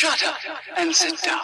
Shut 0.00 0.22
up 0.22 0.36
and 0.76 0.92
sit 0.94 1.18
down. 1.24 1.40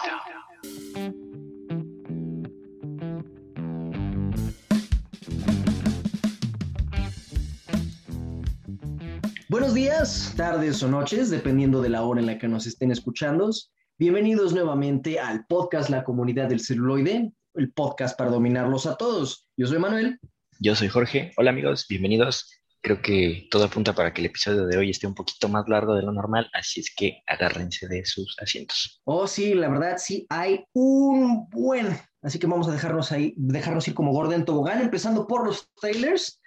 Buenos 9.49 9.73
días, 9.73 10.33
tardes 10.37 10.81
o 10.83 10.87
noches, 10.87 11.29
dependiendo 11.29 11.81
de 11.81 11.89
la 11.89 12.03
hora 12.03 12.21
en 12.21 12.27
la 12.27 12.37
que 12.37 12.47
nos 12.47 12.65
estén 12.65 12.91
escuchando. 12.91 13.49
Bienvenidos 13.97 14.53
nuevamente 14.53 15.19
al 15.19 15.45
podcast 15.47 15.89
La 15.89 16.05
Comunidad 16.05 16.47
del 16.47 16.61
Celuloide, 16.61 17.33
el 17.55 17.73
podcast 17.73 18.17
para 18.17 18.29
dominarlos 18.29 18.85
a 18.85 18.95
todos. 18.95 19.49
Yo 19.57 19.67
soy 19.67 19.79
Manuel. 19.79 20.17
Yo 20.61 20.77
soy 20.77 20.87
Jorge. 20.87 21.33
Hola 21.35 21.49
amigos, 21.49 21.87
bienvenidos. 21.89 22.49
Creo 22.85 23.01
que 23.01 23.47
todo 23.49 23.63
apunta 23.63 23.93
para 23.95 24.13
que 24.13 24.21
el 24.21 24.27
episodio 24.27 24.67
de 24.67 24.77
hoy 24.77 24.91
esté 24.91 25.07
un 25.07 25.15
poquito 25.15 25.49
más 25.49 25.67
largo 25.67 25.95
de 25.95 26.03
lo 26.03 26.11
normal, 26.11 26.51
así 26.53 26.81
es 26.81 26.93
que 26.95 27.23
agárrense 27.25 27.87
de 27.87 28.05
sus 28.05 28.37
asientos. 28.39 29.01
Oh, 29.05 29.25
sí, 29.25 29.55
la 29.55 29.69
verdad, 29.69 29.95
sí, 29.97 30.27
hay 30.29 30.63
un 30.71 31.49
buen. 31.49 31.87
Así 32.21 32.37
que 32.37 32.45
vamos 32.45 32.67
a 32.67 32.71
dejarnos 32.71 33.11
ahí, 33.11 33.33
dejarnos 33.37 33.87
ir 33.87 33.95
como 33.95 34.11
Gordon 34.11 34.45
Tobogán, 34.45 34.81
empezando 34.81 35.25
por 35.25 35.47
los 35.47 35.67
trailers. 35.81 36.39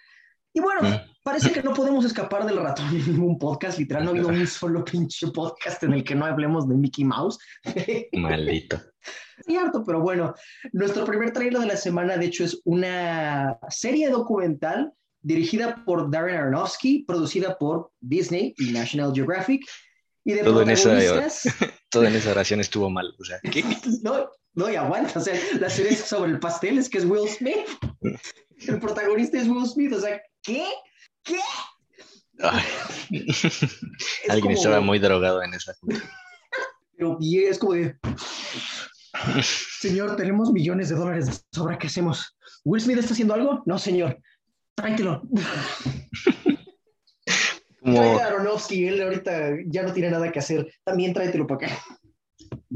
Y 0.53 0.61
bueno, 0.61 0.83
Mm. 0.83 0.95
parece 1.25 1.51
que 1.51 1.61
no 1.61 1.75
podemos 1.75 2.05
escapar 2.05 2.47
del 2.47 2.59
ratón 2.59 2.87
en 2.91 3.15
ningún 3.15 3.37
podcast. 3.37 3.77
Literal, 3.77 4.05
no 4.05 4.11
ha 4.11 4.13
habido 4.13 4.29
un 4.29 4.47
solo 4.47 4.85
pinche 4.85 5.27
podcast 5.33 5.83
en 5.83 5.93
el 5.95 6.05
que 6.05 6.15
no 6.15 6.25
hablemos 6.25 6.69
de 6.69 6.77
Mickey 6.77 7.05
Mouse. 7.05 7.37
Maldito. 8.13 8.81
Cierto, 9.45 9.83
pero 9.85 10.01
bueno, 10.01 10.35
nuestro 10.73 11.05
primer 11.05 11.33
trailer 11.33 11.63
de 11.63 11.67
la 11.67 11.77
semana, 11.77 12.17
de 12.17 12.27
hecho, 12.27 12.45
es 12.45 12.61
una 12.65 13.59
serie 13.71 14.09
documental 14.09 14.93
dirigida 15.21 15.85
por 15.85 16.11
Darren 16.11 16.37
Aronofsky, 16.37 17.05
producida 17.05 17.59
por 17.59 17.93
Disney 18.01 18.55
y 18.59 18.73
National 18.73 19.13
Geographic. 19.15 19.67
Y 20.25 20.35
de 20.35 20.43
Todo 20.43 20.63
en 20.63 20.71
esa- 20.71 20.95
Todo 21.91 22.05
en 22.05 22.15
esa 22.15 22.31
oración 22.33 22.61
estuvo 22.61 22.91
mal. 22.91 23.15
O 23.19 23.25
sea, 23.25 23.41
¿qué? 23.41 23.65
no, 24.03 24.31
no, 24.55 24.71
y 24.71 24.77
aguanta, 24.77 25.19
o 25.19 25.23
sea, 25.23 25.39
la 25.61 25.71
serie 25.71 25.93
es 25.93 26.01
sobre 26.01 26.33
el 26.33 26.39
pastel, 26.39 26.79
es 26.79 26.89
que 26.89 26.99
es 26.99 27.05
Will 27.05 27.29
Smith. 27.29 27.67
El 28.67 28.81
protagonista 28.81 29.39
es 29.39 29.47
Will 29.47 29.69
Smith, 29.69 29.93
o 29.93 30.01
sea, 30.01 30.21
¿qué? 30.43 30.67
¿Qué? 31.23 31.39
Es 33.11 33.45
alguien 34.29 34.41
como 34.41 34.51
estaba 34.51 34.81
muy 34.81 34.99
drogado 34.99 35.43
en 35.45 35.55
esa. 35.55 35.77
Pero 36.97 37.19
es 37.21 37.59
como 37.59 37.75
de, 37.75 37.97
señor, 39.81 40.17
tenemos 40.17 40.53
millones 40.53 40.89
de 40.89 40.97
dólares 40.97 41.27
de 41.27 41.33
sobra, 41.53 41.79
¿qué 41.79 41.87
hacemos? 41.87 42.37
¿Will 42.65 42.83
Smith 42.83 42.99
está 42.99 43.13
haciendo 43.13 43.35
algo? 43.35 43.63
No, 43.65 43.79
señor, 43.79 44.21
tráetelo. 44.79 45.23
Como, 47.81 47.97
Tráete 47.97 48.23
a 48.23 48.27
Aronofsky, 48.27 48.87
él 48.87 49.03
ahorita 49.03 49.57
ya 49.67 49.83
no 49.83 49.93
tiene 49.93 50.11
nada 50.11 50.31
que 50.31 50.39
hacer. 50.39 50.73
También 50.85 51.13
tráetelo 51.13 51.47
para 51.47 51.67
acá. 51.67 51.83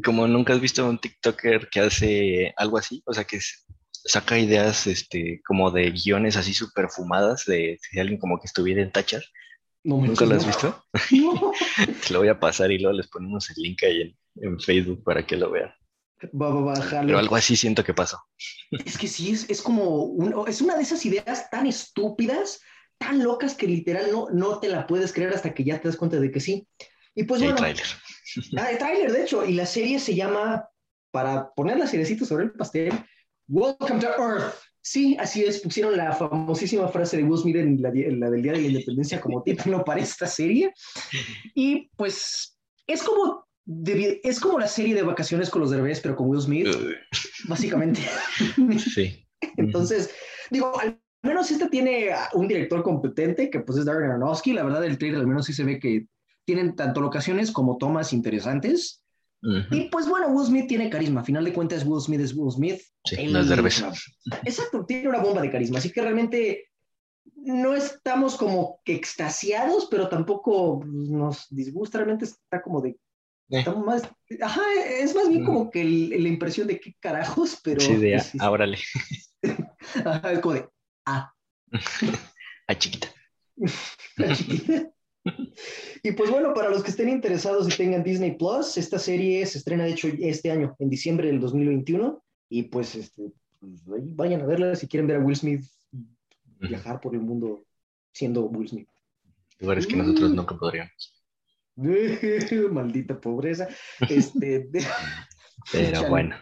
como 0.05 0.27
nunca 0.27 0.53
has 0.53 0.61
visto 0.61 0.89
un 0.89 0.98
TikToker 0.98 1.69
que 1.70 1.80
hace 1.80 2.55
algo 2.56 2.78
así, 2.78 3.03
o 3.06 3.12
sea, 3.12 3.25
que 3.25 3.39
saca 4.05 4.39
ideas 4.39 4.86
este, 4.86 5.41
como 5.47 5.70
de 5.70 5.91
guiones 5.91 6.36
así 6.36 6.55
súper 6.55 6.89
fumadas, 6.89 7.45
de 7.47 7.78
si 7.80 8.00
alguien 8.00 8.19
como 8.19 8.39
que 8.39 8.47
estuviera 8.47 8.83
en 8.83 8.91
tachas. 8.91 9.30
No, 9.84 9.98
me 9.98 10.08
¿Nunca 10.08 10.25
lo 10.25 10.34
has 10.34 10.47
visto? 10.47 10.84
No. 11.11 11.53
Te 12.06 12.12
lo 12.12 12.20
voy 12.20 12.28
a 12.28 12.41
pasar 12.41 12.70
y 12.70 12.78
luego 12.78 12.97
les 12.97 13.08
ponemos 13.08 13.48
el 13.50 13.56
link 13.62 13.83
ahí 13.84 14.00
en, 14.03 14.17
en 14.36 14.61
Facebook 14.61 15.03
para 15.05 15.25
que 15.25 15.36
lo 15.36 15.50
vean. 15.50 15.73
Va, 16.30 16.48
va, 16.50 16.60
va, 16.60 16.76
jalo. 16.80 17.06
Pero 17.06 17.18
algo 17.18 17.36
así 17.36 17.56
siento 17.56 17.84
que 17.84 17.94
pasó. 17.94 18.18
Es 18.70 18.96
que 18.98 19.08
sí, 19.08 19.32
es, 19.32 19.48
es 19.50 19.60
como, 19.62 20.04
un- 20.04 20.48
es 20.48 20.60
una 20.60 20.76
de 20.76 20.82
esas 20.82 21.04
ideas 21.06 21.50
tan 21.50 21.66
estúpidas, 21.66 22.60
tan 22.98 23.22
locas 23.22 23.54
que 23.54 23.66
literal 23.66 24.10
no, 24.12 24.28
no 24.30 24.58
te 24.60 24.68
la 24.68 24.86
puedes 24.86 25.12
creer 25.12 25.34
hasta 25.34 25.52
que 25.54 25.64
ya 25.64 25.80
te 25.80 25.88
das 25.88 25.96
cuenta 25.96 26.18
de 26.20 26.30
que 26.30 26.40
sí. 26.40 26.66
Y 27.14 27.24
pues 27.24 27.40
Y 27.40 27.44
bueno, 27.44 27.58
tráiler. 27.58 27.86
ah, 28.58 28.70
el 28.70 28.78
tráiler 28.78 29.12
de 29.12 29.22
hecho, 29.22 29.44
y 29.44 29.54
la 29.54 29.66
serie 29.66 29.98
se 29.98 30.14
llama, 30.14 30.68
para 31.10 31.50
poner 31.52 31.78
la 31.78 31.86
cerecita 31.86 32.24
sobre 32.24 32.44
el 32.44 32.52
pastel, 32.52 32.92
Welcome 33.48 34.00
to 34.00 34.08
Earth. 34.08 34.54
Sí, 34.84 35.16
así 35.20 35.44
es, 35.44 35.60
pusieron 35.60 35.96
la 35.96 36.12
famosísima 36.12 36.88
frase 36.88 37.16
de 37.16 37.22
Will 37.22 37.38
Smith 37.40 37.56
en 37.56 37.80
la, 37.80 37.90
en 37.90 38.18
la 38.18 38.30
del 38.30 38.42
Día 38.42 38.52
de 38.52 38.62
la 38.62 38.66
Independencia 38.68 39.20
como 39.20 39.42
título 39.42 39.84
para 39.84 40.00
esta 40.00 40.27
serie. 40.27 40.72
Y 41.55 41.88
pues 41.96 42.58
es 42.86 43.02
como, 43.05 43.46
de- 43.64 44.20
es 44.24 44.40
como 44.40 44.58
la 44.58 44.68
serie 44.68 44.95
de 44.95 45.02
vacaciones 45.02 45.50
con 45.50 45.61
los 45.62 45.70
derbés, 45.70 46.00
pero 46.00 46.17
con 46.17 46.28
Will 46.28 46.40
Smith, 46.40 46.68
básicamente. 47.48 48.00
Sí. 48.78 49.27
Entonces, 49.56 50.11
digo, 50.50 50.78
al 50.78 51.00
menos 51.23 51.50
este 51.50 51.68
tiene 51.68 52.11
un 52.34 52.46
director 52.48 52.83
competente, 52.83 53.50
que 53.50 53.61
pues 53.61 53.78
es 53.78 53.84
Darren 53.84 54.11
Aronofsky. 54.11 54.52
La 54.52 54.62
verdad, 54.64 54.84
el 54.84 54.98
trailer 54.98 55.20
al 55.20 55.27
menos 55.27 55.46
sí 55.46 55.52
se 55.52 55.64
ve 55.64 55.78
que 55.80 56.06
tienen 56.45 56.74
tanto 56.77 57.00
locaciones 57.00 57.50
como 57.50 57.77
tomas 57.78 58.12
interesantes. 58.12 59.05
Ujú. 59.42 59.74
Y 59.74 59.89
pues 59.90 60.08
bueno, 60.08 60.29
Will 60.29 60.46
Smith 60.46 60.68
tiene 60.68 60.89
carisma. 60.90 61.20
A 61.23 61.24
final 61.24 61.44
de 61.44 61.52
cuentas, 61.52 61.84
Will 61.84 62.00
Smith 62.00 62.20
es 62.20 62.34
Will 62.34 62.52
Smith. 62.52 62.80
Sí, 63.05 63.27
no 63.27 63.40
es 63.40 63.48
Derbez. 63.48 63.83
Exacto, 64.44 64.84
tiene 64.86 65.08
una 65.08 65.18
bomba 65.20 65.42
de 65.42 65.50
carisma. 65.50 65.79
Así 65.79 65.90
que 65.90 66.02
realmente 66.02 66.64
no 67.34 67.74
estamos 67.74 68.36
como 68.36 68.80
que 68.84 68.94
extasiados, 68.94 69.89
pero 69.90 70.08
tampoco 70.08 70.83
nos 70.86 71.46
disgusta. 71.50 71.98
Realmente 71.98 72.27
está 72.27 72.62
como 72.62 72.80
de... 72.80 72.96
Estamos 73.58 73.85
más, 73.85 74.02
ajá, 74.40 74.63
es 75.01 75.14
más 75.14 75.29
bien 75.29 75.42
Mm. 75.42 75.46
como 75.46 75.70
que 75.70 75.80
el- 75.83 76.23
la 76.23 76.29
impresión 76.29 76.67
de 76.67 76.80
qué 76.80 76.95
carajos, 77.01 77.58
pero... 77.63 77.80
Sí, 77.80 77.96
de 77.96 78.18
sí, 78.20 78.39
ah, 78.40 78.51
órale. 78.51 78.79
ajá, 80.05 80.33
es 80.33 80.39
como 80.40 80.55
de, 80.55 80.68
ah, 81.07 81.33
Ah, 82.68 82.74
chiquita. 82.79 83.08
la 84.17 84.35
chiquita. 84.36 84.91
Y 86.02 86.12
pues 86.12 86.30
bueno, 86.30 86.52
para 86.55 86.68
los 86.70 86.83
que 86.83 86.91
estén 86.91 87.08
interesados 87.08 87.73
y 87.73 87.77
tengan 87.77 88.02
Disney 88.02 88.36
Plus, 88.36 88.77
esta 88.77 88.98
serie 88.98 89.45
se 89.46 89.58
estrena 89.58 89.85
de 89.85 89.91
hecho 89.91 90.08
este 90.18 90.51
año, 90.51 90.74
en 90.79 90.89
diciembre 90.91 91.29
del 91.29 91.41
2021. 91.41 92.23
Y 92.48 92.64
pues, 92.64 92.95
este, 92.96 93.33
pues, 93.61 93.83
vayan 94.17 94.42
a 94.42 94.46
verla 94.46 94.74
si 94.74 94.86
quieren 94.89 95.07
ver 95.07 95.17
a 95.18 95.20
Will 95.20 95.36
Smith 95.36 95.64
viajar 96.58 97.01
por 97.01 97.14
el 97.14 97.20
mundo 97.20 97.64
siendo 98.12 98.45
Will 98.46 98.68
Smith. 98.68 98.89
Lugares 99.61 99.86
que 99.86 99.96
nosotros 99.96 100.33
nunca 100.33 100.57
podríamos. 100.57 101.21
Maldita 102.70 103.20
pobreza. 103.20 103.68
Este, 104.08 104.68
Pero 105.72 105.92
Chale. 105.92 106.08
bueno. 106.08 106.36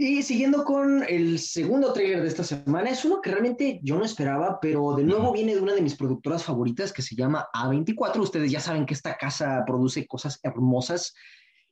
Y 0.00 0.22
siguiendo 0.22 0.64
con 0.64 1.02
el 1.08 1.40
segundo 1.40 1.92
trailer 1.92 2.22
de 2.22 2.28
esta 2.28 2.44
semana, 2.44 2.88
es 2.88 3.04
uno 3.04 3.20
que 3.20 3.32
realmente 3.32 3.80
yo 3.82 3.98
no 3.98 4.04
esperaba, 4.04 4.60
pero 4.62 4.94
de 4.94 5.02
nuevo 5.02 5.32
viene 5.32 5.56
de 5.56 5.60
una 5.60 5.74
de 5.74 5.82
mis 5.82 5.96
productoras 5.96 6.44
favoritas 6.44 6.92
que 6.92 7.02
se 7.02 7.16
llama 7.16 7.48
A24. 7.52 8.20
Ustedes 8.20 8.52
ya 8.52 8.60
saben 8.60 8.86
que 8.86 8.94
esta 8.94 9.16
casa 9.16 9.64
produce 9.66 10.06
cosas 10.06 10.38
hermosas. 10.44 11.12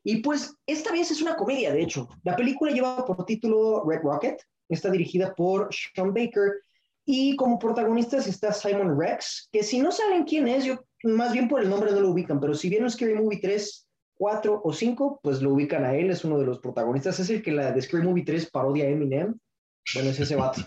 Y 0.03 0.23
pues 0.23 0.57
esta 0.67 0.91
vez 0.91 1.13
es 1.13 1.23
una 1.23 1.37
comedia, 1.37 1.73
de 1.73 1.83
hecho. 1.83 2.09
La 2.25 2.35
película 2.35 2.73
lleva 2.73 3.05
por 3.07 3.25
título 3.25 3.85
Red 3.89 4.01
Rocket, 4.03 4.43
está 4.69 4.91
dirigida 4.91 5.33
por 5.33 5.69
Sean 5.73 6.13
Baker 6.13 6.51
y 7.07 7.37
como 7.37 7.59
protagonistas 7.59 8.27
está 8.27 8.53
Simon 8.53 8.99
Rex, 8.99 9.49
que 9.53 9.63
si 9.63 9.81
no 9.81 9.93
saben 9.93 10.25
quién 10.25 10.49
es, 10.49 10.65
yo 10.65 10.85
más 11.05 11.33
bien 11.33 11.49
por 11.49 11.63
el 11.63 11.71
nombre 11.71 11.93
no 11.93 12.01
lo 12.01 12.11
ubican, 12.11 12.41
pero 12.41 12.53
si 12.55 12.69
vieron 12.69 12.91
Scary 12.91 13.15
Movie 13.15 13.39
3, 13.41 13.87
4 14.19 14.61
o 14.65 14.73
5, 14.73 15.21
pues 15.23 15.41
lo 15.41 15.53
ubican 15.53 15.85
a 15.85 15.95
él, 15.95 16.11
es 16.11 16.25
uno 16.25 16.37
de 16.37 16.47
los 16.47 16.59
protagonistas, 16.59 17.21
es 17.21 17.31
el 17.31 17.43
que 17.43 17.53
la 17.53 17.71
de 17.71 17.81
Scary 17.81 18.03
Movie 18.03 18.25
3 18.25 18.51
parodia 18.51 18.87
a 18.87 18.89
Eminem. 18.89 19.39
Bueno, 19.95 20.11
es 20.11 20.19
ese 20.19 20.35
vato. 20.35 20.63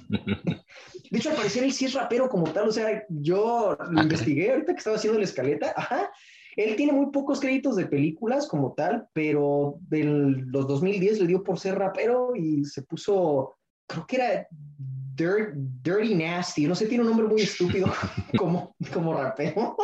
De 1.11 1.17
hecho, 1.17 1.31
al 1.31 1.35
parecer 1.35 1.65
él 1.65 1.73
sí 1.73 1.85
es 1.85 1.93
rapero 1.93 2.29
como 2.29 2.45
tal, 2.53 2.69
o 2.69 2.71
sea, 2.71 3.03
yo 3.09 3.77
lo 3.91 4.01
investigué 4.01 4.51
ahorita 4.51 4.71
que 4.71 4.77
estaba 4.77 4.95
haciendo 4.95 5.19
la 5.19 5.25
escaleta, 5.25 5.73
ajá. 5.75 6.09
Él 6.55 6.75
tiene 6.77 6.93
muy 6.93 7.11
pocos 7.11 7.39
créditos 7.41 7.75
de 7.75 7.85
películas 7.85 8.47
como 8.47 8.73
tal, 8.73 9.07
pero 9.11 9.75
de 9.89 10.03
los 10.03 10.67
2010 10.67 11.19
le 11.19 11.27
dio 11.27 11.43
por 11.43 11.59
ser 11.59 11.77
rapero 11.77 12.33
y 12.35 12.63
se 12.63 12.81
puso, 12.83 13.55
creo 13.87 14.05
que 14.07 14.15
era 14.15 14.47
Dirt- 15.19 15.53
Dirty 15.83 16.15
Nasty, 16.15 16.65
no 16.67 16.75
sé, 16.75 16.87
tiene 16.87 17.03
un 17.03 17.09
nombre 17.09 17.27
muy 17.27 17.41
estúpido 17.41 17.87
como, 18.37 18.75
como 18.93 19.13
rapero. 19.13 19.75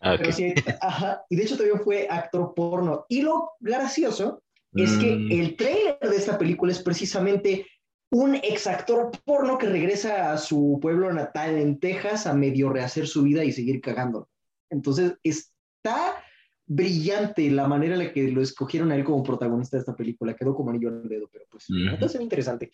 Ah, 0.00 0.16
Pero 0.18 0.28
ok. 0.28 0.34
sí, 0.34 0.54
ajá, 0.80 1.22
y 1.28 1.36
de 1.36 1.42
hecho 1.42 1.56
también 1.56 1.80
fue 1.80 2.06
actor 2.10 2.52
porno. 2.54 3.06
Y 3.08 3.22
lo 3.22 3.52
gracioso 3.60 4.42
es 4.74 4.96
que 4.98 5.16
Mm, 5.16 5.32
el 5.32 5.56
trailer 5.56 5.98
de 6.00 6.16
esta 6.16 6.38
película 6.38 6.72
es 6.72 6.82
precisamente 6.82 7.66
un 8.12 8.34
exactor 8.36 9.10
porno 9.24 9.58
que 9.58 9.66
regresa 9.66 10.32
a 10.32 10.38
su 10.38 10.78
pueblo 10.80 11.12
natal 11.12 11.56
en 11.56 11.78
Texas 11.78 12.26
a 12.26 12.34
medio 12.34 12.70
rehacer 12.70 13.06
su 13.06 13.22
vida 13.22 13.44
y 13.44 13.52
seguir 13.52 13.80
cagando. 13.80 14.28
Entonces 14.68 15.14
está 15.22 16.22
brillante 16.66 17.50
la 17.50 17.66
manera 17.66 17.94
en 17.94 18.04
la 18.06 18.12
que 18.12 18.30
lo 18.30 18.42
escogieron 18.42 18.92
a 18.92 18.96
él 18.96 19.04
como 19.04 19.22
protagonista 19.22 19.76
de 19.76 19.80
esta 19.80 19.96
película. 19.96 20.34
Quedó 20.34 20.54
como 20.54 20.70
anillo 20.70 20.88
al 20.88 21.08
dedo, 21.08 21.28
pero 21.32 21.44
pues 21.50 21.64
se 21.64 22.18
ve 22.18 22.24
interesante. 22.24 22.72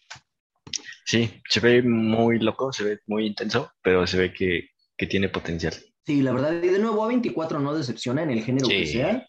Sí, 1.06 1.41
se 1.49 1.61
ve 1.61 1.82
muy 1.82 2.41
loco, 2.41 2.73
se 2.73 2.82
ve 2.82 2.99
muy 3.06 3.26
intenso, 3.26 3.70
pero 3.81 4.06
se 4.08 4.19
ve 4.19 4.32
que, 4.32 4.70
que 4.97 5.06
tiene 5.06 5.29
potencial. 5.29 5.73
Sí, 6.05 6.20
la 6.20 6.32
verdad, 6.32 6.61
y 6.61 6.67
de 6.67 6.81
nuevo 6.81 7.08
A24 7.08 7.61
no 7.61 7.75
decepciona 7.75 8.25
en 8.25 8.31
el 8.31 8.43
género 8.43 8.67
que 8.69 8.87
sea. 8.87 9.25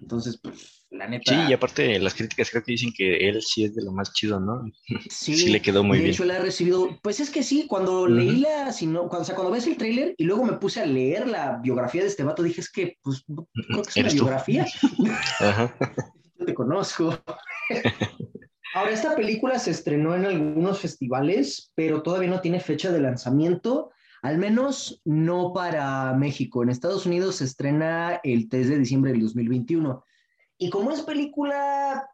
Entonces, 0.00 0.38
pues, 0.40 0.86
la 0.90 1.08
neta. 1.08 1.32
Sí, 1.44 1.50
y 1.50 1.52
aparte 1.52 1.98
las 1.98 2.14
críticas 2.14 2.50
creo 2.50 2.62
que 2.62 2.72
dicen 2.72 2.92
que 2.96 3.28
él 3.28 3.42
sí 3.42 3.64
es 3.64 3.74
de 3.74 3.82
lo 3.84 3.90
más 3.92 4.12
chido, 4.12 4.38
¿no? 4.38 4.62
Sí, 5.10 5.34
Sí, 5.36 5.50
le 5.50 5.60
quedó 5.60 5.82
muy 5.82 5.98
de 5.98 6.04
bien. 6.04 6.14
hecho, 6.14 6.24
la 6.24 6.36
he 6.36 6.40
recibido. 6.40 6.98
Pues 7.02 7.18
es 7.18 7.30
que 7.30 7.42
sí, 7.42 7.66
cuando 7.68 8.06
leí 8.06 8.36
la. 8.38 8.72
sino- 8.72 9.08
cuando, 9.08 9.22
o 9.22 9.24
sea, 9.24 9.34
cuando 9.34 9.52
ves 9.52 9.66
el 9.66 9.76
tráiler 9.76 10.14
y 10.16 10.22
luego 10.24 10.44
me 10.44 10.52
puse 10.54 10.80
a 10.80 10.86
leer 10.86 11.26
la 11.26 11.58
biografía 11.58 12.02
de 12.02 12.08
este 12.08 12.22
vato, 12.22 12.44
dije, 12.44 12.60
es 12.60 12.70
que, 12.70 12.96
pues, 13.02 13.24
no- 13.26 13.48
creo 13.54 13.82
que 13.82 13.90
es 13.90 13.96
una 13.96 14.08
biografía. 14.12 14.66
Ajá. 15.40 15.74
Yo 16.38 16.46
te 16.46 16.54
conozco. 16.54 17.18
Ahora, 18.74 18.92
esta 18.92 19.14
película 19.14 19.58
se 19.58 19.70
estrenó 19.70 20.14
en 20.14 20.24
algunos 20.24 20.80
festivales, 20.80 21.70
pero 21.74 22.02
todavía 22.02 22.30
no 22.30 22.40
tiene 22.40 22.60
fecha 22.60 22.90
de 22.90 23.00
lanzamiento, 23.00 23.90
al 24.22 24.38
menos 24.38 25.00
no 25.04 25.52
para 25.52 26.14
México. 26.14 26.62
En 26.62 26.70
Estados 26.70 27.04
Unidos 27.04 27.36
se 27.36 27.44
estrena 27.44 28.20
el 28.22 28.48
3 28.48 28.68
de 28.70 28.78
diciembre 28.78 29.12
del 29.12 29.20
2021. 29.22 30.04
Y 30.58 30.70
como 30.70 30.92
es 30.92 31.02
película, 31.02 32.08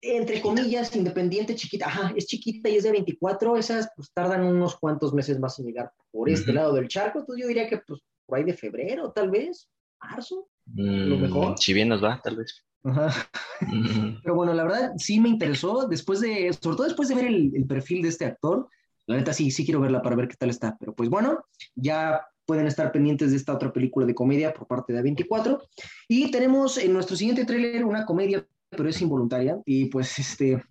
entre 0.00 0.40
comillas, 0.40 0.94
independiente, 0.96 1.54
chiquita, 1.54 1.86
ajá, 1.86 2.12
es 2.16 2.26
chiquita 2.26 2.68
y 2.68 2.76
es 2.76 2.84
de 2.84 2.92
24, 2.92 3.56
esas 3.56 3.90
pues 3.94 4.10
tardan 4.12 4.44
unos 4.44 4.76
cuantos 4.76 5.12
meses 5.12 5.38
más 5.38 5.58
en 5.58 5.66
llegar 5.66 5.92
por 6.10 6.28
este 6.28 6.52
lado 6.52 6.72
del 6.72 6.88
charco. 6.88 7.20
Entonces 7.20 7.42
yo 7.42 7.48
diría 7.48 7.68
que 7.68 7.78
pues 7.78 8.00
por 8.26 8.38
ahí 8.38 8.44
de 8.44 8.54
febrero, 8.54 9.12
tal 9.12 9.30
vez, 9.30 9.68
marzo. 10.00 10.48
Mm, 10.66 11.20
mejor. 11.20 11.58
Si 11.58 11.72
bien 11.72 11.88
nos 11.88 12.02
va, 12.02 12.20
tal 12.22 12.36
vez. 12.36 12.64
Ajá. 12.84 13.12
Mm, 13.60 14.20
Pero 14.22 14.34
bueno, 14.34 14.54
la 14.54 14.62
verdad 14.64 14.92
sí 14.96 15.20
me 15.20 15.28
interesó, 15.28 15.86
después 15.88 16.20
de, 16.20 16.52
sobre 16.52 16.76
todo 16.76 16.86
después 16.86 17.08
de 17.08 17.14
ver 17.16 17.26
el, 17.26 17.52
el 17.54 17.66
perfil 17.66 18.02
de 18.02 18.08
este 18.08 18.24
actor, 18.24 18.68
la 19.06 19.16
neta 19.16 19.32
sí, 19.32 19.50
sí 19.50 19.64
quiero 19.64 19.80
verla 19.80 20.02
para 20.02 20.16
ver 20.16 20.28
qué 20.28 20.36
tal 20.36 20.50
está. 20.50 20.76
Pero 20.78 20.94
pues 20.94 21.08
bueno, 21.08 21.44
ya 21.74 22.20
pueden 22.44 22.66
estar 22.66 22.92
pendientes 22.92 23.30
de 23.30 23.36
esta 23.36 23.54
otra 23.54 23.72
película 23.72 24.06
de 24.06 24.14
comedia 24.14 24.52
por 24.54 24.66
parte 24.66 24.92
de 24.92 25.02
A24. 25.02 25.60
Y 26.08 26.30
tenemos 26.30 26.78
en 26.78 26.92
nuestro 26.92 27.16
siguiente 27.16 27.44
tráiler 27.44 27.84
una 27.84 28.06
comedia, 28.06 28.46
pero 28.70 28.88
es 28.88 29.00
involuntaria. 29.02 29.58
Y 29.64 29.86
pues 29.86 30.18
este... 30.18 30.62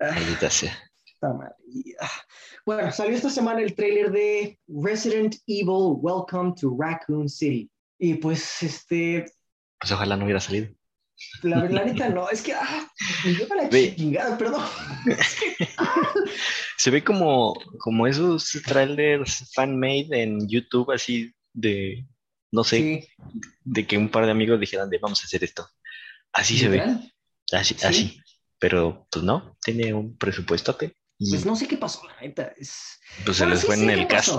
ah, 0.00 0.10
Maldita 0.12 0.50
sea. 0.50 0.72
Ah, 1.22 2.10
Bueno, 2.66 2.92
salió 2.92 3.16
esta 3.16 3.30
semana 3.30 3.60
el 3.60 3.74
tráiler 3.74 4.10
de 4.10 4.58
Resident 4.68 5.36
Evil 5.46 5.96
Welcome 6.00 6.54
to 6.60 6.76
Raccoon 6.78 7.28
City. 7.28 7.70
Y 7.98 8.14
pues, 8.14 8.62
este, 8.62 9.24
Pues 9.80 9.92
ojalá 9.92 10.16
no 10.16 10.24
hubiera 10.24 10.40
salido. 10.40 10.68
La, 11.42 11.64
la 11.64 11.84
neta 11.84 12.08
no, 12.08 12.28
es 12.30 12.42
que, 12.42 12.52
ah, 12.54 12.88
me 13.24 13.32
lleva 13.34 13.56
la 13.56 13.68
Ve. 13.68 13.94
chingada, 13.96 14.36
perdón. 14.38 14.64
Se 16.76 16.90
ve 16.90 17.02
como, 17.04 17.54
como 17.78 18.06
esos 18.06 18.50
trailers 18.66 19.50
fan-made 19.54 20.08
en 20.22 20.48
YouTube, 20.48 20.90
así 20.92 21.32
de, 21.52 22.06
no 22.50 22.64
sé, 22.64 22.76
Sí, 22.76 23.08
de 23.64 23.86
que 23.86 23.96
un 23.96 24.08
par 24.08 24.24
de 24.26 24.32
amigos 24.32 24.60
dijeran 24.60 24.90
de 24.90 24.98
vamos 24.98 25.22
a 25.22 25.24
hacer 25.26 25.42
esto. 25.44 25.68
Así 26.32 26.58
se 26.58 26.68
ve, 26.68 26.82
así, 27.52 27.74
Sí. 27.74 27.86
así. 27.86 28.20
Pero 28.58 29.06
pues 29.10 29.24
no, 29.24 29.56
tiene 29.62 29.92
un 29.92 30.16
presupuestote 30.16 30.96
y 31.18 31.30
Pues 31.30 31.46
no 31.46 31.54
sé 31.54 31.68
qué 31.68 31.76
pasó, 31.76 32.02
la 32.08 32.20
neta. 32.20 32.52
Es... 32.56 32.98
pues 33.24 33.36
se 33.36 33.46
les 33.46 33.60
sí 33.60 33.66
fue 33.66 33.76
en 33.76 33.90
el 33.90 34.06
caso. 34.08 34.38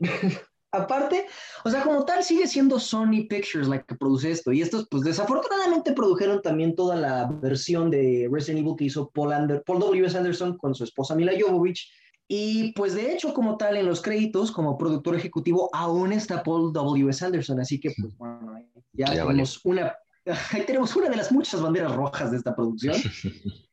Aparte, 0.72 1.26
o 1.64 1.70
sea, 1.70 1.82
como 1.82 2.04
tal, 2.06 2.24
sigue 2.24 2.46
siendo 2.46 2.80
Sony 2.80 3.26
Pictures 3.28 3.68
la 3.68 3.82
que 3.82 3.94
produce 3.94 4.30
esto. 4.30 4.52
Y 4.52 4.62
estos, 4.62 4.88
pues 4.90 5.02
desafortunadamente 5.02 5.92
produjeron 5.92 6.40
también 6.40 6.74
toda 6.74 6.96
la 6.96 7.26
versión 7.26 7.90
de 7.90 8.28
Resident 8.32 8.60
Evil 8.60 8.76
que 8.78 8.84
hizo 8.84 9.10
Paul, 9.10 9.34
Ander 9.34 9.62
Paul 9.66 9.80
W.S. 9.80 10.16
Anderson 10.16 10.56
con 10.56 10.74
su 10.74 10.84
esposa 10.84 11.14
Mila 11.14 11.32
Jovovich. 11.38 11.92
Y 12.26 12.72
pues 12.72 12.94
de 12.94 13.12
hecho, 13.12 13.34
como 13.34 13.58
tal, 13.58 13.76
en 13.76 13.84
los 13.84 14.00
créditos, 14.00 14.50
como 14.50 14.78
productor 14.78 15.14
ejecutivo, 15.14 15.68
aún 15.74 16.12
está 16.12 16.42
Paul 16.42 16.72
W.S. 16.72 17.22
Anderson. 17.22 17.60
Así 17.60 17.78
que, 17.78 17.92
pues 18.00 18.16
bueno, 18.16 18.58
ya, 18.92 19.12
Ya 19.12 19.26
tenemos 19.26 19.60
una, 19.64 19.94
ahí 20.52 20.64
tenemos 20.64 20.96
una 20.96 21.10
de 21.10 21.16
las 21.16 21.30
muchas 21.30 21.60
banderas 21.60 21.94
rojas 21.94 22.30
de 22.30 22.38
esta 22.38 22.56
producción. 22.56 22.96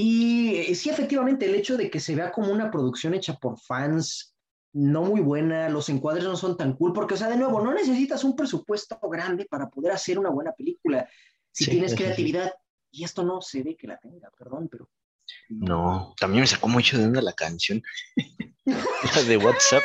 Y 0.00 0.54
eh, 0.54 0.74
sí, 0.76 0.90
efectivamente, 0.90 1.46
el 1.46 1.56
hecho 1.56 1.76
de 1.76 1.90
que 1.90 1.98
se 1.98 2.14
vea 2.14 2.30
como 2.30 2.52
una 2.52 2.70
producción 2.70 3.14
hecha 3.14 3.34
por 3.34 3.58
fans, 3.58 4.32
no 4.80 5.02
muy 5.02 5.20
buena, 5.20 5.68
los 5.68 5.88
encuadres 5.88 6.24
no 6.24 6.36
son 6.36 6.56
tan 6.56 6.74
cool, 6.74 6.92
porque, 6.92 7.14
o 7.14 7.16
sea, 7.16 7.28
de 7.28 7.36
nuevo, 7.36 7.60
no 7.60 7.74
necesitas 7.74 8.22
un 8.22 8.36
presupuesto 8.36 8.98
grande 9.10 9.44
para 9.44 9.68
poder 9.68 9.92
hacer 9.92 10.18
una 10.18 10.30
buena 10.30 10.52
película 10.52 11.08
si 11.50 11.64
Sí, 11.64 11.70
tienes 11.72 11.90
sí. 11.92 11.96
creatividad. 11.96 12.52
Y 12.90 13.04
esto 13.04 13.22
no 13.24 13.42
se 13.42 13.62
ve 13.62 13.76
que 13.76 13.86
la 13.88 13.98
tenga, 13.98 14.30
perdón, 14.38 14.68
pero... 14.70 14.88
No, 15.48 16.14
también 16.18 16.40
me 16.42 16.46
sacó 16.46 16.68
mucho 16.68 16.96
de 16.96 17.04
onda 17.04 17.20
la 17.20 17.32
canción. 17.34 17.82
La 18.64 19.22
de 19.22 19.36
WhatsApp, 19.38 19.82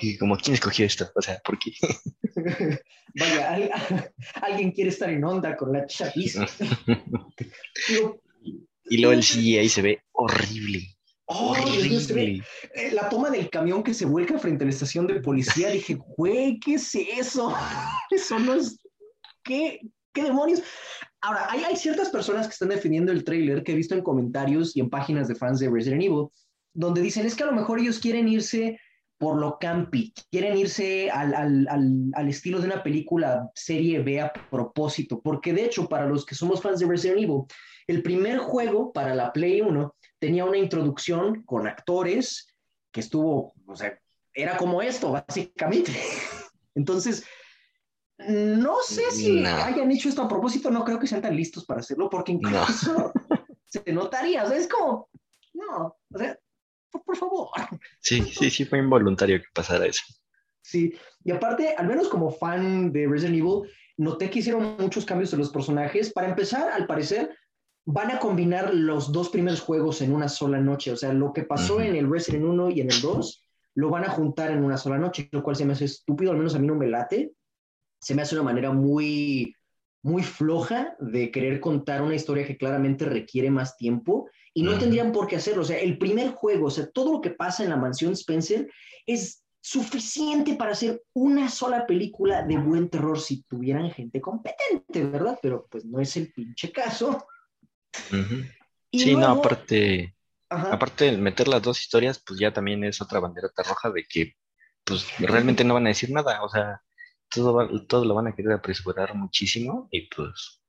y 0.00 0.16
como, 0.18 0.36
¿quién 0.36 0.54
escogió 0.54 0.86
esto? 0.86 1.10
O 1.14 1.22
sea, 1.22 1.40
¿por 1.44 1.58
qué? 1.58 1.72
Vaya, 3.14 3.52
al- 3.52 3.70
alguien 4.42 4.70
quiere 4.72 4.90
estar 4.90 5.10
en 5.10 5.24
onda 5.24 5.56
con 5.56 5.72
la 5.72 5.86
chapiza. 5.86 6.46
Digo, 7.88 8.21
Y 8.92 8.98
luego 8.98 9.14
el 9.14 9.20
CGI 9.20 9.70
se 9.70 9.80
ve 9.80 10.02
horrible. 10.12 10.86
oh, 11.24 11.52
horrible. 11.52 12.44
Eh, 12.74 12.90
la 12.92 13.08
toma 13.08 13.30
del 13.30 13.48
camión 13.48 13.82
que 13.82 13.94
se 13.94 14.04
vuelca 14.04 14.38
frente 14.38 14.64
a 14.64 14.66
la 14.66 14.70
estación 14.70 15.06
de 15.06 15.18
policía, 15.20 15.70
dije, 15.70 15.96
güey, 16.18 16.60
¿qué 16.60 16.74
es 16.74 16.94
eso? 16.94 17.56
Eso 18.10 18.38
no 18.38 18.52
es... 18.52 18.78
¿Qué, 19.42 19.80
qué 20.12 20.24
demonios? 20.24 20.62
Ahora, 21.22 21.50
hay, 21.50 21.64
hay 21.64 21.76
ciertas 21.76 22.10
personas 22.10 22.46
que 22.46 22.52
están 22.52 22.68
defendiendo 22.68 23.12
el 23.12 23.24
tráiler 23.24 23.62
que 23.62 23.72
he 23.72 23.76
visto 23.76 23.94
en 23.94 24.02
comentarios 24.02 24.76
y 24.76 24.80
en 24.80 24.90
páginas 24.90 25.26
de 25.26 25.36
fans 25.36 25.58
de 25.58 25.70
Resident 25.70 26.02
Evil, 26.02 26.26
donde 26.74 27.00
dicen, 27.00 27.24
es 27.24 27.34
que 27.34 27.44
a 27.44 27.46
lo 27.46 27.52
mejor 27.52 27.80
ellos 27.80 27.98
quieren 27.98 28.28
irse 28.28 28.78
por 29.22 29.38
lo 29.38 29.56
campi, 29.56 30.12
quieren 30.32 30.56
irse 30.56 31.08
al, 31.08 31.32
al, 31.32 31.68
al, 31.68 32.10
al 32.12 32.28
estilo 32.28 32.58
de 32.58 32.66
una 32.66 32.82
película 32.82 33.48
serie 33.54 34.00
B 34.00 34.20
a 34.20 34.32
propósito, 34.50 35.20
porque 35.20 35.52
de 35.52 35.64
hecho, 35.64 35.88
para 35.88 36.06
los 36.06 36.26
que 36.26 36.34
somos 36.34 36.60
fans 36.60 36.80
de 36.80 36.86
Resident 36.86 37.20
Evil, 37.20 37.42
el 37.86 38.02
primer 38.02 38.38
juego 38.38 38.92
para 38.92 39.14
la 39.14 39.32
Play 39.32 39.60
1 39.60 39.94
tenía 40.18 40.44
una 40.44 40.58
introducción 40.58 41.44
con 41.44 41.68
actores 41.68 42.48
que 42.90 42.98
estuvo, 42.98 43.54
o 43.64 43.76
sea, 43.76 43.96
era 44.34 44.56
como 44.56 44.82
esto, 44.82 45.12
básicamente. 45.12 45.92
Entonces, 46.74 47.24
no 48.18 48.78
sé 48.82 49.08
si 49.12 49.40
No. 49.40 49.50
hayan 49.50 49.92
hecho 49.92 50.08
esto 50.08 50.22
a 50.22 50.28
propósito, 50.28 50.68
no 50.68 50.84
creo 50.84 50.98
que 50.98 51.06
sean 51.06 51.22
tan 51.22 51.36
listos 51.36 51.64
para 51.64 51.78
hacerlo, 51.78 52.10
porque 52.10 52.32
incluso 52.32 53.12
se 53.66 53.92
notaría, 53.92 54.42
o 54.42 54.48
sea, 54.48 54.58
es 54.58 54.66
como, 54.66 55.08
no, 55.54 55.96
o 56.12 56.18
sea, 56.18 56.36
por, 56.92 57.02
por 57.04 57.16
favor. 57.16 57.48
Sí, 58.00 58.22
sí, 58.22 58.50
sí, 58.50 58.64
fue 58.64 58.78
involuntario 58.78 59.40
que 59.40 59.48
pasara 59.52 59.86
eso. 59.86 60.02
Sí, 60.60 60.94
y 61.24 61.32
aparte, 61.32 61.74
al 61.76 61.88
menos 61.88 62.08
como 62.08 62.30
fan 62.30 62.92
de 62.92 63.08
Resident 63.08 63.38
Evil, 63.38 63.68
noté 63.96 64.30
que 64.30 64.38
hicieron 64.38 64.76
muchos 64.78 65.04
cambios 65.04 65.30
de 65.30 65.38
los 65.38 65.50
personajes. 65.50 66.12
Para 66.12 66.28
empezar, 66.28 66.70
al 66.70 66.86
parecer, 66.86 67.36
van 67.84 68.10
a 68.12 68.18
combinar 68.18 68.72
los 68.72 69.10
dos 69.10 69.28
primeros 69.28 69.60
juegos 69.60 70.00
en 70.02 70.12
una 70.12 70.28
sola 70.28 70.60
noche. 70.60 70.92
O 70.92 70.96
sea, 70.96 71.12
lo 71.12 71.32
que 71.32 71.42
pasó 71.42 71.74
Ujú. 71.74 71.82
en 71.82 71.96
el 71.96 72.10
Resident 72.10 72.44
1 72.44 72.70
y 72.70 72.80
en 72.80 72.90
el 72.90 73.00
2, 73.00 73.44
lo 73.74 73.90
van 73.90 74.04
a 74.04 74.10
juntar 74.10 74.50
en 74.50 74.64
una 74.64 74.76
sola 74.76 74.98
noche, 74.98 75.28
lo 75.32 75.42
cual 75.42 75.56
se 75.56 75.64
me 75.64 75.72
hace 75.72 75.86
estúpido, 75.86 76.30
al 76.30 76.38
menos 76.38 76.54
a 76.54 76.58
mí 76.58 76.66
no 76.66 76.76
me 76.76 76.86
late. 76.86 77.32
Se 78.00 78.14
me 78.14 78.22
hace 78.22 78.34
una 78.34 78.44
manera 78.44 78.72
muy, 78.72 79.54
muy 80.02 80.22
floja 80.22 80.94
de 81.00 81.30
querer 81.30 81.60
contar 81.60 82.02
una 82.02 82.14
historia 82.14 82.46
que 82.46 82.56
claramente 82.56 83.04
requiere 83.04 83.50
más 83.50 83.76
tiempo 83.76 84.28
y 84.54 84.62
no 84.62 84.78
tendrían 84.78 85.12
por 85.12 85.26
qué 85.26 85.36
hacerlo. 85.36 85.62
O 85.62 85.64
sea, 85.64 85.78
el 85.78 85.98
primer 85.98 86.30
juego, 86.32 86.66
o 86.66 86.70
sea, 86.70 86.90
todo 86.90 87.12
lo 87.12 87.20
que 87.20 87.30
pasa 87.30 87.62
en 87.64 87.70
la 87.70 87.76
mansión 87.76 88.12
Spencer 88.12 88.70
es 89.06 89.42
suficiente 89.60 90.54
para 90.56 90.72
hacer 90.72 91.02
una 91.12 91.48
sola 91.48 91.86
película 91.86 92.42
de 92.42 92.58
buen 92.58 92.88
terror 92.88 93.18
si 93.20 93.42
tuvieran 93.44 93.90
gente 93.92 94.20
competente, 94.20 95.04
¿verdad? 95.04 95.38
Pero 95.40 95.66
pues 95.70 95.84
no 95.84 96.00
es 96.00 96.16
el 96.16 96.32
pinche 96.32 96.72
caso. 96.72 97.24
Y 98.90 98.98
Sí, 98.98 99.12
no, 99.14 99.20
luego- 99.20 99.40
aparte, 99.40 100.14
Ajá. 100.48 100.72
aparte 100.72 101.04
de 101.06 101.16
meter 101.16 101.48
las 101.48 101.62
dos 101.62 101.80
historias, 101.80 102.18
pues 102.26 102.38
ya 102.40 102.52
también 102.52 102.84
es 102.84 103.00
otra 103.00 103.20
banderota 103.20 103.62
roja 103.62 103.90
de 103.90 104.04
que 104.04 104.34
pues 104.84 105.06
realmente 105.20 105.62
no 105.64 105.74
van 105.74 105.86
a 105.86 105.90
decir 105.90 106.10
nada, 106.10 106.42
o 106.42 106.48
sea, 106.48 106.82
todo, 107.30 107.54
va- 107.54 107.68
todo 107.86 108.04
lo 108.04 108.14
van 108.14 108.26
a 108.26 108.34
querer 108.34 108.52
apresurar 108.52 109.14
muchísimo 109.14 109.88
y 109.92 110.08
pues 110.08 110.60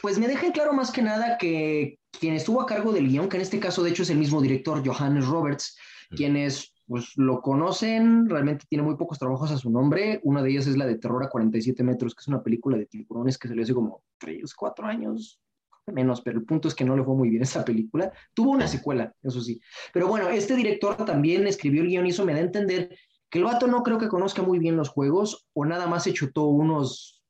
Pues 0.00 0.18
me 0.18 0.26
deja 0.26 0.46
en 0.46 0.52
claro 0.52 0.72
más 0.72 0.90
que 0.90 1.02
nada 1.02 1.38
que 1.38 1.98
quien 2.18 2.34
estuvo 2.34 2.60
a 2.60 2.66
cargo 2.66 2.92
del 2.92 3.08
guion, 3.08 3.28
que 3.28 3.36
en 3.36 3.42
este 3.42 3.60
caso 3.60 3.82
de 3.82 3.90
hecho 3.90 4.02
es 4.02 4.10
el 4.10 4.18
mismo 4.18 4.40
director, 4.40 4.82
Johannes 4.86 5.26
Roberts, 5.26 5.76
Mm. 6.12 6.16
quienes 6.16 6.74
pues 6.86 7.12
lo 7.16 7.40
conocen, 7.40 8.28
realmente 8.28 8.66
tiene 8.68 8.82
muy 8.82 8.96
pocos 8.96 9.18
trabajos 9.18 9.50
a 9.50 9.56
su 9.56 9.70
nombre. 9.70 10.20
Una 10.24 10.42
de 10.42 10.50
ellas 10.50 10.66
es 10.66 10.76
la 10.76 10.86
de 10.86 10.98
Terror 10.98 11.24
a 11.24 11.30
47 11.30 11.82
metros, 11.82 12.14
que 12.14 12.20
es 12.20 12.28
una 12.28 12.42
película 12.42 12.76
de 12.76 12.86
tiburones 12.86 13.38
que 13.38 13.48
salió 13.48 13.62
hace 13.62 13.72
como 13.72 14.02
3, 14.18 14.52
4 14.54 14.86
años, 14.86 15.40
menos, 15.86 16.20
pero 16.20 16.38
el 16.38 16.44
punto 16.44 16.68
es 16.68 16.74
que 16.74 16.84
no 16.84 16.96
le 16.96 17.04
fue 17.04 17.14
muy 17.14 17.30
bien 17.30 17.42
esa 17.42 17.64
película. 17.64 18.12
Tuvo 18.34 18.50
una 18.50 18.68
secuela, 18.68 19.14
eso 19.22 19.40
sí. 19.40 19.60
Pero 19.92 20.06
bueno, 20.08 20.28
este 20.28 20.54
director 20.54 20.96
también 21.04 21.46
escribió 21.46 21.82
el 21.82 21.88
guion 21.88 22.06
y 22.06 22.10
eso 22.10 22.26
me 22.26 22.32
da 22.32 22.40
a 22.40 22.42
entender 22.42 22.94
que 23.30 23.38
el 23.38 23.44
vato 23.44 23.66
no 23.66 23.82
creo 23.82 23.96
que 23.96 24.08
conozca 24.08 24.42
muy 24.42 24.58
bien 24.58 24.76
los 24.76 24.90
juegos 24.90 25.46
o 25.54 25.64
nada 25.64 25.86
más 25.86 26.04
se 26.04 26.12
chutó 26.12 26.44
unos 26.44 27.22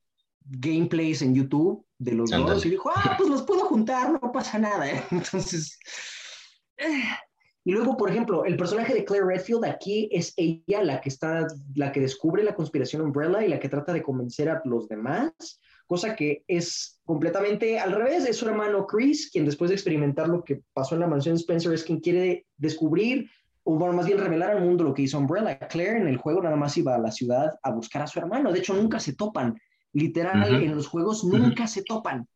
gameplays 0.45 1.23
en 1.23 1.37
YouTube 1.37 1.87
de 2.03 2.13
los 2.13 2.31
dos 2.31 2.67
y 2.67 2.71
dijo, 2.71 2.91
ah, 2.95 3.15
pues 3.17 3.31
los 3.31 3.43
puedo 3.43 3.65
juntar, 3.67 4.13
no 4.13 4.33
pasa 4.33 4.59
nada. 4.59 4.87
Entonces, 5.11 5.79
eh, 6.77 7.03
Y 7.65 7.73
luego, 7.73 7.97
por 7.97 8.11
ejemplo, 8.11 8.45
el 8.45 8.57
personaje 8.57 8.93
de 8.93 9.05
Claire 9.05 9.27
Redfield 9.27 9.65
aquí 9.65 10.09
es 10.11 10.35
ella 10.37 10.83
la 10.83 11.01
que 11.01 11.09
está, 11.09 11.47
la 11.77 11.93
que 11.93 12.01
descubre 12.01 12.43
la 12.43 12.55
conspiración 12.55 13.03
Umbrella 13.03 13.45
y 13.45 13.49
la 13.49 13.61
que 13.61 13.69
trata 13.69 13.93
de 13.93 14.03
convencer 14.03 14.49
a 14.49 14.61
los 14.65 14.89
demás, 14.89 15.61
cosa 15.87 16.17
que 16.17 16.43
es 16.49 17.01
completamente 17.05 17.79
al 17.79 17.93
revés. 17.93 18.27
Es 18.27 18.39
su 18.39 18.49
hermano 18.49 18.87
Chris, 18.87 19.31
quien 19.31 19.45
después 19.45 19.69
de 19.69 19.77
experimentar 19.77 20.29
lo 20.29 20.43
que 20.43 20.63
pasó 20.73 20.97
en 20.97 21.03
la 21.03 21.07
mansión 21.07 21.37
Spencer 21.37 21.73
es 21.73 21.85
quien 21.85 22.01
quiere 22.01 22.47
descubrir 22.57 23.31
o 23.65 23.77
bueno, 23.77 23.95
más 23.95 24.07
bien 24.07 24.19
revelar 24.19 24.51
al 24.51 24.65
mundo 24.65 24.83
lo 24.83 24.93
que 24.93 25.03
hizo 25.03 25.19
Umbrella. 25.19 25.57
Claire 25.69 25.99
en 25.99 26.09
el 26.09 26.17
juego 26.17 26.43
nada 26.43 26.57
más 26.57 26.77
iba 26.77 26.97
a 26.97 26.99
la 26.99 27.13
ciudad 27.13 27.61
a 27.63 27.71
buscar 27.71 28.03
a 28.03 28.09
su 28.09 28.19
hermano. 28.19 28.51
De 28.51 28.59
hecho, 28.59 28.75
nunca 28.75 28.99
se 28.99 29.15
topan. 29.15 29.57
Literal, 29.93 30.63
en 30.63 30.75
los 30.75 30.87
juegos 30.87 31.25
nunca 31.25 31.67
se 31.67 31.83
topan. 31.83 32.27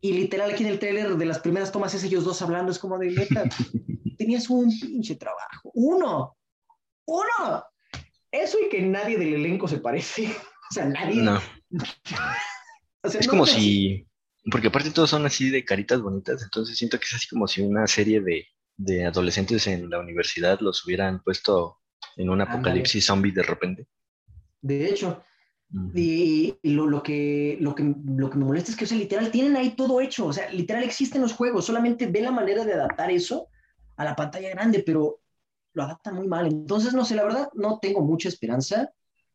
Y 0.00 0.12
literal, 0.12 0.50
aquí 0.50 0.64
en 0.64 0.70
el 0.70 0.78
trailer 0.78 1.16
de 1.16 1.24
las 1.24 1.38
primeras 1.38 1.72
tomas 1.72 1.94
es 1.94 2.04
ellos 2.04 2.24
dos 2.24 2.42
hablando, 2.42 2.70
es 2.70 2.78
como 2.78 2.98
de 2.98 3.10
neta, 3.10 3.44
tenías 4.18 4.50
un 4.50 4.68
pinche 4.78 5.14
trabajo. 5.16 5.70
Uno, 5.74 6.36
uno. 7.06 7.64
Eso 8.30 8.58
y 8.60 8.68
que 8.68 8.82
nadie 8.82 9.16
del 9.16 9.34
elenco 9.34 9.68
se 9.68 9.78
parece. 9.78 10.28
O 10.70 10.74
sea, 10.74 10.86
nadie. 10.86 11.20
No. 11.20 11.38
es 13.02 13.28
como 13.28 13.44
si, 13.44 14.08
porque 14.50 14.68
aparte 14.68 14.90
todos 14.90 15.10
son 15.10 15.26
así 15.26 15.50
de 15.50 15.62
caritas 15.62 16.00
bonitas, 16.00 16.42
entonces 16.42 16.76
siento 16.78 16.98
que 16.98 17.04
es 17.04 17.14
así 17.14 17.28
como 17.28 17.46
si 17.46 17.60
una 17.60 17.86
serie 17.86 18.22
de, 18.22 18.46
de 18.76 19.04
adolescentes 19.04 19.66
en 19.66 19.90
la 19.90 20.00
universidad 20.00 20.60
los 20.60 20.84
hubieran 20.84 21.22
puesto 21.22 21.80
en 22.16 22.30
un 22.30 22.40
apocalipsis 22.40 23.04
zombie 23.04 23.32
de 23.32 23.42
repente. 23.42 23.86
De 24.62 24.88
hecho, 24.88 25.22
y, 25.72 26.56
lo, 26.62 27.02
que, 27.02 27.56
lo, 27.60 27.74
que, 27.74 27.94
lo 28.04 28.30
que 28.30 28.38
me 28.38 28.44
molesta 28.44 28.70
es 28.70 28.76
que, 28.76 28.84
o 28.84 28.88
sea, 28.88 28.98
literal, 28.98 29.30
tienen 29.30 29.56
ahí 29.56 29.74
todo 29.74 30.00
hecho. 30.00 30.26
O 30.26 30.32
sea, 30.32 30.50
literal 30.50 30.84
existen 30.84 31.22
los 31.22 31.32
juegos. 31.32 31.64
Solamente 31.64 32.06
ve 32.06 32.20
la 32.20 32.30
manera 32.30 32.64
de 32.64 32.74
adaptar 32.74 33.10
eso 33.10 33.48
a 33.96 34.04
la 34.04 34.14
pantalla 34.14 34.50
grande, 34.50 34.82
pero 34.84 35.20
lo 35.72 35.82
adaptan 35.82 36.14
muy 36.14 36.28
mal. 36.28 36.46
Entonces, 36.46 36.94
no 36.94 37.04
sé, 37.04 37.16
la 37.16 37.24
verdad, 37.24 37.48
no 37.54 37.78
tengo 37.80 38.02
mucha 38.02 38.28
esperanza. 38.28 38.92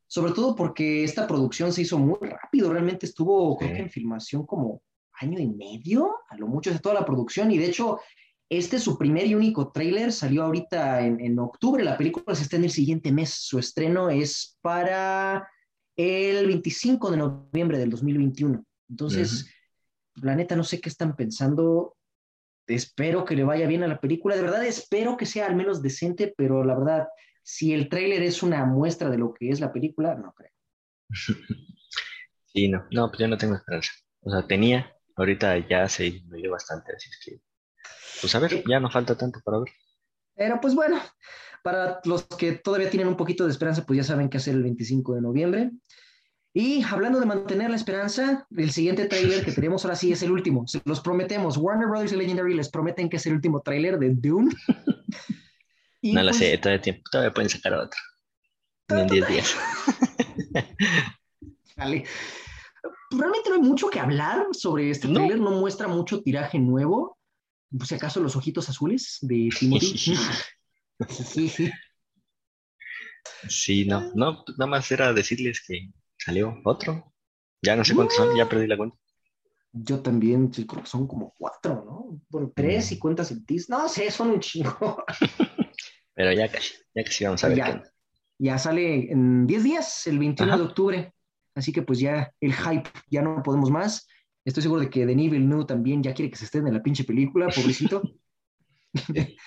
Sobre 0.08 0.32
todo 0.32 0.56
porque 0.56 1.04
esta 1.04 1.28
producción 1.28 1.72
se 1.74 1.82
hizo 1.82 2.00
muy 2.00 2.18
rápido. 2.22 2.72
Realmente 2.72 3.06
estuvo, 3.06 3.58
creo 3.58 3.74
que 3.74 3.82
en 3.82 3.90
filmación 3.90 4.46
como 4.46 4.82
año 5.22 5.38
y 5.38 5.48
medio, 5.48 6.16
a 6.30 6.38
lo 6.38 6.48
mucho 6.48 6.72
de 6.72 6.80
toda 6.80 6.96
la 6.96 7.06
producción. 7.06 7.52
Y 7.52 7.58
de 7.58 7.68
hecho, 7.68 8.00
este 8.48 8.78
es 8.78 8.84
su 8.84 8.98
primer 8.98 9.28
y 9.28 9.36
único 9.36 9.72
tráiler. 9.72 10.12
Salió 10.12 10.44
ahorita 10.46 11.06
en, 11.06 11.20
en 11.20 11.38
octubre. 11.38 11.84
La 11.84 11.98
película 11.98 12.34
se 12.34 12.44
está 12.44 12.56
en 12.56 12.64
el 12.64 12.72
siguiente 12.72 13.12
mes. 13.12 13.30
Su 13.30 13.60
estreno 13.60 14.10
es 14.10 14.58
para 14.62 15.48
el 16.00 16.48
25 16.48 17.12
de 17.12 17.18
noviembre 17.18 17.78
del 17.78 17.90
2021. 17.90 18.66
Entonces, 18.90 19.54
la 20.16 20.34
neta, 20.34 20.56
no 20.56 20.64
sé 20.64 20.80
qué 20.80 20.88
están 20.88 21.16
pensando. 21.16 21.98
Espero 22.68 23.26
que 23.26 23.36
le 23.36 23.44
vaya 23.44 23.68
bien 23.68 23.84
a 23.84 23.88
la 23.88 24.00
película. 24.00 24.36
De 24.36 24.42
verdad, 24.42 24.66
espero 24.66 25.18
que 25.18 25.26
sea 25.26 25.48
al 25.48 25.56
menos 25.56 25.82
decente, 25.82 26.34
pero 26.38 26.64
la 26.64 26.78
verdad, 26.78 27.08
si 27.44 27.74
el 27.74 27.90
tráiler 27.90 28.24
es 28.24 28.42
una 28.42 28.64
muestra 28.66 29.10
de 29.10 29.18
lo 29.18 29.34
que 29.34 29.50
es 29.50 29.60
la 29.60 29.74
película, 29.74 30.16
no 30.16 30.34
creo. 30.34 30.52
Sí, 32.52 32.68
no, 32.68 32.84
no, 32.90 33.10
pues 33.10 33.20
yo 33.20 33.28
no 33.28 33.38
tengo 33.38 33.54
esperanza. 33.54 33.92
O 34.22 34.32
sea, 34.32 34.48
tenía, 34.48 34.92
ahorita 35.16 35.70
ya 35.70 35.88
se 35.88 36.24
me 36.30 36.40
dio 36.40 36.50
bastante, 36.50 36.92
así 36.96 37.08
es 37.08 37.20
que, 37.24 37.42
pues 38.22 38.34
a 38.34 38.40
ver, 38.40 38.64
ya 38.68 38.80
no 38.80 38.90
falta 38.90 39.16
tanto 39.16 39.40
para 39.46 39.60
ver. 39.60 39.70
Pero 40.36 40.60
pues 40.60 40.74
bueno, 40.74 41.00
para 41.64 42.00
los 42.06 42.26
que 42.26 42.54
todavía 42.54 42.90
tienen 42.90 43.08
un 43.08 43.18
poquito 43.18 43.46
de 43.46 43.52
esperanza, 43.52 43.86
pues 43.86 43.98
ya 43.98 44.04
saben 44.04 44.30
qué 44.30 44.38
hacer 44.38 44.56
el 44.56 44.64
25 44.64 45.16
de 45.16 45.22
noviembre. 45.22 45.72
Y 46.54 46.84
hablando 46.84 47.20
de 47.20 47.26
mantener 47.28 47.70
la 47.70 47.76
esperanza, 47.76 48.48
el 48.56 48.72
siguiente 48.72 49.06
tráiler 49.06 49.46
que 49.46 49.52
tenemos 49.52 49.86
ahora 49.86 49.96
sí 49.96 50.12
es 50.12 50.24
el 50.24 50.32
último. 50.32 50.68
Se 50.68 50.82
los 50.86 51.00
prometemos. 51.00 51.58
Warner 51.58 51.88
Brothers 51.88 52.12
y 52.14 52.16
Legendary 52.16 52.56
les 52.56 52.70
prometen 52.70 53.08
que 53.08 53.18
es 53.18 53.26
el 53.28 53.34
último 53.34 53.62
tráiler 53.62 54.00
de 54.00 54.10
Dune. 54.16 54.54
no 56.02 56.24
lo 56.24 56.34
sé, 56.34 56.50
pues 56.50 56.62
todavía, 56.62 56.82
tiempo, 56.82 57.04
todavía 57.12 57.34
pueden 57.34 57.50
sacar 57.50 57.74
otro. 57.74 58.00
En 58.90 59.08
10 59.08 59.28
días. 59.28 59.56
Vale. 61.78 62.06
Realmente 63.12 63.50
no 63.50 63.56
hay 63.56 63.62
mucho 63.62 63.90
que 63.90 64.00
hablar 64.00 64.48
sobre 64.52 64.90
este 64.90 65.08
tráiler, 65.08 65.40
no. 65.40 65.52
muestra 65.52 65.88
mucho 65.88 66.22
tiraje 66.22 66.58
nuevo. 66.58 67.18
Pues 67.76 67.90
si 67.90 67.96
acaso 67.96 68.20
los 68.20 68.36
ojitos 68.36 68.68
azules 68.70 69.20
de 69.22 69.50
Timothy. 69.60 70.16
Sí, 73.48 73.86
no, 73.86 74.12
no, 74.16 74.44
nada 74.58 74.70
más 74.70 74.92
era 74.92 75.14
decirles 75.14 75.64
que 75.66 75.92
salió 76.18 76.60
otro. 76.66 77.14
Ya 77.62 77.76
no 77.76 77.84
sé 77.84 77.94
cuántos 77.94 78.18
son, 78.18 78.36
ya 78.36 78.48
perdí 78.48 78.68
la 78.68 78.78
cuenta. 78.78 78.98
Yo 79.72 80.02
también, 80.02 80.50
creo 80.50 80.84
que 80.84 80.90
son 80.90 81.08
como 81.08 81.34
cuatro, 81.38 81.84
¿no? 81.86 82.22
Bueno, 82.30 82.52
tres 82.56 82.92
y 82.92 83.00
cuentas 83.00 83.32
el 83.32 83.46
TIS. 83.46 83.70
No 83.70 83.88
sé, 83.88 84.10
son 84.12 84.32
un 84.32 84.40
chingo. 84.40 85.04
Pero 86.16 86.34
ya 86.34 86.52
casi, 86.52 86.74
ya 86.94 87.04
casi 87.04 87.26
vamos 87.26 87.44
a 87.44 87.50
ver. 87.50 87.58
Ya, 87.58 87.84
ya 88.40 88.58
sale 88.58 89.12
en 89.12 89.46
10 89.46 89.64
días, 89.64 90.08
el 90.08 90.20
21 90.20 90.58
de 90.58 90.64
octubre. 90.64 91.14
Así 91.56 91.72
que 91.72 91.82
pues 91.82 92.00
ya 92.00 92.34
el 92.42 92.54
hype, 92.54 92.90
ya 93.10 93.22
no 93.22 93.42
podemos 93.44 93.70
más. 93.70 94.08
Estoy 94.44 94.64
seguro 94.64 94.82
de 94.82 94.90
que 94.90 95.06
Denis 95.06 95.32
Villeneuve 95.32 95.66
también 95.66 96.02
ya 96.02 96.14
quiere 96.14 96.32
que 96.32 96.38
se 96.38 96.46
estén 96.46 96.68
en 96.68 96.74
la 96.74 96.82
pinche 96.82 97.04
película, 97.04 97.48
pobrecito. 97.48 98.02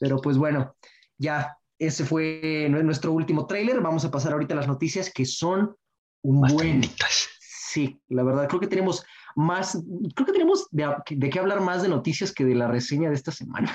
Pero 0.00 0.18
pues 0.18 0.36
bueno, 0.38 0.76
ya 1.18 1.56
ese 1.78 2.04
fue 2.04 2.68
nuestro 2.70 3.12
último 3.12 3.46
tráiler. 3.46 3.80
Vamos 3.80 4.04
a 4.04 4.10
pasar 4.10 4.32
ahorita 4.32 4.54
a 4.54 4.58
las 4.58 4.68
noticias 4.68 5.12
que 5.12 5.24
son 5.24 5.76
un 6.22 6.40
buen. 6.40 6.82
Sí, 7.40 8.00
la 8.08 8.22
verdad, 8.22 8.48
creo 8.48 8.60
que 8.60 8.66
tenemos 8.66 9.04
más, 9.34 9.78
creo 10.14 10.26
que 10.26 10.32
tenemos 10.32 10.66
de, 10.70 11.30
qué 11.30 11.38
hablar 11.38 11.60
más 11.60 11.82
de 11.82 11.88
noticias 11.88 12.32
que 12.32 12.44
de 12.44 12.54
la 12.54 12.68
reseña 12.68 13.10
de 13.10 13.14
esta 13.14 13.32
semana. 13.32 13.74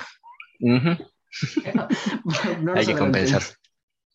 Hay 2.74 2.86
que 2.86 2.96
compensar. 2.96 3.42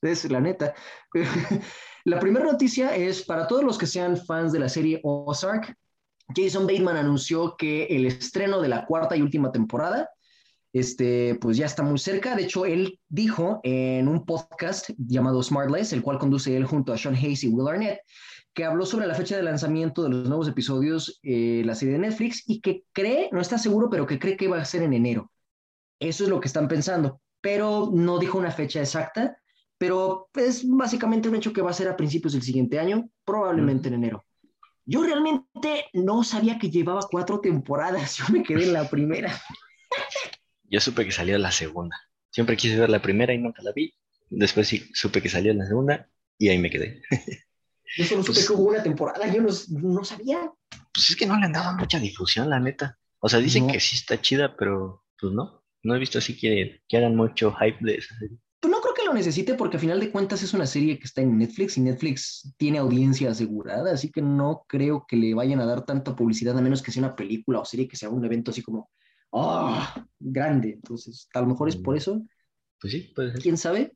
Es 0.01 0.29
la 0.29 0.41
neta. 0.41 0.75
la 2.05 2.19
primera 2.19 2.45
noticia 2.45 2.95
es 2.95 3.23
para 3.23 3.47
todos 3.47 3.63
los 3.63 3.77
que 3.77 3.87
sean 3.87 4.17
fans 4.17 4.51
de 4.51 4.59
la 4.59 4.69
serie 4.69 4.99
Ozark. 5.03 5.75
Jason 6.35 6.67
Bateman 6.67 6.97
anunció 6.97 7.55
que 7.57 7.85
el 7.85 8.05
estreno 8.05 8.61
de 8.61 8.67
la 8.67 8.85
cuarta 8.85 9.15
y 9.15 9.21
última 9.21 9.51
temporada 9.51 10.09
este, 10.79 11.35
pues 11.35 11.57
ya 11.57 11.65
está 11.65 11.83
muy 11.83 11.99
cerca. 11.99 12.35
De 12.35 12.43
hecho, 12.43 12.65
él 12.65 12.99
dijo 13.09 13.59
en 13.63 14.07
un 14.07 14.25
podcast 14.25 14.89
llamado 14.97 15.41
Smartless, 15.41 15.93
el 15.93 16.01
cual 16.01 16.19
conduce 16.19 16.55
él 16.55 16.65
junto 16.65 16.93
a 16.93 16.97
Sean 16.97 17.15
Hayes 17.15 17.43
y 17.43 17.47
Will 17.47 17.67
Arnett, 17.67 17.99
que 18.53 18.65
habló 18.65 18.85
sobre 18.85 19.07
la 19.07 19.13
fecha 19.13 19.37
de 19.37 19.43
lanzamiento 19.43 20.03
de 20.03 20.09
los 20.09 20.27
nuevos 20.27 20.47
episodios, 20.47 21.19
eh, 21.21 21.61
la 21.65 21.75
serie 21.75 21.93
de 21.93 21.99
Netflix, 21.99 22.43
y 22.47 22.59
que 22.59 22.83
cree, 22.91 23.29
no 23.31 23.39
está 23.39 23.57
seguro, 23.57 23.89
pero 23.89 24.07
que 24.07 24.19
cree 24.19 24.35
que 24.35 24.47
va 24.47 24.59
a 24.59 24.65
ser 24.65 24.81
en 24.83 24.93
enero. 24.93 25.31
Eso 25.99 26.23
es 26.23 26.29
lo 26.29 26.39
que 26.39 26.47
están 26.47 26.67
pensando, 26.67 27.21
pero 27.41 27.91
no 27.93 28.19
dijo 28.19 28.37
una 28.37 28.51
fecha 28.51 28.79
exacta, 28.79 29.37
pero 29.77 30.29
es 30.33 30.67
básicamente 30.67 31.29
un 31.29 31.35
hecho 31.35 31.53
que 31.53 31.61
va 31.61 31.69
a 31.69 31.73
ser 31.73 31.87
a 31.87 31.95
principios 31.95 32.33
del 32.33 32.41
siguiente 32.41 32.79
año, 32.79 33.09
probablemente 33.23 33.89
en 33.89 33.95
enero. 33.95 34.25
Yo 34.85 35.03
realmente 35.03 35.85
no 35.93 36.23
sabía 36.23 36.57
que 36.57 36.69
llevaba 36.69 37.01
cuatro 37.11 37.39
temporadas, 37.41 38.15
yo 38.17 38.25
me 38.31 38.43
quedé 38.43 38.63
en 38.63 38.73
la 38.73 38.89
primera. 38.89 39.39
Yo 40.69 40.79
supe 40.79 41.05
que 41.05 41.11
salió 41.11 41.37
la 41.37 41.51
segunda. 41.51 41.97
Siempre 42.29 42.57
quise 42.57 42.77
ver 42.77 42.89
la 42.89 43.01
primera 43.01 43.33
y 43.33 43.37
nunca 43.37 43.61
la 43.63 43.71
vi. 43.71 43.93
Después 44.29 44.67
sí 44.67 44.89
supe 44.93 45.21
que 45.21 45.29
salió 45.29 45.53
la 45.53 45.65
segunda 45.65 46.09
y 46.37 46.49
ahí 46.49 46.59
me 46.59 46.69
quedé. 46.69 47.01
Yo 47.95 48.03
solo 48.03 48.21
supe 48.21 48.35
pues 48.35 48.47
que 48.47 48.53
hubo 48.53 48.69
una 48.69 48.83
temporada, 48.83 49.33
yo 49.33 49.41
no, 49.41 50.03
sabía. 50.03 50.51
Pues 50.93 51.09
es 51.09 51.15
que 51.15 51.25
no 51.25 51.39
le 51.39 51.45
han 51.45 51.53
dado 51.53 51.77
mucha 51.77 51.99
difusión, 51.99 52.49
la 52.49 52.59
neta. 52.59 52.97
O 53.19 53.29
sea, 53.29 53.39
dicen 53.39 53.67
que 53.67 53.79
sí 53.79 53.95
está 53.95 54.19
chida, 54.21 54.55
pero 54.57 55.05
pues 55.19 55.33
no. 55.33 55.63
No 55.83 55.95
he 55.95 55.99
visto 55.99 56.17
así 56.17 56.37
que, 56.37 56.81
que 56.87 56.97
hagan 56.97 57.15
mucho 57.15 57.53
hype 57.53 57.77
de 57.81 57.95
esa 57.95 58.13
serie. 58.19 58.37
Pues 58.59 58.71
no 58.71 58.81
creo 58.81 58.93
que 58.93 59.05
lo 59.05 59.13
necesite 59.13 59.53
porque 59.53 59.77
a 59.77 59.79
final 59.79 59.99
de 59.99 60.11
cuentas 60.11 60.41
es 60.41 60.53
una 60.53 60.65
serie 60.65 60.97
que 60.97 61.05
está 61.05 61.21
en 61.21 61.37
Netflix 61.37 61.77
y 61.77 61.81
Netflix 61.81 62.53
tiene 62.57 62.79
audiencia 62.79 63.29
asegurada, 63.29 63.93
así 63.93 64.11
que 64.11 64.21
no 64.21 64.65
creo 64.67 65.05
que 65.07 65.15
le 65.15 65.33
vayan 65.35 65.61
a 65.61 65.65
dar 65.65 65.85
tanta 65.85 66.15
publicidad 66.15 66.57
a 66.57 66.61
menos 66.61 66.81
que 66.81 66.91
sea 66.91 67.03
una 67.03 67.15
película 67.15 67.59
o 67.59 67.65
serie 67.65 67.87
que 67.87 67.95
sea 67.95 68.09
un 68.09 68.25
evento 68.25 68.51
así 68.51 68.63
como 68.63 68.89
oh, 69.31 69.85
grande. 70.19 70.73
Entonces, 70.73 71.27
a 71.33 71.41
lo 71.41 71.47
mejor 71.47 71.69
es 71.69 71.75
por 71.75 71.95
mm. 71.95 71.97
eso. 71.97 72.21
Pues 72.79 72.93
sí, 72.93 73.11
puede 73.15 73.31
ser. 73.31 73.41
¿Quién 73.41 73.57
sabe? 73.57 73.93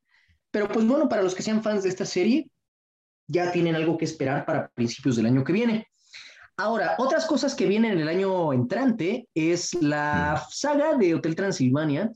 Pero 0.51 0.67
pues 0.67 0.85
bueno, 0.85 1.07
para 1.07 1.21
los 1.21 1.35
que 1.35 1.43
sean 1.43 1.63
fans 1.63 1.83
de 1.83 1.89
esta 1.89 2.05
serie, 2.05 2.49
ya 3.27 3.51
tienen 3.51 3.75
algo 3.75 3.97
que 3.97 4.05
esperar 4.05 4.45
para 4.45 4.69
principios 4.69 5.15
del 5.15 5.27
año 5.27 5.43
que 5.43 5.53
viene. 5.53 5.87
Ahora, 6.57 6.95
otras 6.97 7.25
cosas 7.25 7.55
que 7.55 7.65
vienen 7.65 7.93
en 7.93 7.99
el 7.99 8.07
año 8.07 8.53
entrante 8.53 9.27
es 9.33 9.73
la 9.75 10.35
mm. 10.35 10.51
saga 10.51 10.97
de 10.97 11.15
Hotel 11.15 11.35
Transilvania, 11.35 12.11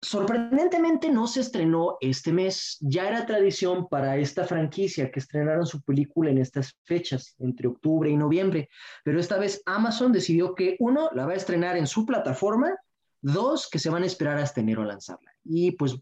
Sorprendentemente 0.00 1.10
no 1.10 1.26
se 1.26 1.40
estrenó 1.40 1.96
este 2.00 2.32
mes. 2.32 2.76
Ya 2.80 3.08
era 3.08 3.26
tradición 3.26 3.88
para 3.88 4.16
esta 4.16 4.44
franquicia 4.44 5.10
que 5.10 5.18
estrenaran 5.18 5.66
su 5.66 5.82
película 5.82 6.30
en 6.30 6.38
estas 6.38 6.78
fechas, 6.84 7.34
entre 7.38 7.66
octubre 7.68 8.08
y 8.08 8.16
noviembre. 8.16 8.68
Pero 9.04 9.18
esta 9.18 9.38
vez 9.38 9.60
Amazon 9.66 10.12
decidió 10.12 10.54
que, 10.54 10.76
uno, 10.78 11.10
la 11.14 11.26
va 11.26 11.32
a 11.32 11.36
estrenar 11.36 11.76
en 11.76 11.88
su 11.88 12.06
plataforma, 12.06 12.76
dos, 13.20 13.68
que 13.68 13.80
se 13.80 13.90
van 13.90 14.04
a 14.04 14.06
esperar 14.06 14.38
hasta 14.38 14.60
enero 14.60 14.82
a 14.82 14.86
lanzarla. 14.86 15.32
Y 15.44 15.72
pues 15.72 15.96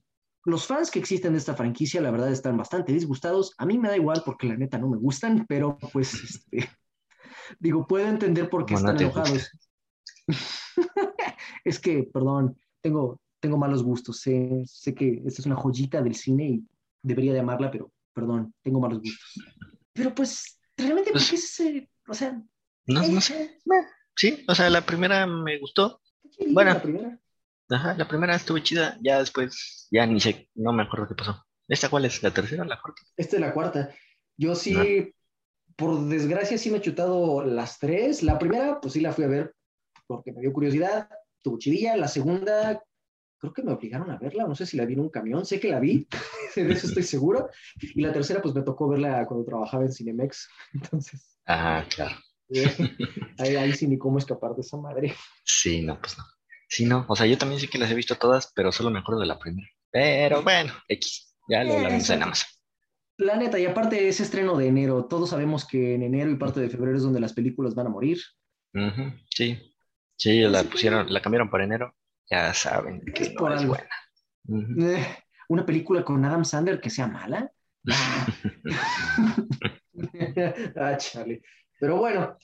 los 0.44 0.66
fans 0.66 0.90
que 0.90 0.98
existen 0.98 1.32
de 1.32 1.38
esta 1.38 1.54
franquicia, 1.54 2.00
la 2.00 2.10
verdad, 2.10 2.30
están 2.30 2.56
bastante 2.56 2.92
disgustados. 2.92 3.54
A 3.58 3.66
mí 3.66 3.78
me 3.78 3.88
da 3.88 3.96
igual 3.96 4.22
porque 4.24 4.46
la 4.46 4.56
neta 4.56 4.78
no 4.78 4.88
me 4.88 4.96
gustan, 4.96 5.44
pero 5.48 5.78
pues, 5.92 6.14
este, 6.14 6.70
digo, 7.58 7.86
puedo 7.86 8.06
entender 8.06 8.48
por 8.48 8.66
qué 8.66 8.74
están 8.74 9.00
enojados. 9.00 9.50
es 11.64 11.80
que, 11.80 12.08
perdón, 12.12 12.56
tengo, 12.80 13.20
tengo 13.40 13.56
malos 13.56 13.82
gustos. 13.82 14.20
Sé, 14.20 14.62
sé 14.66 14.94
que 14.94 15.22
esta 15.26 15.42
es 15.42 15.46
una 15.46 15.56
joyita 15.56 16.02
del 16.02 16.14
cine 16.14 16.48
y 16.48 16.64
debería 17.02 17.32
de 17.32 17.40
amarla, 17.40 17.70
pero 17.70 17.92
perdón, 18.12 18.54
tengo 18.62 18.80
malos 18.80 19.00
gustos. 19.00 19.44
Pero 19.92 20.14
pues, 20.14 20.58
realmente, 20.76 21.10
¿por 21.10 21.20
Pues- 21.20 21.30
qué 21.30 21.36
es 21.36 21.44
ese? 21.60 21.90
O 22.08 22.14
sea, 22.14 22.32
No, 22.86 23.00
no 23.08 23.18
eh, 23.18 23.20
sé. 23.20 23.58
Sí, 24.14 24.44
o 24.48 24.54
sea, 24.54 24.70
la 24.70 24.84
primera 24.86 25.26
me 25.26 25.58
gustó. 25.58 26.00
Bueno. 26.50 26.72
la 26.74 26.82
primera. 26.82 27.20
Ajá, 27.68 27.94
la 27.94 28.06
primera 28.06 28.34
estuvo 28.36 28.58
chida. 28.60 28.96
Ya 29.02 29.18
después, 29.18 29.88
ya 29.90 30.06
ni 30.06 30.20
sé, 30.20 30.48
no 30.54 30.72
me 30.72 30.84
acuerdo 30.84 31.08
qué 31.08 31.14
pasó. 31.14 31.44
¿Esta 31.68 31.88
cuál 31.88 32.04
es? 32.04 32.22
¿La 32.22 32.30
tercera 32.32 32.62
o 32.62 32.66
la 32.66 32.80
cuarta? 32.80 33.02
Esta 33.16 33.36
es 33.36 33.40
la 33.40 33.52
cuarta. 33.52 33.94
Yo 34.36 34.54
sí, 34.54 34.72
No. 34.74 35.06
por 35.76 36.00
desgracia, 36.08 36.58
sí 36.58 36.70
me 36.70 36.78
he 36.78 36.80
chutado 36.80 37.42
las 37.44 37.78
tres. 37.80 38.22
La 38.22 38.38
primera, 38.38 38.80
pues 38.80 38.94
sí 38.94 39.00
la 39.00 39.12
fui 39.12 39.24
a 39.24 39.28
ver 39.28 39.54
porque 40.06 40.32
me 40.32 40.40
dio 40.42 40.52
curiosidad, 40.52 41.08
tuvo 41.42 41.58
chidilla. 41.58 41.96
La 41.96 42.06
segunda, 42.08 42.80
creo 43.38 43.52
que 43.52 43.62
me 43.62 43.72
obligaron 43.72 44.10
a 44.10 44.18
verla, 44.18 44.46
no 44.46 44.54
sé 44.54 44.66
si 44.66 44.76
la 44.76 44.84
vi 44.84 44.94
en 44.94 45.00
un 45.00 45.10
camión, 45.10 45.44
sé 45.44 45.60
que 45.60 45.68
la 45.70 45.80
vi, 45.80 46.06
de 46.56 46.72
eso 46.72 46.86
estoy 46.86 47.02
seguro. 47.02 47.48
Y 47.80 48.00
la 48.02 48.12
tercera, 48.12 48.40
pues 48.42 48.54
me 48.54 48.62
tocó 48.62 48.88
verla 48.88 49.24
cuando 49.26 49.44
trabajaba 49.44 49.84
en 49.84 49.92
Cinemex. 49.92 50.48
Entonces, 50.74 51.38
Ajá, 51.44 51.86
claro. 51.88 52.16
ahí, 53.38 53.56
ahí 53.56 53.72
sí 53.72 53.86
ni 53.86 53.98
cómo 53.98 54.18
escapar 54.18 54.54
de 54.54 54.62
esa 54.62 54.76
madre. 54.76 55.14
Sí, 55.44 55.82
no, 55.82 55.98
pues 56.00 56.16
no. 56.18 56.24
Sí, 56.68 56.84
no. 56.84 57.04
O 57.08 57.14
sea, 57.14 57.26
yo 57.26 57.38
también 57.38 57.60
sí 57.60 57.68
que 57.68 57.78
las 57.78 57.90
he 57.90 57.94
visto 57.94 58.16
todas, 58.16 58.52
pero 58.54 58.72
solo 58.72 58.90
me 58.90 58.98
acuerdo 58.98 59.20
de 59.20 59.26
la 59.26 59.38
primera. 59.38 59.68
Pero 59.90 60.42
bueno, 60.42 60.72
X. 60.88 61.36
Ya 61.48 61.62
lo 61.62 61.74
hablamos 61.74 62.10
en 62.10 62.22
Amazon. 62.22 62.48
Planeta, 63.16 63.58
y 63.58 63.64
aparte 63.64 64.08
ese 64.08 64.24
estreno 64.24 64.56
de 64.58 64.66
enero, 64.66 65.06
todos 65.06 65.30
sabemos 65.30 65.64
que 65.66 65.94
en 65.94 66.02
enero 66.02 66.30
y 66.30 66.36
parte 66.36 66.60
de 66.60 66.68
febrero 66.68 66.96
es 66.96 67.02
donde 67.02 67.20
las 67.20 67.32
películas 67.32 67.74
van 67.74 67.86
a 67.86 67.90
morir. 67.90 68.18
Ujú, 68.74 69.12
Sí. 69.30 69.72
Sí, 70.18 70.40
la 70.40 70.64
pusieron, 70.64 71.12
la 71.12 71.20
cambiaron 71.20 71.50
para 71.50 71.64
enero. 71.64 71.94
Ya 72.30 72.52
saben 72.54 73.00
que 73.14 73.23
Es 73.25 73.33
no 73.35 73.38
por 73.38 73.52
es 73.52 73.61
algo. 73.61 73.75
buena. 73.75 73.90
Ujú. 74.49 74.87
Eh, 74.87 75.06
una 75.49 75.64
película 75.66 76.04
con 76.04 76.25
Adam 76.25 76.45
Sandler 76.45 76.80
que 76.80 76.90
sea 76.90 77.06
mala. 77.06 77.50
Ah. 77.88 78.26
ah, 80.76 80.97
chale. 80.99 81.42
Pero 81.78 81.97
bueno, 81.97 82.37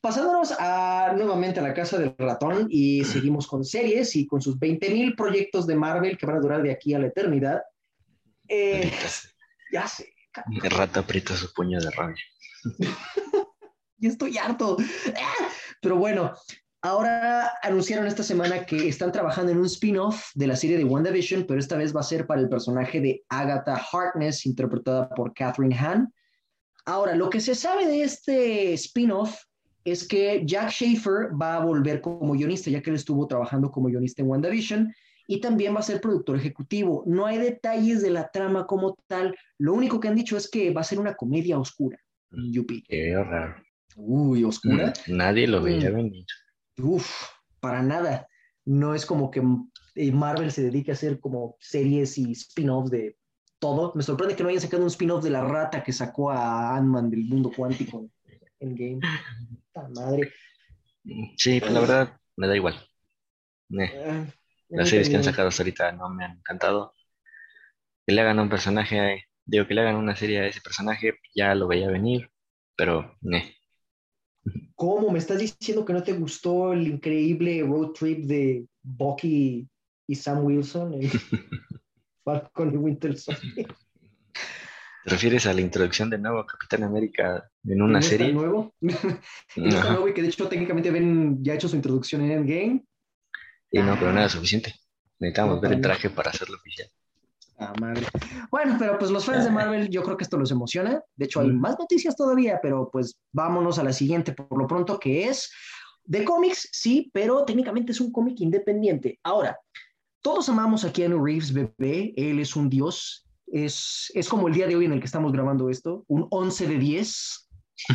pasándonos 0.00 0.54
a, 0.58 1.12
nuevamente 1.16 1.60
a 1.60 1.62
la 1.62 1.74
casa 1.74 1.98
del 1.98 2.14
ratón 2.18 2.66
y 2.70 3.04
seguimos 3.04 3.46
con 3.46 3.64
series 3.64 4.14
y 4.16 4.26
con 4.26 4.40
sus 4.40 4.56
20.000 4.58 5.16
proyectos 5.16 5.66
de 5.66 5.76
Marvel 5.76 6.16
que 6.16 6.26
van 6.26 6.36
a 6.36 6.40
durar 6.40 6.62
de 6.62 6.70
aquí 6.72 6.94
a 6.94 6.98
la 6.98 7.06
eternidad. 7.08 7.62
Eh, 8.48 8.92
ya 9.72 9.88
sé, 9.88 10.12
El 10.62 10.70
rato 10.70 11.00
aprieta 11.00 11.34
su 11.34 11.52
puño 11.52 11.80
de 11.80 11.90
rabia. 11.90 12.22
ya 13.98 14.08
estoy 14.08 14.38
harto. 14.38 14.76
Ah, 15.16 15.48
Pero 15.80 15.96
bueno, 15.96 16.32
ahora 16.86 17.52
anunciaron 17.62 18.06
esta 18.06 18.22
semana 18.22 18.64
que 18.64 18.88
están 18.88 19.12
trabajando 19.12 19.52
en 19.52 19.58
un 19.58 19.66
spin-off 19.66 20.30
de 20.34 20.46
la 20.46 20.56
serie 20.56 20.78
de 20.78 20.84
WandaVision, 20.84 21.44
pero 21.46 21.58
esta 21.58 21.76
vez 21.76 21.94
va 21.94 22.00
a 22.00 22.04
ser 22.04 22.26
para 22.26 22.40
el 22.40 22.48
personaje 22.48 23.00
de 23.00 23.24
Agatha 23.28 23.80
Harkness, 23.92 24.46
interpretada 24.46 25.08
por 25.10 25.34
Catherine 25.34 25.74
Hahn. 25.74 26.12
Ahora, 26.84 27.16
lo 27.16 27.28
que 27.28 27.40
se 27.40 27.54
sabe 27.54 27.86
de 27.86 28.02
este 28.02 28.72
spin-off 28.74 29.42
es 29.84 30.06
que 30.06 30.42
Jack 30.44 30.70
Schaefer 30.70 31.30
va 31.40 31.56
a 31.56 31.64
volver 31.64 32.00
como 32.00 32.32
guionista, 32.32 32.70
ya 32.70 32.80
que 32.80 32.90
él 32.90 32.96
estuvo 32.96 33.26
trabajando 33.26 33.70
como 33.70 33.88
guionista 33.88 34.22
en 34.22 34.28
WandaVision, 34.28 34.92
y 35.28 35.40
también 35.40 35.74
va 35.74 35.80
a 35.80 35.82
ser 35.82 36.00
productor 36.00 36.36
ejecutivo. 36.36 37.02
No 37.06 37.26
hay 37.26 37.38
detalles 37.38 38.00
de 38.00 38.10
la 38.10 38.30
trama 38.30 38.64
como 38.66 38.96
tal. 39.08 39.34
Lo 39.58 39.74
único 39.74 39.98
que 39.98 40.06
han 40.06 40.14
dicho 40.14 40.36
es 40.36 40.48
que 40.48 40.70
va 40.70 40.82
a 40.82 40.84
ser 40.84 41.00
una 41.00 41.14
comedia 41.14 41.58
oscura. 41.58 41.98
Yupi. 42.30 42.82
Qué 42.82 43.12
raro. 43.16 43.56
Uy, 43.96 44.44
oscura. 44.44 44.92
Mm, 45.08 45.16
Nadie 45.16 45.48
lo 45.48 45.62
veía 45.62 45.90
Mm. 45.90 46.24
Venir. 46.76 46.94
Uf, 46.94 47.28
para 47.60 47.82
nada. 47.82 48.28
No 48.64 48.94
es 48.94 49.06
como 49.06 49.30
que 49.30 49.42
eh, 49.94 50.12
Marvel 50.12 50.50
se 50.50 50.62
dedique 50.62 50.90
a 50.90 50.94
hacer 50.94 51.20
como 51.20 51.56
series 51.60 52.18
y 52.18 52.32
spin-offs 52.32 52.90
de 52.90 53.16
todo. 53.58 53.92
Me 53.94 54.02
sorprende 54.02 54.36
que 54.36 54.42
no 54.42 54.48
hayan 54.48 54.60
sacado 54.62 54.82
un 54.82 54.88
spin-off 54.88 55.22
de 55.22 55.30
la 55.30 55.44
rata 55.44 55.82
que 55.82 55.92
sacó 55.92 56.30
a 56.30 56.76
Ant-Man 56.76 57.10
del 57.10 57.24
mundo 57.24 57.50
cuántico 57.54 58.08
en 58.60 58.74
Game. 58.74 59.00
Madre. 59.94 60.32
Sí, 61.36 61.60
pues 61.60 61.72
la 61.72 61.80
verdad, 61.80 62.20
me 62.36 62.48
da 62.48 62.56
igual. 62.56 62.74
Eh, 63.78 63.92
Ah, 64.06 64.26
Las 64.68 64.88
series 64.88 65.08
que 65.08 65.16
han 65.16 65.24
sacado 65.24 65.48
hasta 65.48 65.62
ahorita 65.62 65.92
no 65.92 66.08
me 66.08 66.24
han 66.24 66.38
encantado. 66.38 66.92
Que 68.06 68.14
le 68.14 68.20
hagan 68.20 68.38
un 68.40 68.48
personaje, 68.48 69.26
digo, 69.44 69.66
que 69.66 69.74
le 69.74 69.82
hagan 69.82 69.96
una 69.96 70.16
serie 70.16 70.40
a 70.40 70.46
ese 70.46 70.60
personaje, 70.60 71.14
ya 71.34 71.54
lo 71.54 71.68
veía 71.68 71.88
venir, 71.88 72.30
pero 72.76 73.16
eh. 73.32 73.55
¿Cómo 74.74 75.10
me 75.10 75.18
estás 75.18 75.38
diciendo 75.38 75.84
que 75.84 75.92
no 75.92 76.02
te 76.02 76.12
gustó 76.12 76.72
el 76.72 76.86
increíble 76.86 77.62
road 77.62 77.92
trip 77.92 78.24
de 78.26 78.66
Bucky 78.82 79.66
y 80.06 80.14
Sam 80.14 80.44
Wilson 80.44 80.94
en 80.94 81.10
Falcon 82.24 82.74
y 82.74 82.76
Winter 82.76 83.16
Soldier? 83.16 83.66
¿Te 85.04 85.10
refieres 85.10 85.46
a 85.46 85.54
la 85.54 85.60
introducción 85.60 86.10
de 86.10 86.18
nuevo 86.18 86.44
Capitán 86.44 86.82
América 86.82 87.48
en 87.64 87.80
una 87.80 87.92
¿No 87.94 87.98
está 88.00 88.10
serie? 88.10 88.32
nuevo? 88.32 88.74
Y 88.80 89.60
nuevo 89.62 90.08
y 90.08 90.12
que 90.12 90.22
de 90.22 90.28
hecho 90.28 90.48
técnicamente 90.48 90.90
ven 90.90 91.42
ya 91.44 91.54
hecho 91.54 91.68
su 91.68 91.76
introducción 91.76 92.22
en 92.22 92.32
Endgame. 92.32 92.84
Sí, 93.70 93.78
no, 93.78 93.96
pero 93.98 94.12
nada 94.12 94.28
suficiente. 94.28 94.74
Necesitamos 95.18 95.60
ver 95.60 95.72
el 95.74 95.80
traje 95.80 96.10
para 96.10 96.30
hacerlo 96.30 96.56
oficial. 96.56 96.88
Ah, 97.58 97.72
madre. 97.80 98.06
Bueno, 98.50 98.76
pero 98.78 98.98
pues 98.98 99.10
los 99.10 99.24
fans 99.24 99.44
de 99.44 99.50
Marvel, 99.50 99.88
yo 99.88 100.02
creo 100.02 100.16
que 100.16 100.24
esto 100.24 100.36
los 100.36 100.50
emociona. 100.50 101.02
De 101.14 101.24
hecho, 101.24 101.40
hay 101.40 101.48
más 101.52 101.78
noticias 101.78 102.14
todavía, 102.14 102.58
pero 102.62 102.90
pues 102.90 103.16
vámonos 103.32 103.78
a 103.78 103.84
la 103.84 103.92
siguiente 103.92 104.32
por 104.32 104.58
lo 104.58 104.66
pronto, 104.66 104.98
que 104.98 105.28
es 105.28 105.50
de 106.04 106.24
cómics, 106.24 106.68
sí, 106.72 107.10
pero 107.12 107.44
técnicamente 107.44 107.92
es 107.92 108.00
un 108.00 108.12
cómic 108.12 108.40
independiente. 108.40 109.18
Ahora, 109.22 109.58
todos 110.20 110.48
amamos 110.48 110.84
a 110.84 110.92
Keanu 110.92 111.24
Reeves, 111.24 111.52
bebé. 111.52 112.12
Él 112.16 112.40
es 112.40 112.56
un 112.56 112.68
dios. 112.68 113.26
Es, 113.46 114.10
es 114.14 114.28
como 114.28 114.48
el 114.48 114.54
día 114.54 114.66
de 114.66 114.76
hoy 114.76 114.84
en 114.84 114.92
el 114.92 115.00
que 115.00 115.06
estamos 115.06 115.32
grabando 115.32 115.70
esto, 115.70 116.04
un 116.08 116.26
11 116.30 116.66
de 116.66 116.78
10. 116.78 117.48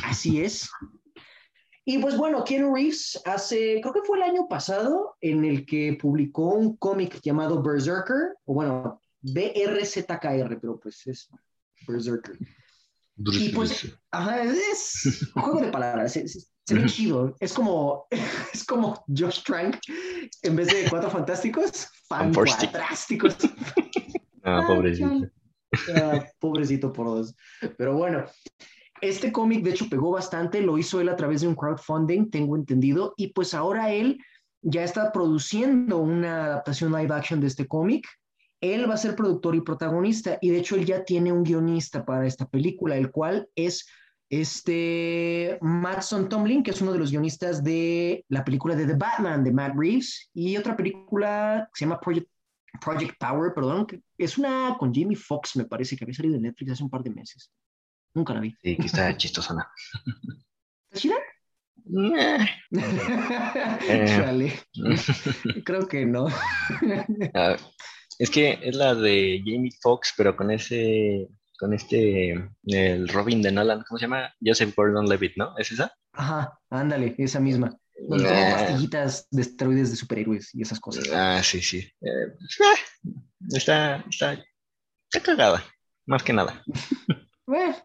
Así 0.03 0.41
es. 0.41 0.69
Y 1.83 1.97
pues 1.97 2.15
bueno, 2.15 2.43
Keanu 2.43 2.73
Reeves 2.73 3.21
hace, 3.25 3.81
creo 3.81 3.93
que 3.93 4.03
fue 4.03 4.17
el 4.17 4.23
año 4.23 4.47
pasado, 4.47 5.17
en 5.19 5.43
el 5.43 5.65
que 5.65 5.97
publicó 5.99 6.53
un 6.53 6.77
cómic 6.77 7.19
llamado 7.21 7.61
Berserker, 7.61 8.35
o 8.45 8.53
bueno, 8.53 9.00
B-R-Z-K-R, 9.21 10.57
pero 10.59 10.79
pues 10.79 11.05
es 11.07 11.29
Berserker. 11.87 12.37
Y 13.17 13.49
pues, 13.49 13.93
ajá, 14.09 14.43
es 14.43 15.31
un 15.35 15.41
juego 15.43 15.61
de 15.61 15.71
palabras, 15.71 16.13
se, 16.13 16.27
se- 16.27 16.41
se 16.65 16.75
ve 16.75 16.85
chido. 16.85 17.35
Es 17.39 17.53
como, 17.53 18.07
es 18.53 18.63
como 18.63 19.03
Josh 19.07 19.43
Trank, 19.43 19.77
en 20.43 20.55
vez 20.55 20.67
de 20.67 20.89
Cuatro 20.89 21.09
Fantásticos, 21.09 21.87
Fantastic. 22.07 22.71
Fantásticos. 22.71 23.37
Ah, 24.43 24.63
pobrecito. 24.65 25.27
Ah, 25.95 26.25
pobrecito 26.39 26.91
por 26.91 27.05
dos. 27.05 27.35
Pero 27.77 27.95
bueno, 27.95 28.25
este 28.99 29.31
cómic 29.31 29.63
de 29.63 29.69
hecho 29.69 29.87
pegó 29.87 30.09
bastante, 30.09 30.61
lo 30.61 30.79
hizo 30.79 30.99
él 30.99 31.09
a 31.09 31.15
través 31.15 31.41
de 31.41 31.47
un 31.47 31.53
crowdfunding, 31.53 32.31
tengo 32.31 32.55
entendido, 32.55 33.13
y 33.17 33.27
pues 33.33 33.53
ahora 33.53 33.91
él 33.91 34.17
ya 34.63 34.83
está 34.83 35.11
produciendo 35.11 35.99
una 35.99 36.45
adaptación 36.45 36.91
live 36.91 37.13
action 37.13 37.39
de 37.39 37.45
este 37.47 37.67
cómic. 37.67 38.07
Él 38.61 38.89
va 38.89 38.93
a 38.93 38.97
ser 38.97 39.15
productor 39.15 39.55
y 39.55 39.61
protagonista, 39.61 40.37
y 40.39 40.49
de 40.49 40.59
hecho 40.59 40.75
él 40.75 40.85
ya 40.85 41.03
tiene 41.03 41.31
un 41.31 41.43
guionista 41.43 42.05
para 42.05 42.25
esta 42.25 42.47
película, 42.47 42.95
el 42.95 43.11
cual 43.11 43.49
es 43.55 43.87
este 44.29 45.57
Mattson 45.61 46.29
Tomlin, 46.29 46.63
que 46.63 46.71
es 46.71 46.81
uno 46.81 46.93
de 46.93 46.99
los 46.99 47.11
guionistas 47.11 47.63
de 47.63 48.23
la 48.29 48.45
película 48.45 48.75
de 48.75 48.85
The 48.85 48.95
Batman 48.95 49.43
de 49.43 49.51
Matt 49.51 49.73
Reeves, 49.75 50.29
y 50.33 50.55
otra 50.55 50.77
película 50.77 51.67
que 51.73 51.79
se 51.79 51.85
llama 51.85 51.99
Project 51.99 52.29
Project 52.79 53.17
Power, 53.19 53.53
perdón, 53.53 53.85
que 53.85 54.01
es 54.17 54.37
una 54.37 54.77
con 54.79 54.93
Jamie 54.93 55.17
Foxx, 55.17 55.57
me 55.57 55.65
parece, 55.65 55.97
que 55.97 56.05
había 56.05 56.13
salido 56.13 56.35
en 56.35 56.43
Netflix 56.43 56.71
hace 56.71 56.83
un 56.83 56.89
par 56.89 57.03
de 57.03 57.09
meses. 57.09 57.51
Nunca 58.13 58.33
la 58.33 58.39
vi. 58.39 58.55
Sí, 58.61 58.77
que 58.77 58.85
está 58.85 59.15
chistosona. 59.17 59.69
¿Está 60.89 60.99
chida? 60.99 61.15
Eh, 61.93 62.45
Chale, 64.05 64.53
creo 65.65 65.87
que 65.87 66.05
no. 66.05 66.27
Es 68.21 68.29
que 68.29 68.59
es 68.61 68.75
la 68.75 68.93
de 68.93 69.41
Jamie 69.43 69.71
Foxx, 69.81 70.13
pero 70.15 70.35
con 70.35 70.51
ese, 70.51 71.27
con 71.57 71.73
este, 71.73 72.33
el 72.67 73.07
Robin 73.07 73.41
de 73.41 73.51
Nolan, 73.51 73.83
¿cómo 73.87 73.97
se 73.97 74.05
llama? 74.05 74.31
Joseph 74.39 74.75
Gordon-Levitt, 74.75 75.37
¿no? 75.37 75.57
¿Es 75.57 75.71
esa? 75.71 75.91
Ajá, 76.13 76.59
ándale, 76.69 77.15
esa 77.17 77.39
misma. 77.39 77.75
Donde 78.07 78.27
toma 78.27 78.41
Ah. 78.41 78.51
pastillitas 78.51 79.27
de 79.31 79.41
esteroides 79.41 79.89
de 79.91 79.95
superhéroes 79.95 80.53
y 80.53 80.61
esas 80.61 80.79
cosas. 80.79 81.09
Ah, 81.13 81.41
sí, 81.43 81.61
sí. 81.61 81.79
Eh, 81.79 82.35
está, 83.53 84.03
está, 84.09 84.33
está 84.33 85.19
cagada, 85.23 85.63
más 86.05 86.23
que 86.23 86.33
nada. 86.33 86.63
Bueno, 87.47 87.75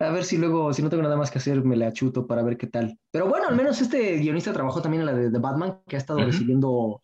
a 0.00 0.10
ver 0.10 0.24
si 0.24 0.36
luego, 0.36 0.74
si 0.74 0.82
no 0.82 0.90
tengo 0.90 1.02
nada 1.02 1.16
más 1.16 1.30
que 1.30 1.38
hacer, 1.38 1.62
me 1.64 1.76
la 1.76 1.92
chuto 1.92 2.26
para 2.26 2.42
ver 2.42 2.58
qué 2.58 2.66
tal. 2.66 2.98
Pero 3.10 3.28
bueno, 3.28 3.46
al 3.48 3.56
menos 3.56 3.80
este 3.80 4.18
guionista 4.18 4.52
trabajó 4.52 4.82
también 4.82 5.02
en 5.02 5.06
la 5.06 5.14
de 5.14 5.30
The 5.30 5.38
Batman, 5.38 5.80
que 5.88 5.96
ha 5.96 5.98
estado 5.98 6.18
Ujú. 6.18 6.28
recibiendo 6.28 7.02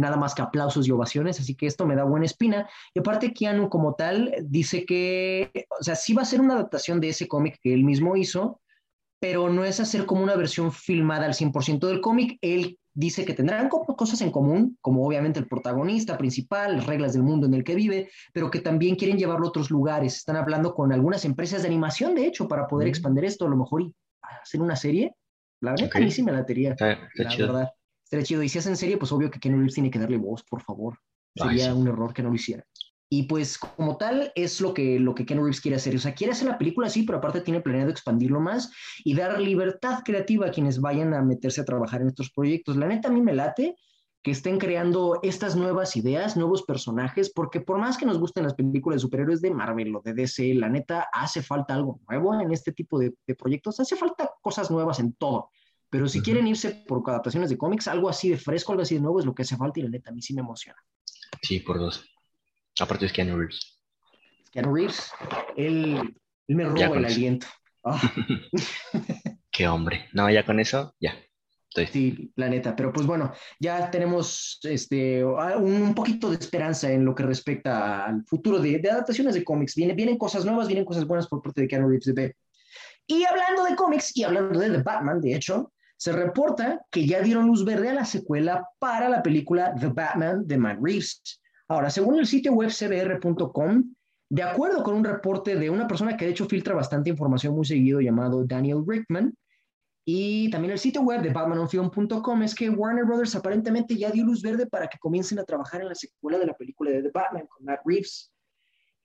nada 0.00 0.16
más 0.16 0.34
que 0.34 0.42
aplausos 0.42 0.86
y 0.86 0.90
ovaciones, 0.90 1.40
así 1.40 1.54
que 1.54 1.66
esto 1.66 1.86
me 1.86 1.96
da 1.96 2.04
buena 2.04 2.26
espina. 2.26 2.68
Y 2.94 3.00
aparte, 3.00 3.32
Keanu 3.32 3.68
como 3.68 3.94
tal 3.94 4.34
dice 4.42 4.84
que, 4.84 5.66
o 5.78 5.82
sea, 5.82 5.94
sí 5.94 6.14
va 6.14 6.22
a 6.22 6.26
ser 6.26 6.40
una 6.40 6.54
adaptación 6.54 7.00
de 7.00 7.08
ese 7.08 7.28
cómic 7.28 7.58
que 7.62 7.72
él 7.74 7.84
mismo 7.84 8.16
hizo, 8.16 8.60
pero 9.18 9.48
no 9.48 9.64
es 9.64 9.80
hacer 9.80 10.06
como 10.06 10.22
una 10.22 10.36
versión 10.36 10.72
filmada 10.72 11.26
al 11.26 11.34
100% 11.34 11.86
del 11.86 12.00
cómic. 12.00 12.38
Él 12.42 12.78
dice 12.92 13.24
que 13.24 13.34
tendrán 13.34 13.68
cosas 13.68 14.20
en 14.20 14.30
común, 14.30 14.78
como 14.80 15.06
obviamente 15.06 15.38
el 15.38 15.46
protagonista 15.46 16.16
principal, 16.16 16.76
las 16.76 16.86
reglas 16.86 17.12
del 17.12 17.22
mundo 17.22 17.46
en 17.46 17.54
el 17.54 17.64
que 17.64 17.74
vive, 17.74 18.10
pero 18.32 18.50
que 18.50 18.60
también 18.60 18.96
quieren 18.96 19.18
llevarlo 19.18 19.46
a 19.46 19.48
otros 19.48 19.70
lugares. 19.70 20.16
Están 20.16 20.36
hablando 20.36 20.74
con 20.74 20.92
algunas 20.92 21.24
empresas 21.24 21.62
de 21.62 21.68
animación, 21.68 22.14
de 22.14 22.26
hecho, 22.26 22.48
para 22.48 22.66
poder 22.66 22.86
mm. 22.86 22.90
expandir 22.90 23.24
esto, 23.24 23.46
a 23.46 23.50
lo 23.50 23.56
mejor 23.56 23.82
y 23.82 23.94
hacer 24.42 24.60
una 24.60 24.76
serie. 24.76 25.14
La 25.60 25.72
verdad, 25.72 25.86
okay. 25.86 26.02
a 26.02 26.04
mí 26.04 26.10
sí 26.10 26.22
me 26.22 26.32
la 26.32 26.44
tería, 26.44 26.74
la 26.78 27.28
chido. 27.28 27.48
verdad. 27.48 27.70
Estaría 28.06 28.24
chido. 28.24 28.42
Y 28.42 28.48
si 28.48 28.58
hacen 28.58 28.76
serie, 28.76 28.96
pues 28.96 29.10
obvio 29.10 29.30
que 29.30 29.40
Ken 29.40 29.52
Reeves 29.52 29.74
tiene 29.74 29.90
que 29.90 29.98
darle 29.98 30.16
voz, 30.16 30.44
por 30.44 30.62
favor. 30.62 30.96
Sería 31.34 31.74
un 31.74 31.88
error 31.88 32.14
que 32.14 32.22
no 32.22 32.30
lo 32.30 32.36
hiciera. 32.36 32.64
Y 33.08 33.24
pues 33.24 33.58
como 33.58 33.96
tal 33.96 34.32
es 34.34 34.60
lo 34.60 34.72
que, 34.72 34.98
lo 34.98 35.14
que 35.14 35.26
Ken 35.26 35.38
Reeves 35.38 35.60
quiere 35.60 35.76
hacer. 35.76 35.94
O 35.94 35.98
sea, 35.98 36.14
quiere 36.14 36.32
hacer 36.32 36.48
la 36.48 36.58
película 36.58 36.86
así, 36.86 37.02
pero 37.02 37.18
aparte 37.18 37.40
tiene 37.40 37.60
planeado 37.60 37.90
expandirlo 37.90 38.40
más 38.40 38.72
y 39.04 39.14
dar 39.14 39.40
libertad 39.40 40.00
creativa 40.04 40.46
a 40.46 40.50
quienes 40.50 40.80
vayan 40.80 41.14
a 41.14 41.22
meterse 41.22 41.60
a 41.60 41.64
trabajar 41.64 42.00
en 42.00 42.08
estos 42.08 42.30
proyectos. 42.30 42.76
La 42.76 42.86
neta 42.86 43.08
a 43.08 43.12
mí 43.12 43.20
me 43.20 43.34
late 43.34 43.76
que 44.26 44.32
estén 44.32 44.58
creando 44.58 45.20
estas 45.22 45.54
nuevas 45.54 45.96
ideas, 45.96 46.36
nuevos 46.36 46.64
personajes, 46.64 47.30
porque 47.32 47.60
por 47.60 47.78
más 47.78 47.96
que 47.96 48.06
nos 48.06 48.18
gusten 48.18 48.42
las 48.42 48.54
películas 48.54 48.96
de 48.96 49.02
superhéroes 49.02 49.40
de 49.40 49.52
Marvel 49.52 49.94
o 49.94 50.02
de 50.04 50.14
DC, 50.14 50.52
la 50.54 50.68
neta 50.68 51.06
hace 51.12 51.42
falta 51.42 51.74
algo 51.74 52.00
nuevo 52.08 52.34
en 52.40 52.52
este 52.52 52.72
tipo 52.72 52.98
de, 52.98 53.14
proyectos, 53.38 53.78
hace 53.78 53.94
falta 53.94 54.32
cosas 54.42 54.68
nuevas 54.68 54.98
en 54.98 55.12
todo. 55.12 55.50
Pero 55.90 56.08
si 56.08 56.20
quieren 56.20 56.46
irse 56.46 56.84
por 56.86 57.02
adaptaciones 57.08 57.50
de 57.50 57.56
cómics, 57.56 57.88
algo 57.88 58.08
así 58.08 58.28
de 58.28 58.36
fresco, 58.36 58.72
algo 58.72 58.82
así 58.82 58.96
de 58.96 59.00
nuevo 59.00 59.20
es 59.20 59.26
lo 59.26 59.34
que 59.34 59.42
hace 59.42 59.56
falta 59.56 59.80
y 59.80 59.84
la 59.84 59.90
neta 59.90 60.10
a 60.10 60.12
mí 60.12 60.20
sí 60.20 60.34
me 60.34 60.40
emociona. 60.40 60.78
Sí, 61.42 61.60
por 61.60 61.78
dos. 61.78 62.04
Aparte 62.80 63.06
es 63.06 63.12
Keanu 63.12 63.38
Reeves. 63.38 63.80
Keanu 64.50 64.74
Reeves, 64.74 65.10
él, 65.56 66.16
me 66.48 66.64
roba 66.64 66.98
el 66.98 67.04
aliento. 67.04 67.46
Ah. 67.84 68.00
Qué 69.50 69.68
hombre. 69.68 70.08
No, 70.12 70.28
ya 70.30 70.44
con 70.44 70.60
eso, 70.60 70.94
ya. 71.00 71.14
Sí, 71.84 72.32
la 72.36 72.48
neta. 72.48 72.74
Pero 72.74 72.92
pues 72.92 73.06
bueno, 73.06 73.32
ya 73.60 73.90
tenemos 73.90 74.58
este, 74.62 75.22
un, 75.24 75.94
poquito 75.94 76.30
de 76.30 76.36
esperanza 76.36 76.90
en 76.90 77.04
lo 77.04 77.14
que 77.14 77.22
respecta 77.22 78.06
al 78.06 78.24
futuro 78.24 78.58
de, 78.58 78.80
adaptaciones 78.90 79.34
de 79.34 79.44
cómics. 79.44 79.74
vienen 79.74 80.16
cosas 80.16 80.44
nuevas, 80.46 80.68
vienen 80.68 80.86
cosas 80.86 81.06
buenas 81.06 81.26
por 81.26 81.42
parte 81.42 81.62
de 81.62 81.68
Keanu 81.68 81.88
Reeves 81.88 82.14
de 82.14 82.34
Y 83.06 83.24
hablando 83.24 83.64
de 83.64 83.76
cómics 83.76 84.16
y 84.16 84.24
hablando 84.24 84.58
de 84.58 84.70
The 84.70 84.82
Batman, 84.82 85.20
de 85.20 85.34
hecho, 85.34 85.72
se 85.96 86.12
reporta 86.12 86.84
que 86.90 87.06
ya 87.06 87.20
dieron 87.22 87.46
luz 87.46 87.64
verde 87.64 87.90
a 87.90 87.94
la 87.94 88.04
secuela 88.04 88.68
para 88.78 89.08
la 89.08 89.22
película 89.22 89.74
The 89.78 89.88
Batman 89.88 90.46
de 90.46 90.58
Matt 90.58 90.78
Reeves. 90.82 91.40
Ahora, 91.68 91.90
según 91.90 92.18
el 92.18 92.26
sitio 92.26 92.52
web 92.52 92.70
cbr.com, 92.70 93.94
de 94.28 94.42
acuerdo 94.42 94.82
con 94.82 94.94
un 94.94 95.04
reporte 95.04 95.56
de 95.56 95.70
una 95.70 95.86
persona 95.86 96.16
que 96.16 96.24
de 96.24 96.32
hecho 96.32 96.46
filtra 96.46 96.74
bastante 96.74 97.10
información 97.10 97.54
muy 97.54 97.64
seguido 97.64 98.00
llamado 98.00 98.44
Daniel 98.44 98.84
Rickman, 98.86 99.34
y 100.08 100.48
también 100.50 100.70
el 100.70 100.78
sitio 100.78 101.02
web 101.02 101.20
de 101.20 101.30
batmanonfilm.com 101.30 102.42
es 102.44 102.54
que 102.54 102.70
Warner 102.70 103.04
Brothers 103.04 103.34
aparentemente 103.34 103.96
ya 103.96 104.12
dio 104.12 104.24
luz 104.24 104.40
verde 104.40 104.66
para 104.66 104.86
que 104.86 104.98
comiencen 104.98 105.40
a 105.40 105.44
trabajar 105.44 105.80
en 105.80 105.88
la 105.88 105.96
secuela 105.96 106.38
de 106.38 106.46
la 106.46 106.54
película 106.54 106.92
de 106.92 107.02
The 107.02 107.10
Batman 107.12 107.46
con 107.48 107.64
Matt 107.64 107.80
Reeves. 107.84 108.30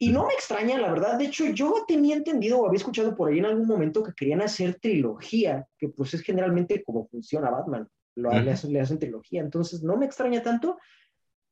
Y 0.01 0.09
no 0.11 0.25
me 0.25 0.33
extraña, 0.33 0.79
la 0.79 0.91
verdad. 0.91 1.17
De 1.17 1.25
hecho, 1.25 1.45
yo 1.45 1.85
tenía 1.87 2.15
entendido 2.15 2.59
o 2.59 2.67
había 2.67 2.77
escuchado 2.77 3.15
por 3.15 3.29
ahí 3.29 3.39
en 3.39 3.45
algún 3.45 3.67
momento 3.67 4.03
que 4.03 4.13
querían 4.13 4.41
hacer 4.41 4.79
trilogía, 4.79 5.67
que 5.77 5.89
pues 5.89 6.13
es 6.13 6.21
generalmente 6.21 6.83
como 6.83 7.07
funciona 7.07 7.51
Batman. 7.51 7.87
Lo, 8.15 8.31
le, 8.31 8.51
hacen, 8.51 8.73
le 8.73 8.81
hacen 8.81 8.99
trilogía. 8.99 9.41
Entonces, 9.41 9.83
no 9.83 9.97
me 9.97 10.05
extraña 10.05 10.41
tanto 10.41 10.77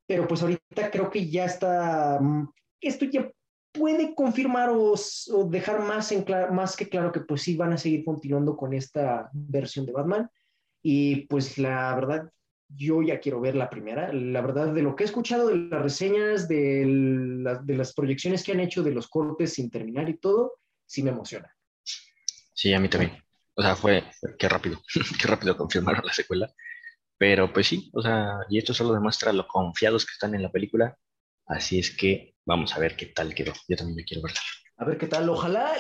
pero 0.10 0.28
pues 0.28 0.42
ahorita 0.42 0.90
creo 0.90 1.12
que 1.12 1.30
ya 1.30 1.46
está, 1.46 2.18
mm, 2.20 2.50
esto 2.82 3.06
ya 3.06 3.32
puede 3.72 4.16
confirmar 4.16 4.72
o, 4.74 4.96
dejar 5.48 5.82
más, 5.82 6.12
en 6.12 6.26
más 6.52 6.76
que 6.76 6.90
claro 6.90 7.12
que 7.12 7.20
pues 7.20 7.44
sí 7.44 7.56
van 7.56 7.74
a 7.74 7.78
seguir 7.78 8.04
continuando 8.04 8.58
con 8.58 8.74
esta 8.74 9.30
versión 9.32 9.86
de 9.86 9.92
Batman. 9.92 10.28
Y 10.82 11.28
pues 11.28 11.60
la 11.60 11.94
verdad, 11.94 12.32
yo 12.70 13.02
ya 13.02 13.20
quiero 13.20 13.42
ver 13.42 13.56
la 13.56 13.70
primera. 13.70 14.14
La 14.14 14.42
verdad, 14.42 14.74
de 14.74 14.82
lo 14.82 14.96
que 14.96 15.04
he 15.04 15.08
escuchado 15.08 15.48
de 15.48 15.58
las 15.58 15.82
reseñas, 15.82 16.48
de, 16.48 16.86
de 17.64 17.76
las 17.76 17.94
proyecciones 17.94 18.44
que 18.44 18.52
han 18.52 18.60
hecho, 18.60 18.84
de 18.84 18.92
los 18.92 19.08
cortes 19.08 19.54
sin 19.54 19.70
terminar 19.70 20.08
y 20.10 20.18
todo, 20.18 20.60
sí 20.86 21.04
me 21.04 21.10
emociona. 21.12 21.54
Sí, 22.54 22.74
a 22.74 22.80
mí 22.80 22.90
también. 22.90 23.24
O 23.56 23.62
sea, 23.62 23.76
fue, 23.76 24.04
qué 24.38 24.48
rápido, 24.48 24.82
qué 25.20 25.28
rápido 25.28 25.58
confirmaron 25.58 26.06
la 26.06 26.14
secuela. 26.14 26.54
Pero 27.18 27.52
pues 27.52 27.68
sí, 27.68 27.90
o 27.94 28.02
sea, 28.02 28.38
y 28.50 28.58
esto 28.58 28.74
solo 28.74 28.94
demuestra 28.94 29.34
lo 29.34 29.46
confiados 29.48 30.06
que 30.06 30.14
están 30.14 30.34
en 30.36 30.44
la 30.44 30.52
película. 30.52 30.98
Así 31.48 31.80
es 31.80 31.96
que 31.96 32.36
vamos 32.46 32.74
a 32.76 32.80
ver 32.80 32.96
qué 32.96 33.08
tal 33.08 33.34
quedó. 33.34 33.52
Yo 33.68 33.76
también 33.76 33.98
me 33.98 34.06
quiero 34.06 34.24
verla. 34.24 34.40
A 34.80 34.86
ver 34.86 34.98
qué 34.98 35.08
tal. 35.08 35.30
Ojalá, 35.30 35.74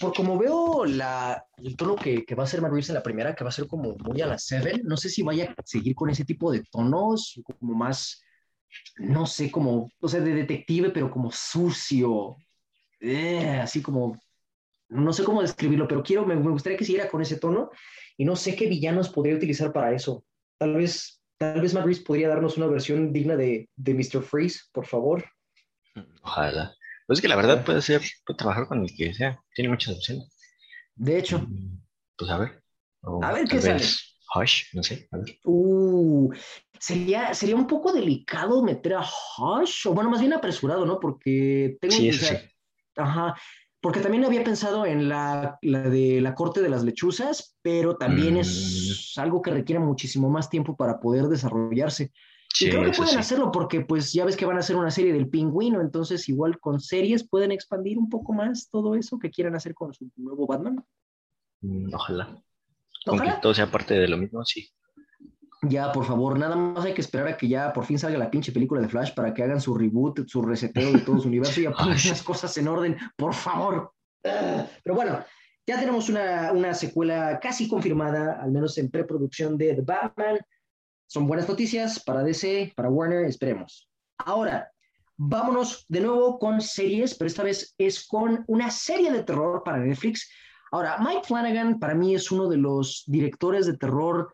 por 0.00 0.14
como 0.14 0.38
veo 0.38 0.86
la, 0.86 1.44
el 1.58 1.76
tono 1.76 1.94
que, 1.94 2.24
que 2.24 2.34
va 2.34 2.44
a 2.44 2.46
ser 2.46 2.62
Matt 2.62 2.72
en 2.72 2.94
la 2.94 3.02
primera, 3.02 3.34
que 3.34 3.44
va 3.44 3.50
a 3.50 3.52
ser 3.52 3.66
como 3.66 3.94
muy 3.98 4.18
a 4.22 4.26
la 4.26 4.38
Seven, 4.38 4.80
no 4.84 4.96
sé 4.96 5.10
si 5.10 5.22
vaya 5.22 5.54
a 5.54 5.62
seguir 5.62 5.94
con 5.94 6.08
ese 6.08 6.24
tipo 6.24 6.50
de 6.50 6.62
tonos, 6.70 7.38
como 7.58 7.74
más, 7.74 8.22
no 8.96 9.26
sé, 9.26 9.50
como, 9.50 9.92
o 10.00 10.08
sea, 10.08 10.20
de 10.20 10.32
detective, 10.32 10.88
pero 10.88 11.10
como 11.10 11.30
sucio. 11.30 12.38
Eh, 12.98 13.60
así 13.62 13.82
como, 13.82 14.18
no 14.88 15.12
sé 15.12 15.22
cómo 15.22 15.42
describirlo, 15.42 15.86
pero 15.86 16.02
quiero, 16.02 16.24
me, 16.24 16.34
me 16.34 16.50
gustaría 16.50 16.78
que 16.78 16.86
siguiera 16.86 17.10
con 17.10 17.20
ese 17.20 17.36
tono 17.36 17.70
y 18.16 18.24
no 18.24 18.36
sé 18.36 18.56
qué 18.56 18.68
villanos 18.68 19.10
podría 19.10 19.36
utilizar 19.36 19.70
para 19.70 19.92
eso. 19.92 20.24
Tal 20.56 20.76
vez, 20.76 21.20
tal 21.36 21.60
vez 21.60 21.74
Matt 21.74 21.86
podría 22.06 22.30
darnos 22.30 22.56
una 22.56 22.68
versión 22.68 23.12
digna 23.12 23.36
de, 23.36 23.68
de 23.76 23.92
Mr. 23.92 24.22
Freeze, 24.22 24.60
por 24.72 24.86
favor. 24.86 25.26
Ojalá. 26.22 26.74
Pues 27.10 27.18
es 27.18 27.22
que 27.22 27.28
la 27.28 27.34
verdad 27.34 27.64
puede 27.64 27.82
ser, 27.82 28.02
puede 28.24 28.36
trabajar 28.36 28.68
con 28.68 28.82
el 28.84 28.94
que 28.94 29.12
sea. 29.12 29.36
Tiene 29.52 29.68
muchas 29.68 29.96
opciones. 29.96 30.28
De 30.94 31.18
hecho. 31.18 31.40
Mm, 31.40 31.82
pues 32.16 32.30
a 32.30 32.38
ver. 32.38 32.62
a 33.22 33.32
ver 33.32 33.48
qué 33.48 33.60
sale. 33.60 33.82
Hush, 34.32 34.66
no 34.74 34.82
sé. 34.84 35.08
A 35.10 35.16
ver. 35.16 35.36
Uh, 35.42 36.32
sería, 36.78 37.34
sería 37.34 37.56
un 37.56 37.66
poco 37.66 37.92
delicado 37.92 38.62
meter 38.62 38.94
a 38.94 39.04
Hush, 39.04 39.88
o 39.88 39.92
bueno, 39.92 40.08
más 40.08 40.20
bien 40.20 40.34
apresurado, 40.34 40.86
¿no? 40.86 41.00
Porque 41.00 41.78
tengo 41.80 41.96
sí, 41.96 42.10
eso 42.10 42.26
sí. 42.26 42.36
Ajá. 42.96 43.34
Porque 43.80 43.98
también 43.98 44.24
había 44.24 44.44
pensado 44.44 44.86
en 44.86 45.08
la, 45.08 45.58
de 45.62 46.20
la 46.20 46.36
corte 46.36 46.62
de 46.62 46.68
las 46.68 46.84
lechuzas, 46.84 47.56
pero 47.60 47.96
también 47.96 48.36
es 48.36 49.14
mm. 49.16 49.20
algo 49.20 49.42
que 49.42 49.50
requiere 49.50 49.80
muchísimo 49.80 50.30
más 50.30 50.48
tiempo 50.48 50.76
para 50.76 51.00
poder 51.00 51.24
desarrollarse. 51.24 52.12
Y 52.58 52.68
creo 52.68 52.84
que 52.84 52.96
pueden 52.96 53.18
hacerlo 53.18 53.52
porque 53.52 53.80
pues 53.80 54.12
ya 54.12 54.24
ves 54.24 54.36
que 54.36 54.44
van 54.44 54.56
a 54.56 54.60
hacer 54.60 54.76
una 54.76 54.90
serie 54.90 55.12
del 55.12 55.28
pingüino, 55.28 55.80
entonces 55.80 56.28
igual 56.28 56.58
con 56.58 56.80
series 56.80 57.26
pueden 57.26 57.52
expandir 57.52 57.98
un 57.98 58.08
poco 58.08 58.32
más 58.32 58.68
todo 58.70 58.94
eso 58.94 59.18
que 59.18 59.30
quieran 59.30 59.54
hacer 59.54 59.74
con 59.74 59.94
su 59.94 60.10
nuevo 60.16 60.46
Batman. 60.46 60.84
Mm, 61.60 61.94
ojalá. 61.94 62.42
Ojalá. 63.06 63.22
Aunque 63.22 63.42
todo 63.42 63.54
sea 63.54 63.70
parte 63.70 63.94
de 63.94 64.08
lo 64.08 64.16
mismo, 64.16 64.44
sí. 64.44 64.68
Ya, 65.62 65.92
por 65.92 66.06
favor, 66.06 66.38
nada 66.38 66.56
más 66.56 66.84
hay 66.84 66.94
que 66.94 67.02
esperar 67.02 67.28
a 67.28 67.36
que 67.36 67.46
ya 67.46 67.72
por 67.72 67.84
fin 67.84 67.98
salga 67.98 68.18
la 68.18 68.30
pinche 68.30 68.50
película 68.50 68.80
de 68.80 68.88
Flash 68.88 69.12
para 69.14 69.34
que 69.34 69.42
hagan 69.42 69.60
su 69.60 69.74
reboot, 69.74 70.26
su 70.26 70.40
reseteo 70.40 70.92
de 70.92 71.00
todo 71.00 71.18
su 71.20 71.28
universo 71.28 71.60
y 71.60 71.64
ya 71.64 71.72
pongan 71.72 71.90
las 71.90 72.22
cosas 72.22 72.56
en 72.56 72.68
orden, 72.68 72.96
por 73.16 73.34
favor. 73.34 73.92
pero 74.22 74.94
bueno, 74.94 75.22
ya 75.66 75.78
tenemos 75.78 76.08
una, 76.08 76.52
una, 76.52 76.74
secuela 76.74 77.38
casi 77.40 77.68
confirmada, 77.68 78.40
al 78.42 78.50
menos 78.50 78.76
en 78.78 78.90
preproducción 78.90 79.56
de 79.58 79.74
The 79.74 79.82
Batman. 79.82 80.38
Son 81.10 81.26
buenas 81.26 81.48
noticias 81.48 81.98
para 81.98 82.22
DC, 82.22 82.72
para 82.76 82.88
Warner, 82.88 83.24
esperemos. 83.24 83.90
Ahora, 84.18 84.70
vámonos 85.16 85.84
de 85.88 86.02
nuevo 86.02 86.38
con 86.38 86.60
series, 86.60 87.16
pero 87.16 87.26
esta 87.26 87.42
vez 87.42 87.74
es 87.78 88.06
con 88.06 88.44
una 88.46 88.70
serie 88.70 89.10
de 89.10 89.24
terror 89.24 89.64
para 89.64 89.78
Netflix. 89.78 90.30
Ahora, 90.70 90.98
Mike 91.00 91.22
Flanagan 91.24 91.80
para 91.80 91.96
mí 91.96 92.14
es 92.14 92.30
uno 92.30 92.48
de 92.48 92.58
los 92.58 93.02
directores 93.08 93.66
de 93.66 93.76
terror 93.76 94.32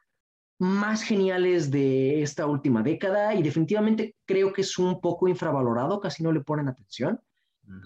más 0.59 1.03
geniales 1.03 1.71
de 1.71 2.21
esta 2.21 2.45
última 2.45 2.83
década 2.83 3.35
y 3.35 3.43
definitivamente 3.43 4.15
creo 4.27 4.53
que 4.53 4.61
es 4.61 4.77
un 4.77 5.01
poco 5.01 5.29
infravalorado, 5.29 5.99
casi 5.99 6.23
no 6.23 6.31
le 6.31 6.43
ponen 6.43 6.69
atención. 6.69 7.19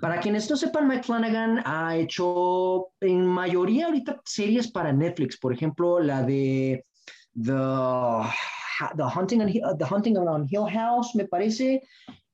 Para 0.01 0.19
quienes 0.19 0.51
no 0.51 0.57
sepan, 0.57 0.89
Mike 0.89 1.05
Flanagan 1.05 1.63
ha 1.65 1.97
hecho 1.97 2.89
en 3.01 3.25
mayoría 3.25 3.87
ahorita 3.87 4.21
series 4.25 4.69
para 4.69 4.93
Netflix, 4.93 5.39
por 5.39 5.53
ejemplo, 5.53 6.01
la 6.01 6.25
de 6.25 6.85
The, 7.41 7.53
The, 8.97 9.03
Hunting, 9.03 9.43
on, 9.43 9.79
The 9.79 9.85
Hunting 9.85 10.17
on 10.17 10.47
Hill 10.51 10.67
House, 10.73 11.15
me 11.15 11.27
parece. 11.27 11.83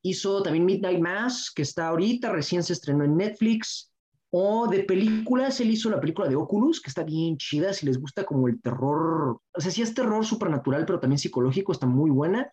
Hizo 0.03 0.43
también 0.43 0.65
Midnight 0.65 1.01
Mass, 1.01 1.51
que 1.55 1.63
está 1.63 1.89
ahorita, 1.89 2.31
recién 2.31 2.63
se 2.63 2.73
estrenó 2.73 3.05
en 3.05 3.17
Netflix. 3.17 3.93
O 4.31 4.67
de 4.69 4.85
películas, 4.85 5.61
él 5.61 5.71
hizo 5.71 5.89
la 5.89 6.01
película 6.01 6.29
de 6.29 6.37
Oculus, 6.37 6.81
que 6.81 6.91
está 6.91 7.03
bien 7.05 7.37
chida, 7.37 7.73
si 7.73 7.87
les 7.87 7.99
gusta 8.01 8.25
como 8.25 8.49
el 8.49 8.61
terror, 8.61 9.41
o 9.53 9.61
sea, 9.61 9.71
sí 9.71 9.83
es 9.83 9.95
terror 9.95 10.25
supernatural, 10.25 10.85
pero 10.85 11.01
también 11.01 11.19
psicológico, 11.19 11.73
está 11.73 11.87
muy 11.87 12.11
buena. 12.11 12.51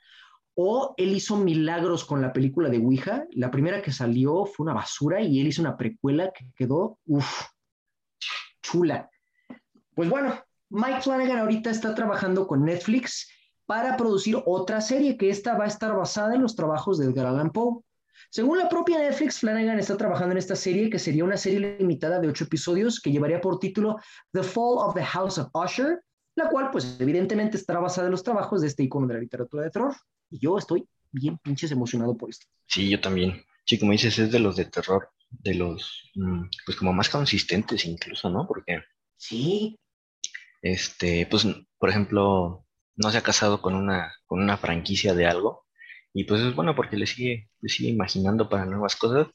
O 0.55 0.93
él 0.97 1.13
hizo 1.13 1.35
Milagros 1.35 2.05
con 2.05 2.21
la 2.21 2.31
película 2.31 2.69
de 2.69 2.77
Ouija, 2.77 3.25
la 3.31 3.49
primera 3.49 3.81
que 3.81 3.91
salió 3.91 4.45
fue 4.45 4.65
una 4.65 4.73
basura 4.73 5.21
y 5.21 5.41
él 5.41 5.47
hizo 5.47 5.61
una 5.61 5.75
precuela 5.75 6.31
que 6.31 6.45
quedó, 6.55 6.99
uff, 7.07 7.47
chula. 8.61 9.09
Pues 9.95 10.09
bueno, 10.09 10.39
Mike 10.69 11.01
Flanagan 11.01 11.39
ahorita 11.39 11.69
está 11.71 11.93
trabajando 11.93 12.47
con 12.47 12.65
Netflix 12.65 13.27
para 13.73 13.97
producir 13.97 14.37
otra 14.45 14.81
serie 14.81 15.17
que 15.17 15.31
esta 15.31 15.57
va 15.57 15.63
a 15.63 15.67
estar 15.67 15.95
basada 15.95 16.35
en 16.35 16.43
los 16.43 16.55
trabajos 16.55 16.99
de 16.99 17.07
Edgar 17.07 17.25
Allan 17.25 17.49
Poe. 17.49 17.81
Según 18.29 18.59
la 18.59 18.69
propia 18.69 18.99
Netflix, 18.99 19.39
Flanagan 19.39 19.79
está 19.79 19.97
trabajando 19.97 20.33
en 20.33 20.37
esta 20.37 20.55
serie, 20.55 20.91
que 20.91 20.99
sería 20.99 21.23
una 21.23 21.37
serie 21.37 21.75
limitada 21.79 22.19
de 22.19 22.27
ocho 22.27 22.43
episodios 22.43 22.99
que 23.01 23.11
llevaría 23.11 23.41
por 23.41 23.57
título 23.57 23.97
The 24.31 24.43
Fall 24.43 24.77
of 24.77 24.93
the 24.93 25.03
House 25.03 25.39
of 25.39 25.49
Usher, 25.55 26.03
la 26.35 26.49
cual 26.49 26.69
pues 26.69 26.97
evidentemente 26.99 27.57
estará 27.57 27.79
basada 27.79 28.05
en 28.05 28.11
los 28.11 28.21
trabajos 28.21 28.61
de 28.61 28.67
este 28.67 28.83
icono 28.83 29.07
de 29.07 29.15
la 29.15 29.21
literatura 29.21 29.63
de 29.63 29.71
terror. 29.71 29.95
Y 30.29 30.37
yo 30.37 30.55
estoy 30.59 30.87
bien 31.11 31.39
pinches 31.39 31.71
emocionado 31.71 32.15
por 32.15 32.29
esto. 32.29 32.45
Sí, 32.67 32.91
yo 32.91 33.01
también. 33.01 33.43
Sí, 33.65 33.79
como 33.79 33.93
dices, 33.93 34.19
es 34.19 34.31
de 34.31 34.37
los 34.37 34.55
de 34.55 34.65
terror, 34.65 35.09
de 35.31 35.55
los, 35.55 36.11
mm, 36.13 36.43
pues 36.63 36.77
como 36.77 36.93
más 36.93 37.09
consistentes 37.09 37.87
incluso, 37.87 38.29
¿no? 38.29 38.45
Porque... 38.45 38.83
Sí. 39.17 39.79
Este, 40.61 41.25
pues, 41.25 41.47
por 41.79 41.89
ejemplo, 41.89 42.62
no 42.95 43.11
se 43.11 43.17
ha 43.17 43.21
casado 43.21 43.61
con 43.61 43.75
una, 43.75 44.13
con 44.25 44.41
una 44.41 44.57
franquicia 44.57 45.13
de 45.13 45.25
algo. 45.25 45.65
Y 46.13 46.25
pues 46.25 46.41
es 46.41 46.55
bueno 46.55 46.75
porque 46.75 46.97
le 46.97 47.07
sigue, 47.07 47.49
le 47.61 47.69
sigue 47.69 47.89
imaginando 47.89 48.49
para 48.49 48.65
nuevas 48.65 48.95
cosas. 48.95 49.27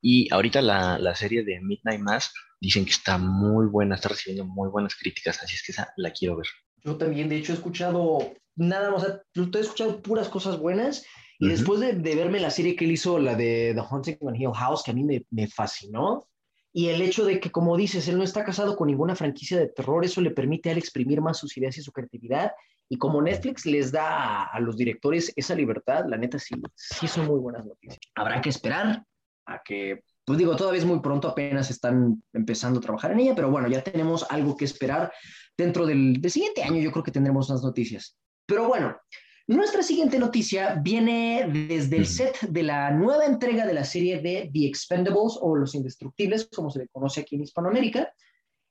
Y 0.00 0.32
ahorita 0.32 0.60
la, 0.60 0.98
la 0.98 1.14
serie 1.14 1.44
de 1.44 1.60
Midnight 1.60 2.00
Mass 2.00 2.32
dicen 2.60 2.84
que 2.84 2.90
está 2.90 3.16
muy 3.18 3.66
buena, 3.66 3.94
está 3.94 4.10
recibiendo 4.10 4.44
muy 4.44 4.68
buenas 4.68 4.94
críticas, 4.96 5.42
así 5.42 5.54
es 5.54 5.62
que 5.62 5.72
esa 5.72 5.92
la 5.96 6.12
quiero 6.12 6.36
ver. 6.36 6.46
Yo 6.82 6.96
también, 6.96 7.28
de 7.28 7.36
hecho, 7.36 7.52
he 7.52 7.56
escuchado 7.56 8.34
nada 8.56 8.90
más, 8.90 9.04
he 9.04 9.60
escuchado 9.60 10.02
puras 10.02 10.28
cosas 10.28 10.58
buenas. 10.58 11.04
Y 11.38 11.48
después 11.48 11.80
de, 11.80 11.94
de, 11.94 12.14
verme 12.14 12.38
la 12.38 12.50
serie 12.50 12.76
que 12.76 12.84
él 12.84 12.92
hizo, 12.92 13.18
la 13.18 13.34
de 13.34 13.72
The 13.74 13.80
Haunting 13.80 14.18
on 14.20 14.36
Hill 14.36 14.52
House, 14.54 14.82
que 14.84 14.92
a 14.92 14.94
mí 14.94 15.02
me, 15.02 15.26
me, 15.30 15.48
fascinó, 15.48 16.28
y 16.76 16.88
el 16.88 17.00
hecho 17.02 17.24
de 17.24 17.38
que, 17.38 17.52
como 17.52 17.76
dices, 17.76 18.08
él 18.08 18.18
no 18.18 18.24
está 18.24 18.44
casado 18.44 18.76
con 18.76 18.88
ninguna 18.88 19.14
franquicia 19.14 19.56
de 19.56 19.68
terror, 19.68 20.04
eso 20.04 20.20
le 20.20 20.32
permite 20.32 20.68
a 20.68 20.72
él 20.72 20.78
exprimir 20.78 21.20
más 21.20 21.38
sus 21.38 21.56
ideas 21.56 21.78
y 21.78 21.82
su 21.82 21.92
creatividad. 21.92 22.50
Y 22.88 22.98
como 22.98 23.22
Netflix 23.22 23.64
les 23.64 23.92
da 23.92 24.42
a, 24.46 24.58
los 24.58 24.76
directores 24.76 25.32
esa 25.36 25.54
libertad, 25.54 26.04
la 26.08 26.16
neta 26.16 26.36
sí, 26.40 26.56
sí 26.74 27.06
son 27.06 27.28
muy 27.28 27.38
buenas 27.38 27.64
noticias. 27.64 28.00
Habrá 28.16 28.40
que 28.40 28.48
esperar 28.48 29.04
a 29.46 29.62
que 29.64 30.02
pues 30.24 30.36
digo, 30.36 30.56
todavía 30.56 30.80
es 30.80 30.86
muy 30.86 30.98
pronto, 30.98 31.28
apenas 31.28 31.70
están 31.70 32.20
empezando 32.32 32.80
a 32.80 32.82
trabajar 32.82 33.12
en 33.12 33.20
ella, 33.20 33.34
pero 33.36 33.50
bueno, 33.50 33.68
ya 33.68 33.84
tenemos 33.84 34.26
algo 34.28 34.56
que 34.56 34.64
esperar 34.64 35.12
dentro 35.56 35.86
del, 35.86 36.20
del 36.20 36.30
siguiente 36.30 36.64
año, 36.64 36.80
yo 36.80 36.90
creo 36.90 37.04
que 37.04 37.12
tendremos 37.12 37.50
unas 37.50 37.62
noticias. 37.62 38.16
Pero 38.46 38.66
bueno, 38.66 38.96
nuestra 39.46 39.82
siguiente 39.82 40.18
noticia 40.18 40.80
viene 40.82 41.46
desde 41.52 41.98
el 41.98 42.06
set 42.06 42.40
de 42.48 42.62
la 42.62 42.90
nueva 42.90 43.26
entrega 43.26 43.66
de 43.66 43.74
la 43.74 43.84
serie 43.84 44.20
de 44.20 44.48
The 44.50 44.66
Expendables 44.66 45.36
o 45.38 45.54
Los 45.54 45.74
Indestructibles, 45.74 46.48
como 46.54 46.70
se 46.70 46.78
le 46.78 46.88
conoce 46.88 47.20
aquí 47.20 47.36
en 47.36 47.42
Hispanoamérica. 47.42 48.10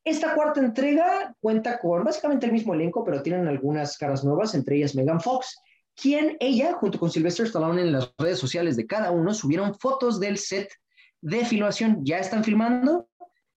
Esta 0.04 0.34
cuarta 0.34 0.60
entrega 0.60 1.36
cuenta 1.40 1.80
con 1.80 2.04
básicamente 2.04 2.48
el 2.48 2.52
mismo 2.52 2.74
elenco, 2.74 3.04
pero 3.04 3.22
tienen 3.22 3.48
algunas 3.48 3.98
caras 4.00 4.24
nuevas, 4.24 4.56
entre 4.56 4.78
ellas 4.78 4.96
Megan 4.96 5.22
Fox, 5.22 5.60
quien 5.96 6.38
ella, 6.40 6.74
junto 6.74 7.00
con 7.00 7.12
Sylvester 7.12 7.46
Stallone 7.46 7.82
en 7.82 7.92
las 7.92 8.12
redes 8.18 8.40
sociales 8.40 8.76
de 8.76 8.88
cada 8.88 9.12
uno, 9.12 9.32
subieron 9.34 9.76
fotos 9.76 10.20
del 10.20 10.40
set 10.40 10.72
de 11.22 11.46
filmación. 11.46 12.00
Ya 12.04 12.18
están 12.18 12.44
filmando 12.44 13.08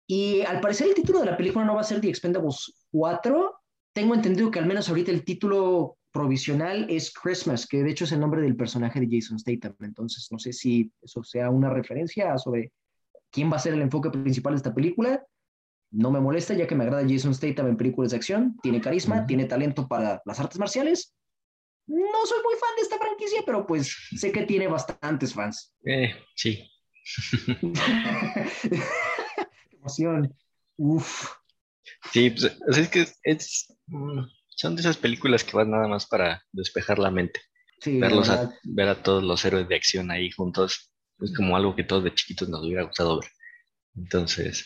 y 0.05 0.41
al 0.41 0.61
parecer 0.61 0.87
el 0.87 0.93
título 0.93 1.21
de 1.21 1.25
la 1.25 1.37
película 1.37 1.65
no 1.65 1.73
va 1.73 1.81
a 1.81 1.83
ser 1.83 1.99
The 1.99 2.09
Expendables 2.09 2.73
4. 2.91 3.59
Tengo 3.93 4.13
entendido 4.13 4.51
que 4.51 4.59
al 4.59 4.67
menos 4.67 4.87
ahorita 4.87 5.11
el 5.11 5.25
título 5.25 5.97
provisional 6.17 6.87
es 6.89 7.13
Christmas, 7.13 7.67
que 7.67 7.83
de 7.83 7.91
hecho 7.91 8.05
es 8.05 8.11
el 8.11 8.19
nombre 8.19 8.41
del 8.41 8.55
personaje 8.55 8.99
de 8.99 9.07
Jason 9.07 9.37
Statham. 9.37 9.75
Entonces, 9.81 10.27
no 10.31 10.39
sé 10.39 10.51
si 10.51 10.91
eso 10.99 11.23
sea 11.23 11.51
una 11.51 11.69
referencia 11.69 12.35
sobre 12.39 12.71
quién 13.29 13.51
va 13.51 13.57
a 13.57 13.59
ser 13.59 13.75
el 13.75 13.83
enfoque 13.83 14.09
principal 14.09 14.53
de 14.53 14.57
esta 14.57 14.73
película. 14.73 15.23
No 15.91 16.09
me 16.09 16.19
molesta, 16.19 16.55
ya 16.55 16.65
que 16.65 16.73
me 16.73 16.85
agrada 16.85 17.07
Jason 17.07 17.35
Statham 17.35 17.67
en 17.67 17.77
películas 17.77 18.11
de 18.11 18.17
acción. 18.17 18.57
Tiene 18.63 18.81
carisma, 18.81 19.27
tiene 19.27 19.45
talento 19.45 19.87
para 19.87 20.19
las 20.25 20.39
artes 20.39 20.57
marciales. 20.57 21.13
No 21.85 22.25
soy 22.25 22.39
muy 22.43 22.55
fan 22.55 22.75
de 22.75 22.81
esta 22.81 22.97
franquicia, 22.97 23.43
pero 23.45 23.67
pues 23.67 23.95
sé 24.15 24.31
que 24.31 24.41
tiene 24.41 24.67
bastantes 24.67 25.35
fans. 25.35 25.75
Eh, 25.85 26.15
sí, 26.35 26.67
emoción. 29.71 30.35
Uf. 30.77 31.29
Sí, 32.11 32.31
pues 32.31 32.57
es 32.75 32.89
que 32.89 33.07
es, 33.23 33.67
mm, 33.85 34.21
son 34.57 34.75
de 34.75 34.81
esas 34.81 34.97
películas 34.97 35.43
que 35.43 35.55
van 35.55 35.69
nada 35.69 35.87
más 35.87 36.07
para 36.07 36.43
despejar 36.51 36.97
la 36.97 37.11
mente. 37.11 37.39
Verlos 37.85 38.29
a, 38.29 38.51
ver 38.63 38.89
a 38.89 39.03
todos 39.03 39.23
los 39.23 39.45
héroes 39.45 39.69
de 39.69 39.75
acción 39.75 40.09
ahí 40.09 40.31
juntos 40.31 40.91
es 41.19 41.35
como 41.35 41.55
algo 41.55 41.75
que 41.75 41.83
todos 41.83 42.03
de 42.03 42.13
chiquitos 42.13 42.49
nos 42.49 42.63
hubiera 42.63 42.83
gustado 42.83 43.19
ver. 43.19 43.29
Entonces, 43.95 44.65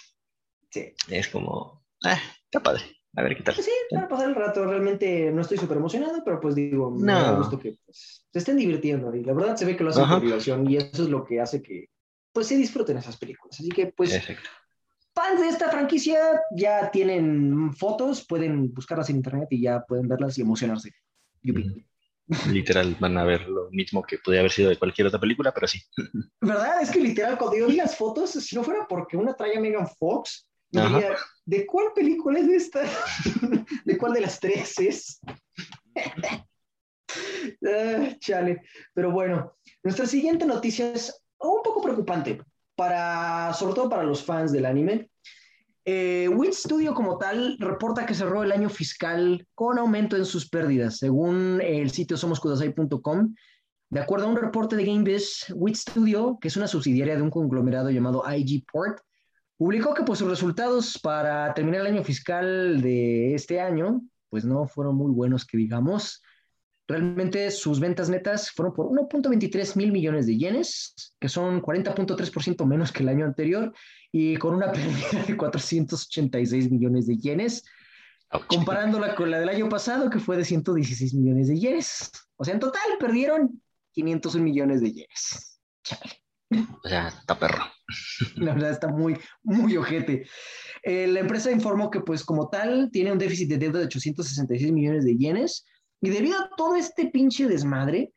es 1.09 1.27
como, 1.27 1.83
ah, 2.03 2.19
está 2.45 2.61
padre. 2.63 2.83
A 3.17 3.23
ver 3.23 3.35
qué 3.35 3.43
tal. 3.43 3.55
Pues 3.55 3.65
sí, 3.65 3.71
para 3.89 4.07
pasar 4.07 4.29
el 4.29 4.35
rato. 4.35 4.65
Realmente 4.65 5.31
no 5.31 5.41
estoy 5.41 5.57
súper 5.57 5.77
emocionado, 5.77 6.23
pero 6.23 6.39
pues 6.39 6.55
digo, 6.55 6.91
me 6.91 7.11
da 7.11 7.33
gusto 7.33 7.59
que 7.59 7.77
pues, 7.85 8.25
se 8.31 8.39
estén 8.39 8.55
divirtiendo. 8.55 9.13
Y 9.13 9.23
la 9.25 9.33
verdad 9.33 9.57
se 9.57 9.65
ve 9.65 9.75
que 9.75 9.83
lo 9.83 9.89
hacen 9.89 10.07
por 10.07 10.21
diversión 10.21 10.69
y 10.69 10.77
eso 10.77 11.03
es 11.03 11.09
lo 11.09 11.25
que 11.25 11.41
hace 11.41 11.61
que 11.61 11.89
pues 12.31 12.47
se 12.47 12.55
disfruten 12.55 12.97
esas 12.97 13.17
películas. 13.17 13.59
Así 13.59 13.67
que, 13.67 13.87
pues, 13.87 14.17
fans 15.13 15.41
de 15.41 15.47
esta 15.47 15.69
franquicia 15.69 16.19
ya 16.55 16.89
tienen 16.91 17.73
fotos, 17.73 18.25
pueden 18.25 18.73
buscarlas 18.73 19.09
en 19.09 19.17
internet 19.17 19.47
y 19.51 19.61
ya 19.61 19.83
pueden 19.85 20.07
verlas 20.07 20.37
y 20.37 20.41
emocionarse. 20.41 20.91
Literal, 22.49 22.95
van 22.99 23.17
a 23.17 23.25
ver 23.25 23.47
lo 23.49 23.69
mismo 23.71 24.01
que 24.03 24.17
podría 24.17 24.41
haber 24.41 24.51
sido 24.51 24.69
de 24.69 24.77
cualquier 24.77 25.07
otra 25.07 25.19
película, 25.19 25.53
pero 25.53 25.67
sí. 25.67 25.81
¿Verdad? 26.41 26.81
Es 26.81 26.91
que 26.91 26.99
literal, 26.99 27.37
cuando 27.37 27.57
yo 27.57 27.67
vi 27.67 27.75
las 27.75 27.95
fotos, 27.95 28.31
si 28.31 28.55
no 28.55 28.63
fuera 28.63 28.87
porque 28.87 29.17
una 29.17 29.33
trae 29.33 29.57
a 29.57 29.59
Megan 29.59 29.87
Fox, 29.87 30.47
diría, 30.69 31.15
¿de 31.45 31.65
cuál 31.65 31.87
película 31.93 32.39
es 32.39 32.47
esta? 32.47 32.83
¿De 33.85 33.97
cuál 33.97 34.13
de 34.13 34.21
las 34.21 34.39
tres 34.39 34.79
es? 34.79 35.19
Ah, 37.67 38.15
chale. 38.19 38.61
Pero 38.93 39.11
bueno, 39.11 39.57
nuestra 39.83 40.05
siguiente 40.05 40.45
noticia 40.45 40.93
es 40.93 41.21
un 41.39 41.61
poco 41.61 41.81
preocupante, 41.81 42.41
para, 42.81 43.53
sobre 43.53 43.75
todo 43.75 43.87
para 43.87 44.01
los 44.01 44.23
fans 44.23 44.51
del 44.51 44.65
anime. 44.65 45.11
Eh, 45.85 46.27
Wit 46.29 46.53
Studio 46.53 46.95
como 46.95 47.19
tal 47.19 47.55
reporta 47.59 48.07
que 48.07 48.15
cerró 48.15 48.41
el 48.41 48.51
año 48.51 48.69
fiscal 48.69 49.45
con 49.53 49.77
aumento 49.77 50.17
en 50.17 50.25
sus 50.25 50.49
pérdidas, 50.49 50.97
según 50.97 51.61
el 51.63 51.91
sitio 51.91 52.17
somoscudasai.com. 52.17 53.35
De 53.91 53.99
acuerdo 53.99 54.25
a 54.25 54.29
un 54.29 54.35
reporte 54.35 54.75
de 54.75 54.85
GameBiz, 54.85 55.53
Wit 55.53 55.75
Studio, 55.75 56.39
que 56.41 56.47
es 56.47 56.57
una 56.57 56.67
subsidiaria 56.67 57.15
de 57.15 57.21
un 57.21 57.29
conglomerado 57.29 57.91
llamado 57.91 58.23
IG 58.27 58.65
Port, 58.71 58.97
publicó 59.57 59.93
que 59.93 60.01
pues, 60.01 60.17
sus 60.17 60.29
resultados 60.29 60.97
para 61.03 61.53
terminar 61.53 61.81
el 61.81 61.93
año 61.93 62.03
fiscal 62.03 62.81
de 62.81 63.35
este 63.35 63.61
año 63.61 64.01
pues 64.31 64.43
no 64.43 64.65
fueron 64.65 64.95
muy 64.95 65.11
buenos 65.11 65.45
que 65.45 65.57
digamos. 65.57 66.23
Realmente 66.91 67.49
sus 67.51 67.79
ventas 67.79 68.09
netas 68.09 68.51
fueron 68.51 68.73
por 68.73 68.87
1.23 68.87 69.77
mil 69.77 69.93
millones 69.93 70.27
de 70.27 70.37
yenes, 70.37 70.93
que 71.21 71.29
son 71.29 71.61
40.3% 71.61 72.65
menos 72.65 72.91
que 72.91 73.03
el 73.03 73.09
año 73.09 73.25
anterior, 73.25 73.73
y 74.11 74.35
con 74.35 74.55
una 74.55 74.71
pérdida 74.73 75.23
de 75.25 75.37
486 75.37 76.69
millones 76.69 77.07
de 77.07 77.15
yenes, 77.15 77.63
comparándola 78.47 79.15
con 79.15 79.31
la 79.31 79.39
del 79.39 79.47
año 79.47 79.69
pasado, 79.69 80.09
que 80.09 80.19
fue 80.19 80.35
de 80.35 80.43
116 80.43 81.13
millones 81.13 81.47
de 81.47 81.57
yenes. 81.57 82.11
O 82.35 82.43
sea, 82.43 82.55
en 82.55 82.59
total 82.59 82.83
perdieron 82.99 83.61
501 83.93 84.43
millones 84.43 84.81
de 84.81 84.91
yenes. 84.91 85.61
O 86.83 86.89
sea, 86.89 87.07
está 87.07 87.39
perro. 87.39 87.63
La 88.35 88.53
verdad 88.53 88.71
está 88.71 88.89
muy, 88.89 89.17
muy 89.43 89.77
ojete. 89.77 90.27
Eh, 90.83 91.07
la 91.07 91.21
empresa 91.21 91.51
informó 91.51 91.89
que, 91.89 92.01
pues, 92.01 92.25
como 92.25 92.49
tal, 92.49 92.89
tiene 92.91 93.13
un 93.13 93.17
déficit 93.17 93.47
de 93.47 93.57
deuda 93.57 93.79
de 93.79 93.85
866 93.85 94.73
millones 94.73 95.05
de 95.05 95.15
yenes, 95.15 95.65
y 96.01 96.09
debido 96.09 96.39
a 96.39 96.49
todo 96.57 96.75
este 96.75 97.07
pinche 97.07 97.47
desmadre, 97.47 98.11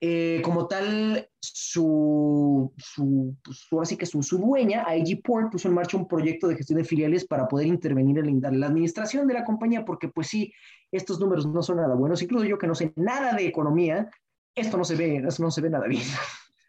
eh, 0.00 0.40
como 0.44 0.68
tal, 0.68 1.28
su, 1.40 2.72
su, 2.76 3.36
pues, 3.42 3.82
así 3.82 3.96
que 3.96 4.06
su, 4.06 4.22
su, 4.22 4.38
dueña, 4.38 4.84
IG 4.94 5.22
Port, 5.22 5.50
puso 5.50 5.66
en 5.66 5.74
marcha 5.74 5.96
un 5.96 6.06
proyecto 6.06 6.46
de 6.46 6.56
gestión 6.56 6.78
de 6.78 6.84
filiales 6.84 7.26
para 7.26 7.48
poder 7.48 7.66
intervenir 7.66 8.18
en 8.18 8.40
la, 8.40 8.66
administración 8.66 9.26
de 9.26 9.34
la 9.34 9.44
compañía, 9.44 9.84
porque 9.84 10.08
pues 10.08 10.28
sí, 10.28 10.52
estos 10.92 11.18
números 11.18 11.46
no 11.46 11.62
son 11.62 11.78
nada 11.78 11.94
buenos. 11.94 12.22
Incluso 12.22 12.44
yo 12.44 12.58
que 12.58 12.68
no 12.68 12.76
sé 12.76 12.92
nada 12.94 13.32
de 13.34 13.46
economía, 13.46 14.08
esto 14.54 14.76
no 14.76 14.84
se 14.84 14.94
ve, 14.94 15.16
eso 15.16 15.42
no 15.42 15.50
se 15.50 15.60
ve 15.60 15.70
nada 15.70 15.88
bien. 15.88 16.04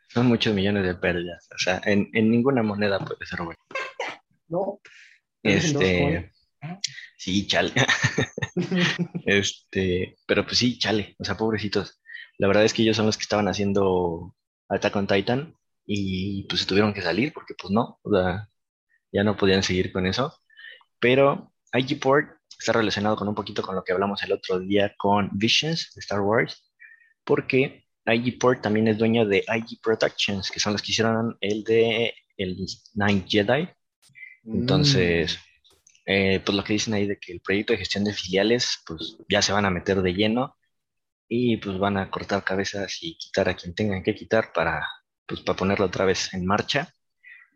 Son 0.07 0.25
muchos 0.25 0.55
millones 0.55 0.83
de 0.83 0.95
pérdidas. 0.95 1.47
O 1.53 1.57
sea, 1.59 1.81
en, 1.85 2.09
en 2.13 2.31
ninguna 2.31 2.63
moneda 2.63 2.97
puede 2.97 3.25
ser 3.27 3.41
bueno. 3.43 3.59
no. 4.47 4.79
Este, 5.43 6.31
Sí, 7.17 7.47
chale. 7.47 7.73
este, 9.25 10.17
pero 10.25 10.45
pues 10.45 10.57
sí, 10.57 10.77
chale. 10.77 11.15
O 11.19 11.23
sea, 11.23 11.37
pobrecitos. 11.37 12.01
La 12.37 12.47
verdad 12.47 12.65
es 12.65 12.73
que 12.73 12.81
ellos 12.83 12.97
son 12.97 13.05
los 13.05 13.17
que 13.17 13.23
estaban 13.23 13.47
haciendo 13.47 14.35
Attack 14.69 14.95
on 14.95 15.07
Titan 15.07 15.55
y 15.85 16.43
pues 16.43 16.65
tuvieron 16.65 16.93
que 16.93 17.01
salir 17.01 17.33
porque 17.33 17.55
pues 17.59 17.71
no, 17.71 17.99
o 18.03 18.11
sea, 18.11 18.47
ya 19.11 19.23
no 19.23 19.35
podían 19.35 19.63
seguir 19.63 19.91
con 19.91 20.05
eso. 20.05 20.33
Pero 20.99 21.53
IG 21.73 21.99
Port 21.99 22.29
está 22.57 22.73
relacionado 22.73 23.15
con 23.15 23.27
un 23.27 23.35
poquito 23.35 23.61
con 23.61 23.75
lo 23.75 23.83
que 23.83 23.93
hablamos 23.93 24.21
el 24.23 24.33
otro 24.33 24.59
día 24.59 24.93
con 24.97 25.29
Visions 25.33 25.93
de 25.95 25.99
Star 25.99 26.21
Wars, 26.21 26.71
porque 27.23 27.85
IG 28.05 28.39
Port 28.39 28.61
también 28.61 28.87
es 28.87 28.97
dueño 28.97 29.25
de 29.25 29.39
IG 29.47 29.81
Productions, 29.81 30.51
que 30.51 30.59
son 30.59 30.73
los 30.73 30.81
que 30.81 30.91
hicieron 30.91 31.37
el 31.41 31.63
de 31.63 32.13
el 32.37 32.57
Nine 32.95 33.25
Jedi. 33.27 33.69
Entonces, 34.45 35.37
mm. 35.37 35.48
Eh, 36.11 36.41
pues 36.43 36.55
lo 36.57 36.63
que 36.63 36.73
dicen 36.73 36.95
ahí 36.95 37.07
de 37.07 37.19
que 37.19 37.33
el 37.33 37.41
proyecto 37.41 37.73
de 37.73 37.79
gestión 37.79 38.03
de 38.03 38.13
filiales, 38.13 38.79
pues 38.87 39.17
ya 39.29 39.41
se 39.43 39.53
van 39.53 39.65
a 39.65 39.69
meter 39.69 40.01
de 40.01 40.13
lleno 40.13 40.57
y 41.27 41.57
pues 41.57 41.79
van 41.79 41.97
a 41.97 42.11
cortar 42.11 42.43
cabezas 42.43 42.99
y 43.01 43.17
quitar 43.17 43.49
a 43.49 43.55
quien 43.55 43.75
tengan 43.75 44.03
que 44.03 44.15
quitar 44.15 44.53
para, 44.53 44.87
pues, 45.27 45.41
para 45.41 45.57
ponerlo 45.57 45.85
otra 45.85 46.05
vez 46.05 46.33
en 46.33 46.45
marcha. 46.45 46.93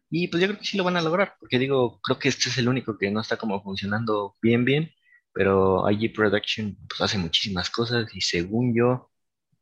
Y 0.10 0.28
pues 0.30 0.42
yo 0.42 0.48
creo 0.48 0.60
que 0.60 0.66
sí 0.66 0.78
lo 0.78 0.84
van 0.84 0.98
a 0.98 1.02
lograr, 1.02 1.36
porque 1.40 1.60
digo, 1.60 2.00
creo 2.02 2.20
que 2.20 2.30
este 2.30 2.50
es 2.50 2.58
el 2.60 2.70
único 2.70 2.98
que 2.98 3.12
no 3.12 3.22
está 3.22 3.38
como 3.38 3.62
funcionando 3.64 4.36
bien, 4.42 4.66
bien. 4.66 4.92
pero 5.34 5.90
IG 5.90 6.14
Production 6.14 6.78
pues, 6.88 7.02
hace 7.02 7.18
muchísimas 7.18 7.70
cosas 7.72 8.08
y 8.16 8.22
según 8.22 8.76
yo, 8.76 9.12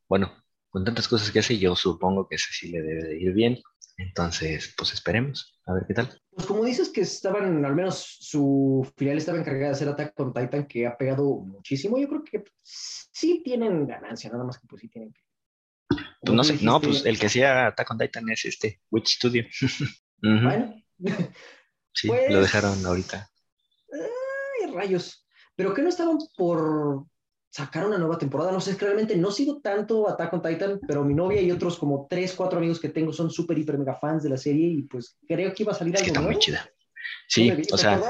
bueno, 0.10 0.34
con 0.70 0.86
tantas 0.86 1.08
cosas 1.08 1.32
que 1.32 1.40
hace, 1.40 1.58
yo 1.60 1.76
supongo 1.76 2.28
que 2.28 2.36
ese 2.36 2.50
sí 2.54 2.70
le 2.72 2.82
debe 2.82 3.04
de 3.06 3.20
ir 3.22 3.34
bien. 3.34 3.62
Entonces, 4.02 4.74
pues 4.76 4.94
esperemos, 4.94 5.60
a 5.66 5.74
ver 5.74 5.86
qué 5.88 5.94
tal. 5.94 6.22
Pues 6.32 6.48
como 6.48 6.66
dices 6.66 6.90
que 6.90 7.02
estaban, 7.02 7.64
al 7.64 7.76
menos 7.76 8.18
su 8.20 8.90
filial 8.98 9.18
estaba 9.18 9.38
encargada 9.38 9.68
de 9.68 9.72
hacer 9.74 9.90
Attack 9.90 10.20
on 10.20 10.34
Titan, 10.34 10.66
que 10.66 10.88
ha 10.88 10.98
pegado 10.98 11.24
muchísimo, 11.40 12.00
yo 12.00 12.08
creo 12.08 12.24
que 12.24 12.44
sí 12.64 13.42
tienen 13.44 13.86
ganancia, 13.86 14.32
nada 14.32 14.44
más 14.44 14.58
que 14.58 14.68
pues 14.68 14.82
sí 14.82 14.90
tienen 14.90 15.14
que. 15.14 15.22
Pues 16.22 16.36
no 16.36 16.44
sé, 16.44 16.58
no, 16.62 16.82
pues 16.82 17.06
el 17.06 17.20
que 17.20 17.28
hacía 17.28 17.68
Attack 17.68 17.92
on 17.92 17.98
Titan 17.98 18.30
es 18.30 18.46
este, 18.46 18.82
Witch 18.90 19.18
Studio. 19.18 19.46
Bueno. 20.24 20.76
sí, 21.94 22.08
lo 22.08 22.14
pues, 22.14 22.42
dejaron 22.42 22.86
ahorita. 22.86 23.28
Ay, 23.92 24.72
rayos. 24.72 25.26
Pero 25.56 25.74
que 25.74 25.82
no 25.82 25.90
estaban 25.90 26.20
por 26.38 27.08
sacar 27.52 27.86
una 27.86 27.98
nueva 27.98 28.18
temporada. 28.18 28.52
No 28.52 28.62
sé, 28.62 28.76
realmente 28.80 29.16
no 29.18 29.30
sigo 29.30 29.60
tanto 29.62 30.10
Attack 30.10 30.34
on 30.34 30.42
Titan, 30.42 30.80
pero 30.88 31.04
mi 31.04 31.14
novia 31.14 31.42
y 31.42 31.52
otros 31.52 31.78
como 31.78 32.08
tres, 32.10 32.34
cuatro 32.34 32.58
amigos 32.58 32.80
que 32.80 32.90
tengo 32.90 33.12
son 33.12 33.30
súper, 33.30 33.60
hiper, 33.60 33.78
mega 33.78 34.00
fans 34.00 34.24
de 34.24 34.30
la 34.30 34.38
serie 34.38 34.68
y 34.68 34.82
pues 34.84 35.20
creo 35.28 35.54
que 35.54 35.64
iba 35.64 35.74
a 35.74 35.76
salir 35.76 35.94
es 35.94 36.02
algo 36.02 36.14
que 36.14 36.18
está 36.18 36.28
muy 36.28 36.40
chida. 36.40 36.68
Sí, 37.28 37.52
o 37.72 37.78
sea, 37.78 38.02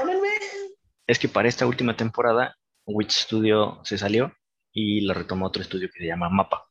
es 1.06 1.18
que 1.18 1.28
para 1.28 1.48
esta 1.48 1.66
última 1.66 1.96
temporada 1.96 2.56
Witch 2.86 3.24
Studio 3.24 3.80
se 3.84 3.98
salió 3.98 4.32
y 4.72 5.02
lo 5.02 5.12
retomó 5.12 5.46
otro 5.46 5.62
estudio 5.62 5.88
que 5.92 6.00
se 6.00 6.06
llama 6.06 6.30
Mapa. 6.30 6.68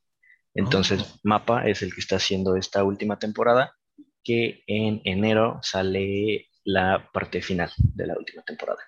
Entonces, 0.54 1.02
oh. 1.02 1.18
Mapa 1.22 1.66
es 1.66 1.82
el 1.82 1.94
que 1.94 2.00
está 2.00 2.16
haciendo 2.16 2.56
esta 2.56 2.84
última 2.84 3.18
temporada, 3.18 3.74
que 4.24 4.62
en 4.66 5.00
enero 5.04 5.60
sale 5.62 6.48
la 6.64 7.10
parte 7.12 7.42
final 7.42 7.70
de 7.76 8.06
la 8.06 8.16
última 8.16 8.42
temporada. 8.42 8.80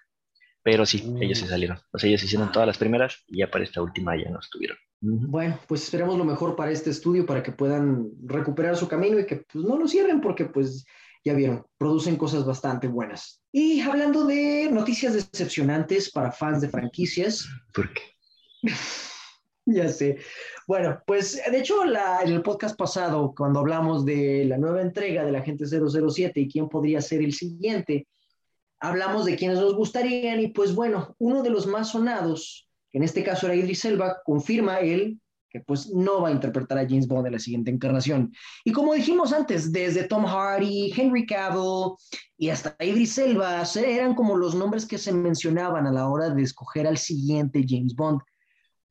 Pero 0.64 0.86
sí, 0.86 1.14
ellos 1.20 1.38
se 1.38 1.44
mm. 1.44 1.48
salieron. 1.48 1.78
O 1.92 1.98
sea, 1.98 2.08
ellos 2.08 2.24
hicieron 2.24 2.50
todas 2.50 2.66
las 2.66 2.78
primeras 2.78 3.22
y 3.28 3.38
ya 3.40 3.50
para 3.50 3.64
esta 3.64 3.82
última 3.82 4.16
ya 4.16 4.30
no 4.30 4.40
estuvieron. 4.40 4.78
Bueno, 5.00 5.60
pues 5.68 5.84
esperemos 5.84 6.16
lo 6.16 6.24
mejor 6.24 6.56
para 6.56 6.70
este 6.70 6.88
estudio, 6.88 7.26
para 7.26 7.42
que 7.42 7.52
puedan 7.52 8.10
recuperar 8.24 8.74
su 8.74 8.88
camino 8.88 9.20
y 9.20 9.26
que 9.26 9.44
pues, 9.52 9.62
no 9.62 9.78
lo 9.78 9.86
cierren, 9.86 10.22
porque 10.22 10.46
pues 10.46 10.86
ya 11.22 11.34
vieron, 11.34 11.66
producen 11.76 12.16
cosas 12.16 12.46
bastante 12.46 12.88
buenas. 12.88 13.42
Y 13.52 13.82
hablando 13.82 14.24
de 14.24 14.70
noticias 14.72 15.12
decepcionantes 15.12 16.10
para 16.10 16.32
fans 16.32 16.62
de 16.62 16.70
franquicias. 16.70 17.46
¿Por 17.74 17.92
qué? 17.92 18.02
ya 19.66 19.88
sé. 19.90 20.18
Bueno, 20.66 21.02
pues 21.06 21.42
de 21.50 21.58
hecho 21.58 21.84
la, 21.84 22.20
en 22.22 22.32
el 22.32 22.40
podcast 22.40 22.74
pasado, 22.74 23.34
cuando 23.36 23.60
hablamos 23.60 24.06
de 24.06 24.46
la 24.46 24.56
nueva 24.56 24.80
entrega 24.80 25.26
de 25.26 25.32
la 25.32 25.42
Gente 25.42 25.66
007 25.66 26.40
y 26.40 26.48
quién 26.48 26.70
podría 26.70 27.02
ser 27.02 27.20
el 27.20 27.34
siguiente, 27.34 28.06
hablamos 28.84 29.24
de 29.24 29.36
quienes 29.36 29.58
nos 29.58 29.74
gustarían 29.74 30.40
y 30.40 30.48
pues 30.48 30.74
bueno, 30.74 31.14
uno 31.18 31.42
de 31.42 31.50
los 31.50 31.66
más 31.66 31.90
sonados, 31.90 32.68
en 32.92 33.02
este 33.02 33.24
caso 33.24 33.46
era 33.46 33.56
Idris 33.56 33.84
Elba, 33.86 34.18
confirma 34.24 34.80
él 34.80 35.18
que 35.48 35.60
pues 35.60 35.88
no 35.94 36.20
va 36.20 36.28
a 36.28 36.32
interpretar 36.32 36.78
a 36.78 36.86
James 36.86 37.06
Bond 37.06 37.28
en 37.28 37.34
la 37.34 37.38
siguiente 37.38 37.70
encarnación. 37.70 38.32
Y 38.64 38.72
como 38.72 38.92
dijimos 38.92 39.32
antes, 39.32 39.70
desde 39.70 40.02
Tom 40.02 40.24
Hardy, 40.24 40.92
Henry 40.96 41.24
Cavill 41.26 41.92
y 42.36 42.48
hasta 42.48 42.76
Idris 42.80 43.16
Elba 43.18 43.62
eran 43.76 44.16
como 44.16 44.36
los 44.36 44.56
nombres 44.56 44.84
que 44.84 44.98
se 44.98 45.12
mencionaban 45.12 45.86
a 45.86 45.92
la 45.92 46.08
hora 46.08 46.30
de 46.30 46.42
escoger 46.42 46.88
al 46.88 46.98
siguiente 46.98 47.64
James 47.66 47.94
Bond. 47.94 48.20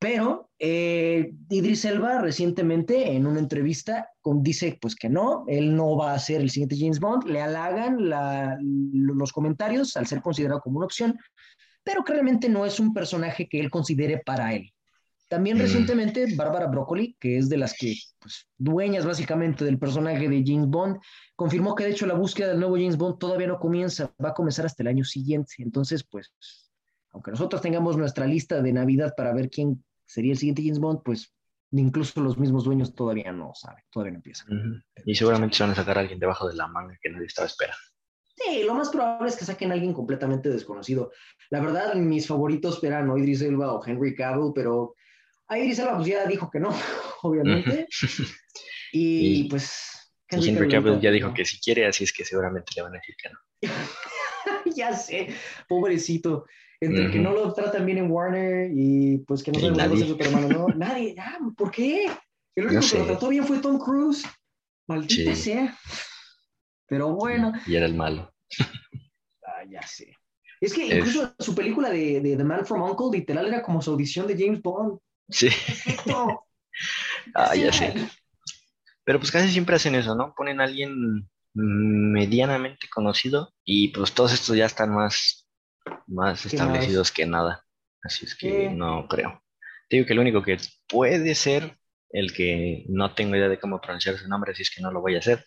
Pero 0.04 0.50
eh, 0.58 1.32
Idris 1.48 1.86
Elba 1.86 2.20
recientemente 2.20 3.12
en 3.12 3.26
una 3.26 3.38
entrevista 3.40 4.10
dice 4.22 4.76
pues 4.78 4.94
que 4.94 5.08
no, 5.08 5.46
él 5.48 5.74
no 5.74 5.96
va 5.96 6.12
a 6.12 6.18
ser 6.18 6.42
el 6.42 6.50
siguiente 6.50 6.76
James 6.78 7.00
Bond, 7.00 7.24
le 7.24 7.40
halagan 7.40 7.96
los 8.92 9.32
comentarios 9.32 9.96
al 9.96 10.06
ser 10.06 10.20
considerado 10.20 10.60
como 10.60 10.76
una 10.76 10.84
opción, 10.84 11.18
pero 11.82 12.04
que 12.04 12.12
realmente 12.12 12.50
no 12.50 12.66
es 12.66 12.78
un 12.80 12.92
personaje 12.92 13.48
que 13.48 13.58
él 13.58 13.70
considere 13.70 14.18
para 14.18 14.52
él. 14.52 14.74
También 15.30 15.56
mm. 15.56 15.60
recientemente 15.60 16.36
Bárbara 16.36 16.66
Broccoli, 16.66 17.16
que 17.18 17.38
es 17.38 17.48
de 17.48 17.56
las 17.56 17.72
que, 17.72 17.94
pues, 18.20 18.46
dueñas 18.58 19.06
básicamente 19.06 19.64
del 19.64 19.78
personaje 19.78 20.28
de 20.28 20.44
James 20.44 20.68
Bond, 20.68 20.98
confirmó 21.34 21.74
que 21.74 21.84
de 21.84 21.92
hecho 21.92 22.04
la 22.04 22.12
búsqueda 22.12 22.48
del 22.48 22.60
nuevo 22.60 22.76
James 22.76 22.98
Bond 22.98 23.16
todavía 23.16 23.46
no 23.46 23.58
comienza, 23.58 24.12
va 24.22 24.28
a 24.28 24.34
comenzar 24.34 24.66
hasta 24.66 24.82
el 24.82 24.88
año 24.88 25.04
siguiente. 25.04 25.54
Entonces, 25.60 26.04
pues, 26.04 26.30
aunque 27.10 27.30
nosotros 27.30 27.62
tengamos 27.62 27.96
nuestra 27.96 28.26
lista 28.26 28.60
de 28.60 28.74
Navidad 28.74 29.14
para 29.16 29.32
ver 29.32 29.48
quién 29.48 29.82
sería 30.06 30.32
el 30.32 30.38
siguiente 30.38 30.62
James 30.62 30.78
Bond, 30.78 31.02
pues 31.04 31.34
incluso 31.72 32.20
los 32.20 32.38
mismos 32.38 32.64
dueños 32.64 32.94
todavía 32.94 33.32
no 33.32 33.52
saben, 33.54 33.82
todavía 33.90 34.12
no 34.12 34.18
empiezan. 34.18 34.84
Y 35.04 35.14
seguramente 35.14 35.56
se 35.56 35.64
van 35.64 35.72
a 35.72 35.74
sacar 35.74 35.98
a 35.98 36.00
alguien 36.02 36.18
debajo 36.18 36.48
de 36.48 36.54
la 36.54 36.66
manga 36.68 36.98
que 37.02 37.10
nadie 37.10 37.26
estaba 37.26 37.46
esperando. 37.46 37.80
Sí, 38.36 38.64
lo 38.64 38.74
más 38.74 38.90
probable 38.90 39.28
es 39.28 39.36
que 39.36 39.44
saquen 39.44 39.70
a 39.70 39.74
alguien 39.74 39.92
completamente 39.92 40.48
desconocido. 40.48 41.12
La 41.50 41.60
verdad, 41.60 41.94
mis 41.94 42.26
favoritos 42.26 42.82
eran 42.82 43.08
o 43.08 43.16
Idris 43.16 43.42
Elba 43.42 43.72
o 43.72 43.84
Henry 43.84 44.14
Cavill, 44.14 44.52
pero 44.54 44.94
a 45.48 45.58
Idris 45.58 45.78
Elba 45.78 45.96
pues 45.96 46.08
ya 46.08 46.26
dijo 46.26 46.50
que 46.50 46.60
no, 46.60 46.70
obviamente. 47.22 47.86
y, 48.92 49.48
pues... 49.48 49.90
Henry, 50.30 50.68
Cavill 50.68 51.00
ya 51.00 51.12
dijo 51.12 51.32
que 51.32 51.44
si 51.44 51.60
quiere, 51.60 51.86
así 51.86 52.02
es 52.02 52.12
que 52.12 52.24
seguramente 52.24 52.72
le 52.74 52.82
van 52.82 52.94
a 52.94 52.98
decir 52.98 53.14
que 53.22 53.28
no. 53.28 53.38
ya 54.74 54.92
sé, 54.94 55.28
pobrecito 55.68 56.46
entre 56.86 57.10
que 57.10 57.18
no 57.18 57.32
lo 57.32 57.52
tratan 57.52 57.86
bien 57.86 57.98
en 57.98 58.10
Warner 58.10 58.70
y 58.74 59.18
pues 59.18 59.42
que 59.42 59.52
no 59.52 59.60
saben 59.60 59.78
cómo 59.78 59.96
ser 59.96 60.08
Superman, 60.08 60.48
¿no? 60.48 60.66
Nadie, 60.76 61.14
ya, 61.14 61.38
¿por 61.56 61.70
qué? 61.70 62.06
El 62.54 62.66
único 62.66 62.82
que 62.88 62.98
lo 62.98 63.06
trató 63.06 63.28
bien 63.28 63.46
fue 63.46 63.58
Tom 63.58 63.78
Cruise. 63.78 64.24
Maldita 64.86 65.34
sea. 65.34 65.76
Pero 66.86 67.14
bueno. 67.14 67.52
Y 67.66 67.76
era 67.76 67.86
el 67.86 67.94
malo. 67.94 68.32
ah, 68.60 69.64
ya 69.68 69.82
sé. 69.86 70.16
Es 70.60 70.72
que 70.72 70.86
incluso 70.86 71.34
su 71.38 71.54
película 71.54 71.90
de, 71.90 72.20
de, 72.20 72.36
The 72.36 72.44
Man 72.44 72.64
from 72.64 72.82
Uncle, 72.82 73.18
literal, 73.18 73.46
era 73.46 73.62
como 73.62 73.82
su 73.82 73.90
audición 73.90 74.26
de 74.26 74.36
James 74.38 74.62
Bond. 74.62 74.98
Sí. 75.28 75.48
ah, 77.34 77.54
ya 77.54 77.72
sé. 77.72 77.94
Pero 79.04 79.18
pues 79.18 79.30
casi 79.30 79.50
siempre 79.50 79.76
hacen 79.76 79.94
eso, 79.94 80.14
¿no? 80.14 80.34
Ponen 80.34 80.60
a 80.60 80.64
alguien 80.64 81.28
medianamente 81.54 82.88
conocido 82.92 83.52
y 83.64 83.88
pues 83.88 84.12
todos 84.12 84.32
estos 84.32 84.56
ya 84.56 84.66
están 84.66 84.92
más 84.92 85.43
más 86.06 86.46
establecidos 86.46 87.10
que 87.12 87.26
nada. 87.26 87.64
Así 88.02 88.26
es 88.26 88.34
que 88.34 88.70
no 88.70 89.06
creo. 89.08 89.42
Te 89.88 89.96
digo 89.96 90.06
que 90.06 90.12
el 90.12 90.18
único 90.18 90.42
que 90.42 90.58
puede 90.88 91.34
ser 91.34 91.78
el 92.10 92.32
que 92.32 92.84
no 92.88 93.12
tengo 93.14 93.34
idea 93.34 93.48
de 93.48 93.58
cómo 93.58 93.80
pronunciar 93.80 94.16
su 94.16 94.28
nombre, 94.28 94.52
así 94.52 94.62
es 94.62 94.70
que 94.70 94.82
no 94.82 94.92
lo 94.92 95.00
voy 95.00 95.16
a 95.16 95.18
hacer. 95.18 95.44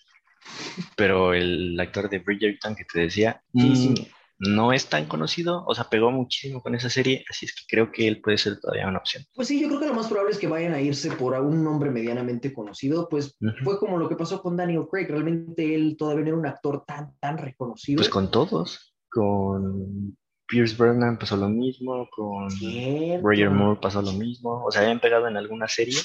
Pero 0.95 1.34
el 1.34 1.80
actor 1.80 2.10
de 2.10 2.19
Bridgerton 2.19 2.76
que 2.76 2.84
te 2.84 3.00
decía, 3.00 3.41
mm, 3.54 3.93
no 4.39 4.73
es 4.73 4.88
tan 4.88 5.06
conocido, 5.06 5.63
o 5.65 5.73
sea, 5.73 5.86
pegó 5.86 6.12
muchísimo 6.12 6.62
con 6.62 6.76
esa 6.76 6.89
serie, 6.89 7.23
así 7.30 7.45
es 7.45 7.56
que 7.56 7.63
creo 7.67 7.91
que 7.91 8.08
él 8.08 8.21
puede 8.21 8.38
ser 8.38 8.60
todavía 8.60 8.88
una 8.88 9.00
opción. 9.00 9.23
Pues 9.34 9.47
sí, 9.47 9.62
yo 9.62 9.67
creo 9.67 9.80
que 9.80 9.88
lo 9.88 9.93
más 9.93 10.08
probable 10.08 10.32
es 10.32 10.38
que 10.38 10.47
vayan 10.47 10.73
a 10.73 10.82
irse 10.82 11.12
por 11.12 11.34
un 11.39 11.63
nombre 11.63 11.89
medianamente 11.89 12.54
conocido, 12.54 13.08
pues 13.10 13.38
fue 13.63 13.80
como 13.80 13.97
lo 13.97 14.10
que 14.10 14.15
pasó 14.15 14.41
con 14.41 14.58
Daniel 14.58 14.88
Craig, 14.91 15.08
realmente 15.08 15.73
él 15.73 15.95
todavía 15.97 16.26
no 16.26 16.30
era 16.30 16.38
un 16.38 16.47
actor 16.47 16.84
tan, 16.86 17.17
tan 17.19 17.38
reconocido. 17.38 17.97
Pues 17.97 18.10
con 18.10 18.30
todos, 18.30 18.93
con 19.10 20.17
Pierce 20.47 20.75
Brosnan 20.77 21.17
pasó 21.17 21.36
lo 21.38 21.49
mismo, 21.49 22.10
con 22.10 22.49
Roger 23.21 23.49
Moore 23.49 23.79
pasó 23.81 24.01
lo 24.01 24.13
mismo, 24.13 24.63
o 24.65 24.71
sea, 24.71 24.81
habían 24.81 24.99
pegado 24.99 25.27
en 25.27 25.38
alguna 25.38 25.67
serie, 25.67 25.99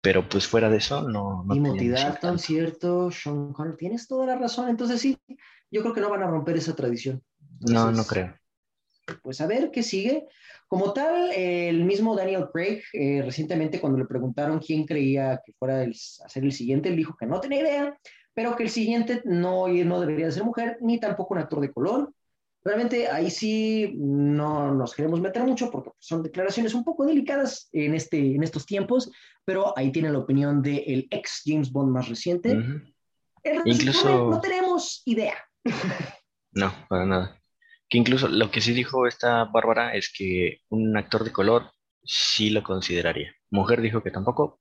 pero 0.00 0.28
pues 0.28 0.46
fuera 0.46 0.68
de 0.68 0.76
eso 0.76 1.08
no... 1.08 1.44
no 1.44 1.54
Timothy 1.54 1.88
Dalton, 1.88 2.38
cierto, 2.38 3.10
Sean 3.10 3.52
Connery, 3.52 3.76
tienes 3.76 4.06
toda 4.06 4.26
la 4.26 4.36
razón, 4.36 4.68
entonces 4.68 5.00
sí, 5.00 5.18
yo 5.70 5.82
creo 5.82 5.94
que 5.94 6.00
no 6.00 6.10
van 6.10 6.22
a 6.22 6.30
romper 6.30 6.56
esa 6.56 6.76
tradición. 6.76 7.22
no, 7.60 7.90
no 7.90 8.04
creo. 8.04 8.34
Pues 9.22 9.40
a 9.40 9.46
ver 9.46 9.70
qué 9.70 9.82
sigue. 9.82 10.26
Como 10.66 10.92
tal, 10.92 11.32
el 11.32 11.82
mismo 11.84 12.14
Daniel 12.14 12.48
Craig, 12.52 12.82
eh, 12.92 13.22
recientemente 13.24 13.80
cuando 13.80 13.98
le 13.98 14.04
preguntaron 14.04 14.58
quién 14.58 14.84
creía 14.84 15.40
que 15.42 15.54
fuera 15.54 15.80
a 15.80 16.28
ser 16.28 16.44
el 16.44 16.52
siguiente, 16.52 16.90
él 16.90 16.96
dijo 16.96 17.16
que 17.18 17.24
no 17.24 17.40
tenía 17.40 17.62
idea, 17.62 17.98
pero 18.34 18.54
que 18.54 18.64
el 18.64 18.70
siguiente 18.70 19.22
no, 19.24 19.66
no 19.66 20.00
debería 20.00 20.30
ser 20.30 20.44
mujer, 20.44 20.76
ni 20.82 21.00
tampoco 21.00 21.32
un 21.32 21.40
actor 21.40 21.60
de 21.60 21.72
color, 21.72 22.12
Realmente 22.64 23.08
ahí 23.08 23.30
sí 23.30 23.94
no 23.96 24.74
nos 24.74 24.94
queremos 24.94 25.20
meter 25.20 25.42
mucho 25.44 25.70
porque 25.70 25.90
son 25.98 26.22
declaraciones 26.22 26.74
un 26.74 26.84
poco 26.84 27.06
delicadas 27.06 27.68
en, 27.72 27.94
este, 27.94 28.34
en 28.34 28.42
estos 28.42 28.66
tiempos, 28.66 29.10
pero 29.44 29.76
ahí 29.76 29.92
tienen 29.92 30.12
la 30.12 30.18
opinión 30.18 30.60
del 30.60 31.06
ex 31.10 31.42
James 31.44 31.70
Bond 31.70 31.92
más 31.92 32.08
reciente. 32.08 32.58
Incluso... 33.64 34.30
No, 34.30 34.40
tenemos 34.40 35.02
idea. 35.06 35.36
No, 36.52 36.72
para 36.88 37.06
nada. 37.06 37.40
Que 37.88 37.98
incluso 37.98 38.28
lo 38.28 38.50
que 38.50 38.60
sí 38.60 38.72
dijo 38.72 39.06
esta 39.06 39.44
Bárbara 39.44 39.94
es 39.94 40.12
que 40.12 40.58
un 40.68 40.96
actor 40.96 41.24
de 41.24 41.32
color 41.32 41.70
sí 42.02 42.50
lo 42.50 42.62
consideraría. 42.62 43.34
Mujer 43.50 43.80
dijo 43.80 44.02
que 44.02 44.10
tampoco, 44.10 44.60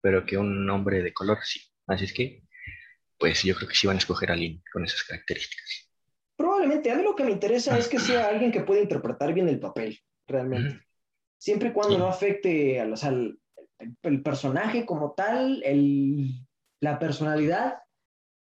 pero 0.00 0.26
que 0.26 0.36
un 0.36 0.68
hombre 0.70 1.02
de 1.02 1.12
color 1.12 1.38
sí. 1.42 1.60
Así 1.86 2.04
es 2.04 2.12
que, 2.12 2.44
pues 3.18 3.42
yo 3.42 3.54
creo 3.56 3.68
que 3.68 3.74
sí 3.74 3.86
van 3.86 3.96
a 3.96 3.98
escoger 3.98 4.30
a 4.30 4.34
alguien 4.34 4.62
con 4.72 4.84
esas 4.84 5.02
características. 5.02 5.87
Probablemente, 6.58 6.90
a 6.90 6.96
mí 6.96 7.04
lo 7.04 7.14
que 7.14 7.22
me 7.22 7.30
interesa 7.30 7.78
es 7.78 7.86
que 7.86 8.00
sea 8.00 8.26
alguien 8.26 8.50
que 8.50 8.62
pueda 8.62 8.82
interpretar 8.82 9.32
bien 9.32 9.48
el 9.48 9.60
papel, 9.60 9.96
realmente. 10.26 10.80
Siempre 11.38 11.68
y 11.68 11.72
cuando 11.72 11.96
no 11.96 12.08
afecte 12.08 12.80
al, 12.80 13.38
el, 14.02 14.22
personaje 14.22 14.84
como 14.84 15.12
tal, 15.12 15.62
el, 15.64 16.44
la 16.80 16.98
personalidad, 16.98 17.78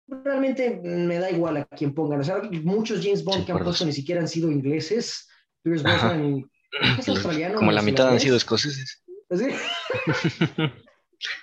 realmente 0.08 0.80
me 0.82 1.18
da 1.18 1.30
igual 1.30 1.58
a 1.58 1.66
quien 1.66 1.92
pongan. 1.92 2.20
O 2.20 2.24
sea, 2.24 2.40
muchos 2.64 3.04
James 3.04 3.22
Bond 3.22 3.44
que 3.44 3.52
han 3.52 3.62
puesto 3.62 3.84
ni 3.84 3.92
siquiera 3.92 4.22
han 4.22 4.28
sido 4.28 4.50
ingleses. 4.50 5.28
Pierce 5.62 5.82
Brosnan 5.82 6.50
Es 6.98 7.08
australiano. 7.10 7.56
Como 7.56 7.70
la 7.70 7.82
mitad 7.82 8.08
han 8.08 8.18
sido 8.18 8.38
escoceses. 8.38 9.04
¿Sí? 9.30 9.48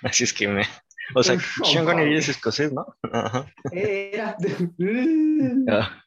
Así 0.02 0.24
es 0.24 0.32
que 0.32 0.48
me. 0.48 0.64
O 1.14 1.22
sea, 1.22 1.36
Sean 1.64 1.84
Connery 1.84 2.16
es 2.16 2.28
escocés, 2.28 2.72
¿no? 2.72 2.86
Ajá. 3.12 3.46
Era. 3.72 4.36
Ah, 5.70 6.02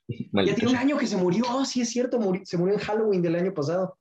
Ya 0.46 0.56
tiene 0.56 0.70
un 0.70 0.76
año 0.78 0.98
que 0.98 1.08
se 1.08 1.18
murió, 1.18 1.44
oh, 1.50 1.66
sí 1.66 1.82
es 1.82 1.90
cierto, 1.90 2.20
se 2.44 2.58
murió 2.58 2.76
en 2.76 2.80
Halloween 2.82 3.22
del 3.22 3.36
año 3.36 3.54
pasado. 3.54 3.98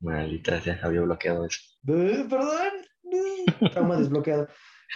Maldita 0.00 0.60
sea, 0.60 0.80
había 0.82 1.02
bloqueado 1.02 1.46
eso. 1.46 1.60
Eh, 1.86 2.26
Perdón, 2.28 2.72
trauma 3.72 3.96
desbloqueado. 3.96 4.48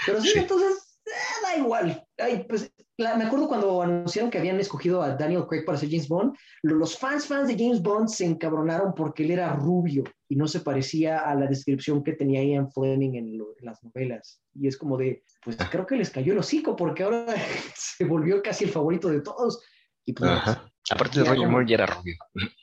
Pero 0.05 0.21
sí, 0.21 0.29
Sí. 0.31 0.39
entonces, 0.41 0.86
eh, 1.07 1.11
da 1.43 1.57
igual. 1.57 2.05
Ay, 2.19 2.45
pues, 2.49 2.73
la- 2.99 3.15
me 3.17 3.25
acuerdo 3.25 3.47
cuando 3.49 3.81
anunciaron 3.83 4.31
que 4.31 4.39
habían 4.39 4.59
escogido 4.59 5.03
a 5.03 5.11
Daniel 5.17 5.47
Craig 5.49 5.65
para 5.65 5.79
ser 5.79 5.89
James 5.91 6.09
Bond, 6.09 6.35
lo- 6.63 6.77
los 6.77 6.99
fans 6.99 7.27
fans 7.27 7.47
de 7.49 7.57
James 7.57 7.81
Bond 7.83 8.09
se 8.09 8.25
encabronaron 8.25 8.95
porque 8.95 9.25
él 9.25 9.31
era 9.33 9.53
rubio 9.55 10.05
y 10.29 10.37
no 10.37 10.49
se 10.49 10.61
parecía 10.61 11.19
a 11.21 11.35
la 11.35 11.47
descripción 11.47 12.03
que 12.03 12.13
tenía 12.15 12.43
Ian 12.43 12.71
Fleming 12.73 13.15
en, 13.15 13.39
lo- 13.39 13.55
en 13.59 13.65
las 13.67 13.83
novelas. 13.85 14.41
Y 14.55 14.67
es 14.67 14.77
como 14.77 14.97
de, 14.97 15.23
pues 15.45 15.57
creo 15.71 15.87
que 15.87 15.97
les 15.97 16.11
cayó 16.11 16.33
el 16.33 16.39
hocico 16.39 16.75
porque 16.75 17.03
ahora 17.05 17.27
se 17.77 18.05
volvió 18.05 18.43
casi 18.43 18.65
el 18.65 18.71
favorito 18.71 19.09
de 19.09 19.21
todos. 19.21 19.63
Y 20.05 20.13
pues, 20.13 20.31
Ajá. 20.31 20.71
Aparte 20.91 21.19
de 21.21 21.25
Roger 21.25 21.39
como- 21.39 21.51
Moore 21.53 21.67
ya 21.69 21.75
era 21.75 21.87
rubio. 21.87 22.15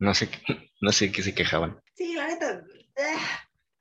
No 0.00 0.12
sé, 0.12 0.28
qué- 0.28 0.70
no 0.80 0.90
sé 0.90 1.12
qué 1.12 1.22
se 1.22 1.34
quejaban. 1.34 1.78
Sí, 1.94 2.14
la 2.14 2.26
neta, 2.26 2.64
eh, 2.96 3.16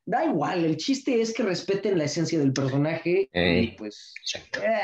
da 0.05 0.25
igual. 0.25 0.65
El 0.65 0.77
chiste 0.77 1.21
es 1.21 1.33
que 1.33 1.43
respeten 1.43 1.97
la 1.97 2.05
esencia 2.05 2.39
del 2.39 2.53
personaje 2.53 3.29
y 3.33 3.37
Ey. 3.39 3.75
pues 3.77 4.13
eh, 4.61 4.81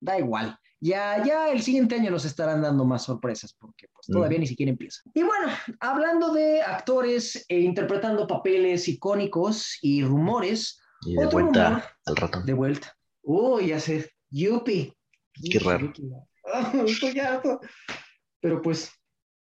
da 0.00 0.18
igual. 0.18 0.56
Ya, 0.82 1.22
ya 1.24 1.50
el 1.50 1.60
siguiente 1.60 1.94
año 1.96 2.10
nos 2.10 2.24
estarán 2.24 2.62
dando 2.62 2.86
más 2.86 3.04
sorpresas 3.04 3.52
porque 3.52 3.86
pues 3.92 4.06
todavía 4.06 4.36
Ujú. 4.36 4.40
ni 4.42 4.46
siquiera 4.46 4.70
empieza. 4.70 5.02
Y 5.12 5.22
bueno, 5.22 5.48
hablando 5.78 6.32
de 6.32 6.62
actores 6.62 7.44
e 7.48 7.60
interpretando 7.60 8.26
papeles 8.26 8.88
icónicos 8.88 9.76
y 9.82 10.02
rumores, 10.02 10.80
Y 11.06 11.16
de 11.16 11.26
otro 11.26 11.40
vuelta 11.40 11.68
rumor 11.68 11.82
al 12.06 12.16
ratón. 12.16 12.46
de 12.46 12.52
vuelta. 12.54 12.96
Uy, 13.22 13.66
ya 13.68 13.80
sé, 13.80 14.10
Yupi. 14.30 14.94
Qué 15.50 15.58
raro. 15.58 15.92
Ah, 16.52 16.72
Estoy 16.86 17.18
harto. 17.20 17.60
Pero 18.40 18.62
pues, 18.62 18.90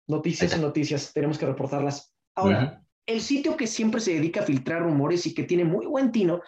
noticias 0.08 0.56
y 0.56 0.60
noticias, 0.60 1.12
tenemos 1.12 1.38
que 1.38 1.46
reportarlas. 1.46 2.12
Ahora, 2.34 2.82
el 3.10 3.20
sitio 3.20 3.56
que 3.56 3.66
siempre 3.66 4.00
se 4.00 4.14
dedica 4.14 4.40
a 4.40 4.44
filtrar 4.44 4.82
rumores 4.82 5.26
y 5.26 5.34
que 5.34 5.44
tiene 5.44 5.64
muy 5.64 5.86
buen 5.86 6.12
tino, 6.12 6.40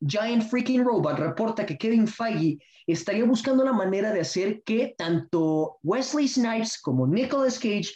Giant 0.00 0.42
Freaking 0.42 0.84
Robot, 0.84 1.18
reporta 1.18 1.64
que 1.64 1.78
Kevin 1.78 2.08
Feige 2.08 2.58
estaría 2.86 3.24
buscando 3.24 3.64
la 3.64 3.72
manera 3.72 4.12
de 4.12 4.20
hacer 4.20 4.62
que 4.64 4.94
tanto 4.96 5.78
Wesley 5.82 6.26
Snipes 6.26 6.80
como 6.80 7.06
Nicolas 7.06 7.58
Cage 7.58 7.92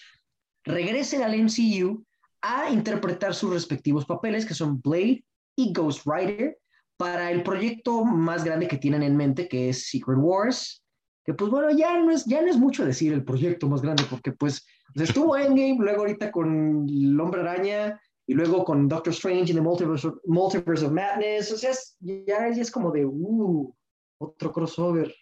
regresen 0.65 1.23
al 1.23 1.37
MCU 1.37 2.05
a 2.43 2.71
interpretar 2.71 3.35
sus 3.35 3.53
respectivos 3.53 4.05
papeles, 4.05 4.47
que 4.47 4.55
son 4.55 4.81
Blade 4.81 5.25
y 5.57 5.73
Ghost 5.73 6.07
Rider, 6.07 6.59
para 6.97 7.33
el 7.33 7.43
proyecto 7.43 8.05
más 8.05 8.45
grande 8.45 8.69
que 8.69 8.79
tienen 8.79 9.03
en 9.03 9.17
mente, 9.17 9.49
que 9.49 9.71
es 9.71 9.89
Secret 9.89 10.19
Wars. 10.21 10.84
Que 11.25 11.33
pues 11.35 11.51
bueno, 11.51 11.71
ya 11.77 11.99
no 11.99 12.11
es, 12.11 12.25
ya 12.27 12.43
no 12.43 12.49
es 12.49 12.57
mucho 12.59 12.85
decir 12.85 13.13
el 13.13 13.25
proyecto 13.25 13.67
más 13.69 13.81
grande, 13.83 14.05
porque 14.11 14.33
pues 14.33 14.67
estuvo 14.95 15.37
Endgame, 15.37 15.77
luego 15.79 16.01
ahorita 16.01 16.31
con 16.31 16.87
El 16.89 17.19
Hombre 17.19 17.41
Araña, 17.41 17.99
y 18.27 18.35
luego 18.35 18.65
con 18.65 18.89
Doctor 18.89 19.13
Strange 19.13 19.51
in 19.53 19.57
the 19.57 19.63
Multiverse 19.63 20.07
of, 20.09 20.15
Multiverse 20.27 20.85
of 20.87 20.93
Madness. 20.93 21.53
O 21.53 21.57
sea, 21.59 21.71
es- 21.71 21.97
ya, 22.01 22.51
ya 22.55 22.63
es 22.63 22.71
como 22.71 22.91
de, 22.91 23.05
uh, 23.07 23.75
otro 24.19 24.53
crossover. 24.53 25.15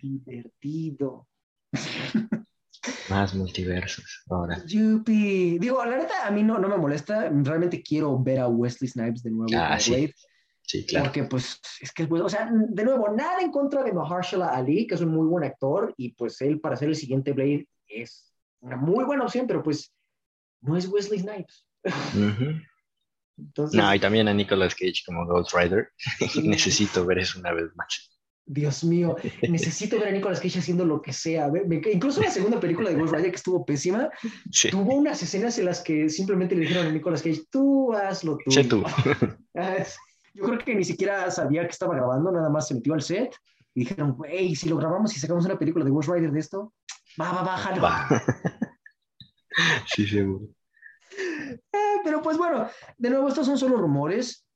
Divertido. 0.00 1.26
Más 3.10 3.34
multiversos. 3.34 4.24
Ahora. 4.30 4.62
Yupi. 4.66 5.58
Digo, 5.58 5.84
la 5.84 5.96
neta, 5.98 6.26
a 6.26 6.30
mí 6.30 6.42
no, 6.42 6.58
no 6.58 6.68
me 6.68 6.76
molesta. 6.76 7.30
Realmente 7.30 7.82
quiero 7.82 8.18
ver 8.22 8.40
a 8.40 8.48
Wesley 8.48 8.88
Snipes 8.88 9.22
de 9.22 9.30
nuevo 9.30 9.50
Ah, 9.56 9.78
sí. 9.80 9.90
Blade. 9.90 10.14
Sí, 10.70 10.84
claro. 10.84 11.06
Porque, 11.06 11.24
pues, 11.24 11.58
es 11.80 11.90
que, 11.92 12.06
pues, 12.06 12.20
o 12.20 12.28
sea, 12.28 12.50
de 12.52 12.84
nuevo, 12.84 13.08
nada 13.08 13.40
en 13.40 13.50
contra 13.50 13.82
de 13.82 13.90
Mahershala 13.94 14.48
Ali, 14.48 14.86
que 14.86 14.96
es 14.96 15.00
un 15.00 15.08
muy 15.14 15.26
buen 15.26 15.42
actor, 15.44 15.94
y 15.96 16.12
pues 16.12 16.38
él 16.42 16.60
para 16.60 16.76
ser 16.76 16.88
el 16.90 16.94
siguiente 16.94 17.32
Blade 17.32 17.66
es 17.86 18.30
una 18.60 18.76
muy 18.76 19.04
buena 19.04 19.24
opción, 19.24 19.46
pero 19.46 19.62
pues 19.62 19.90
no 20.60 20.76
es 20.76 20.86
Wesley 20.86 21.20
Snipes. 21.20 21.66
Ujú. 21.84 22.60
Entonces, 23.38 23.80
No, 23.80 23.94
y 23.94 23.98
también 23.98 24.28
a 24.28 24.34
Nicolas 24.34 24.74
Cage 24.74 25.02
como 25.06 25.24
Ghost 25.24 25.54
Rider. 25.54 25.88
Necesito 26.44 27.06
ver 27.06 27.20
eso 27.20 27.38
una 27.38 27.52
vez 27.52 27.70
más. 27.74 28.10
Dios 28.50 28.82
mío, 28.82 29.14
necesito 29.48 29.98
ver 29.98 30.08
a 30.08 30.10
Nicolas 30.10 30.40
Cage 30.40 30.58
haciendo 30.58 30.84
lo 30.84 31.00
que 31.02 31.12
sea. 31.12 31.48
Me- 31.48 31.80
incluso 31.92 32.20
la 32.22 32.30
segunda 32.30 32.58
película 32.58 32.90
de 32.90 32.96
Ghost 32.96 33.14
Rider, 33.14 33.30
que 33.30 33.36
estuvo 33.36 33.64
pésima, 33.64 34.10
Sí. 34.50 34.70
tuvo 34.70 34.94
unas 34.96 35.22
escenas 35.22 35.58
en 35.58 35.66
las 35.66 35.80
que 35.82 36.08
simplemente 36.10 36.54
le 36.54 36.62
dijeron 36.62 36.86
a 36.86 36.90
Nicolas 36.90 37.22
Cage, 37.22 37.42
tú 37.50 37.92
hazlo 37.94 38.38
tú. 38.44 38.50
Sé 38.50 38.64
tú. 38.64 38.82
Yo 40.38 40.44
creo 40.44 40.58
que 40.58 40.74
ni 40.74 40.84
siquiera 40.84 41.28
sabía 41.32 41.62
que 41.62 41.72
estaba 41.72 41.96
grabando, 41.96 42.30
nada 42.30 42.48
más 42.48 42.68
se 42.68 42.74
metió 42.74 42.94
al 42.94 43.02
set 43.02 43.34
y 43.74 43.80
dijeron, 43.80 44.12
güey, 44.12 44.54
si 44.54 44.68
lo 44.68 44.76
grabamos 44.76 45.16
y 45.16 45.18
sacamos 45.18 45.44
una 45.44 45.58
película 45.58 45.84
de 45.84 45.90
Ghost 45.90 46.08
Rider 46.08 46.30
de 46.30 46.38
esto, 46.38 46.72
va, 47.20 47.32
va, 47.32 47.42
va, 47.42 47.56
jalo". 47.56 47.82
Va. 47.82 48.08
Sí, 49.92 50.06
seguro. 50.06 50.46
Eh, 51.18 51.96
pero 52.04 52.22
pues 52.22 52.38
bueno, 52.38 52.68
de 52.96 53.10
nuevo, 53.10 53.26
estos 53.26 53.44
son 53.44 53.58
solo 53.58 53.76
rumores, 53.76 54.46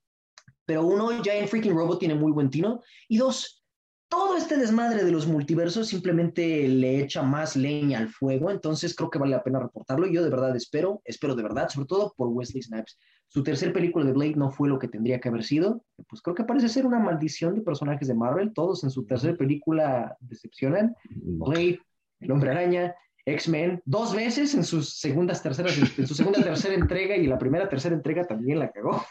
pero 0.64 0.86
uno, 0.86 1.20
Giant 1.24 1.48
Freaking 1.48 1.74
Robot 1.74 1.98
tiene 1.98 2.14
muy 2.14 2.30
buen 2.30 2.50
tino, 2.50 2.80
y 3.08 3.16
dos, 3.16 3.64
todo 4.08 4.36
este 4.36 4.56
desmadre 4.56 5.02
de 5.02 5.10
los 5.10 5.26
multiversos 5.26 5.88
simplemente 5.88 6.68
le 6.68 7.00
echa 7.00 7.24
más 7.24 7.56
leña 7.56 7.98
al 7.98 8.10
fuego, 8.10 8.48
entonces 8.48 8.94
creo 8.94 9.10
que 9.10 9.18
vale 9.18 9.32
la 9.32 9.42
pena 9.42 9.58
reportarlo, 9.58 10.06
y 10.06 10.14
yo 10.14 10.22
de 10.22 10.30
verdad 10.30 10.54
espero, 10.54 11.02
espero 11.04 11.34
de 11.34 11.42
verdad, 11.42 11.68
sobre 11.68 11.88
todo 11.88 12.14
por 12.16 12.28
Wesley 12.28 12.62
Snipes. 12.62 12.96
Su 13.32 13.42
tercer 13.42 13.72
película 13.72 14.04
de 14.04 14.12
Blade 14.12 14.34
no 14.34 14.50
fue 14.50 14.68
lo 14.68 14.78
que 14.78 14.88
tendría 14.88 15.18
que 15.18 15.30
haber 15.30 15.42
sido, 15.42 15.82
pues 16.06 16.20
creo 16.20 16.34
que 16.34 16.44
parece 16.44 16.68
ser 16.68 16.84
una 16.84 16.98
maldición 16.98 17.54
de 17.54 17.62
personajes 17.62 18.06
de 18.06 18.12
Marvel, 18.12 18.52
todos 18.52 18.84
en 18.84 18.90
su 18.90 19.06
tercer 19.06 19.38
película 19.38 20.18
decepcionan, 20.20 20.94
Blade, 21.08 21.80
El 22.20 22.30
Hombre 22.30 22.50
Araña, 22.50 22.94
X-Men, 23.24 23.80
dos 23.86 24.14
veces 24.14 24.52
en 24.52 24.64
sus 24.64 24.98
segundas, 24.98 25.42
terceras, 25.42 25.78
en 25.78 26.06
su 26.06 26.14
segunda, 26.14 26.42
tercera 26.42 26.74
entrega 26.74 27.16
y 27.16 27.26
la 27.26 27.38
primera, 27.38 27.70
tercera 27.70 27.94
entrega 27.94 28.26
también 28.26 28.58
la 28.58 28.70
cagó. 28.70 29.02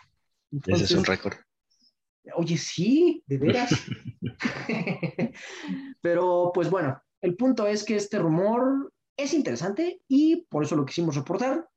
Ese 0.68 0.84
es 0.84 0.92
un 0.92 1.04
récord. 1.04 1.34
oye, 2.36 2.58
sí, 2.58 3.24
de 3.26 3.40
veras. 3.40 3.72
Pero 6.02 6.52
pues 6.54 6.70
bueno, 6.70 7.02
el 7.22 7.36
punto 7.36 7.66
es 7.66 7.84
que 7.84 7.96
este 7.96 8.20
rumor 8.20 8.94
es 9.18 9.34
interesante 9.34 10.00
y 10.08 10.44
por 10.44 10.64
eso 10.64 10.76
lo 10.76 10.86
quisimos 10.86 11.16
reportar. 11.16 11.68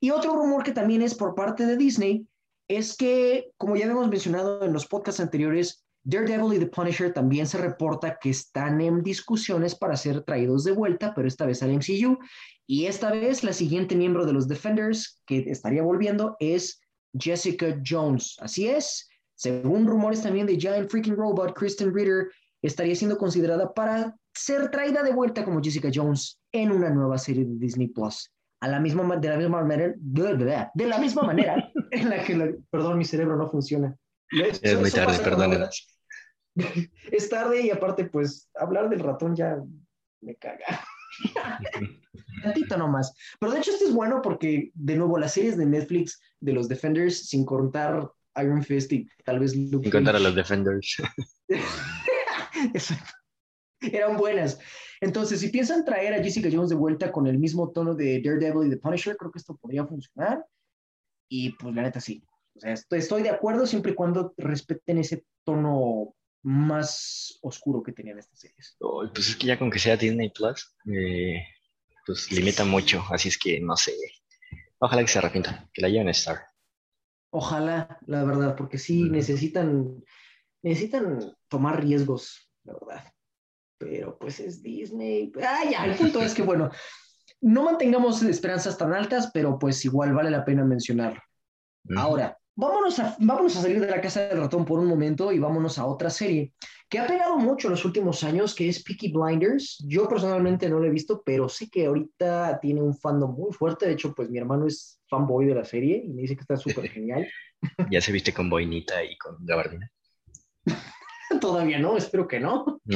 Y 0.00 0.10
otro 0.10 0.34
rumor 0.34 0.62
que 0.62 0.72
también 0.72 1.02
es 1.02 1.14
por 1.14 1.34
parte 1.34 1.66
de 1.66 1.76
Disney 1.76 2.26
es 2.68 2.96
que, 2.96 3.50
como 3.56 3.76
ya 3.76 3.86
hemos 3.86 4.08
mencionado 4.08 4.64
en 4.64 4.72
los 4.72 4.86
podcasts 4.86 5.20
anteriores, 5.20 5.84
Daredevil 6.04 6.54
y 6.54 6.58
The 6.58 6.66
Punisher 6.66 7.12
también 7.12 7.46
se 7.46 7.58
reporta 7.58 8.18
que 8.18 8.30
están 8.30 8.80
en 8.80 9.02
discusiones 9.02 9.74
para 9.74 9.96
ser 9.96 10.22
traídos 10.22 10.64
de 10.64 10.72
vuelta, 10.72 11.12
pero 11.14 11.26
esta 11.26 11.46
vez 11.46 11.62
al 11.62 11.72
MCU. 11.72 12.18
Y 12.66 12.86
esta 12.86 13.10
vez 13.10 13.42
la 13.42 13.52
siguiente 13.52 13.96
miembro 13.96 14.24
de 14.24 14.32
los 14.32 14.46
Defenders 14.46 15.20
que 15.26 15.38
estaría 15.50 15.82
volviendo 15.82 16.36
es 16.38 16.80
Jessica 17.18 17.80
Jones. 17.84 18.36
Así 18.40 18.68
es, 18.68 19.08
según 19.34 19.86
rumores 19.86 20.22
también 20.22 20.46
de 20.46 20.58
Giant 20.58 20.90
Freaking 20.90 21.16
Robot, 21.16 21.54
Kristen 21.54 21.94
Ritter 21.94 22.28
estaría 22.62 22.94
siendo 22.94 23.16
considerada 23.16 23.72
para 23.72 24.16
ser 24.34 24.70
traída 24.70 25.02
de 25.02 25.12
vuelta 25.12 25.44
como 25.44 25.60
Jessica 25.62 25.90
Jones 25.92 26.40
en 26.52 26.72
una 26.72 26.90
nueva 26.90 27.18
serie 27.18 27.44
de 27.44 27.54
Disney 27.56 27.88
Plus. 27.88 28.30
A 28.60 28.68
la 28.68 28.80
misma, 28.80 29.02
ma- 29.04 29.16
de 29.16 29.28
la 29.28 29.36
misma 29.36 29.62
manera, 29.62 29.94
de 30.74 30.86
la 30.86 30.98
misma 30.98 31.22
manera 31.22 31.70
en 31.90 32.10
la 32.10 32.22
que, 32.24 32.36
la- 32.36 32.52
perdón, 32.70 32.98
mi 32.98 33.04
cerebro 33.04 33.36
no 33.36 33.48
funciona. 33.48 33.96
Es 34.30 34.60
muy 34.78 34.90
tarde, 34.90 35.04
cuando- 35.18 35.22
perdónenos. 35.22 35.94
Es 37.12 37.28
tarde 37.28 37.60
y 37.60 37.70
aparte, 37.70 38.06
pues, 38.06 38.50
hablar 38.54 38.88
del 38.90 38.98
ratón 39.00 39.36
ya 39.36 39.56
me 40.22 40.34
caga. 40.36 40.80
Tantito 42.42 42.76
nomás. 42.76 43.14
Pero 43.38 43.52
de 43.52 43.58
hecho, 43.58 43.70
esto 43.70 43.84
es 43.86 43.92
bueno 43.92 44.20
porque, 44.22 44.70
de 44.74 44.96
nuevo, 44.96 45.18
las 45.18 45.34
series 45.34 45.56
de 45.56 45.66
Netflix 45.66 46.20
de 46.40 46.52
los 46.52 46.68
Defenders, 46.68 47.28
sin 47.28 47.44
contar 47.44 48.10
Iron 48.42 48.62
Fist 48.64 48.92
y 48.92 49.08
tal 49.24 49.38
vez 49.38 49.56
Luke 49.56 49.84
Sin 49.84 49.92
contar 49.92 50.16
a 50.16 50.20
los 50.20 50.34
Defenders. 50.34 50.96
Exacto. 52.74 53.12
Eran 53.92 54.16
buenas. 54.16 54.58
Entonces, 55.00 55.40
si 55.40 55.48
piensan 55.48 55.84
traer 55.84 56.14
a 56.14 56.22
Jessica 56.22 56.48
Jones 56.52 56.70
de 56.70 56.76
vuelta 56.76 57.12
con 57.12 57.26
el 57.26 57.38
mismo 57.38 57.70
tono 57.70 57.94
de 57.94 58.20
Daredevil 58.20 58.66
y 58.66 58.70
The 58.70 58.78
Punisher, 58.78 59.16
creo 59.16 59.30
que 59.30 59.38
esto 59.38 59.56
podría 59.56 59.86
funcionar. 59.86 60.44
Y 61.28 61.52
pues 61.52 61.74
la 61.74 61.82
neta 61.82 62.00
sí. 62.00 62.22
O 62.54 62.60
sea, 62.60 62.72
estoy, 62.72 63.22
de 63.22 63.30
acuerdo 63.30 63.66
siempre 63.66 63.92
y 63.92 63.94
cuando 63.94 64.34
respeten 64.36 64.98
ese 64.98 65.24
tono 65.44 66.14
más 66.42 67.38
oscuro 67.42 67.82
que 67.82 67.92
tenían 67.92 68.18
estas 68.18 68.40
series. 68.40 68.76
Ay, 68.80 69.10
pues 69.14 69.28
es 69.28 69.36
que 69.36 69.46
ya 69.46 69.58
con 69.58 69.70
que 69.70 69.78
sea 69.78 69.96
Disney 69.96 70.30
Plus, 70.30 70.74
eh, 70.92 71.42
pues 72.04 72.32
limita 72.32 72.64
mucho. 72.64 73.04
Así 73.10 73.28
es 73.28 73.38
que 73.38 73.60
no 73.60 73.76
sé. 73.76 73.94
Ojalá 74.78 75.02
que 75.02 75.08
se 75.08 75.18
arrepientan, 75.18 75.68
que 75.72 75.82
la 75.82 75.88
lleven 75.88 76.08
a 76.08 76.12
Star. 76.12 76.46
Ojalá, 77.30 77.98
la 78.06 78.24
verdad, 78.24 78.56
porque 78.56 78.78
sí 78.78 79.04
necesitan, 79.10 80.02
necesitan 80.62 81.36
tomar 81.48 81.82
riesgos, 81.82 82.50
la 82.64 82.74
verdad. 82.74 83.12
Pero 83.78 84.18
pues 84.18 84.40
es 84.40 84.62
Disney. 84.62 85.32
Ah, 85.42 85.62
ya, 85.70 85.84
el 85.84 85.96
punto 85.96 86.20
es 86.20 86.34
que, 86.34 86.42
bueno, 86.42 86.70
no 87.40 87.64
mantengamos 87.64 88.22
esperanzas 88.22 88.76
tan 88.76 88.92
altas, 88.92 89.30
pero 89.32 89.58
pues 89.58 89.84
igual 89.84 90.12
vale 90.12 90.30
la 90.30 90.44
pena 90.44 90.64
mencionarlo. 90.64 91.20
Ahora, 91.96 92.36
vámonos 92.56 92.98
a, 92.98 93.16
vámonos 93.20 93.56
a 93.56 93.62
salir 93.62 93.80
de 93.80 93.86
la 93.86 94.00
casa 94.00 94.28
del 94.28 94.38
ratón 94.38 94.64
por 94.64 94.80
un 94.80 94.86
momento 94.86 95.32
y 95.32 95.38
vámonos 95.38 95.78
a 95.78 95.86
otra 95.86 96.10
serie 96.10 96.52
que 96.88 96.98
ha 96.98 97.06
pegado 97.06 97.36
mucho 97.36 97.68
en 97.68 97.72
los 97.72 97.84
últimos 97.84 98.24
años, 98.24 98.54
que 98.54 98.68
es 98.68 98.82
Peaky 98.82 99.12
Blinders. 99.12 99.78
Yo 99.86 100.08
personalmente 100.08 100.68
no 100.68 100.78
lo 100.78 100.86
he 100.86 100.90
visto, 100.90 101.22
pero 101.24 101.48
sé 101.48 101.68
que 101.68 101.86
ahorita 101.86 102.58
tiene 102.60 102.82
un 102.82 102.96
fandom 102.96 103.34
muy 103.34 103.52
fuerte. 103.52 103.86
De 103.86 103.92
hecho, 103.92 104.14
pues 104.14 104.30
mi 104.30 104.38
hermano 104.38 104.66
es 104.66 104.98
fanboy 105.08 105.46
de 105.46 105.54
la 105.54 105.64
serie 105.64 106.02
y 106.04 106.08
me 106.08 106.22
dice 106.22 106.34
que 106.34 106.40
está 106.40 106.56
súper 106.56 106.88
genial. 106.90 107.28
¿Ya 107.90 108.00
se 108.00 108.12
viste 108.12 108.32
con 108.32 108.48
boinita 108.48 109.04
y 109.04 109.16
con 109.18 109.36
gabardina? 109.44 109.90
Todavía 111.40 111.78
no, 111.78 111.96
espero 111.96 112.26
que 112.26 112.40
no. 112.40 112.80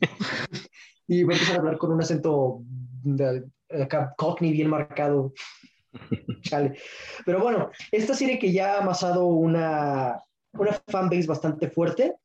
y 1.06 1.22
voy 1.22 1.34
a 1.34 1.36
empezar 1.36 1.56
a 1.56 1.60
hablar 1.60 1.78
con 1.78 1.92
un 1.92 2.00
acento 2.00 2.62
de, 3.02 3.44
cockney 4.16 4.52
bien 4.52 4.68
marcado. 4.68 5.32
Chale. 6.42 6.78
Pero 7.24 7.40
bueno, 7.40 7.70
esta 7.90 8.14
serie 8.14 8.38
que 8.38 8.52
ya 8.52 8.74
ha 8.74 8.82
amasado 8.82 9.26
una, 9.26 10.16
una 10.52 10.80
fanbase 10.88 11.26
bastante 11.26 11.70
fuerte, 11.70 12.16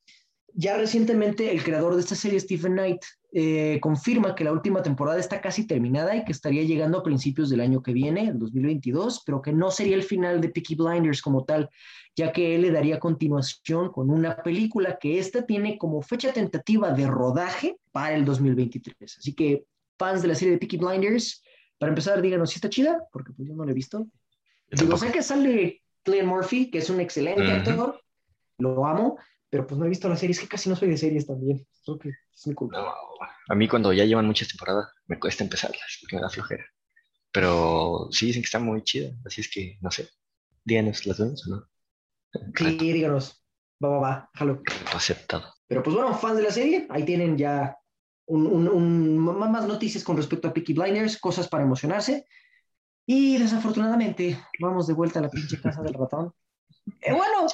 ya 0.53 0.77
recientemente 0.77 1.51
el 1.51 1.63
creador 1.63 1.95
de 1.95 2.01
esta 2.01 2.15
serie, 2.15 2.39
Stephen 2.39 2.73
Knight, 2.73 3.03
eh, 3.33 3.79
confirma 3.81 4.35
que 4.35 4.43
la 4.43 4.51
última 4.51 4.83
temporada 4.83 5.19
está 5.19 5.39
casi 5.39 5.65
terminada 5.65 6.15
y 6.15 6.25
que 6.25 6.31
estaría 6.31 6.63
llegando 6.63 6.97
a 6.97 7.03
principios 7.03 7.49
del 7.49 7.61
año 7.61 7.81
que 7.81 7.93
viene, 7.93 8.25
en 8.25 8.39
2022, 8.39 9.23
pero 9.25 9.41
que 9.41 9.53
no 9.53 9.71
sería 9.71 9.95
el 9.95 10.03
final 10.03 10.41
de 10.41 10.49
Peaky 10.49 10.75
Blinders 10.75 11.21
como 11.21 11.45
tal, 11.45 11.69
ya 12.15 12.31
que 12.33 12.55
él 12.55 12.63
le 12.63 12.71
daría 12.71 12.99
continuación 12.99 13.91
con 13.91 14.09
una 14.09 14.35
película 14.37 14.97
que 14.99 15.17
esta 15.17 15.45
tiene 15.45 15.77
como 15.77 16.01
fecha 16.01 16.33
tentativa 16.33 16.91
de 16.91 17.07
rodaje 17.07 17.77
para 17.91 18.15
el 18.15 18.25
2023. 18.25 19.17
Así 19.19 19.33
que 19.33 19.65
fans 19.97 20.21
de 20.21 20.27
la 20.27 20.35
serie 20.35 20.53
de 20.53 20.57
Peaky 20.57 20.77
Blinders, 20.77 21.43
para 21.77 21.91
empezar, 21.91 22.21
díganos 22.21 22.49
si 22.49 22.55
está 22.55 22.69
chida, 22.69 23.07
porque 23.11 23.31
pues 23.31 23.47
yo 23.47 23.55
no 23.55 23.63
la 23.63 23.71
he 23.71 23.75
visto. 23.75 24.07
Digo, 24.69 24.97
sé 24.97 25.11
que 25.11 25.23
sale 25.23 25.81
Glenn 26.03 26.27
Murphy, 26.27 26.69
que 26.69 26.79
es 26.79 26.89
un 26.89 26.99
excelente 26.99 27.51
actor, 27.51 28.01
lo 28.57 28.85
amo, 28.85 29.17
pero 29.51 29.67
pues 29.67 29.77
no 29.77 29.85
he 29.85 29.89
visto 29.89 30.07
la 30.07 30.15
serie, 30.15 30.31
es 30.31 30.39
que 30.39 30.47
casi 30.47 30.69
no 30.69 30.77
soy 30.77 30.89
de 30.89 30.97
series 30.97 31.27
también. 31.27 31.67
Creo 31.83 31.99
que 31.99 32.09
es 32.09 32.47
mi 32.47 32.53
culpa. 32.53 32.95
a 33.49 33.55
mí 33.55 33.67
cuando 33.67 33.91
ya 33.91 34.05
llevan 34.05 34.25
muchas 34.25 34.47
temporadas 34.47 34.87
me 35.07 35.19
cuesta 35.19 35.43
empezarlas 35.43 35.97
porque 35.99 36.15
me 36.15 36.21
da 36.21 36.29
flojera. 36.29 36.65
Pero 37.33 38.07
sí 38.11 38.27
dicen 38.27 38.41
que 38.41 38.45
está 38.45 38.59
muy 38.59 38.81
chida, 38.83 39.11
así 39.25 39.41
es 39.41 39.51
que 39.51 39.77
no 39.81 39.91
sé. 39.91 40.07
Díganos, 40.63 41.05
¿las 41.05 41.19
vemos 41.19 41.45
o 41.47 41.51
no? 41.51 41.67
Sí, 42.55 42.77
díganos. 42.77 43.45
Va, 43.83 43.89
va, 43.89 43.99
va, 43.99 44.29
jalo. 44.35 44.61
Aceptado. 44.93 45.53
Pero 45.67 45.83
pues 45.83 45.97
bueno, 45.97 46.17
fans 46.17 46.37
de 46.37 46.43
la 46.43 46.51
serie, 46.51 46.87
ahí 46.89 47.03
tienen 47.03 47.37
ya 47.37 47.75
un, 48.27 48.47
un, 48.47 48.69
un, 48.69 49.17
más 49.17 49.67
noticias 49.67 50.03
con 50.03 50.15
respecto 50.15 50.47
a 50.47 50.53
Peaky 50.53 50.73
Blinders, 50.73 51.19
cosas 51.19 51.49
para 51.49 51.63
emocionarse. 51.63 52.25
Y 53.05 53.37
desafortunadamente, 53.37 54.39
vamos 54.61 54.87
de 54.87 54.93
vuelta 54.93 55.19
a 55.19 55.23
la 55.23 55.29
pinche 55.29 55.59
casa 55.59 55.81
del 55.81 55.93
ratón. 55.93 56.33
Eh, 57.01 57.13
bueno, 57.13 57.45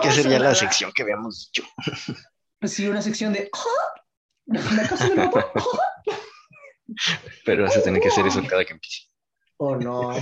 Que 0.00 0.08
hacer 0.08 0.28
ya 0.28 0.38
la, 0.38 0.54
sección 0.54 0.92
que 0.94 1.02
habíamos 1.02 1.50
dicho. 1.52 1.68
Sí, 2.62 2.88
una 2.88 3.02
sección 3.02 3.34
de. 3.34 3.50
¿La 4.46 4.88
casa 4.88 5.06
del 5.06 5.18
ratón? 5.18 5.44
Pero 7.44 7.64
vas 7.64 7.76
a 7.76 7.82
tener 7.82 8.00
que 8.00 8.08
hacer 8.08 8.26
eso 8.26 8.42
cada 8.48 8.64
que 8.64 8.72
empiece. 8.72 9.02
Oh, 9.58 9.76
no. 9.76 10.14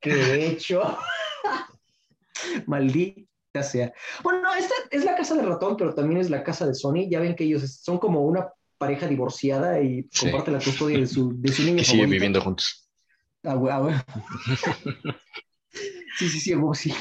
¿Qué 0.00 0.10
he 0.10 0.46
hecho? 0.46 0.98
Maldita 2.66 3.62
sea. 3.62 3.92
Bueno, 4.22 4.40
no, 4.42 4.54
esta 4.54 4.74
es 4.90 5.04
la 5.04 5.14
casa 5.14 5.34
del 5.34 5.46
ratón, 5.46 5.76
pero 5.76 5.94
también 5.94 6.20
es 6.20 6.30
la 6.30 6.42
casa 6.42 6.66
de 6.66 6.74
Sony. 6.74 7.08
Ya 7.10 7.20
ven 7.20 7.36
que 7.36 7.44
ellos 7.44 7.80
son 7.82 7.98
como 7.98 8.22
una 8.22 8.48
pareja 8.78 9.06
divorciada 9.06 9.80
y 9.80 10.08
comparten 10.08 10.54
la 10.54 10.60
custodia 10.60 10.98
de 10.98 11.06
su, 11.06 11.38
de 11.38 11.52
su 11.52 11.62
niño. 11.64 11.78
Que 11.78 11.84
siguen 11.84 12.10
viviendo 12.10 12.40
juntos. 12.40 12.88
Ah, 13.44 13.54
güey, 13.54 13.94
Sí, 16.16 16.28
sí, 16.28 16.40
sí, 16.40 16.54
sí. 16.74 16.94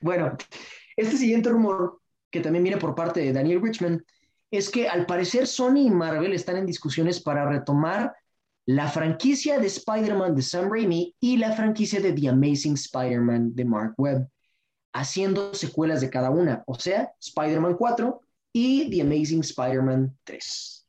Bueno, 0.00 0.36
este 0.96 1.16
siguiente 1.16 1.50
rumor, 1.50 2.00
que 2.30 2.40
también 2.40 2.64
viene 2.64 2.78
por 2.78 2.94
parte 2.94 3.20
de 3.20 3.32
Daniel 3.32 3.62
Richman, 3.62 4.04
es 4.50 4.68
que 4.70 4.88
al 4.88 5.06
parecer 5.06 5.46
Sony 5.46 5.86
y 5.86 5.90
Marvel 5.90 6.32
están 6.32 6.56
en 6.56 6.66
discusiones 6.66 7.20
para 7.20 7.48
retomar 7.48 8.14
la 8.66 8.88
franquicia 8.88 9.58
de 9.58 9.66
Spider-Man 9.66 10.36
de 10.36 10.42
Sam 10.42 10.70
Raimi 10.70 11.16
y 11.18 11.36
la 11.36 11.52
franquicia 11.52 12.00
de 12.00 12.12
The 12.12 12.28
Amazing 12.28 12.74
Spider-Man 12.74 13.54
de 13.54 13.64
Mark 13.64 13.94
Webb, 13.96 14.28
haciendo 14.92 15.54
secuelas 15.54 16.00
de 16.00 16.10
cada 16.10 16.30
una, 16.30 16.62
o 16.66 16.74
sea, 16.74 17.12
Spider-Man 17.20 17.76
4 17.76 18.20
y 18.52 18.90
The 18.90 19.00
Amazing 19.00 19.40
Spider-Man 19.40 20.16
3. 20.24 20.86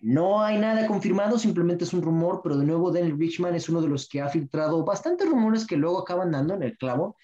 No 0.00 0.42
hay 0.42 0.58
nada 0.58 0.86
confirmado, 0.86 1.38
simplemente 1.38 1.84
es 1.84 1.94
un 1.94 2.02
rumor, 2.02 2.42
pero 2.42 2.58
de 2.58 2.66
nuevo 2.66 2.92
Daniel 2.92 3.18
Richman 3.18 3.54
es 3.54 3.68
uno 3.68 3.80
de 3.80 3.88
los 3.88 4.08
que 4.08 4.20
ha 4.20 4.28
filtrado 4.28 4.84
bastantes 4.84 5.28
rumores 5.28 5.66
que 5.66 5.76
luego 5.76 6.00
acaban 6.00 6.30
dando 6.30 6.54
en 6.54 6.62
el 6.62 6.76
clavo 6.76 7.16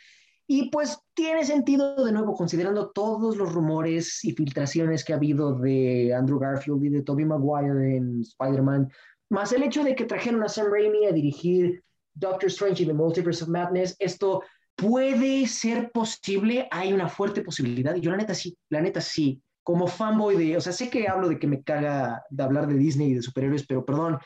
y 0.55 0.69
pues 0.69 0.99
tiene 1.15 1.47
sentido 1.47 2.05
de 2.05 2.13
nuevo, 2.13 2.35
considerando 2.35 2.91
todos 2.91 3.39
los 3.39 3.55
rumores 3.55 4.23
y 4.23 4.33
filtraciones 4.33 5.03
que 5.03 5.15
ha 5.15 5.17
habido 5.17 5.55
de 5.55 6.13
Andrew 6.15 6.39
Garfield 6.39 6.85
y 6.85 6.89
de 6.91 7.01
Tobey 7.01 7.25
Maguire 7.25 7.97
en 7.97 8.21
Spider-Man, 8.21 8.93
más 9.31 9.55
el 9.55 9.63
hecho 9.63 9.83
de 9.83 9.95
que 9.95 10.05
trajeron 10.05 10.43
a 10.43 10.51
Sam 10.51 10.67
Raimi 10.71 11.07
a 11.07 11.13
dirigir 11.13 11.83
Doctor 12.13 12.51
Strange 12.51 12.83
y 12.83 12.87
The 12.87 12.93
Multiverse 12.93 13.45
of 13.45 13.49
Madness, 13.49 13.97
esto 13.99 14.43
puede 14.77 15.47
ser 15.47 15.91
posible, 15.91 16.69
hay 16.71 16.93
una 16.93 17.09
fuerte 17.09 17.41
posibilidad, 17.41 17.95
y 17.95 18.03
yo 18.03 18.11
la 18.11 18.19
neta 18.19 18.35
sí, 18.35 18.55
la 18.69 18.83
neta 18.83 19.01
sí, 19.01 19.41
como 19.63 19.87
fanboy 19.87 20.37
de, 20.37 20.59
o 20.59 20.61
sea, 20.61 20.75
sé 20.75 20.91
que 20.91 21.09
hablo 21.09 21.31
de 21.31 21.39
que 21.39 21.47
me 21.47 21.63
caga 21.63 22.25
de 22.29 22.43
hablar 22.43 22.67
de 22.67 22.75
Disney 22.75 23.13
y 23.13 23.15
de 23.15 23.23
superhéroes, 23.23 23.67
pero 23.67 23.87
perdón, 23.87 24.19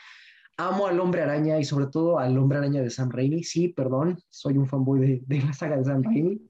amo 0.57 0.87
al 0.87 0.99
hombre 0.99 1.21
araña 1.21 1.59
y 1.59 1.63
sobre 1.63 1.87
todo 1.87 2.19
al 2.19 2.37
hombre 2.37 2.57
araña 2.57 2.81
de 2.81 2.89
Sam 2.89 3.09
Raimi. 3.11 3.43
Sí, 3.43 3.69
perdón, 3.69 4.19
soy 4.29 4.57
un 4.57 4.67
fanboy 4.67 4.99
de, 4.99 5.21
de 5.25 5.41
la 5.43 5.53
saga 5.53 5.77
de 5.77 5.85
Sam 5.85 6.03
Raimi. 6.03 6.41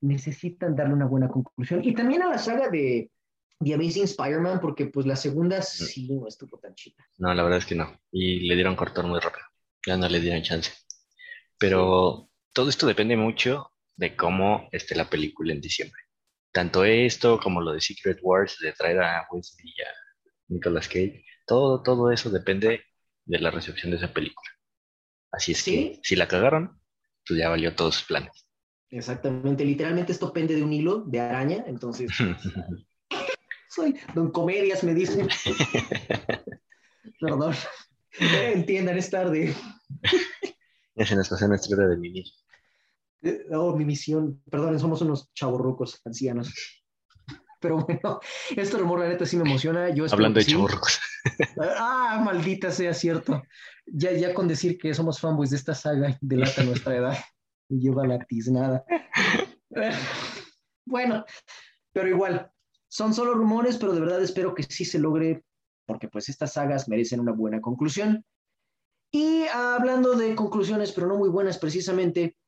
Necesitan 0.00 0.76
darle 0.76 0.94
una 0.94 1.06
buena 1.06 1.28
conclusión. 1.28 1.84
Y 1.84 1.92
también 1.94 2.22
a 2.22 2.28
la 2.28 2.38
saga 2.38 2.68
de 2.68 3.10
The 3.60 3.74
Amazing 3.74 4.04
Spider-Man, 4.04 4.60
porque 4.60 4.86
pues 4.86 5.06
la 5.06 5.16
segunda 5.16 5.60
sí 5.62 6.08
no 6.08 6.28
estuvo 6.28 6.58
tan 6.58 6.74
chida. 6.74 7.04
No, 7.18 7.34
la 7.34 7.42
verdad 7.42 7.58
es 7.58 7.66
que 7.66 7.74
no. 7.74 8.00
Y 8.12 8.46
le 8.46 8.54
dieron 8.54 8.76
cortar 8.76 9.04
muy 9.04 9.18
rápido. 9.18 9.44
Ya 9.84 9.96
no 9.96 10.08
le 10.08 10.20
dieron 10.20 10.42
chance. 10.42 10.72
Pero 11.58 12.30
todo 12.52 12.68
esto 12.68 12.86
depende 12.86 13.16
mucho 13.16 13.72
de 13.96 14.14
cómo 14.14 14.68
esté 14.70 14.94
la 14.94 15.10
película 15.10 15.52
en 15.52 15.60
diciembre. 15.60 16.00
Tanto 16.52 16.84
esto 16.84 17.40
como 17.40 17.60
lo 17.60 17.72
de 17.72 17.80
Secret 17.80 18.20
Wars, 18.22 18.58
de 18.60 18.72
traer 18.72 19.00
a 19.00 19.26
Wesley 19.30 19.72
y 19.76 19.82
a 19.82 19.88
Nicolas 20.48 20.86
Cage, 20.86 21.24
todo, 21.46 21.82
todo 21.82 22.12
eso 22.12 22.30
depende 22.30 22.82
de 23.28 23.38
la 23.38 23.50
recepción 23.50 23.90
de 23.90 23.98
esa 23.98 24.12
película. 24.12 24.50
Así 25.30 25.52
es 25.52 25.62
que 25.62 26.00
si 26.02 26.16
la 26.16 26.26
cagaron, 26.26 26.80
pues 27.26 27.38
ya 27.38 27.50
valió 27.50 27.74
todos 27.74 27.96
sus 27.96 28.06
planes. 28.06 28.46
Exactamente, 28.90 29.64
literalmente 29.64 30.12
esto 30.12 30.32
pende 30.32 30.56
de 30.56 30.62
un 30.62 30.72
hilo 30.72 31.02
de 31.02 31.20
araña, 31.20 31.62
entonces 31.66 32.10
soy 33.68 33.94
don 34.14 34.30
comedias, 34.30 34.82
me 34.82 34.94
dicen. 34.94 35.28
Perdón, 37.20 37.54
entiendan, 38.54 38.96
es 38.96 39.10
tarde. 39.10 39.54
ya 40.94 41.06
se 41.06 41.16
nos 41.16 41.28
pasó 41.28 41.46
nuestra 41.48 41.76
hora 41.76 41.88
de 41.88 41.96
vivir. 41.96 42.24
Eh, 43.22 43.44
oh, 43.52 43.76
mi 43.76 43.84
misión, 43.84 44.42
perdón, 44.50 44.78
somos 44.78 45.02
unos 45.02 45.30
chavorrucos 45.34 46.00
ancianos. 46.04 46.50
Pero 47.60 47.78
bueno, 47.78 48.20
este 48.56 48.76
rumor, 48.76 49.00
la 49.00 49.08
neta, 49.08 49.26
sí 49.26 49.36
me 49.36 49.48
emociona. 49.48 49.90
Yo 49.90 50.06
Hablando 50.10 50.38
de 50.38 50.44
sí. 50.44 50.56
Ah, 51.60 52.20
maldita 52.24 52.70
sea 52.70 52.94
cierto. 52.94 53.42
Ya, 53.86 54.12
ya 54.12 54.34
con 54.34 54.48
decir 54.48 54.78
que 54.78 54.94
somos 54.94 55.20
fanboys 55.20 55.50
de 55.50 55.56
esta 55.56 55.74
saga 55.74 56.16
delata 56.20 56.62
nuestra 56.62 56.96
edad. 56.96 57.18
Y 57.68 57.80
lleva 57.80 58.06
la 58.06 58.18
tiznada. 58.18 58.84
Bueno, 60.90 61.22
pero 61.92 62.08
igual, 62.08 62.50
son 62.88 63.12
solo 63.12 63.34
rumores, 63.34 63.76
pero 63.76 63.92
de 63.92 64.00
verdad 64.00 64.22
espero 64.22 64.54
que 64.54 64.62
sí 64.62 64.86
se 64.86 64.98
logre, 64.98 65.44
porque 65.86 66.08
pues 66.08 66.30
estas 66.30 66.54
sagas 66.54 66.88
merecen 66.88 67.20
una 67.20 67.32
buena 67.32 67.60
conclusión. 67.60 68.24
Y 69.12 69.46
hablando 69.48 70.14
de 70.14 70.34
conclusiones, 70.34 70.92
pero 70.92 71.06
no 71.06 71.18
muy 71.18 71.28
buenas 71.28 71.58
precisamente, 71.58 72.38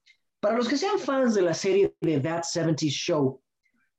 para 0.41 0.57
los 0.57 0.69
que 0.69 0.79
sean 0.79 0.99
fans 0.99 1.35
de 1.35 1.43
la 1.43 1.53
serie 1.53 1.95
de 2.01 2.21
That 2.21 2.45
70s 2.45 2.91
Show, 2.91 3.43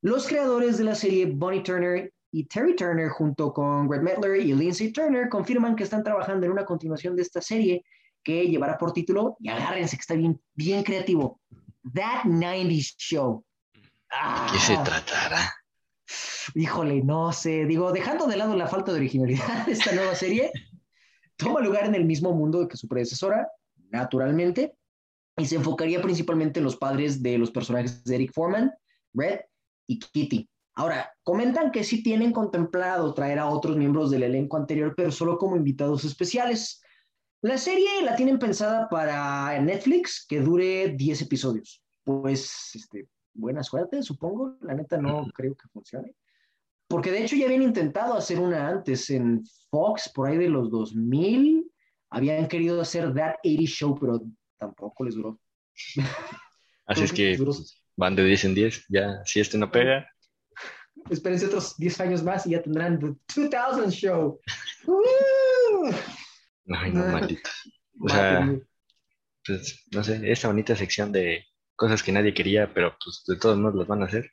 los 0.01 0.27
creadores 0.27 0.77
de 0.77 0.83
la 0.83 0.95
serie 0.95 1.27
Bonnie 1.27 1.61
Turner 1.61 2.11
y 2.31 2.45
Terry 2.45 2.75
Turner 2.75 3.09
junto 3.09 3.53
con 3.53 3.87
Greg 3.87 4.01
Metler 4.01 4.37
y 4.37 4.53
Lindsay 4.53 4.91
Turner 4.91 5.29
confirman 5.29 5.75
que 5.75 5.83
están 5.83 6.03
trabajando 6.03 6.45
en 6.45 6.51
una 6.53 6.65
continuación 6.65 7.15
de 7.15 7.21
esta 7.21 7.41
serie 7.41 7.83
que 8.23 8.47
llevará 8.47 8.77
por 8.77 8.93
título, 8.93 9.35
y 9.39 9.49
agárrense 9.49 9.97
que 9.97 10.01
está 10.01 10.13
bien, 10.13 10.39
bien 10.53 10.83
creativo, 10.83 11.39
That 11.93 12.25
90s 12.25 12.95
Show. 12.97 13.43
¿Qué 14.51 14.59
se 14.59 14.73
ah. 14.75 14.83
tratará? 14.83 15.53
Híjole, 16.53 17.01
no 17.03 17.31
sé, 17.31 17.65
digo, 17.65 17.91
dejando 17.91 18.27
de 18.27 18.37
lado 18.37 18.55
la 18.55 18.67
falta 18.67 18.91
de 18.91 18.99
originalidad 18.99 19.65
de 19.65 19.71
esta 19.71 19.91
nueva 19.93 20.15
serie, 20.15 20.51
toma 21.35 21.61
lugar 21.61 21.85
en 21.85 21.95
el 21.95 22.05
mismo 22.05 22.33
mundo 22.33 22.67
que 22.67 22.77
su 22.77 22.87
predecesora, 22.87 23.47
naturalmente, 23.89 24.75
y 25.37 25.45
se 25.45 25.55
enfocaría 25.55 26.01
principalmente 26.01 26.59
en 26.59 26.65
los 26.65 26.75
padres 26.75 27.23
de 27.23 27.37
los 27.37 27.51
personajes 27.51 28.03
de 28.03 28.15
Eric 28.15 28.33
Foreman, 28.33 28.71
Red 29.13 29.39
y 29.87 29.99
Kitty. 29.99 30.49
Ahora, 30.75 31.11
comentan 31.23 31.71
que 31.71 31.83
sí 31.83 32.01
tienen 32.01 32.31
contemplado 32.31 33.13
traer 33.13 33.39
a 33.39 33.49
otros 33.49 33.75
miembros 33.75 34.09
del 34.09 34.23
elenco 34.23 34.57
anterior, 34.57 34.93
pero 34.95 35.11
solo 35.11 35.37
como 35.37 35.55
invitados 35.55 36.05
especiales. 36.05 36.81
La 37.41 37.57
serie 37.57 38.03
la 38.03 38.15
tienen 38.15 38.39
pensada 38.39 38.87
para 38.87 39.59
Netflix 39.59 40.25
que 40.27 40.39
dure 40.39 40.95
10 40.95 41.23
episodios. 41.23 41.83
Pues, 42.03 42.71
este, 42.73 43.07
buena 43.33 43.63
suerte, 43.63 44.01
supongo. 44.01 44.57
La 44.61 44.73
neta 44.73 44.97
no 44.97 45.25
creo 45.33 45.55
que 45.55 45.67
funcione. 45.69 46.15
Porque 46.87 47.11
de 47.11 47.23
hecho 47.23 47.35
ya 47.35 47.45
habían 47.45 47.63
intentado 47.63 48.13
hacer 48.13 48.39
una 48.39 48.67
antes 48.67 49.09
en 49.09 49.43
Fox, 49.69 50.11
por 50.13 50.27
ahí 50.27 50.37
de 50.37 50.49
los 50.49 50.69
2000. 50.69 51.71
Habían 52.09 52.47
querido 52.47 52.81
hacer 52.81 53.13
That 53.13 53.35
80 53.43 53.63
Show, 53.63 53.97
pero 53.99 54.21
tampoco 54.57 55.03
les 55.03 55.15
duró. 55.15 55.39
Así 56.85 57.03
es 57.03 57.13
que 57.13 57.37
van 57.95 58.15
de 58.15 58.23
10 58.23 58.45
en 58.45 58.55
10. 58.55 58.85
Ya, 58.89 59.21
si 59.25 59.39
este 59.39 59.57
no 59.57 59.71
pega. 59.71 60.07
Espérense 61.09 61.47
otros 61.47 61.77
10 61.77 61.99
años 62.01 62.23
más 62.23 62.45
y 62.45 62.51
ya 62.51 62.61
tendrán 62.61 62.99
The 62.99 63.15
2000 63.49 63.89
Show. 63.89 64.39
Ay, 66.67 66.91
no, 66.91 67.05
maldito. 67.07 67.49
O 67.99 68.09
sea, 68.09 68.55
pues, 69.45 69.85
no 69.91 70.03
sé, 70.03 70.31
esta 70.31 70.47
bonita 70.47 70.75
sección 70.75 71.11
de 71.11 71.45
cosas 71.75 72.03
que 72.03 72.11
nadie 72.11 72.33
quería, 72.33 72.71
pero 72.73 72.95
pues 73.03 73.23
de 73.27 73.37
todos 73.37 73.57
modos 73.57 73.75
las 73.75 73.87
van 73.87 74.03
a 74.03 74.05
hacer. 74.05 74.31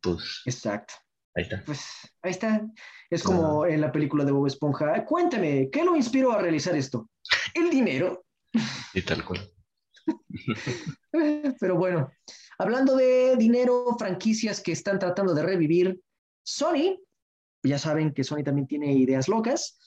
Pues. 0.00 0.42
Exacto. 0.44 0.94
Ahí 1.34 1.44
está. 1.44 1.62
Pues 1.64 1.86
ahí 2.22 2.30
está. 2.32 2.66
Es 3.10 3.22
como 3.22 3.64
en 3.64 3.80
la 3.80 3.92
película 3.92 4.24
de 4.24 4.32
Bob 4.32 4.46
Esponja. 4.46 5.04
Cuéntame, 5.04 5.68
¿qué 5.70 5.84
lo 5.84 5.96
inspiró 5.96 6.32
a 6.32 6.42
realizar 6.42 6.74
esto? 6.74 7.08
El 7.54 7.70
dinero. 7.70 8.24
Y 8.92 9.02
tal 9.02 9.24
cual. 9.24 9.48
Pero 11.60 11.76
bueno, 11.76 12.10
hablando 12.58 12.96
de 12.96 13.36
dinero, 13.36 13.96
franquicias 13.98 14.60
que 14.60 14.72
están 14.72 14.98
tratando 14.98 15.34
de 15.34 15.42
revivir, 15.42 16.00
Sony, 16.42 16.98
ya 17.62 17.78
saben 17.78 18.12
que 18.12 18.24
Sony 18.24 18.42
también 18.44 18.66
tiene 18.66 18.92
ideas 18.92 19.28
locas, 19.28 19.78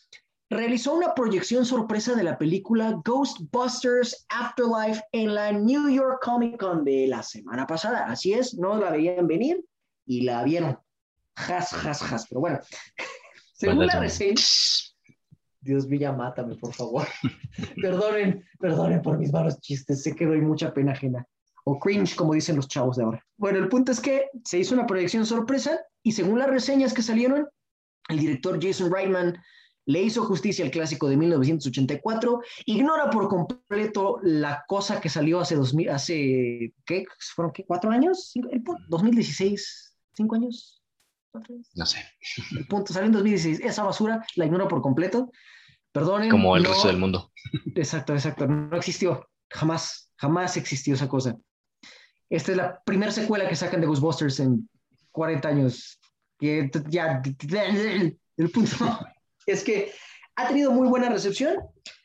realizó 0.49 0.93
una 0.93 1.15
proyección 1.15 1.65
sorpresa 1.65 2.13
de 2.13 2.23
la 2.23 2.37
película 2.37 2.99
Ghostbusters 3.05 4.25
Afterlife 4.29 5.01
en 5.13 5.33
la 5.33 5.51
New 5.53 5.89
York 5.89 6.19
Comic 6.21 6.59
Con 6.59 6.83
de 6.83 7.07
la 7.07 7.23
semana 7.23 7.65
pasada. 7.65 8.05
Así 8.07 8.33
es, 8.33 8.55
no 8.55 8.77
la 8.77 8.91
veían 8.91 9.27
venir 9.27 9.63
y 10.05 10.21
la 10.21 10.43
vieron. 10.43 10.77
Has, 11.35 11.73
has, 11.73 12.01
has. 12.03 12.27
Pero 12.27 12.41
bueno, 12.41 12.59
según 13.53 13.87
la 13.87 13.99
reseña, 13.99 14.41
Dios 15.61 15.87
mío, 15.87 16.11
mátame, 16.13 16.55
por 16.55 16.73
favor. 16.73 17.07
perdonen, 17.81 18.43
perdonen 18.59 19.01
por 19.01 19.17
mis 19.17 19.31
malos 19.31 19.59
chistes. 19.59 20.03
Sé 20.03 20.15
que 20.15 20.25
doy 20.25 20.41
mucha 20.41 20.73
pena 20.73 20.93
ajena. 20.93 21.25
O 21.63 21.79
cringe, 21.79 22.15
como 22.15 22.33
dicen 22.33 22.55
los 22.55 22.67
chavos 22.67 22.97
de 22.97 23.03
ahora. 23.03 23.23
Bueno, 23.37 23.59
el 23.59 23.69
punto 23.69 23.91
es 23.91 23.99
que 23.99 24.29
se 24.43 24.57
hizo 24.57 24.73
una 24.73 24.87
proyección 24.87 25.25
sorpresa 25.25 25.79
y 26.01 26.13
según 26.13 26.39
las 26.39 26.49
reseñas 26.49 26.93
que 26.93 27.03
salieron, 27.03 27.47
el 28.09 28.19
director 28.19 28.59
Jason 28.61 28.91
Reitman 28.91 29.37
le 29.85 30.01
hizo 30.01 30.23
justicia 30.23 30.65
al 30.65 30.71
clásico 30.71 31.07
de 31.07 31.17
1984, 31.17 32.41
ignora 32.65 33.09
por 33.09 33.27
completo 33.27 34.19
la 34.23 34.63
cosa 34.67 35.01
que 35.01 35.09
salió 35.09 35.39
hace, 35.39 35.55
2000, 35.55 35.89
hace 35.89 36.73
¿qué? 36.85 37.05
¿Fueron 37.35 37.51
qué? 37.51 37.65
¿Cuatro 37.65 37.91
años? 37.91 38.31
¿2016? 38.89 39.93
¿Cinco 40.13 40.35
años? 40.35 40.80
No 41.75 41.85
sé. 41.85 41.99
El 42.51 42.67
punto 42.67 42.93
salió 42.93 43.07
en 43.07 43.13
2016. 43.13 43.61
Esa 43.61 43.83
basura 43.83 44.25
la 44.35 44.45
ignora 44.45 44.67
por 44.67 44.81
completo. 44.81 45.31
Perdonen. 45.91 46.29
Como 46.29 46.55
el 46.57 46.65
resto 46.65 46.87
del 46.87 46.97
mundo. 46.97 47.31
Exacto, 47.75 48.13
exacto. 48.13 48.47
No 48.47 48.75
existió. 48.77 49.29
Jamás, 49.49 50.11
jamás 50.17 50.57
existió 50.57 50.95
esa 50.95 51.07
cosa. 51.07 51.37
Esta 52.29 52.51
es 52.51 52.57
la 52.57 52.81
primera 52.85 53.11
secuela 53.11 53.47
que 53.47 53.55
sacan 53.55 53.81
de 53.81 53.87
Ghostbusters 53.87 54.39
en 54.39 54.69
40 55.11 55.47
años. 55.47 55.99
Ya, 56.39 57.21
el 58.37 58.49
punto 58.51 58.75
es 59.45 59.63
que 59.63 59.91
ha 60.35 60.47
tenido 60.47 60.71
muy 60.71 60.87
buena 60.87 61.09
recepción. 61.09 61.57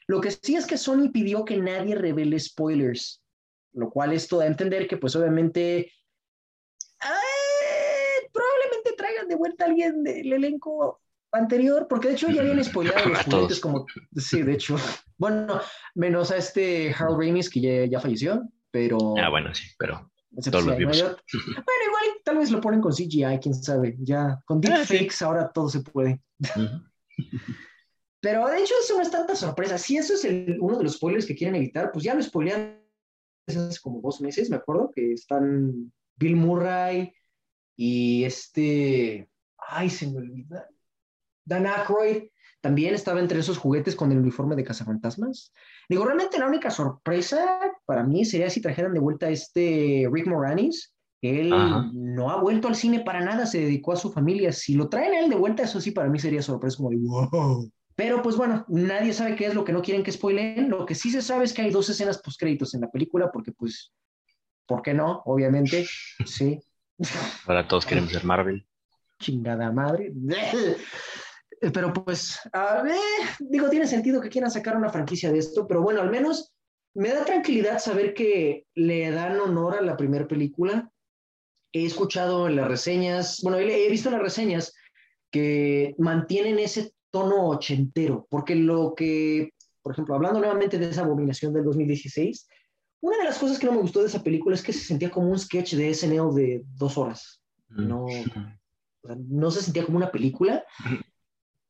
Lo 0.09 0.21
que 0.21 0.31
sí 0.31 0.57
es 0.57 0.67
que 0.67 0.77
Sony 0.77 1.11
pidió 1.13 1.45
que 1.45 1.57
nadie 1.57 1.95
revele 1.95 2.39
spoilers, 2.39 3.23
lo 3.73 3.91
cual 3.91 4.13
esto 4.13 4.39
da 4.39 4.45
a 4.45 4.49
entender 4.49 4.87
que 4.87 4.97
pues 4.99 5.17
obviamente 5.17 5.93
probablemente 8.33 8.93
alguien 9.59 10.03
del 10.03 10.33
elenco 10.33 11.01
anterior, 11.33 11.87
porque 11.89 12.09
de 12.09 12.15
hecho 12.15 12.29
ya 12.29 12.41
habían 12.41 12.63
spoilado 12.65 13.09
los 13.09 13.23
juguetes 13.25 13.61
como... 13.61 13.87
Sí, 14.17 14.43
de 14.43 14.55
hecho. 14.55 14.77
Bueno, 15.19 15.61
menos 15.95 16.31
a 16.31 16.37
este 16.37 16.95
Harold 16.95 17.21
Ramis 17.21 17.51
que 17.51 17.89
ya, 17.89 18.01
falleció, 18.01 18.49
pero... 18.71 19.15
Ah, 19.19 19.29
bueno, 19.29 19.55
sí, 19.55 19.67
pero... 19.79 20.11
Todos 20.51 20.67
los 20.67 20.77
vimos. 20.77 21.01
Bueno, 21.01 21.83
igual 21.87 22.21
tal 22.23 22.39
vez 22.39 22.51
lo 22.51 22.61
ponen 22.61 22.83
con 22.83 22.93
CGI, 22.93 23.39
quién 23.41 23.55
sabe. 23.55 23.97
Ya 24.01 24.39
con 24.45 24.59
ah, 24.59 24.85
deepfakes 24.85 25.25
ahora 25.25 25.51
todo 25.51 25.71
se 25.71 25.81
puede. 25.81 26.21
Pero 28.21 28.47
de 28.49 28.59
hecho 28.59 28.75
eso 28.83 28.97
no 28.97 29.03
es 29.03 29.11
tanta 29.11 29.35
sorpresa. 29.35 29.79
Si 29.79 29.97
eso 29.97 30.15
es 30.15 30.27
uno 30.59 30.77
de 30.77 30.85
los 30.85 30.95
spoilers 30.95 31.27
que 31.27 31.37
quieren 31.37 31.55
evitar, 31.55 31.91
pues 31.93 32.05
ya 32.05 32.15
lo 32.15 32.23
spoilean 32.23 32.83
hace 33.47 33.81
como 33.81 34.01
dos 34.01 34.21
meses, 34.21 34.51
me 34.51 34.57
acuerdo, 34.57 34.91
que 34.95 35.13
están 35.13 35.93
Bill 36.17 36.37
Murray 36.37 37.13
y 37.77 38.25
este, 38.25 39.29
ay, 39.69 39.91
se 39.91 40.07
me 40.11 40.19
olvida, 40.19 40.69
Dan 41.45 41.67
Aykroyd 41.67 42.25
también 42.61 42.95
estaba 42.95 43.21
entre 43.21 43.39
esos 43.39 43.59
juguetes 43.59 43.95
con 43.95 44.11
el 44.11 44.19
uniforme 44.19 44.57
de 44.57 44.65
cazafantasmas. 44.65 45.53
Digo, 45.89 46.05
realmente 46.05 46.39
la 46.39 46.49
única 46.49 46.71
sorpresa 46.71 47.61
para 47.85 48.03
mí 48.03 48.25
sería 48.25 48.51
si 48.51 48.61
trajeran 48.61 48.93
de 48.93 49.01
vuelta 49.01 49.27
a 49.27 49.31
este 49.31 50.09
Rick 50.11 50.27
Moranis, 50.27 50.93
él 51.21 51.51
no 51.93 52.31
ha 52.31 52.41
vuelto 52.41 52.69
al 52.69 52.77
cine 52.77 53.01
para 53.01 53.21
nada, 53.21 53.47
se 53.47 53.61
dedicó 53.61 53.93
a 53.93 53.97
su 53.97 54.13
familia. 54.13 54.53
Si 54.53 54.75
lo 54.75 54.89
traen 54.89 55.15
a 55.15 55.21
él 55.21 55.31
de 55.31 55.37
vuelta, 55.37 55.63
eso 55.63 55.81
sí 55.81 55.91
para 55.91 56.09
mí 56.09 56.19
sería 56.19 56.43
sorpresa 56.43 56.77
como 56.77 56.91
de 56.91 56.97
wow. 56.97 57.71
Pero 57.95 58.23
pues 58.23 58.37
bueno, 58.37 58.65
nadie 58.69 59.13
sabe 59.13 59.37
qué 59.37 59.47
es 59.47 59.55
lo 59.55 59.65
que 59.65 59.73
no 59.73 59.83
quieren 59.83 60.03
que 60.03 60.13
spoileen. 60.13 60.69
Lo 60.69 60.85
que 60.85 60.95
sí 60.95 61.11
se 61.11 61.23
sabe 61.23 61.45
es 61.45 61.55
que 61.55 61.63
hay 61.63 61.71
dos 61.71 61.89
escenas 61.89 62.19
post 62.19 62.39
créditos 62.39 62.75
en 62.75 62.83
la 62.83 62.91
película, 62.91 63.31
porque 63.33 63.53
pues, 63.53 63.93
¿por 64.67 64.83
qué 64.83 64.93
no? 64.93 65.23
Obviamente, 65.25 65.87
sí. 66.27 66.61
Ahora 67.47 67.67
todos 67.67 67.87
queremos 67.87 68.13
ser 68.13 68.25
Marvel. 68.25 68.67
Chingada 69.19 69.73
madre. 69.73 70.13
Pero 71.73 71.93
pues, 71.93 72.39
a 72.53 72.83
ver, 72.83 72.97
digo, 73.41 73.71
tiene 73.71 73.87
sentido 73.87 74.21
que 74.21 74.29
quieran 74.29 74.51
sacar 74.51 74.77
una 74.77 74.91
franquicia 74.91 75.33
de 75.33 75.39
esto, 75.39 75.67
pero 75.67 75.83
bueno, 75.83 76.03
al 76.03 76.11
menos 76.11 76.53
me 76.95 77.11
da 77.11 77.25
tranquilidad 77.25 77.79
saber 77.79 78.15
que 78.15 78.67
le 78.75 79.11
dan 79.11 79.41
honor 79.41 79.77
a 79.77 79.83
la 79.83 79.97
primera 79.97 80.27
película 80.27 80.91
he 81.77 81.85
escuchado 81.85 82.49
en 82.49 82.57
las 82.57 82.69
reseñas, 82.69 83.41
bueno, 83.43 83.59
he 83.59 83.91
visto 83.91 84.09
en 84.09 84.15
las 84.15 84.23
reseñas 84.23 84.75
que 85.31 85.95
mantienen 85.99 86.59
ese 86.59 86.93
tono 87.11 87.49
ochentero, 87.49 88.27
porque 88.31 88.55
lo 88.55 88.95
que, 88.95 89.51
por 89.83 89.93
ejemplo, 89.93 90.15
hablando 90.15 90.41
nuevamente 90.41 90.79
de 90.79 90.89
esa 90.89 91.03
abominación 91.03 91.53
del 91.53 91.65
2016, 91.65 92.49
una 93.01 93.19
de 93.19 93.25
las 93.25 93.39
cosas 93.39 93.59
que 93.59 93.67
no 93.67 93.73
me 93.73 93.81
gustó 93.81 94.01
de 94.01 94.07
esa 94.07 94.23
película 94.23 94.55
es 94.55 94.63
que 94.63 94.73
se 94.73 94.87
sentía 94.87 95.11
como 95.11 95.31
un 95.31 95.39
sketch 95.39 95.75
de 95.75 95.93
SNL 95.93 96.35
de 96.35 96.63
dos 96.77 96.97
horas. 96.97 97.43
No, 99.07 99.17
no 99.29 99.51
se 99.51 99.63
sentía 99.63 99.85
como 99.85 99.99
una 99.99 100.11
película. 100.11 100.65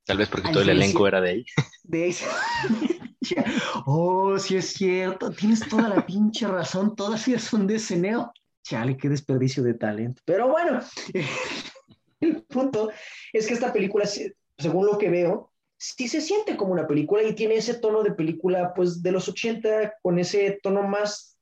Tal 0.05 0.19
vez 0.19 0.29
porque 0.29 0.51
todo 0.51 0.63
el 0.63 0.71
elenco 0.71 1.07
era 1.07 1.21
de 1.21 1.31
ahí. 1.31 1.47
De 1.83 2.05
ahí. 2.05 2.17
oh, 3.87 4.39
sí 4.39 4.57
es 4.57 4.73
cierto, 4.73 5.31
tienes 5.31 5.69
toda 5.69 5.89
la 5.89 6.07
pinche 6.07 6.47
razón, 6.47 6.95
todas 6.95 7.23
son 7.41 7.67
de 7.67 7.79
SNL 7.79 8.31
chale, 8.67 8.97
qué 8.97 9.09
desperdicio 9.09 9.63
de 9.63 9.75
talento. 9.75 10.23
Pero 10.25 10.49
bueno, 10.49 10.81
el 12.21 12.43
punto 12.43 12.91
es 13.33 13.47
que 13.47 13.55
esta 13.55 13.73
película, 13.73 14.07
según 14.59 14.87
lo 14.87 14.99
que 14.99 15.09
veo, 15.09 15.53
sí 15.77 16.09
se 16.09 16.21
siente 16.21 16.57
como 16.57 16.73
una 16.73 16.87
película 16.87 17.23
y 17.23 17.35
tiene 17.35 17.57
ese 17.57 17.75
tono 17.75 18.03
de 18.03 18.13
película, 18.13 18.73
pues, 18.75 19.03
de 19.03 19.13
los 19.13 19.29
80, 19.29 19.95
con 20.03 20.19
ese 20.19 20.59
tono 20.63 20.83
más, 20.83 21.39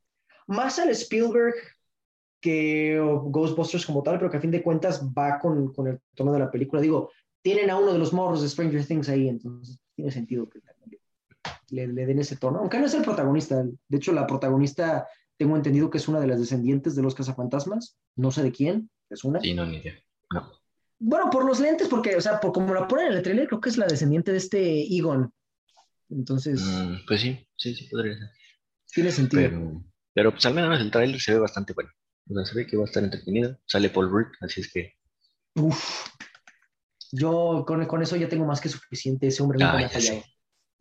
más 0.47 0.79
al 0.79 0.91
Spielberg 0.91 1.55
que 2.45 3.01
Ghostbusters 3.01 3.87
como 3.87 4.03
tal, 4.03 4.19
pero 4.19 4.31
que 4.31 4.37
a 4.37 4.41
fin 4.41 4.51
de 4.51 4.63
cuentas 4.63 5.03
va 5.03 5.39
con, 5.39 5.73
con 5.73 5.87
el 5.87 5.99
tono 6.15 6.31
de 6.31 6.41
la 6.41 6.51
película. 6.51 6.83
Digo, 6.83 7.11
tienen 7.41 7.71
a 7.71 7.79
uno 7.79 7.95
de 7.95 7.99
los 7.99 8.13
morros 8.13 8.43
de 8.43 8.51
Stranger 8.51 8.85
Things 8.85 9.09
ahí, 9.09 9.31
entonces 9.31 9.79
tiene 9.95 10.11
sentido 10.11 10.47
que 10.51 10.61
le, 11.71 11.89
le, 11.89 12.05
den 12.05 12.19
ese 12.19 12.37
tono, 12.37 12.59
aunque 12.59 12.79
no 12.79 12.85
es 12.85 12.93
el 12.93 13.03
protagonista. 13.03 13.65
De 13.65 13.97
hecho, 13.97 14.13
la 14.13 14.27
protagonista 14.27 15.09
tengo 15.39 15.57
entendido 15.57 15.89
que 15.89 15.97
es 15.97 16.07
una 16.07 16.21
de 16.21 16.27
las 16.27 16.39
descendientes 16.39 16.95
de 16.95 17.01
los 17.01 17.15
cazafantasmas. 17.15 17.97
No 18.15 18.31
sé 18.31 18.43
de 18.43 18.53
quién, 18.53 18.91
es 19.09 19.25
una. 19.25 19.41
Sí, 19.41 19.55
no, 19.55 19.65
ni 19.65 19.79
idea. 19.79 19.95
No. 20.31 20.53
Bueno, 20.99 21.31
por 21.31 21.47
los 21.47 21.61
lentes, 21.61 21.89
porque, 21.89 22.15
o 22.15 22.21
sea, 22.21 22.41
por 22.41 22.53
como 22.53 22.75
la 22.75 22.87
ponen 22.87 23.07
en 23.07 23.13
el 23.15 23.23
trailer, 23.23 23.49
creo 23.49 23.61
que 23.63 23.71
es 23.71 23.79
la 23.79 23.87
descendiente 23.87 24.33
de 24.33 24.39
este 24.39 24.95
Egon. 24.95 25.33
Entonces. 26.11 26.61
Mm, 26.61 27.07
pues 27.07 27.23
sí, 27.23 27.49
sí, 27.57 27.75
sí, 27.75 27.89
podría 27.89 28.19
ser. 28.19 28.29
Tiene 28.93 29.11
sentido. 29.11 29.43
Pero, 29.43 29.85
pero 30.13 30.31
pues 30.33 30.45
al 30.45 30.53
menos 30.53 30.79
el 30.79 30.91
trailer 30.91 31.19
se 31.19 31.33
ve 31.33 31.39
bastante 31.39 31.73
bueno. 31.73 31.91
O 32.31 32.35
sea, 32.35 32.45
se 32.45 32.55
ve 32.55 32.67
que 32.67 32.77
va 32.77 32.85
a 32.85 32.87
estar 32.87 33.03
entretenido. 33.05 33.59
Sale 33.67 33.91
Paul 33.91 34.11
Rudd, 34.11 34.27
así 34.41 34.61
es 34.61 34.73
que. 34.73 34.95
Uf. 35.57 36.09
Yo 37.13 37.65
con, 37.67 37.85
con 37.87 38.03
eso 38.03 38.17
ya 38.17 38.29
tengo 38.29 38.45
más 38.47 38.61
que 38.61 38.69
suficiente. 38.69 39.27
Ese 39.29 39.43
hombre 39.43 39.59
ah, 39.63 39.81
ya 39.81 40.01
sé. 40.01 40.25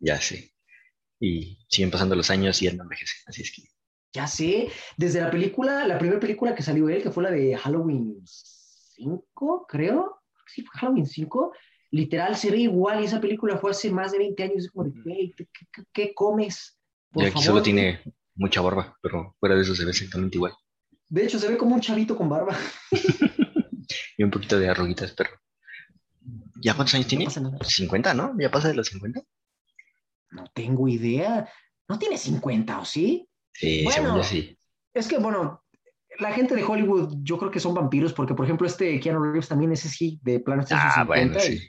Ya 0.00 0.20
sé. 0.20 0.52
Y 1.20 1.58
siguen 1.68 1.90
pasando 1.90 2.16
los 2.16 2.30
años 2.30 2.60
y 2.62 2.66
él 2.66 2.76
no 2.76 2.82
envejece. 2.84 3.14
Así 3.26 3.42
es 3.42 3.52
que. 3.54 3.62
Ya 4.12 4.26
sé, 4.28 4.68
desde 4.96 5.20
la 5.20 5.30
película, 5.30 5.86
la 5.88 5.98
primera 5.98 6.20
película 6.20 6.54
que 6.54 6.62
salió 6.62 6.88
él, 6.88 7.02
que 7.02 7.10
fue 7.10 7.24
la 7.24 7.30
de 7.32 7.56
Halloween 7.56 8.20
5, 8.24 9.66
creo. 9.68 10.20
Sí, 10.46 10.62
fue 10.64 10.80
Halloween 10.80 11.06
5. 11.06 11.52
literal 11.90 12.36
se 12.36 12.50
ve 12.50 12.58
igual 12.58 13.00
y 13.02 13.04
esa 13.06 13.20
película 13.20 13.56
fue 13.58 13.70
hace 13.72 13.90
más 13.90 14.12
de 14.12 14.18
20 14.18 14.42
años. 14.42 14.64
Es 14.64 14.70
como 14.70 14.92
¿qué, 15.04 15.32
qué- 15.36 15.84
qué 15.92 16.14
comes? 16.14 16.78
Por 17.12 17.22
Y 17.22 17.26
aquí 17.26 17.34
favor. 17.34 17.46
solo 17.46 17.62
tiene 17.62 18.02
mucha 18.34 18.60
barba, 18.60 18.96
pero 19.02 19.36
fuera 19.40 19.54
de 19.56 19.62
eso 19.62 19.74
se 19.74 19.84
ve 19.84 19.90
exactamente 19.90 20.36
igual. 20.36 20.52
De 21.08 21.24
hecho, 21.24 21.38
se 21.38 21.48
ve 21.48 21.56
como 21.56 21.74
un 21.74 21.80
chavito 21.80 22.16
con 22.16 22.28
barba. 22.28 22.56
Y 24.16 24.22
un 24.22 24.30
poquito 24.30 24.58
de 24.58 24.68
arruguitas, 24.68 25.12
pero. 25.12 25.30
¿Ya 26.62 26.74
cuántos 26.74 26.94
años 26.94 27.08
tiene? 27.08 27.24
No 27.24 27.28
pasa 27.30 27.40
nada. 27.40 27.58
50, 27.62 28.14
¿no? 28.14 28.34
¿Ya 28.38 28.50
pasa 28.50 28.68
de 28.68 28.74
los 28.74 28.86
50? 28.88 29.20
No 30.30 30.44
tengo 30.54 30.88
idea. 30.88 31.48
No 31.88 31.98
tiene 31.98 32.16
50, 32.16 32.78
¿o 32.80 32.84
sí? 32.84 33.28
Sí, 33.52 33.82
Bueno. 33.84 34.02
según 34.02 34.16
yo 34.18 34.24
sí. 34.24 34.58
Es 34.94 35.06
que, 35.08 35.18
bueno, 35.18 35.64
la 36.18 36.32
gente 36.32 36.54
de 36.54 36.62
Hollywood 36.64 37.16
yo 37.22 37.38
creo 37.38 37.50
que 37.50 37.60
son 37.60 37.74
vampiros 37.74 38.12
porque, 38.12 38.34
por 38.34 38.44
ejemplo, 38.46 38.66
este 38.66 38.98
Keanu 39.00 39.20
Reeves 39.22 39.48
también, 39.48 39.72
ese 39.72 39.88
sí, 39.88 40.18
de 40.22 40.40
plano 40.40 40.64
Ah, 40.70 41.04
bueno, 41.06 41.34
50 41.34 41.52
y- 41.52 41.58
sí. 41.58 41.68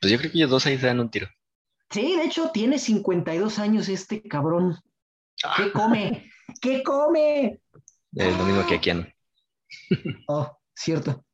Pues 0.00 0.12
yo 0.12 0.18
creo 0.18 0.30
que 0.32 0.38
ellos 0.38 0.50
dos 0.50 0.64
ahí 0.66 0.78
se 0.78 0.86
dan 0.86 1.00
un 1.00 1.10
tiro. 1.10 1.28
Sí, 1.90 2.16
de 2.16 2.24
hecho, 2.24 2.50
tiene 2.52 2.78
52 2.78 3.58
años 3.58 3.88
este 3.88 4.22
cabrón. 4.22 4.76
Ah, 5.44 5.54
¿Qué 5.58 5.72
come? 5.72 6.30
¿Qué 6.62 6.82
come? 6.82 7.60
Es 8.14 8.38
lo 8.38 8.44
mismo 8.44 8.66
que 8.66 8.74
aquí. 8.76 8.92
¿no? 8.92 9.06
Oh, 10.28 10.58
cierto. 10.74 11.24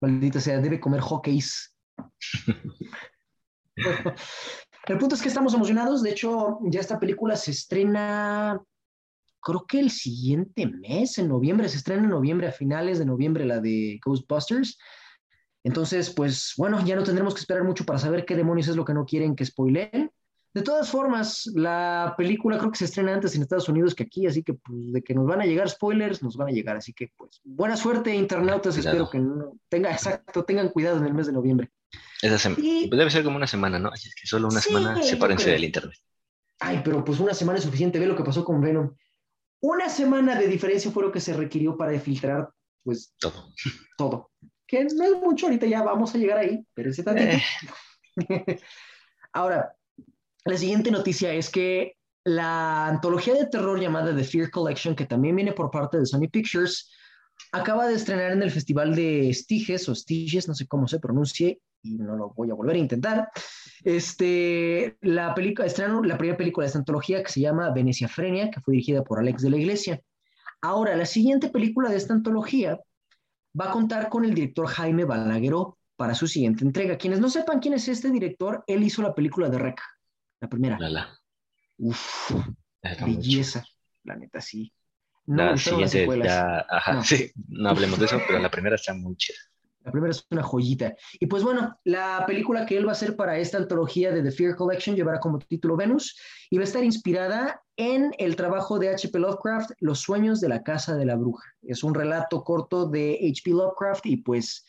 Maldita 0.00 0.40
sea, 0.40 0.60
debe 0.60 0.80
comer 0.80 1.00
hockeys. 1.00 1.74
El 4.86 4.98
punto 4.98 5.14
es 5.14 5.22
que 5.22 5.28
estamos 5.28 5.54
emocionados. 5.54 6.02
De 6.02 6.10
hecho, 6.10 6.58
ya 6.64 6.80
esta 6.80 6.98
película 6.98 7.36
se 7.36 7.50
estrena, 7.50 8.60
creo 9.40 9.66
que 9.66 9.80
el 9.80 9.90
siguiente 9.90 10.66
mes, 10.66 11.18
en 11.18 11.28
noviembre. 11.28 11.68
Se 11.68 11.76
estrena 11.76 12.04
en 12.04 12.10
noviembre, 12.10 12.48
a 12.48 12.52
finales 12.52 12.98
de 12.98 13.06
noviembre, 13.06 13.44
la 13.44 13.60
de 13.60 14.00
Ghostbusters. 14.04 14.78
Entonces, 15.62 16.10
pues 16.10 16.54
bueno, 16.56 16.84
ya 16.84 16.96
no 16.96 17.02
tendremos 17.02 17.34
que 17.34 17.40
esperar 17.40 17.64
mucho 17.64 17.84
para 17.84 17.98
saber 17.98 18.24
qué 18.24 18.34
demonios 18.34 18.68
es 18.68 18.76
lo 18.76 18.84
que 18.84 18.94
no 18.94 19.04
quieren 19.04 19.36
que 19.36 19.44
spoileen. 19.44 20.10
De 20.52 20.62
todas 20.62 20.90
formas, 20.90 21.46
la 21.54 22.14
película 22.18 22.58
creo 22.58 22.72
que 22.72 22.78
se 22.78 22.84
estrena 22.86 23.14
antes 23.14 23.34
en 23.36 23.42
Estados 23.42 23.68
Unidos 23.68 23.94
que 23.94 24.02
aquí, 24.02 24.26
así 24.26 24.42
que 24.42 24.54
pues 24.54 24.92
de 24.92 25.02
que 25.02 25.14
nos 25.14 25.26
van 25.26 25.40
a 25.40 25.46
llegar 25.46 25.68
spoilers, 25.70 26.22
nos 26.22 26.36
van 26.36 26.48
a 26.48 26.50
llegar. 26.50 26.76
Así 26.76 26.92
que 26.92 27.12
pues 27.16 27.40
buena 27.44 27.76
suerte, 27.76 28.14
internautas. 28.14 28.74
Cuidado. 28.74 28.96
Espero 29.04 29.10
que 29.10 29.18
no 29.20 29.52
tenga, 29.68 29.92
exacto, 29.92 30.44
tengan 30.44 30.70
cuidado 30.70 30.98
en 30.98 31.06
el 31.06 31.14
mes 31.14 31.26
de 31.26 31.32
noviembre. 31.32 31.70
Esa 32.20 32.50
Y- 32.58 32.88
debe 32.90 33.10
ser 33.10 33.22
como 33.24 33.36
una 33.36 33.46
semana, 33.46 33.78
¿no? 33.78 33.90
Así 33.90 34.08
es 34.08 34.14
que 34.14 34.26
solo 34.26 34.48
una 34.48 34.60
Sí, 34.60 34.68
semana 34.70 35.02
sepárense 35.02 35.44
creo. 35.44 35.54
del 35.54 35.64
internet. 35.64 35.98
Ay, 36.58 36.82
pero 36.84 37.04
pues 37.04 37.20
una 37.20 37.32
semana 37.32 37.58
es 37.58 37.64
suficiente. 37.64 37.98
Ve 37.98 38.06
lo 38.06 38.16
que 38.16 38.24
pasó 38.24 38.44
con 38.44 38.60
Venom. 38.60 38.94
Una 39.62 39.88
semana 39.88 40.38
de 40.38 40.48
diferencia 40.48 40.90
fue 40.90 41.02
lo 41.04 41.12
que 41.12 41.20
se 41.20 41.32
requirió 41.34 41.76
para 41.76 41.98
filtrar, 42.00 42.50
pues, 42.82 43.14
Todo. 43.18 43.52
todo. 43.96 44.30
Que 44.66 44.84
no 44.84 45.04
es 45.04 45.12
mucho, 45.22 45.46
ahorita 45.46 45.66
ya 45.66 45.82
vamos 45.82 46.14
a 46.14 46.18
llegar 46.18 46.38
ahí, 46.38 46.64
pero 46.74 46.90
ese 46.90 47.02
tantito. 47.02 47.36
Eh, 47.36 47.42
Ahora, 49.32 49.74
la 50.44 50.56
siguiente 50.56 50.90
noticia 50.90 51.32
es 51.32 51.50
que 51.50 51.96
la 52.24 52.86
antología 52.86 53.34
de 53.34 53.46
terror 53.46 53.80
llamada 53.80 54.14
The 54.14 54.24
Fear 54.24 54.50
Collection, 54.50 54.94
que 54.94 55.06
también 55.06 55.36
viene 55.36 55.52
por 55.52 55.70
parte 55.70 55.98
de 55.98 56.06
Sony 56.06 56.28
Pictures, 56.30 56.90
acaba 57.52 57.86
de 57.86 57.94
estrenar 57.94 58.32
en 58.32 58.42
el 58.42 58.50
Festival 58.50 58.94
de 58.94 59.32
Stiges 59.32 59.88
o 59.88 59.94
Stiges, 59.94 60.48
no 60.48 60.54
sé 60.54 60.66
cómo 60.66 60.86
se 60.86 61.00
pronuncie, 61.00 61.60
y 61.82 61.96
no 61.96 62.16
lo 62.16 62.30
voy 62.30 62.50
a 62.50 62.54
volver 62.54 62.76
a 62.76 62.80
intentar. 62.80 63.28
Este, 63.82 64.98
la 65.00 65.34
película, 65.34 65.66
estrenaron 65.66 66.06
la 66.06 66.18
primera 66.18 66.36
película 66.36 66.64
de 66.64 66.68
esta 66.68 66.78
antología 66.78 67.22
que 67.22 67.32
se 67.32 67.40
llama 67.40 67.70
Venecia 67.70 68.08
Frenia, 68.08 68.50
que 68.50 68.60
fue 68.60 68.72
dirigida 68.72 69.02
por 69.02 69.18
Alex 69.18 69.42
de 69.42 69.50
la 69.50 69.56
Iglesia. 69.56 70.02
Ahora, 70.60 70.96
la 70.96 71.06
siguiente 71.06 71.48
película 71.48 71.88
de 71.88 71.96
esta 71.96 72.12
antología 72.12 72.78
va 73.58 73.70
a 73.70 73.72
contar 73.72 74.08
con 74.10 74.24
el 74.24 74.34
director 74.34 74.66
Jaime 74.66 75.04
Balagueró 75.04 75.78
para 75.96 76.14
su 76.14 76.26
siguiente 76.26 76.64
entrega. 76.64 76.98
Quienes 76.98 77.20
no 77.20 77.30
sepan 77.30 77.60
quién 77.60 77.74
es 77.74 77.88
este 77.88 78.10
director, 78.10 78.62
él 78.66 78.82
hizo 78.82 79.02
la 79.02 79.14
película 79.14 79.48
de 79.48 79.58
Rec, 79.58 79.80
la 80.40 80.48
primera. 80.48 80.78
la, 80.78 80.88
la. 80.90 81.20
Uf, 81.78 82.30
Está 82.82 83.06
mucho. 83.06 83.18
belleza, 83.20 83.64
la 84.04 84.16
neta, 84.16 84.40
sí. 84.40 84.72
No 85.26 85.44
La 85.44 85.56
siguiente, 85.56 86.06
ya, 86.24 86.66
ajá, 86.68 86.94
No. 86.94 87.04
sí, 87.04 87.30
no 87.48 87.68
hablemos 87.70 87.98
de 87.98 88.06
eso, 88.06 88.20
pero 88.26 88.38
la 88.40 88.50
primera 88.50 88.76
está 88.76 88.94
muy 88.94 89.16
chida. 89.16 89.36
La 89.82 89.92
primera 89.92 90.10
es 90.10 90.26
una 90.30 90.42
joyita. 90.42 90.94
Y 91.18 91.26
pues 91.26 91.42
bueno, 91.42 91.78
la 91.84 92.24
película 92.26 92.66
que 92.66 92.76
él 92.76 92.84
va 92.86 92.90
a 92.90 92.92
hacer 92.92 93.16
para 93.16 93.38
esta 93.38 93.56
antología 93.56 94.10
de 94.12 94.22
The 94.22 94.30
Fear 94.30 94.56
Collection 94.56 94.94
llevará 94.94 95.20
como 95.20 95.38
título 95.38 95.74
Venus 95.76 96.18
y 96.50 96.56
va 96.58 96.62
a 96.62 96.64
estar 96.64 96.84
inspirada 96.84 97.62
en 97.76 98.12
el 98.18 98.36
trabajo 98.36 98.78
de 98.78 98.90
H.P. 98.90 99.18
Lovecraft, 99.18 99.70
Los 99.78 100.00
sueños 100.00 100.40
de 100.42 100.48
la 100.50 100.62
casa 100.62 100.96
de 100.96 101.06
la 101.06 101.16
bruja. 101.16 101.48
Es 101.62 101.82
un 101.82 101.94
relato 101.94 102.44
corto 102.44 102.88
de 102.90 103.14
H.P. 103.22 103.50
Lovecraft 103.52 104.04
y 104.06 104.18
pues 104.18 104.66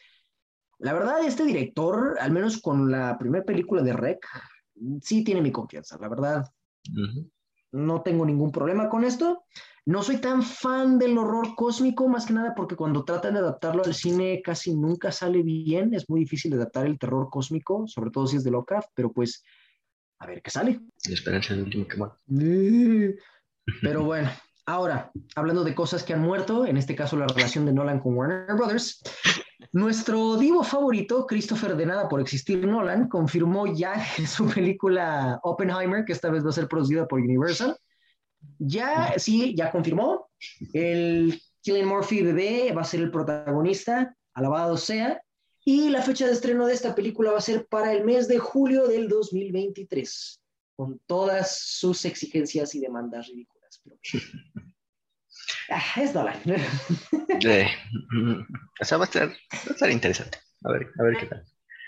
la 0.80 0.94
verdad 0.94 1.26
este 1.26 1.44
director, 1.44 2.18
al 2.20 2.32
menos 2.32 2.62
con 2.62 2.90
la 2.90 3.18
primera 3.18 3.44
película 3.44 3.82
de 3.82 3.94
Rec, 3.94 4.26
sí 5.02 5.24
tiene 5.24 5.42
mi 5.42 5.52
confianza. 5.52 5.98
La 6.00 6.10
verdad, 6.10 6.46
no 7.72 8.02
tengo 8.02 8.26
ningún 8.26 8.52
problema 8.52 8.90
con 8.90 9.04
esto. 9.04 9.44
No 9.86 10.04
soy 10.04 10.18
tan 10.18 10.44
fan 10.44 11.00
del 11.00 11.18
horror 11.18 11.56
cósmico, 11.56 12.08
más 12.08 12.28
que 12.28 12.34
nada 12.34 12.54
porque 12.56 12.76
cuando 12.76 13.04
tratan 13.04 13.34
de 13.34 13.40
adaptarlo 13.40 13.84
al 13.84 13.96
cine 13.96 14.42
casi 14.44 14.76
nunca 14.76 15.12
sale 15.12 15.42
bien. 15.42 15.94
Es 15.94 16.08
muy 16.10 16.20
difícil 16.20 16.54
adaptar 16.54 16.86
el 16.86 17.00
terror 17.00 17.30
cósmico, 17.32 17.88
sobre 17.88 18.12
todo 18.12 18.28
si 18.28 18.38
es 18.38 18.44
de 18.44 18.52
Lovecraft, 18.52 18.90
pero 18.94 19.12
pues 19.12 19.44
a 20.20 20.28
ver 20.28 20.42
qué 20.42 20.52
sale. 20.52 20.80
La 21.08 21.14
esperanza 21.14 21.54
es 21.54 21.60
el 21.60 21.64
último 21.66 21.88
que 21.88 21.98
muere. 21.98 23.16
Pero 23.82 24.04
bueno, 24.04 24.30
ahora, 24.66 25.12
hablando 25.36 25.64
de 25.64 25.76
cosas 25.76 26.04
que 26.04 26.14
han 26.14 26.22
muerto, 26.22 26.66
en 26.66 26.78
este 26.78 26.96
caso 26.96 27.16
la 27.16 27.28
relación 27.28 27.66
de 27.66 27.74
Nolan 27.74 28.00
con 28.00 28.16
Warner 28.16 28.56
Brothers, 28.56 29.02
nuestro 29.74 30.36
divo 30.36 30.64
favorito, 30.64 31.26
Christopher 31.26 31.76
de 31.76 31.86
Nada 31.86 32.10
por 32.10 32.20
existir 32.20 32.66
Nolan, 32.66 33.08
confirmó 33.08 33.68
ya 33.68 33.96
su 34.28 34.48
película 34.48 35.40
Oppenheimer, 35.44 36.04
que 36.06 36.14
esta 36.14 36.30
vez 36.30 36.46
va 36.46 36.50
a 36.50 36.54
ser 36.54 36.68
producida 36.68 37.08
por 37.08 37.20
Universal. 37.20 37.78
Ya, 38.58 39.14
sí, 39.18 39.56
ya 39.56 39.72
confirmó. 39.72 40.30
El 40.74 41.42
Killian 41.62 41.88
Murphy 41.88 42.24
bebé 42.24 42.74
va 42.74 42.82
a 42.82 42.86
ser 42.86 43.02
el 43.02 43.12
protagonista, 43.12 44.16
alabado 44.34 44.78
sea. 44.78 45.22
Y 45.64 45.90
la 45.90 46.02
fecha 46.02 46.26
de 46.26 46.34
estreno 46.34 46.66
de 46.66 46.74
esta 46.74 46.96
película 46.96 47.32
va 47.32 47.38
a 47.38 47.42
ser 47.42 47.68
para 47.68 47.94
el 47.94 48.04
mes 48.04 48.28
de 48.28 48.40
julio 48.40 48.88
del 48.88 49.08
2023 49.08 50.42
con 50.76 51.00
todas 51.06 51.60
sus 51.60 52.06
exigencias 52.06 52.74
y 52.74 52.80
demandas 52.80 53.28
ridículas. 53.28 53.80
Pero... 53.84 53.98
Ah, 55.72 56.02
es 56.02 56.14
Nolan. 56.14 56.36
Eh, 57.44 57.68
o 58.82 58.86
sea, 58.86 58.98
va 58.98 59.06
a 59.06 59.08
estar, 59.08 59.28
va 59.30 59.34
a 59.70 59.74
estar 59.74 59.90
interesante. 59.90 60.38
A 60.64 60.72
ver, 60.72 60.88
a 61.00 61.04
ver 61.04 61.18
qué 61.18 61.26
tal. 61.28 61.44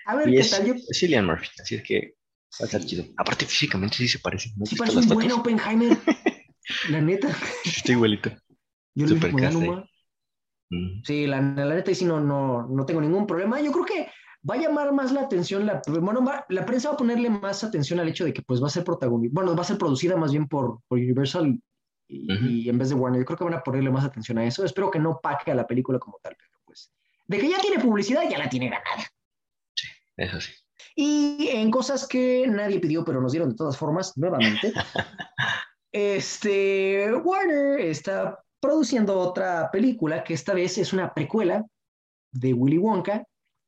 A 0.06 0.16
ver 0.16 0.30
Y 0.30 0.34
qué 0.34 0.40
es, 0.40 0.50
tal. 0.52 0.66
Yo, 0.66 0.74
es 0.74 0.88
Cillian 1.00 1.26
Murphy, 1.26 1.48
así 1.62 1.76
es 1.76 1.84
que 1.84 2.16
va 2.60 2.64
a 2.64 2.66
estar 2.66 2.82
Sí. 2.82 2.88
chido. 2.88 3.06
Aparte, 3.18 3.46
físicamente 3.46 3.98
sí 3.98 4.08
se 4.08 4.20
parece. 4.20 4.50
¿No 4.58 4.66
sí 4.66 4.76
parece 4.76 5.00
un 5.00 5.08
buen? 5.10 5.32
Oppenheimer. 5.32 5.98
La 6.90 7.02
neta. 7.02 7.30
Está 7.66 7.92
igualito. 7.92 8.32
Yo 8.96 9.08
Super 9.08 9.34
cast, 9.36 9.56
bueno, 9.56 9.86
Mm. 10.70 11.04
Sí, 11.04 11.28
la, 11.28 11.40
la 11.42 11.76
neta, 11.76 11.92
y 11.92 11.96
sí, 11.96 12.06
no, 12.06 12.20
no, 12.20 12.68
no 12.68 12.86
tengo 12.86 13.00
ningún 13.02 13.28
problema. 13.28 13.62
Yo 13.62 13.72
creo 13.72 13.86
que 13.86 14.08
va 14.50 14.56
a 14.56 14.58
llamar 14.58 14.92
más 14.94 15.12
la 15.12 15.22
atención, 15.22 15.66
la, 15.66 15.82
bueno, 15.88 16.24
va- 16.26 16.46
la 16.50 16.66
prensa 16.66 16.90
va 16.90 16.96
a 16.96 16.98
ponerle 16.98 17.30
más 17.30 17.64
atención 17.64 18.00
al 18.00 18.08
hecho 18.10 18.26
de 18.26 18.34
que 18.34 18.42
pues 18.42 18.62
va 18.64 18.68
a 18.68 18.70
ser 18.72 18.84
protagonista, 18.84 19.34
bueno, 19.36 19.56
va 19.56 19.62
a 19.62 19.66
ser 19.66 19.78
producida 19.78 20.18
más 20.18 20.32
bien 20.32 20.48
por, 20.48 20.80
por 20.88 20.98
Universal 20.98 21.60
y, 22.14 22.34
Ujú. 22.34 22.46
y 22.46 22.70
en 22.70 22.78
vez 22.78 22.90
de 22.90 22.96
Warner. 22.96 23.20
Yo 23.22 23.26
creo 23.26 23.38
que 23.38 23.44
van 23.44 23.54
a 23.56 23.64
ponerle 23.64 23.90
más 23.90 24.06
atención 24.06 24.38
a 24.38 24.46
eso. 24.46 24.64
Espero 24.64 24.92
que 24.92 25.00
no 25.00 25.20
paque 25.22 25.52
a 25.52 25.56
la 25.56 25.68
película 25.68 26.00
como 26.00 26.20
tal, 26.22 26.36
pero 26.38 26.52
pues, 26.66 26.92
de 27.26 27.40
que 27.40 27.50
ya 27.50 27.58
tiene 27.60 27.80
publicidad, 27.82 28.24
ya 28.30 28.38
la 28.38 28.50
tiene 28.50 28.70
ganada. 28.70 29.10
Eso 30.18 30.40
sí. 30.42 30.54
Y 30.96 31.50
en 31.50 31.72
cosas 31.72 32.08
que 32.08 32.46
nadie 32.48 32.80
pidió, 32.80 33.04
pero 33.04 33.20
nos 33.20 33.32
dieron 33.32 33.50
de 33.50 33.56
todas 33.56 33.78
formas, 33.78 34.16
nuevamente. 34.18 34.74
este, 35.92 37.14
Warner 37.14 37.80
está 37.80 38.40
produciendo 38.60 39.20
otra 39.20 39.70
película 39.72 40.24
que 40.24 40.34
esta 40.34 40.54
vez 40.54 40.78
es 40.78 40.94
una 40.94 41.14
precuela 41.14 41.66
de 42.32 42.54
Willy 42.54 42.78
Wonka, 42.78 43.26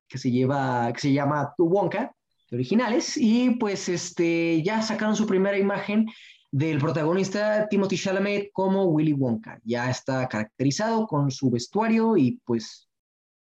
que 0.07 0.17
se, 0.17 0.31
lleva, 0.31 0.91
que 0.93 0.99
se 0.99 1.13
llama 1.13 1.53
Tu 1.57 1.65
Wonka, 1.65 2.13
de 2.49 2.57
originales, 2.57 3.17
y 3.17 3.51
pues 3.51 3.89
este, 3.89 4.61
ya 4.61 4.81
sacaron 4.81 5.15
su 5.15 5.25
primera 5.25 5.57
imagen 5.57 6.07
del 6.55 6.77
protagonista 6.77 7.67
Timothy 7.67 7.97
Chalamet 7.97 8.49
como 8.53 8.85
Willy 8.85 9.11
Wonka. 9.11 9.59
Ya 9.65 9.89
está 9.89 10.25
caracterizado 10.29 11.05
con 11.05 11.29
su 11.29 11.49
vestuario 11.49 12.15
y 12.15 12.39
pues 12.45 12.89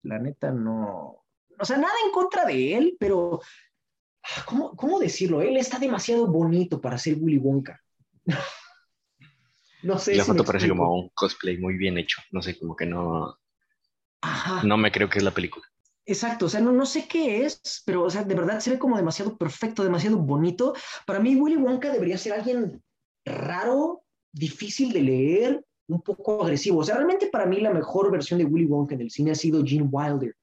la 0.04 0.20
neta 0.20 0.52
no, 0.52 1.24
o 1.58 1.66
sea, 1.66 1.78
nada 1.78 1.94
en 2.06 2.12
contra 2.12 2.44
de 2.44 2.76
él, 2.76 2.98
pero 3.00 3.40
¿cómo, 4.46 4.76
cómo 4.76 5.00
decirlo? 5.00 5.42
Él 5.42 5.56
está 5.56 5.80
demasiado 5.80 6.28
bonito 6.28 6.82
para 6.82 6.98
ser 6.98 7.16
Willy 7.18 7.38
Wonka. 7.38 7.80
no 9.84 9.98
sé. 9.98 10.16
La 10.16 10.26
si 10.26 10.32
foto 10.32 10.44
parece 10.44 10.66
explico. 10.66 10.84
como 10.86 11.00
un 11.00 11.10
cosplay 11.14 11.58
muy 11.58 11.78
bien 11.78 11.98
hecho. 11.98 12.22
No 12.32 12.42
sé, 12.42 12.60
como 12.60 12.76
que 12.76 12.86
no, 12.86 13.34
Ajá. 14.20 14.62
no 14.64 14.76
me 14.76 14.92
creo 14.92 15.10
que 15.10 15.20
es 15.20 15.24
la 15.24 15.34
película. 15.34 15.66
Exacto, 16.06 16.48
o 16.48 16.50
sea, 16.50 16.60
no, 16.60 16.74
no 16.74 16.86
sé 16.86 17.08
qué 17.08 17.46
es, 17.46 17.82
pero 17.86 18.04
o 18.04 18.10
sea, 18.10 18.26
de 18.26 18.36
verdad 18.36 18.60
se 18.60 18.72
ve 18.72 18.80
como 18.80 18.98
demasiado 18.98 19.38
perfecto, 19.38 19.86
demasiado 19.86 20.18
bonito. 20.18 20.74
Para 21.06 21.22
mí, 21.22 21.38
Willy 21.38 21.56
Wonka 21.56 21.94
debería 21.94 22.18
ser 22.18 22.34
alguien 22.34 22.84
raro, 23.30 24.04
difícil 24.32 24.92
de 24.92 25.02
leer, 25.02 25.66
un 25.88 26.02
poco 26.02 26.44
agresivo. 26.44 26.80
O 26.80 26.84
sea, 26.84 26.96
realmente 26.96 27.28
para 27.28 27.46
mí 27.46 27.60
la 27.60 27.74
mejor 27.74 28.12
versión 28.12 28.40
de 28.40 28.46
Willy 28.46 28.66
Wonka 28.66 28.96
en 28.96 29.02
el 29.02 29.12
cine 29.12 29.32
ha 29.32 29.36
sido 29.36 29.64
Gene 29.66 29.90
Wilder. 29.90 30.36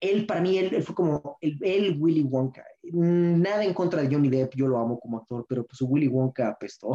él, 0.00 0.26
para 0.26 0.40
mí, 0.40 0.58
él, 0.58 0.82
fue 0.82 0.94
como 0.94 1.38
el, 1.40 1.96
Willy 1.98 2.22
Wonka. 2.22 2.64
Nada 2.82 3.64
en 3.64 3.74
contra 3.74 4.02
de 4.02 4.12
Johnny 4.12 4.28
Depp, 4.28 4.54
yo 4.54 4.66
lo 4.66 4.78
amo 4.78 4.98
como 4.98 5.18
actor, 5.18 5.46
pero 5.48 5.64
pues 5.66 5.80
Willy 5.82 6.08
Wonka 6.08 6.48
apestó. 6.48 6.92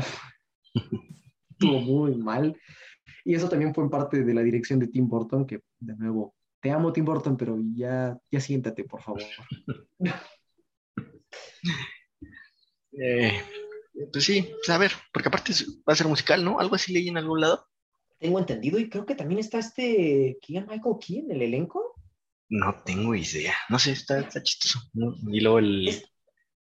Estuvo 1.49 1.79
muy 1.79 2.15
mal. 2.15 2.55
Y 3.23 3.35
eso 3.35 3.47
también 3.47 3.73
fue 3.73 3.83
en 3.83 3.89
parte 3.89 4.23
de 4.23 4.33
la 4.33 4.41
dirección 4.41 4.79
de 4.79 4.87
Tim 4.87 5.07
Burton, 5.07 5.45
que 5.45 5.61
de 5.79 5.95
nuevo, 5.95 6.35
te 6.61 6.71
amo 6.71 6.91
Tim 6.91 7.05
Burton, 7.05 7.37
pero 7.37 7.57
ya, 7.73 8.17
ya 8.31 8.39
siéntate, 8.39 8.83
por 8.83 9.01
favor. 9.01 9.21
Eh, 12.97 13.41
pues 14.11 14.25
sí, 14.25 14.41
pues 14.41 14.69
a 14.69 14.77
ver, 14.77 14.91
porque 15.13 15.29
aparte 15.29 15.53
va 15.87 15.93
a 15.93 15.95
ser 15.95 16.07
musical, 16.07 16.43
¿no? 16.43 16.59
Algo 16.59 16.75
así 16.75 16.93
leí 16.93 17.07
en 17.07 17.17
algún 17.17 17.41
lado. 17.41 17.67
Tengo 18.19 18.39
entendido 18.39 18.79
y 18.79 18.89
creo 18.89 19.05
que 19.05 19.15
también 19.15 19.39
está 19.39 19.59
este 19.59 20.37
Keegan 20.41 20.67
Michael 20.67 20.95
Key 20.99 21.19
en 21.19 21.31
el 21.31 21.41
elenco. 21.41 21.95
No 22.49 22.81
tengo 22.85 23.15
idea. 23.15 23.55
No 23.69 23.79
sé, 23.79 23.91
está, 23.91 24.19
está 24.19 24.41
chistoso. 24.41 24.79
Y 25.31 25.39
luego 25.41 25.59
el. 25.59 25.89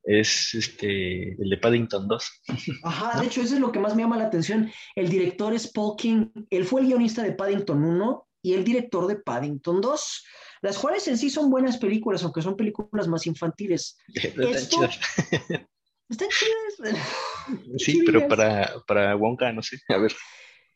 Es... 0.03 0.55
este 0.55 1.33
el 1.33 1.51
de 1.51 1.57
Paddington 1.57 2.07
2. 2.07 2.43
Ajá, 2.85 3.21
de 3.21 3.27
hecho, 3.27 3.41
eso 3.41 3.55
es 3.55 3.61
lo 3.61 3.73
que 3.73 3.81
más 3.81 3.95
me 3.95 4.03
llama 4.03 4.19
la 4.19 4.27
atención. 4.27 4.71
El 4.95 5.09
director 5.09 5.55
es 5.55 5.69
Paul 5.69 5.97
King. 5.97 6.27
Él 6.51 6.65
fue 6.65 6.83
el 6.83 6.89
guionista 6.89 7.23
de 7.23 7.33
Paddington 7.33 7.83
1 7.83 8.29
y 8.43 8.53
el 8.53 8.65
director 8.65 9.07
de 9.07 9.17
Paddington 9.17 9.81
2, 9.81 10.25
las 10.61 10.79
cuales 10.79 11.09
en 11.09 11.17
sí 11.17 11.31
son 11.31 11.51
buenas 11.51 11.79
películas, 11.79 12.23
aunque 12.23 12.43
son 12.43 12.57
películas 12.57 13.09
más 13.09 13.27
infantiles. 13.27 13.97
chidas. 14.69 15.01
Están 16.15 16.29
chidas. 16.29 16.97
Sí, 17.79 18.03
pero 18.07 18.27
para, 18.27 18.73
para 18.87 19.17
Wonka, 19.17 19.53
no 19.53 19.63
sé. 19.63 19.79
A 19.89 19.99
ver. 19.99 20.15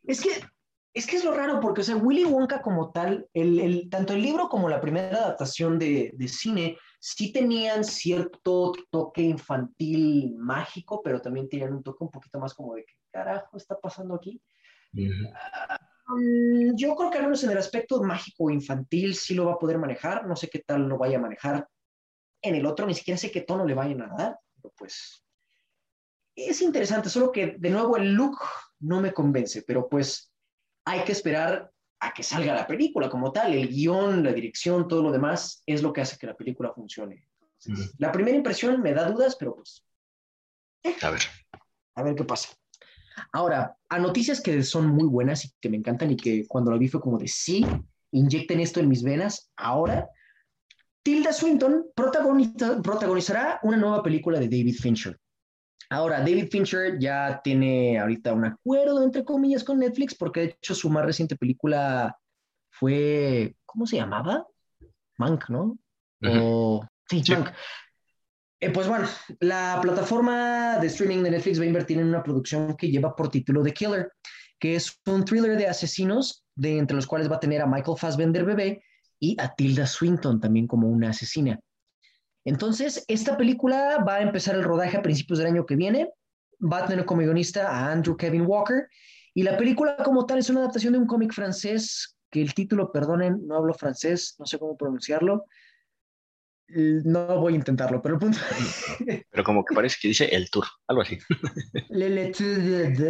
Es 0.03 0.21
que 0.21 0.31
es 0.95 1.07
que 1.07 1.17
es 1.17 1.25
lo 1.25 1.33
raro, 1.33 1.61
porque, 1.61 1.83
o 1.83 1.85
sea, 1.85 1.97
Willy 1.97 2.25
Wonka 2.25 2.61
como 2.61 2.91
tal, 2.91 3.29
el, 3.33 3.89
tanto 3.89 4.15
el 4.15 4.23
libro 4.23 4.49
como 4.49 4.69
la 4.69 4.81
primera 4.81 5.17
adaptación 5.17 5.79
de, 5.79 6.13
cine, 6.27 6.77
sí 6.99 7.33
tenían 7.33 7.85
cierto 7.85 8.73
toque 8.91 9.23
infantil 9.23 10.35
mágico, 10.37 11.01
pero 11.03 11.21
también 11.21 11.49
tenían 11.49 11.73
un 11.73 11.83
toque 11.85 12.03
un 12.03 12.11
poquito 12.11 12.41
más 12.41 12.53
como 12.53 12.75
de 12.75 12.85
qué 12.85 12.95
carajo 13.13 13.57
está 13.57 13.79
pasando 13.79 14.17
aquí. 14.17 14.43
Ah, 15.35 15.79
mm, 16.09 16.75
yo 16.75 16.97
creo 16.97 17.11
que 17.11 17.19
al 17.19 17.25
menos 17.25 17.45
en 17.45 17.51
el 17.51 17.59
aspecto 17.59 18.03
mágico 18.03 18.51
infantil 18.51 19.15
sí 19.15 19.35
lo 19.35 19.45
va 19.45 19.53
a 19.53 19.59
poder 19.59 19.79
manejar, 19.79 20.27
no 20.27 20.35
sé 20.35 20.49
qué 20.49 20.59
tal 20.67 20.89
lo 20.89 20.99
vaya 20.99 21.19
a 21.19 21.23
manejar 21.23 21.69
en 22.43 22.55
el 22.57 22.67
otro, 22.67 22.87
ni 22.87 22.95
siquiera 22.95 23.19
sé 23.19 23.31
qué 23.31 23.43
tono 23.43 23.65
le 23.65 23.75
vayan 23.75 24.03
a 24.03 24.09
dar, 24.17 24.39
pero 24.57 24.75
pues 24.77 25.25
es 26.47 26.63
interesante, 26.63 27.09
solo 27.09 27.33
que 27.33 27.57
de 27.59 27.71
nuevo 27.71 27.97
el 27.97 28.13
look 28.13 28.39
no 28.81 29.01
me 29.01 29.13
convence, 29.13 29.63
pero 29.63 29.89
pues 29.89 30.33
hay 30.85 31.03
que 31.05 31.13
esperar 31.13 31.71
a 32.01 32.15
que 32.15 32.23
salga 32.23 32.55
la 32.55 32.67
película 32.67 33.11
como 33.11 33.33
tal. 33.33 33.55
El 33.55 33.69
guion, 33.69 34.23
la 34.23 34.33
dirección, 34.33 34.87
todo 34.87 35.03
lo 35.03 35.11
demás 35.11 35.63
es 35.67 35.83
lo 35.83 35.93
que 35.93 36.01
hace 36.01 36.17
que 36.17 36.27
la 36.27 36.37
película 36.37 36.73
funcione. 36.73 37.27
La 37.99 38.13
primera 38.13 38.37
impresión 38.37 38.81
me 38.81 38.95
da 38.95 39.11
dudas, 39.11 39.37
pero 39.37 39.57
pues... 39.57 39.85
Eh, 40.85 40.95
a 41.03 41.11
ver. 41.11 41.23
A 41.97 42.03
ver 42.05 42.15
qué 42.15 42.25
pasa. 42.25 42.51
Ahora, 43.33 43.77
a 43.89 43.99
noticias 43.99 44.41
que 44.41 44.63
son 44.63 44.87
muy 44.87 45.09
buenas 45.09 45.45
y 45.45 45.53
que 45.61 45.69
me 45.69 45.77
encantan 45.77 46.13
y 46.13 46.17
que 46.17 46.47
cuando 46.47 46.71
la 46.71 46.79
vi 46.79 46.87
fue 46.87 47.01
como 47.01 47.19
de 47.19 47.27
sí, 47.27 47.67
inyecten 48.13 48.61
esto 48.61 48.79
en 48.79 48.89
mis 48.89 49.03
venas. 49.03 49.51
Ahora, 49.57 50.09
Tilda 51.03 51.33
Swinton 51.33 51.87
protagonizará 51.97 53.59
una 53.65 53.77
nueva 53.77 54.05
película 54.05 54.39
de 54.39 54.47
David 54.47 54.77
Fincher. 54.81 55.19
Ahora, 55.91 56.19
David 56.21 56.49
Fincher 56.51 56.99
ya 56.99 57.41
tiene 57.43 57.99
ahorita 57.99 58.33
un 58.35 58.45
acuerdo, 58.45 59.03
entre 59.03 59.25
comillas, 59.25 59.65
con 59.65 59.79
Netflix, 59.79 60.15
porque 60.15 60.41
de 60.41 60.47
hecho 60.47 60.75
su 60.75 60.91
más 60.91 61.05
reciente 61.05 61.37
película 61.37 62.17
fue, 62.71 63.57
¿cómo 63.65 63.87
se 63.87 63.97
llamaba? 63.97 64.47
Mank, 65.17 65.49
¿no? 65.49 65.79
sí, 67.09 67.23
Mank. 67.31 67.51
Eh, 68.61 68.71
pues 68.71 68.89
bueno, 68.89 69.07
la 69.41 69.79
plataforma 69.81 70.79
de 70.79 70.89
streaming 70.89 71.23
de 71.23 71.31
Netflix 71.31 71.61
va 71.61 71.65
a 71.65 71.69
invertir 71.69 71.99
en 71.99 72.09
una 72.09 72.23
producción 72.23 72.77
que 72.77 72.91
lleva 72.91 73.15
por 73.15 73.31
título 73.31 73.63
The 73.63 73.73
Killer, 73.73 74.13
que 74.59 74.75
es 74.75 75.01
un 75.07 75.25
thriller 75.25 75.57
de 75.57 75.69
asesinos, 75.69 76.45
de, 76.57 76.79
entre 76.79 76.97
los 76.97 77.07
cuales 77.07 77.31
va 77.31 77.37
a 77.37 77.41
tener 77.41 77.63
a 77.63 77.67
Michael 77.67 77.97
Fassbender 77.97 78.45
bebé 78.45 78.83
y 79.21 79.37
a 79.41 79.55
Tilda 79.55 79.87
Swinton 79.87 80.41
también 80.41 80.67
como 80.67 80.89
una 80.89 81.11
asesina. 81.11 81.61
Entonces, 82.49 83.05
esta 83.09 83.37
película 83.37 84.03
va 84.09 84.17
a 84.17 84.23
empezar 84.23 84.55
el 84.55 84.65
rodaje 84.65 84.97
a 84.97 85.03
principios 85.03 85.39
del 85.39 85.49
año 85.49 85.67
que 85.67 85.77
viene. 85.77 86.11
Va 86.61 86.79
a 86.79 86.87
tener 86.87 87.05
como 87.05 87.21
guionista 87.21 87.69
a 87.69 87.93
Andrew 87.93 88.17
Kevin 88.17 88.47
Walker. 88.47 88.89
Y 89.35 89.43
la 89.43 89.59
película 89.59 89.97
como 89.99 90.25
tal 90.25 90.39
es 90.39 90.49
una 90.49 90.61
adaptación 90.61 90.95
de 90.95 90.99
un 90.99 91.07
cómic 91.07 91.35
francés, 91.35 92.17
que 92.31 92.41
el 92.41 92.55
título, 92.55 92.91
perdonen, 92.91 93.47
no 93.47 93.57
hablo 93.57 93.75
francés, 93.75 94.35
no 94.39 94.47
sé 94.47 94.59
cómo 94.59 94.79
pronunciarlo. 94.79 95.45
No 96.69 97.39
voy 97.39 97.53
a 97.53 97.57
intentarlo, 97.57 98.01
pero 98.01 98.15
el 98.15 98.21
punto... 98.21 98.39
Pero 99.31 99.45
como 99.45 99.63
que 99.63 99.75
parece 99.75 99.99
que 100.01 100.09
dice 100.09 100.25
el 100.35 100.49
tour, 100.49 100.65
algo 100.87 101.03
así. 101.03 101.19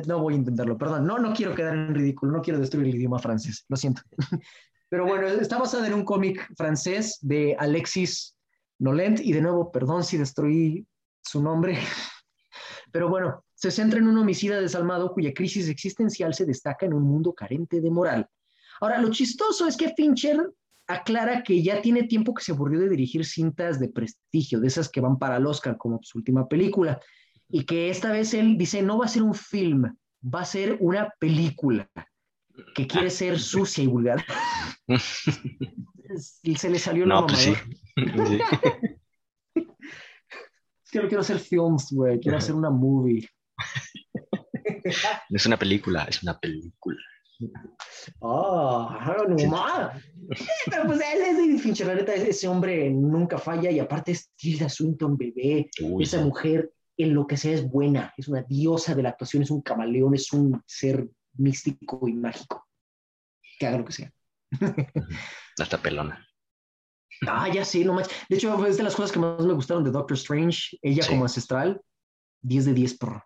no 0.06 0.18
voy 0.20 0.34
a 0.34 0.36
intentarlo, 0.36 0.76
perdón. 0.76 1.06
No, 1.06 1.18
no 1.18 1.32
quiero 1.32 1.54
quedar 1.54 1.74
en 1.74 1.94
ridículo, 1.94 2.32
no 2.32 2.42
quiero 2.42 2.58
destruir 2.58 2.88
el 2.88 2.96
idioma 2.96 3.20
francés, 3.20 3.64
lo 3.68 3.76
siento. 3.76 4.02
Pero 4.88 5.06
bueno, 5.06 5.28
está 5.28 5.58
basada 5.58 5.86
en 5.86 5.94
un 5.94 6.04
cómic 6.04 6.48
francés 6.56 7.18
de 7.20 7.54
Alexis 7.56 8.34
Nolent, 8.78 9.20
y 9.20 9.32
de 9.32 9.40
nuevo, 9.40 9.70
perdón 9.72 10.04
si 10.04 10.16
destruí 10.16 10.86
su 11.22 11.42
nombre, 11.42 11.78
pero 12.92 13.08
bueno, 13.08 13.44
se 13.54 13.70
centra 13.70 13.98
en 13.98 14.08
un 14.08 14.18
homicida 14.18 14.60
desalmado 14.60 15.12
cuya 15.12 15.34
crisis 15.34 15.68
existencial 15.68 16.34
se 16.34 16.46
destaca 16.46 16.86
en 16.86 16.94
un 16.94 17.02
mundo 17.02 17.32
carente 17.32 17.80
de 17.80 17.90
moral. 17.90 18.28
Ahora, 18.80 19.00
lo 19.00 19.10
chistoso 19.10 19.66
es 19.66 19.76
que 19.76 19.92
Fincher 19.94 20.38
aclara 20.86 21.42
que 21.42 21.62
ya 21.62 21.82
tiene 21.82 22.04
tiempo 22.04 22.32
que 22.32 22.42
se 22.42 22.52
aburrió 22.52 22.80
de 22.80 22.88
dirigir 22.88 23.24
cintas 23.24 23.78
de 23.78 23.88
prestigio, 23.88 24.60
de 24.60 24.68
esas 24.68 24.88
que 24.88 25.00
van 25.00 25.18
para 25.18 25.36
el 25.36 25.46
Oscar, 25.46 25.76
como 25.76 26.00
su 26.02 26.18
última 26.18 26.48
película, 26.48 27.00
y 27.48 27.64
que 27.64 27.90
esta 27.90 28.12
vez 28.12 28.32
él 28.34 28.56
dice, 28.56 28.82
no 28.82 28.98
va 28.98 29.06
a 29.06 29.08
ser 29.08 29.22
un 29.22 29.34
film, 29.34 29.84
va 30.22 30.40
a 30.40 30.46
ser 30.46 30.78
una 30.80 31.12
película 31.18 31.90
que 32.74 32.86
quiere 32.86 33.10
ser 33.10 33.38
sucia 33.38 33.84
y 33.84 33.86
vulgar. 33.86 34.24
se 36.16 36.70
le 36.70 36.78
salió 36.78 37.06
la 37.06 37.20
no, 37.20 37.26
pues 37.26 37.50
que 40.90 41.00
no 41.00 41.08
quiero 41.08 41.20
hacer 41.20 41.38
films, 41.38 41.92
güey. 41.92 42.18
Quiero 42.20 42.38
hacer 42.38 42.54
una 42.54 42.70
movie. 42.70 43.28
No 45.28 45.36
es 45.36 45.46
una 45.46 45.58
película, 45.58 46.04
es 46.04 46.22
una 46.22 46.38
película. 46.38 46.98
Ah, 48.20 49.16
no 49.28 49.50
más. 49.50 50.02
Pero 50.66 50.86
pues 50.86 51.00
él 51.00 51.22
es 51.22 51.36
David 51.36 51.58
Fincher, 51.58 51.86
la 51.86 51.94
neta, 51.94 52.14
ese 52.14 52.48
hombre 52.48 52.90
nunca 52.90 53.38
falla 53.38 53.70
y 53.70 53.78
aparte 53.78 54.12
es 54.12 54.32
Tilda 54.34 54.68
Swinton, 54.68 55.16
bebé. 55.16 55.70
Esa 56.00 56.20
mujer 56.24 56.72
en 56.96 57.14
lo 57.14 57.26
que 57.26 57.36
sea 57.36 57.52
es 57.52 57.68
buena, 57.68 58.12
es 58.16 58.26
una 58.26 58.42
diosa 58.42 58.94
de 58.94 59.04
la 59.04 59.10
actuación, 59.10 59.44
es 59.44 59.50
un 59.50 59.62
camaleón, 59.62 60.14
es 60.14 60.32
un 60.32 60.60
ser 60.66 61.08
místico 61.34 62.08
y 62.08 62.14
mágico. 62.14 62.66
Que 63.58 63.66
haga 63.66 63.78
lo 63.78 63.84
que 63.84 63.92
sea. 63.92 64.12
Hasta 65.58 65.78
pelona. 65.78 66.24
Ah, 67.26 67.48
ya 67.48 67.64
sí, 67.64 67.84
no 67.84 67.94
manches. 67.94 68.14
De 68.28 68.36
hecho, 68.36 68.66
es 68.66 68.76
de 68.76 68.82
las 68.82 68.94
cosas 68.94 69.12
que 69.12 69.18
más 69.18 69.44
me 69.44 69.54
gustaron 69.54 69.84
de 69.84 69.90
Doctor 69.90 70.16
Strange. 70.16 70.78
Ella 70.82 71.06
como 71.06 71.24
ancestral, 71.24 71.80
10 72.42 72.66
de 72.66 72.74
10, 72.74 72.98
por 72.98 73.24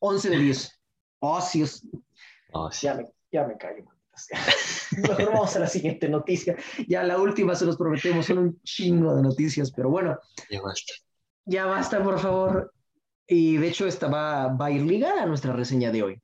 11 0.00 0.30
de 0.30 0.38
10. 0.38 0.80
Oh, 1.20 1.40
sí, 1.40 1.64
oh, 2.52 2.70
sí. 2.70 2.86
Ya, 2.86 2.94
me, 2.94 3.04
ya 3.30 3.46
me 3.46 3.56
callo. 3.56 3.84
Mejor 4.96 5.32
vamos 5.32 5.56
a 5.56 5.60
la 5.60 5.66
siguiente 5.66 6.08
noticia. 6.08 6.56
Ya 6.86 7.02
la 7.02 7.18
última 7.18 7.54
se 7.54 7.64
los 7.64 7.76
prometemos, 7.76 8.26
son 8.26 8.38
un 8.38 8.62
chingo 8.62 9.14
de 9.14 9.22
noticias, 9.22 9.72
pero 9.72 9.90
bueno. 9.90 10.18
Ya 10.50 10.60
basta. 10.60 10.92
Ya 11.46 11.66
basta, 11.66 12.02
por 12.02 12.18
favor. 12.18 12.72
Y 13.26 13.56
de 13.56 13.68
hecho, 13.68 13.86
esta 13.86 14.08
va, 14.08 14.48
va 14.48 14.66
a 14.66 14.70
ir 14.70 14.82
ligada 14.82 15.22
a 15.22 15.26
nuestra 15.26 15.52
reseña 15.52 15.90
de 15.90 16.02
hoy. 16.02 16.22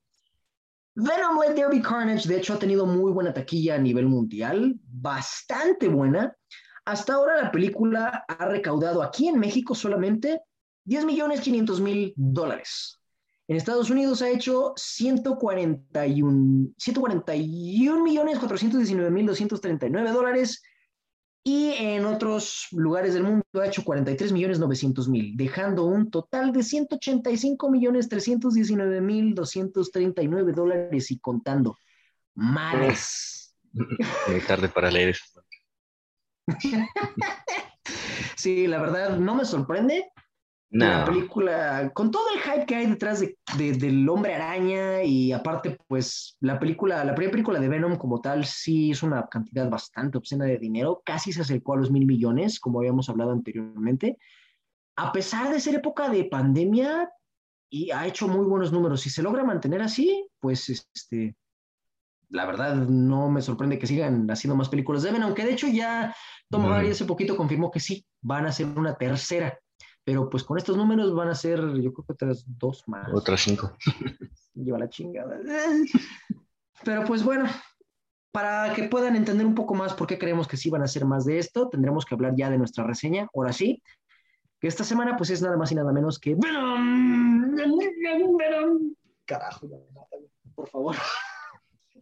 Venom 1.02 1.40
Let 1.40 1.54
There 1.54 1.70
Be 1.70 1.80
Carnage, 1.80 2.28
de 2.28 2.36
hecho, 2.36 2.52
ha 2.52 2.58
tenido 2.58 2.84
muy 2.84 3.10
buena 3.10 3.32
taquilla 3.32 3.76
a 3.76 3.78
nivel 3.78 4.06
mundial, 4.06 4.78
bastante 4.84 5.88
buena. 5.88 6.36
Hasta 6.84 7.14
ahora 7.14 7.40
la 7.42 7.50
película 7.50 8.24
ha 8.28 8.44
recaudado 8.46 9.02
aquí 9.02 9.28
en 9.28 9.38
México 9.38 9.74
solamente 9.74 10.42
10 10.84 11.06
millones 11.06 11.40
500 11.40 11.80
mil 11.80 12.12
dólares. 12.16 13.00
En 13.48 13.56
Estados 13.56 13.88
Unidos 13.88 14.20
ha 14.20 14.28
hecho 14.28 14.74
141, 14.76 16.68
141 16.76 18.04
millones 18.04 18.38
419 18.38 19.10
mil 19.10 19.26
239 19.26 20.10
dólares 20.12 20.62
y 21.42 21.72
en 21.78 22.04
otros 22.04 22.68
lugares 22.72 23.14
del 23.14 23.22
mundo 23.22 23.44
ha 23.54 23.66
hecho 23.66 23.82
43 23.82 24.32
millones 24.32 24.58
900 24.58 25.08
mil, 25.08 25.36
dejando 25.36 25.84
un 25.84 26.10
total 26.10 26.52
de 26.52 26.62
185 26.62 27.70
millones 27.70 28.08
319 28.08 29.00
mil 29.00 29.34
239 29.34 30.52
dólares 30.52 31.10
y 31.10 31.18
contando. 31.18 31.76
Males. 32.34 33.56
Muy 33.72 34.40
tarde 34.46 34.68
para 34.68 34.90
leer 34.90 35.10
eso. 35.10 35.42
sí, 38.36 38.66
la 38.66 38.80
verdad 38.80 39.18
no 39.18 39.34
me 39.34 39.44
sorprende, 39.44 40.10
La 40.72 41.04
película, 41.04 41.90
con 41.92 42.12
todo 42.12 42.24
el 42.32 42.40
hype 42.40 42.64
que 42.64 42.76
hay 42.76 42.86
detrás 42.86 43.20
de, 43.20 43.36
del 43.58 44.08
hombre 44.08 44.36
araña 44.36 45.02
y 45.02 45.32
aparte, 45.32 45.76
pues 45.88 46.36
la 46.38 46.60
película, 46.60 47.04
la 47.04 47.14
primera 47.14 47.32
película 47.32 47.58
de 47.58 47.68
Venom 47.68 47.96
como 47.96 48.20
tal, 48.20 48.44
sí 48.44 48.92
es 48.92 49.02
una 49.02 49.26
cantidad 49.26 49.68
bastante 49.68 50.18
obscena 50.18 50.44
de 50.44 50.58
dinero, 50.58 51.02
casi 51.04 51.32
se 51.32 51.40
acercó 51.40 51.74
a 51.74 51.78
los 51.78 51.90
mil 51.90 52.06
millones, 52.06 52.60
como 52.60 52.78
habíamos 52.78 53.08
hablado 53.08 53.32
anteriormente. 53.32 54.16
A 54.94 55.10
pesar 55.12 55.50
de 55.52 55.58
ser 55.58 55.74
época 55.74 56.08
de 56.08 56.24
pandemia, 56.24 57.10
y 57.70 57.92
ha 57.92 58.06
hecho 58.06 58.26
muy 58.26 58.44
buenos 58.44 58.72
números. 58.72 59.00
Si 59.00 59.10
se 59.10 59.22
logra 59.22 59.44
mantener 59.44 59.80
así, 59.80 60.28
pues 60.40 60.68
este, 60.68 61.36
la 62.28 62.44
verdad 62.44 62.74
no 62.74 63.30
me 63.30 63.40
sorprende 63.40 63.78
que 63.78 63.86
sigan 63.86 64.28
haciendo 64.30 64.56
más 64.56 64.68
películas 64.68 65.02
de 65.02 65.12
Venom, 65.12 65.28
aunque 65.28 65.44
de 65.44 65.52
hecho 65.52 65.68
ya 65.68 66.14
Tom 66.48 66.66
Hardy 66.66 66.90
hace 66.90 67.04
poquito 67.04 67.36
confirmó 67.36 67.70
que 67.70 67.80
sí, 67.80 68.04
van 68.20 68.46
a 68.46 68.48
hacer 68.48 68.66
una 68.66 68.96
tercera. 68.96 69.58
Pero 70.04 70.30
pues 70.30 70.44
con 70.44 70.56
estos 70.56 70.76
números 70.76 71.14
van 71.14 71.28
a 71.28 71.34
ser, 71.34 71.60
yo 71.80 71.92
creo 71.92 72.06
que 72.06 72.12
otras 72.12 72.44
dos 72.46 72.84
más. 72.86 73.08
Otras 73.12 73.40
cinco. 73.42 73.76
Lleva 74.54 74.78
la 74.78 74.88
chingada. 74.88 75.38
Pero 76.84 77.04
pues 77.04 77.22
bueno, 77.22 77.44
para 78.32 78.72
que 78.74 78.84
puedan 78.84 79.16
entender 79.16 79.46
un 79.46 79.54
poco 79.54 79.74
más 79.74 79.94
por 79.94 80.06
qué 80.06 80.18
creemos 80.18 80.48
que 80.48 80.56
sí 80.56 80.70
van 80.70 80.82
a 80.82 80.86
hacer 80.86 81.04
más 81.04 81.24
de 81.24 81.38
esto, 81.38 81.68
tendremos 81.68 82.04
que 82.04 82.14
hablar 82.14 82.34
ya 82.36 82.48
de 82.50 82.58
nuestra 82.58 82.84
reseña. 82.84 83.28
Ahora 83.34 83.52
sí, 83.52 83.82
que 84.60 84.68
esta 84.68 84.84
semana 84.84 85.16
pues 85.16 85.30
es 85.30 85.42
nada 85.42 85.56
más 85.56 85.72
y 85.72 85.74
nada 85.74 85.92
menos 85.92 86.18
que 86.18 86.34
Venom. 86.34 87.54
Venom. 88.36 88.94
Carajo, 89.26 89.68
ya 89.68 89.76
me 89.76 89.84
por 90.54 90.68
favor. 90.68 90.96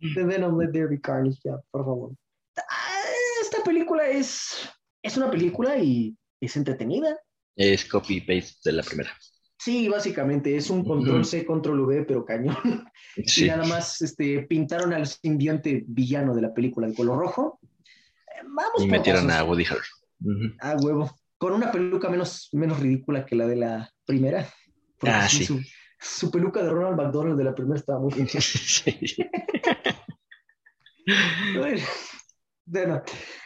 The 0.14 0.24
Venom 0.24 0.58
Let 0.58 0.72
There 0.72 0.86
Be 0.86 1.00
Carnage, 1.00 1.40
ya, 1.44 1.60
por 1.70 1.84
favor. 1.84 2.12
Ah, 2.56 3.02
esta 3.42 3.62
película 3.62 4.08
es, 4.08 4.68
es 5.02 5.16
una 5.16 5.30
película 5.30 5.76
y 5.76 6.16
es 6.40 6.56
entretenida. 6.56 7.18
Es 7.58 7.84
copy-paste 7.86 8.70
de 8.70 8.72
la 8.72 8.84
primera. 8.84 9.10
Sí, 9.58 9.88
básicamente 9.88 10.56
es 10.56 10.70
un 10.70 10.84
control 10.84 11.24
C, 11.24 11.44
control 11.44 11.80
V, 11.80 12.04
pero 12.04 12.24
cañón. 12.24 12.86
Y 13.16 13.44
nada 13.46 13.66
más 13.66 14.00
este, 14.00 14.42
pintaron 14.42 14.92
al 14.92 15.08
simbionte 15.08 15.82
villano 15.88 16.36
de 16.36 16.42
la 16.42 16.54
película 16.54 16.86
de 16.86 16.94
color 16.94 17.18
rojo. 17.18 17.58
Vamos 18.44 18.84
y 18.84 18.86
metieron 18.86 19.28
a 19.32 19.42
Woody 19.42 19.64
Harrelson. 19.64 20.56
A 20.60 20.76
huevo. 20.76 21.10
Con 21.36 21.52
una 21.52 21.72
peluca 21.72 22.08
menos, 22.08 22.48
menos 22.52 22.78
ridícula 22.78 23.26
que 23.26 23.34
la 23.34 23.48
de 23.48 23.56
la 23.56 23.92
primera. 24.06 24.48
Ah, 25.02 25.28
sí. 25.28 25.44
Su, 25.44 25.60
su, 25.98 26.30
peluca 26.30 26.62
de 26.62 26.70
Ronald 26.70 26.96
McDonald 26.96 27.36
de 27.36 27.44
la 27.44 27.54
primera 27.56 27.80
estaba 27.80 27.98
muy 27.98 28.12
bien. 28.14 28.28
sí. 28.28 29.16
Bueno, 31.56 31.82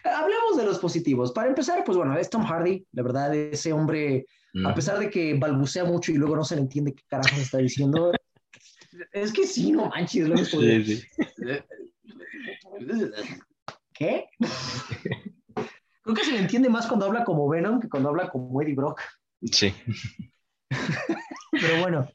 hablemos 0.04 0.56
de 0.56 0.64
los 0.64 0.78
positivos. 0.78 1.32
Para 1.32 1.48
empezar, 1.48 1.84
pues 1.84 1.96
bueno, 1.96 2.16
es 2.16 2.30
Tom 2.30 2.44
Hardy, 2.44 2.86
la 2.92 3.02
verdad, 3.02 3.34
ese 3.34 3.72
hombre, 3.72 4.26
a 4.64 4.74
pesar 4.74 4.98
de 4.98 5.10
que 5.10 5.34
balbucea 5.34 5.84
mucho 5.84 6.12
y 6.12 6.16
luego 6.16 6.36
no 6.36 6.44
se 6.44 6.56
le 6.56 6.62
entiende 6.62 6.94
qué 6.94 7.02
carajo 7.08 7.40
está 7.40 7.58
diciendo, 7.58 8.12
es 9.12 9.32
que 9.32 9.46
sí, 9.46 9.72
no 9.72 9.88
manches, 9.88 10.28
lo 10.28 10.36
sí, 10.36 10.84
sí. 10.84 11.02
¿Qué? 13.94 14.26
Creo 16.02 16.16
que 16.16 16.24
se 16.24 16.32
le 16.32 16.40
entiende 16.40 16.68
más 16.68 16.86
cuando 16.86 17.06
habla 17.06 17.24
como 17.24 17.48
Venom 17.48 17.80
que 17.80 17.88
cuando 17.88 18.08
habla 18.08 18.28
como 18.28 18.60
Eddie 18.60 18.74
Brock. 18.74 19.00
Sí. 19.50 19.72
Pero 21.50 21.80
bueno, 21.80 22.08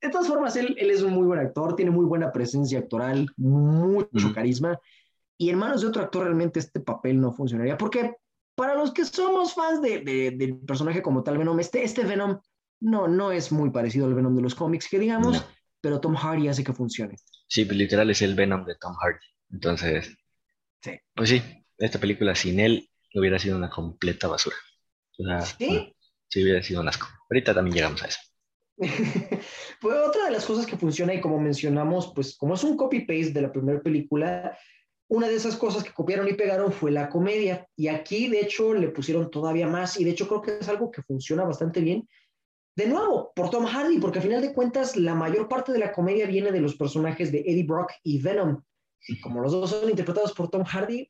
de 0.00 0.08
todas 0.10 0.26
formas, 0.26 0.56
él, 0.56 0.74
él, 0.78 0.90
es 0.90 1.02
un 1.02 1.12
muy 1.12 1.26
buen 1.26 1.38
actor, 1.38 1.76
tiene 1.76 1.90
muy 1.90 2.04
buena 2.04 2.32
presencia 2.32 2.80
actoral, 2.80 3.28
mucho 3.36 4.32
carisma 4.34 4.78
y 5.38 5.50
en 5.50 5.58
manos 5.58 5.82
de 5.82 5.88
otro 5.88 6.02
actor 6.02 6.24
realmente 6.24 6.60
este 6.60 6.80
papel 6.80 7.20
no 7.20 7.32
funcionaría, 7.32 7.76
porque 7.76 8.14
para 8.54 8.74
los 8.74 8.92
que 8.92 9.04
somos 9.04 9.54
fans 9.54 9.82
de, 9.82 10.00
del 10.36 10.58
personaje 10.58 11.02
como 11.02 11.22
tal 11.22 11.38
Venom, 11.38 11.58
este, 11.58 11.82
este 11.82 12.04
Venom 12.04 12.40
no, 12.80 13.08
no 13.08 13.32
es 13.32 13.50
muy 13.50 13.70
parecido 13.70 14.06
al 14.06 14.14
Venom 14.14 14.36
de 14.36 14.42
los 14.42 14.54
cómics, 14.54 14.88
que 14.88 14.98
digamos, 14.98 15.44
pero 15.80 16.00
Tom 16.00 16.14
Hardy 16.14 16.48
hace 16.48 16.62
que 16.62 16.72
funcione. 16.72 17.16
Sí, 17.48 17.64
pues, 17.64 17.76
literal 17.76 18.10
es 18.10 18.22
el 18.22 18.34
Venom 18.34 18.64
de 18.64 18.76
Tom 18.76 18.94
Hardy. 18.94 19.24
Entonces, 19.50 20.16
sí. 20.82 20.92
pues 21.14 21.30
sí, 21.30 21.42
esta 21.78 21.98
película 21.98 22.34
sin 22.34 22.60
él 22.60 22.88
hubiera 23.14 23.38
sido 23.38 23.56
una 23.56 23.70
completa 23.70 24.28
basura. 24.28 24.56
¿Sí? 25.58 25.94
sí, 26.28 26.42
hubiera 26.42 26.62
sido 26.62 26.80
un 26.80 26.88
asco. 26.88 27.06
Ahorita 27.30 27.54
también 27.54 27.76
llegamos 27.76 28.02
a 28.02 28.06
eso. 28.06 28.18
pues 28.76 29.96
otra 30.04 30.24
de 30.24 30.32
las 30.32 30.44
cosas 30.44 30.66
que 30.66 30.76
funciona 30.76 31.14
y 31.14 31.20
como 31.20 31.38
mencionamos, 31.38 32.12
pues 32.14 32.36
como 32.36 32.54
es 32.54 32.64
un 32.64 32.76
copy-paste 32.76 33.32
de 33.32 33.42
la 33.42 33.52
primera 33.52 33.80
película, 33.80 34.58
una 35.14 35.28
de 35.28 35.36
esas 35.36 35.56
cosas 35.56 35.84
que 35.84 35.92
copiaron 35.92 36.28
y 36.28 36.34
pegaron 36.34 36.72
fue 36.72 36.90
la 36.90 37.08
comedia. 37.08 37.68
Y 37.76 37.88
aquí, 37.88 38.28
de 38.28 38.40
hecho, 38.40 38.74
le 38.74 38.88
pusieron 38.88 39.30
todavía 39.30 39.66
más. 39.66 39.98
Y 39.98 40.04
de 40.04 40.10
hecho, 40.10 40.26
creo 40.26 40.42
que 40.42 40.58
es 40.58 40.68
algo 40.68 40.90
que 40.90 41.02
funciona 41.02 41.44
bastante 41.44 41.80
bien. 41.80 42.08
De 42.76 42.88
nuevo, 42.88 43.32
por 43.34 43.50
Tom 43.50 43.66
Hardy, 43.66 43.98
porque 43.98 44.18
al 44.18 44.24
final 44.24 44.42
de 44.42 44.52
cuentas, 44.52 44.96
la 44.96 45.14
mayor 45.14 45.48
parte 45.48 45.72
de 45.72 45.78
la 45.78 45.92
comedia 45.92 46.26
viene 46.26 46.50
de 46.50 46.60
los 46.60 46.74
personajes 46.74 47.30
de 47.30 47.40
Eddie 47.40 47.64
Brock 47.64 47.92
y 48.02 48.20
Venom. 48.20 48.60
Y 49.06 49.20
como 49.20 49.40
los 49.40 49.52
dos 49.52 49.70
son 49.70 49.88
interpretados 49.88 50.32
por 50.32 50.48
Tom 50.48 50.64
Hardy, 50.64 51.08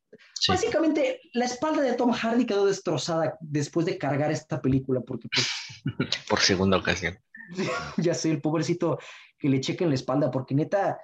básicamente 0.48 1.20
la 1.32 1.46
espalda 1.46 1.80
de 1.80 1.94
Tom 1.94 2.10
Hardy 2.12 2.44
quedó 2.44 2.66
destrozada 2.66 3.38
después 3.40 3.86
de 3.86 3.96
cargar 3.96 4.30
esta 4.30 4.60
película, 4.60 5.00
porque 5.00 5.28
pues, 5.32 5.48
por 6.28 6.40
segunda 6.40 6.76
ocasión. 6.76 7.16
ya 7.96 8.12
sé, 8.14 8.30
el 8.30 8.40
pobrecito 8.40 8.98
que 9.38 9.48
le 9.48 9.60
chequen 9.60 9.88
la 9.88 9.94
espalda, 9.94 10.30
porque 10.30 10.54
neta, 10.54 10.98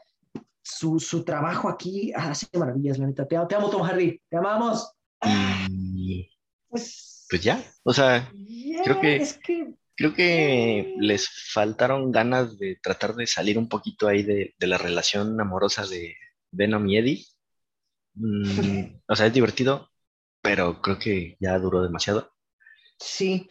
su, 0.62 1.00
su 1.00 1.24
trabajo 1.24 1.68
aquí 1.68 2.12
hace 2.14 2.46
maravillas, 2.58 2.98
la 2.98 3.06
neta. 3.06 3.26
Te, 3.26 3.36
amo, 3.36 3.70
Tom 3.70 3.82
Hardy, 3.82 4.20
te 4.28 4.36
amamos. 4.36 4.92
Y 5.68 6.30
pues, 6.68 7.26
pues 7.28 7.42
ya, 7.42 7.62
o 7.82 7.92
sea, 7.92 8.30
creo 8.84 9.00
que, 9.00 9.26
creo 9.94 10.14
que 10.14 10.94
les 10.98 11.28
faltaron 11.52 12.10
ganas 12.10 12.58
de 12.58 12.78
tratar 12.82 13.14
de 13.14 13.26
salir 13.26 13.58
un 13.58 13.68
poquito 13.68 14.08
ahí 14.08 14.22
de, 14.22 14.54
de 14.58 14.66
la 14.66 14.78
relación 14.78 15.40
amorosa 15.40 15.86
de 15.86 16.16
Venom 16.50 16.88
y 16.88 16.98
Eddie. 16.98 17.24
Mm, 18.14 19.00
o 19.06 19.16
sea, 19.16 19.26
es 19.26 19.32
divertido, 19.32 19.90
pero 20.42 20.80
creo 20.80 20.98
que 20.98 21.36
ya 21.40 21.58
duró 21.58 21.82
demasiado. 21.82 22.32
Sí, 22.98 23.48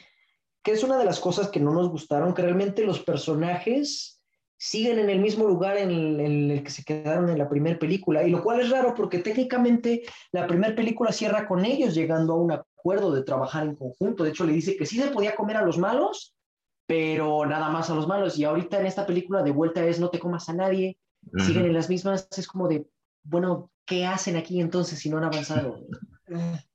que 0.64 0.72
es 0.72 0.84
una 0.84 0.98
de 0.98 1.06
las 1.06 1.20
cosas 1.20 1.50
que 1.50 1.60
no 1.60 1.74
nos 1.74 1.90
gustaron, 1.90 2.34
que 2.34 2.42
realmente 2.42 2.84
los 2.84 3.00
personajes 3.00 4.19
siguen 4.60 5.00
en 5.00 5.10
el 5.10 5.20
mismo 5.20 5.48
lugar 5.48 5.78
en 5.78 6.20
el, 6.20 6.62
que 6.64 6.70
se 6.70 6.84
quedaron 6.84 7.30
en 7.30 7.38
la 7.38 7.48
primera 7.48 7.80
película, 7.80 8.28
y 8.28 8.30
lo 8.30 8.44
cual 8.44 8.60
es 8.60 8.70
raro 8.70 8.94
porque 8.94 9.20
técnicamente 9.20 10.04
la 10.34 10.46
primera 10.48 10.76
película 10.76 11.14
cierra 11.14 11.48
con 11.48 11.64
ellos 11.64 11.96
llegando 11.96 12.34
a 12.34 12.42
un 12.42 12.52
acuerdo 12.52 13.14
de 13.14 13.24
trabajar 13.24 13.64
en 13.64 13.76
conjunto. 13.76 14.26
De 14.26 14.32
hecho, 14.32 14.46
le 14.46 14.52
dice 14.52 14.76
que 14.76 14.86
sí 14.86 15.00
se 15.00 15.12
podía 15.12 15.34
comer 15.34 15.58
a 15.58 15.66
los 15.66 15.78
malos, 15.78 16.36
pero 16.86 17.46
nada 17.46 17.70
más 17.70 17.90
a 17.90 17.96
los 17.96 18.06
malos. 18.06 18.38
Y 18.38 18.44
ahorita 18.44 18.82
en 18.82 18.86
esta 18.86 19.06
película 19.06 19.44
de 19.44 19.52
vuelta 19.52 19.86
es 19.86 19.98
no 19.98 20.10
te 20.10 20.20
comas 20.20 20.50
a 20.50 20.54
nadie, 20.54 20.98
siguen 21.38 21.66
en 21.66 21.74
las 21.74 21.90
mismas, 21.90 22.28
es 22.38 22.48
como 22.48 22.68
de, 22.68 22.86
bueno, 23.24 23.72
¿qué 23.86 24.06
hacen 24.06 24.36
aquí 24.36 24.60
entonces 24.60 25.00
si 25.00 25.10
no 25.10 25.18
han 25.18 25.24
avanzado? 25.26 25.80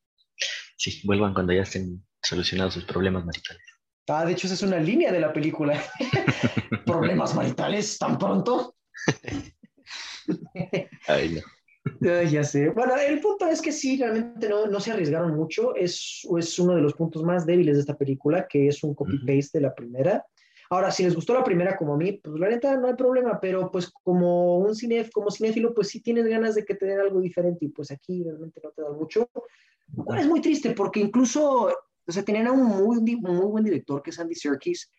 Sí, 0.76 1.01
vuelvan 1.05 1.32
cuando 1.32 1.53
ya 1.53 1.62
estén 1.62 2.05
solucionados 2.20 2.74
sus 2.74 2.85
problemas 2.85 3.24
maritales. 3.24 3.62
Ah, 4.09 4.27
de 4.27 4.33
hecho, 4.33 4.47
esa 4.47 4.55
es 4.55 4.63
una 4.63 4.79
línea 4.79 5.13
de 5.13 5.21
la 5.21 5.33
película. 5.33 5.81
¿Problemas 6.87 7.35
maritales 7.35 7.99
tan 7.99 8.19
pronto? 8.19 8.75
Ay, 11.09 11.41
no. 12.01 12.23
ya 12.23 12.45
sé. 12.45 12.71
Bueno, 12.71 12.97
el 12.97 13.21
punto 13.21 13.47
es 13.47 13.63
que 13.63 13.73
sí, 13.73 13.97
realmente 13.97 14.49
no, 14.49 14.67
no 14.67 14.81
se 14.81 14.93
arriesgaron 14.93 15.35
mucho. 15.35 15.75
Es, 15.75 16.27
es, 16.39 16.59
uno 16.59 16.75
de 16.75 16.83
los 16.83 16.95
puntos 16.95 17.23
más 17.23 17.47
débiles 17.47 17.77
de 17.77 17.81
esta 17.81 17.97
película, 17.97 18.47
que 18.47 18.69
es 18.69 18.83
un 18.85 18.95
copy-paste 18.95 19.59
de 19.59 19.63
la 19.63 19.75
primera. 19.75 20.25
Ahora, 20.71 20.91
si 20.91 21.05
les 21.05 21.15
gustó 21.15 21.35
la 21.35 21.45
primera 21.45 21.77
como 21.77 21.95
a 21.95 21.97
mí, 21.97 22.13
pues 22.13 22.39
la 22.39 22.49
neta 22.49 22.77
no 22.77 22.89
hay 22.89 22.95
problema, 22.95 23.39
pero 23.41 23.71
pues 23.71 23.91
como 24.03 24.59
un 24.59 24.75
cine, 24.75 25.09
como 25.13 25.31
cinéfilo, 25.31 25.75
pues 25.75 25.89
sí 25.89 26.01
tienes 26.01 26.27
ganas 26.27 26.55
de 26.55 26.65
que 26.65 26.75
te 26.75 26.87
den 26.87 27.01
algo 27.01 27.21
diferente 27.21 27.67
y 27.67 27.69
pues 27.69 27.91
aquí 27.91 28.23
realmente 28.23 28.61
no 28.63 28.71
te 28.71 28.83
dan 28.83 28.97
mucho. 28.97 29.29
Lo 29.95 30.05
cual 30.05 30.21
es 30.21 30.27
muy 30.27 30.41
triste 30.41 30.71
porque 30.71 31.01
incluso 31.01 31.71
o 32.07 32.13
sea, 32.13 32.23
tenían 32.23 32.47
a 32.47 32.53
un 32.53 32.67
muy, 32.67 33.01
muy 33.17 33.47
buen 33.47 33.65
director 33.65 34.03
que 34.03 34.11
es 34.11 34.19
Andy 34.19 34.35
Serkis. 34.35 34.91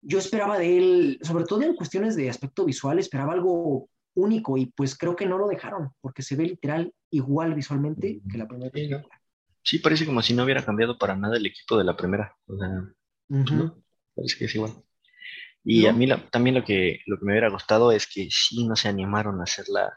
Yo 0.00 0.18
esperaba 0.18 0.58
de 0.58 0.78
él, 0.78 1.18
sobre 1.22 1.44
todo 1.44 1.62
en 1.62 1.74
cuestiones 1.74 2.16
de 2.16 2.30
aspecto 2.30 2.64
visual, 2.64 2.98
esperaba 2.98 3.32
algo 3.32 3.88
único 4.14 4.56
y 4.56 4.66
pues 4.66 4.96
creo 4.96 5.14
que 5.14 5.26
no 5.26 5.38
lo 5.38 5.48
dejaron 5.48 5.90
porque 6.00 6.22
se 6.22 6.36
ve 6.36 6.44
literal 6.44 6.92
igual 7.10 7.54
visualmente 7.54 8.20
que 8.30 8.38
la 8.38 8.48
primera 8.48 8.70
película. 8.70 9.06
Sí, 9.62 9.78
parece 9.78 10.06
como 10.06 10.22
si 10.22 10.34
no 10.34 10.44
hubiera 10.44 10.64
cambiado 10.64 10.98
para 10.98 11.16
nada 11.16 11.36
el 11.36 11.46
equipo 11.46 11.76
de 11.76 11.84
la 11.84 11.96
primera. 11.96 12.34
O 12.46 12.56
sea, 12.56 12.70
parece 14.14 14.38
que 14.38 14.44
es 14.46 14.54
igual. 14.54 14.72
Y 15.64 15.86
a 15.86 15.92
mí 15.92 16.08
también 16.30 16.54
lo 16.54 16.64
que, 16.64 17.00
lo 17.06 17.18
que 17.18 17.24
me 17.26 17.32
hubiera 17.32 17.50
gustado 17.50 17.92
es 17.92 18.06
que 18.06 18.28
sí 18.30 18.66
no 18.66 18.74
se 18.74 18.88
animaron 18.88 19.40
a 19.40 19.44
hacerla 19.44 19.92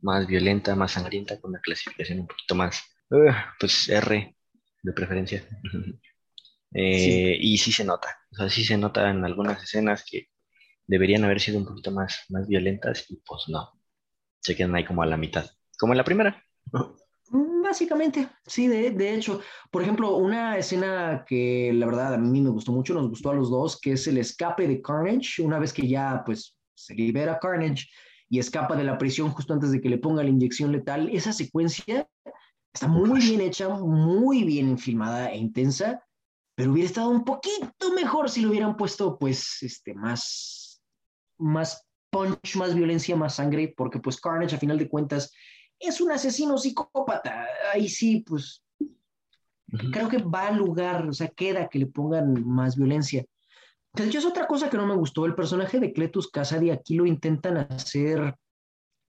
más 0.00 0.26
violenta, 0.26 0.74
más 0.74 0.92
sangrienta, 0.92 1.40
con 1.40 1.50
una 1.50 1.60
clasificación 1.60 2.20
un 2.20 2.26
poquito 2.26 2.54
más, 2.54 2.82
uh, 3.10 3.32
pues 3.60 3.88
R, 3.88 4.33
de 4.84 4.92
preferencia. 4.92 5.44
Eh, 6.76 7.38
y 7.40 7.56
sí 7.58 7.70
se 7.70 7.84
nota, 7.84 8.18
o 8.32 8.34
sea, 8.34 8.50
sí 8.50 8.64
se 8.64 8.76
nota 8.76 9.08
en 9.08 9.24
algunas 9.24 9.62
escenas 9.62 10.04
que 10.10 10.30
deberían 10.88 11.22
haber 11.22 11.40
sido 11.40 11.58
un 11.58 11.64
poquito 11.64 11.92
más, 11.92 12.24
más 12.30 12.48
violentas 12.48 13.08
y 13.10 13.22
pues 13.24 13.44
no, 13.46 13.80
se 14.40 14.56
quedan 14.56 14.74
ahí 14.74 14.84
como 14.84 15.04
a 15.04 15.06
la 15.06 15.16
mitad, 15.16 15.48
como 15.78 15.92
en 15.92 15.98
la 15.98 16.04
primera. 16.04 16.44
Mm, 17.28 17.62
Básicamente, 17.62 18.28
sí, 18.44 18.66
de, 18.66 18.90
de, 18.90 19.14
hecho. 19.14 19.40
Por 19.70 19.82
ejemplo, 19.82 20.16
una 20.16 20.58
escena 20.58 21.24
que 21.26 21.72
la 21.72 21.86
verdad 21.86 22.14
a 22.14 22.18
mí 22.18 22.40
me 22.40 22.50
gustó 22.50 22.72
mucho, 22.72 22.92
nos 22.92 23.08
gustó 23.08 23.30
a 23.30 23.34
los 23.34 23.50
dos, 23.50 23.80
que 23.80 23.92
es 23.92 24.08
el 24.08 24.18
escape 24.18 24.66
de 24.66 24.82
Carnage, 24.82 25.42
una 25.42 25.60
vez 25.60 25.72
que 25.72 25.86
ya 25.86 26.22
pues 26.26 26.56
se 26.74 26.94
libera 26.94 27.38
Carnage 27.38 27.86
y 28.28 28.38
escapa 28.38 28.76
de 28.76 28.84
la 28.84 28.98
prisión 28.98 29.30
justo 29.30 29.54
antes 29.54 29.70
de 29.70 29.80
que 29.80 29.88
le 29.88 29.98
ponga 29.98 30.22
la 30.22 30.28
inyección 30.28 30.72
letal. 30.72 31.08
Esa 31.10 31.32
secuencia 31.32 32.08
está 32.74 32.88
muy 32.88 33.20
bien 33.20 33.40
hecha, 33.40 33.68
muy 33.68 34.42
bien 34.42 34.76
filmada 34.78 35.30
e 35.30 35.38
intensa, 35.38 36.04
pero 36.56 36.72
hubiera 36.72 36.88
estado 36.88 37.08
un 37.08 37.24
poquito 37.24 37.92
mejor 37.94 38.28
si 38.28 38.42
lo 38.42 38.50
hubieran 38.50 38.76
puesto 38.76 39.16
pues 39.16 39.62
este 39.62 39.94
más, 39.94 40.82
más 41.38 41.86
punch, 42.10 42.56
más 42.56 42.74
violencia, 42.74 43.14
más 43.14 43.36
sangre, 43.36 43.72
porque 43.76 44.00
pues 44.00 44.20
Carnage 44.20 44.56
a 44.56 44.58
final 44.58 44.76
de 44.76 44.88
cuentas 44.88 45.32
es 45.78 46.00
un 46.00 46.10
asesino 46.10 46.58
psicópata. 46.58 47.46
Ahí 47.72 47.88
sí, 47.88 48.24
pues 48.26 48.64
creo 49.92 50.08
que 50.08 50.18
va 50.18 50.48
al 50.48 50.56
lugar, 50.56 51.08
o 51.08 51.12
sea, 51.12 51.28
queda 51.28 51.68
que 51.68 51.78
le 51.78 51.86
pongan 51.86 52.44
más 52.46 52.76
violencia. 52.76 53.24
De 53.92 54.04
hecho, 54.04 54.18
es 54.18 54.24
otra 54.24 54.48
cosa 54.48 54.68
que 54.68 54.76
no 54.76 54.86
me 54.86 54.96
gustó. 54.96 55.26
El 55.26 55.36
personaje 55.36 55.78
de 55.78 55.92
Cletus 55.92 56.28
Kasady 56.28 56.70
aquí 56.70 56.96
lo 56.96 57.06
intentan 57.06 57.56
hacer. 57.56 58.34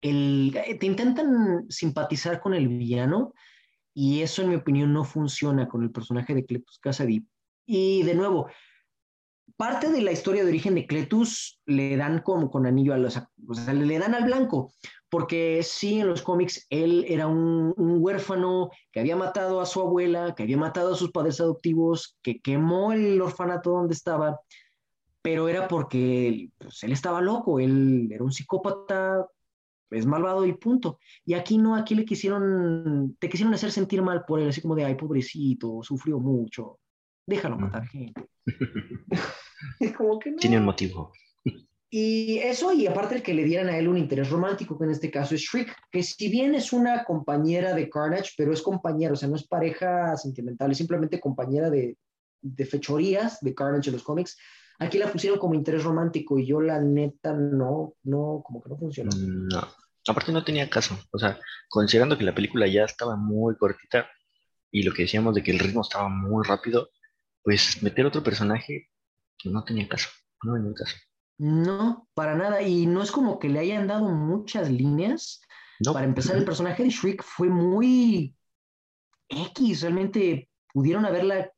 El, 0.01 0.55
eh, 0.55 0.77
te 0.77 0.85
intentan 0.85 1.65
simpatizar 1.69 2.39
con 2.39 2.53
el 2.53 2.67
villano 2.67 3.33
y 3.97 4.21
eso, 4.21 4.41
en 4.41 4.49
mi 4.49 4.55
opinión, 4.55 4.91
no 4.91 5.05
funciona 5.05 5.69
con 5.69 5.81
el 5.81 5.89
personaje 5.89 6.35
de 6.35 6.45
Cletus 6.45 6.79
Kasady. 6.79 7.25
Y 7.65 8.03
de 8.03 8.13
nuevo, 8.13 8.47
parte 9.55 9.89
de 9.89 10.01
la 10.01 10.11
historia 10.11 10.43
de 10.43 10.49
origen 10.49 10.75
de 10.75 10.85
Cletus 10.85 11.61
le 11.65 11.95
dan 11.95 12.19
como 12.19 12.51
con 12.51 12.65
anillo 12.65 12.93
a 12.93 12.97
los, 12.97 13.17
o 13.17 13.53
sea, 13.53 13.73
le 13.73 13.97
dan 13.97 14.13
al 14.13 14.25
blanco, 14.25 14.73
porque 15.09 15.61
sí, 15.63 16.01
en 16.01 16.07
los 16.07 16.21
cómics 16.21 16.67
él 16.69 17.05
era 17.07 17.27
un, 17.27 17.73
huérfano 17.77 18.69
que 18.91 18.99
había 18.99 19.15
matado 19.15 19.61
a 19.61 19.65
su 19.65 19.79
abuela, 19.79 20.35
que 20.35 20.43
había 20.43 20.57
matado 20.57 20.93
a 20.93 20.97
sus 20.97 21.11
padres 21.11 21.39
adoptivos, 21.39 22.17
que 22.21 22.41
quemó 22.41 22.91
el 22.91 23.21
orfanato 23.21 23.71
donde 23.71 23.93
estaba, 23.93 24.41
pero 25.21 25.47
era 25.47 25.69
porque 25.69 26.49
pues, 26.57 26.83
él 26.83 26.91
estaba 26.91 27.21
loco, 27.21 27.61
él 27.61 28.09
era 28.11 28.25
un 28.25 28.33
psicópata, 28.33 29.25
es 29.97 30.05
malvado 30.05 30.45
y 30.45 30.53
punto. 30.53 30.99
Y 31.25 31.33
aquí 31.33 31.57
no, 31.57 31.75
aquí 31.75 31.95
le 31.95 32.05
quisieron, 32.05 33.15
te 33.19 33.29
quisieron 33.29 33.53
hacer 33.53 33.71
sentir 33.71 34.01
mal 34.01 34.23
por 34.25 34.39
él, 34.39 34.49
así 34.49 34.61
como 34.61 34.75
de, 34.75 34.85
ay, 34.85 34.95
pobrecito, 34.95 35.81
sufrió 35.83 36.19
mucho, 36.19 36.79
déjalo 37.25 37.57
matar 37.57 37.87
gente. 37.87 38.29
como 39.97 40.19
que 40.19 40.33
Tiene 40.33 40.59
un 40.59 40.65
motivo. 40.65 41.11
Y 41.89 42.39
eso, 42.39 42.73
y 42.73 42.87
aparte 42.87 43.15
el 43.15 43.23
que 43.23 43.33
le 43.33 43.45
dieran 43.45 43.69
a 43.69 43.77
él 43.77 43.87
un 43.87 43.97
interés 43.97 44.29
romántico, 44.29 44.77
que 44.77 44.83
en 44.83 44.91
este 44.91 45.09
caso 45.09 45.33
es 45.33 45.41
Shriek, 45.41 45.73
que 45.91 46.03
si 46.03 46.29
bien 46.29 46.53
es 46.53 46.73
una 46.73 47.05
compañera 47.05 47.73
de 47.73 47.89
Carnage, 47.89 48.31
pero 48.35 48.51
es 48.51 48.61
compañera, 48.61 49.13
o 49.13 49.15
sea, 49.15 49.29
no 49.29 49.35
es 49.35 49.47
pareja 49.47 50.17
sentimental, 50.17 50.71
es 50.71 50.77
simplemente 50.77 51.21
compañera 51.21 51.69
de, 51.69 51.97
de 52.41 52.65
fechorías 52.65 53.39
de 53.39 53.55
Carnage 53.55 53.89
en 53.89 53.93
los 53.93 54.03
cómics. 54.03 54.37
Aquí 54.79 54.97
la 54.97 55.11
pusieron 55.11 55.39
como 55.39 55.53
interés 55.53 55.83
romántico 55.83 56.37
y 56.37 56.45
yo 56.45 56.59
la 56.59 56.81
neta 56.81 57.33
no, 57.33 57.93
no, 58.03 58.41
como 58.45 58.61
que 58.61 58.69
no 58.69 58.77
funcionó. 58.77 59.11
No, 59.15 59.61
aparte 60.07 60.31
no 60.31 60.43
tenía 60.43 60.69
caso, 60.69 60.97
o 61.11 61.17
sea, 61.17 61.39
considerando 61.69 62.17
que 62.17 62.23
la 62.23 62.35
película 62.35 62.67
ya 62.67 62.83
estaba 62.83 63.15
muy 63.15 63.55
cortita 63.57 64.09
y 64.71 64.83
lo 64.83 64.93
que 64.93 65.03
decíamos 65.03 65.35
de 65.35 65.43
que 65.43 65.51
el 65.51 65.59
ritmo 65.59 65.81
estaba 65.81 66.09
muy 66.09 66.45
rápido, 66.45 66.89
pues 67.43 67.81
meter 67.81 68.05
otro 68.05 68.23
personaje 68.23 68.89
no 69.51 69.63
tenía 69.63 69.87
caso, 69.87 70.09
no 70.43 70.53
tenía 70.55 70.73
caso. 70.73 70.95
No, 71.37 72.07
para 72.13 72.35
nada. 72.35 72.61
Y 72.61 72.85
no 72.85 73.03
es 73.03 73.11
como 73.11 73.39
que 73.39 73.49
le 73.49 73.59
hayan 73.59 73.87
dado 73.87 74.09
muchas 74.09 74.69
líneas. 74.69 75.41
Para 75.83 76.05
empezar, 76.05 76.37
el 76.37 76.45
personaje 76.45 76.83
de 76.83 76.89
Shriek 76.89 77.21
fue 77.21 77.49
muy 77.49 78.35
X. 79.27 79.81
Realmente 79.81 80.49
pudieron 80.73 81.05
haberla 81.05 81.51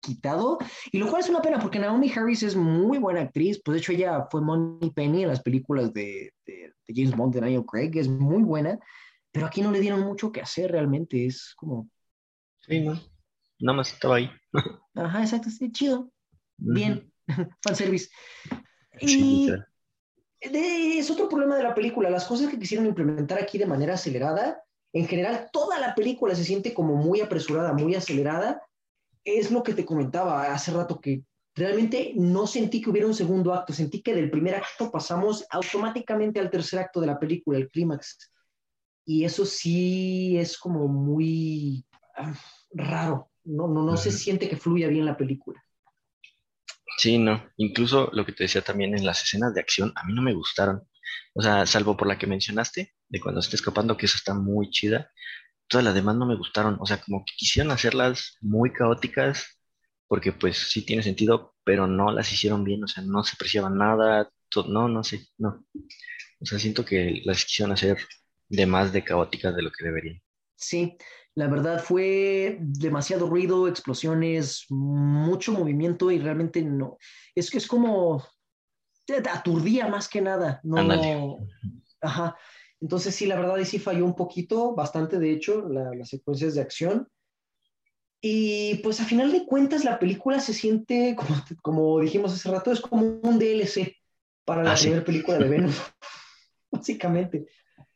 quitado. 0.00 0.58
Y 0.92 0.98
lo 0.98 1.08
cual 1.08 1.22
es 1.22 1.28
una 1.28 1.42
pena 1.42 1.58
porque 1.58 1.78
Naomi 1.78 2.10
Harris 2.10 2.42
es 2.42 2.56
muy 2.56 2.98
buena 2.98 3.22
actriz. 3.22 3.60
Pues 3.64 3.74
de 3.74 3.78
hecho, 3.80 3.92
ella 3.92 4.26
fue 4.30 4.40
Money 4.40 4.90
Penny 4.90 5.22
en 5.22 5.28
las 5.28 5.42
películas 5.42 5.92
de, 5.92 6.32
James 6.86 7.16
Bond 7.16 7.34
de 7.34 7.40
Daniel 7.40 7.64
Craig. 7.66 7.92
Es 7.94 8.08
muy 8.08 8.42
buena. 8.42 8.78
Pero 9.30 9.46
aquí 9.46 9.62
no 9.62 9.70
le 9.70 9.80
dieron 9.80 10.00
mucho 10.00 10.32
que 10.32 10.40
hacer 10.40 10.72
realmente. 10.72 11.26
Es 11.26 11.54
como. 11.56 11.88
Sí, 12.60 12.80
no. 12.80 13.00
Nada 13.60 13.76
más 13.76 13.92
estaba 13.92 14.16
ahí. 14.16 14.30
Ajá, 14.94 15.22
exacto. 15.22 15.50
Sí, 15.50 15.70
chido. 15.72 16.10
Bien. 16.56 17.12
Fanservice. 17.62 18.08
Y 19.00 19.50
es 20.40 21.10
otro 21.10 21.28
problema 21.28 21.56
de 21.56 21.62
la 21.62 21.74
película. 21.74 22.10
Las 22.10 22.26
cosas 22.26 22.48
que 22.48 22.58
quisieron 22.58 22.86
implementar 22.86 23.38
aquí 23.38 23.58
de 23.58 23.66
manera 23.66 23.94
acelerada, 23.94 24.62
en 24.92 25.06
general 25.06 25.48
toda 25.52 25.78
la 25.78 25.94
película 25.94 26.34
se 26.34 26.44
siente 26.44 26.74
como 26.74 26.94
muy 26.94 27.20
apresurada, 27.20 27.72
muy 27.72 27.94
acelerada. 27.94 28.62
Es 29.36 29.50
lo 29.50 29.62
que 29.62 29.74
te 29.74 29.84
comentaba 29.84 30.52
hace 30.52 30.72
rato, 30.72 31.00
que 31.00 31.22
realmente 31.54 32.12
no 32.16 32.46
sentí 32.46 32.80
que 32.80 32.90
hubiera 32.90 33.06
un 33.06 33.14
segundo 33.14 33.52
acto, 33.52 33.72
sentí 33.72 34.00
que 34.00 34.14
del 34.14 34.30
primer 34.30 34.54
acto 34.54 34.90
pasamos 34.90 35.44
automáticamente 35.50 36.40
al 36.40 36.50
tercer 36.50 36.78
acto 36.78 37.00
de 37.00 37.08
la 37.08 37.18
película, 37.18 37.58
el 37.58 37.68
clímax. 37.68 38.30
Y 39.04 39.24
eso 39.24 39.44
sí 39.44 40.38
es 40.38 40.56
como 40.56 40.88
muy 40.88 41.84
ah, 42.16 42.34
raro, 42.72 43.30
no, 43.44 43.68
no, 43.68 43.82
no 43.82 43.96
se 43.96 44.12
siente 44.12 44.48
que 44.48 44.56
fluya 44.56 44.88
bien 44.88 45.06
la 45.06 45.16
película. 45.16 45.62
Sí, 46.98 47.18
no. 47.18 47.44
Incluso 47.56 48.10
lo 48.12 48.26
que 48.26 48.32
te 48.32 48.44
decía 48.44 48.62
también 48.62 48.96
en 48.96 49.06
las 49.06 49.22
escenas 49.22 49.54
de 49.54 49.60
acción, 49.60 49.92
a 49.94 50.04
mí 50.04 50.14
no 50.14 50.22
me 50.22 50.34
gustaron. 50.34 50.82
O 51.34 51.42
sea, 51.42 51.64
salvo 51.66 51.96
por 51.96 52.08
la 52.08 52.18
que 52.18 52.26
mencionaste, 52.26 52.94
de 53.08 53.20
cuando 53.20 53.40
está 53.40 53.56
escapando, 53.56 53.96
que 53.96 54.06
eso 54.06 54.16
está 54.16 54.34
muy 54.34 54.70
chida. 54.70 55.10
Todas 55.68 55.84
las 55.84 55.94
demás 55.94 56.16
no 56.16 56.26
me 56.26 56.36
gustaron. 56.36 56.78
O 56.80 56.86
sea, 56.86 57.00
como 57.00 57.24
que 57.24 57.32
quisieron 57.36 57.72
hacerlas 57.72 58.36
muy 58.40 58.72
caóticas, 58.72 59.58
porque 60.06 60.32
pues 60.32 60.70
sí 60.70 60.84
tiene 60.84 61.02
sentido, 61.02 61.54
pero 61.64 61.86
no 61.86 62.10
las 62.12 62.32
hicieron 62.32 62.64
bien. 62.64 62.84
O 62.84 62.88
sea, 62.88 63.02
no 63.04 63.22
se 63.24 63.32
apreciaba 63.34 63.70
nada. 63.70 64.30
no, 64.68 64.88
no 64.88 65.04
sé, 65.04 65.26
no. 65.38 65.64
O 66.40 66.46
sea, 66.46 66.58
siento 66.58 66.84
que 66.84 67.22
las 67.24 67.44
quisieron 67.44 67.72
hacer 67.72 67.98
de 68.48 68.66
más 68.66 68.92
de 68.92 69.04
caóticas 69.04 69.54
de 69.54 69.62
lo 69.62 69.70
que 69.70 69.84
deberían. 69.84 70.20
Sí, 70.56 70.96
la 71.34 71.46
verdad 71.46 71.82
fue 71.82 72.58
demasiado 72.60 73.28
ruido, 73.28 73.68
explosiones, 73.68 74.66
mucho 74.70 75.52
movimiento 75.52 76.10
y 76.10 76.18
realmente 76.18 76.62
no. 76.62 76.98
Es 77.34 77.50
que 77.50 77.58
es 77.58 77.66
como 77.66 78.24
aturdía 79.32 79.86
más 79.88 80.08
que 80.08 80.20
nada. 80.20 80.60
No, 80.62 81.38
Ajá. 82.00 82.36
Entonces 82.80 83.14
sí, 83.14 83.26
la 83.26 83.36
verdad 83.36 83.56
sí 83.64 83.78
falló 83.78 84.04
un 84.04 84.14
poquito, 84.14 84.74
bastante 84.74 85.18
de 85.18 85.32
hecho, 85.32 85.68
las 85.68 86.08
secuencias 86.08 86.54
de 86.54 86.60
acción. 86.60 87.08
Y 88.20 88.76
pues 88.76 89.00
a 89.00 89.04
final 89.04 89.32
de 89.32 89.46
cuentas 89.46 89.84
la 89.84 89.98
película 89.98 90.40
se 90.40 90.52
siente, 90.52 91.14
como, 91.16 91.44
como 91.62 92.00
dijimos 92.00 92.32
hace 92.32 92.50
rato, 92.50 92.72
es 92.72 92.80
como 92.80 93.20
un 93.22 93.38
DLC 93.38 93.96
para 94.44 94.62
la 94.62 94.72
ah, 94.72 94.76
primera 94.76 95.04
película 95.04 95.38
de 95.38 95.48
Venom, 95.48 95.72
básicamente. 96.70 97.46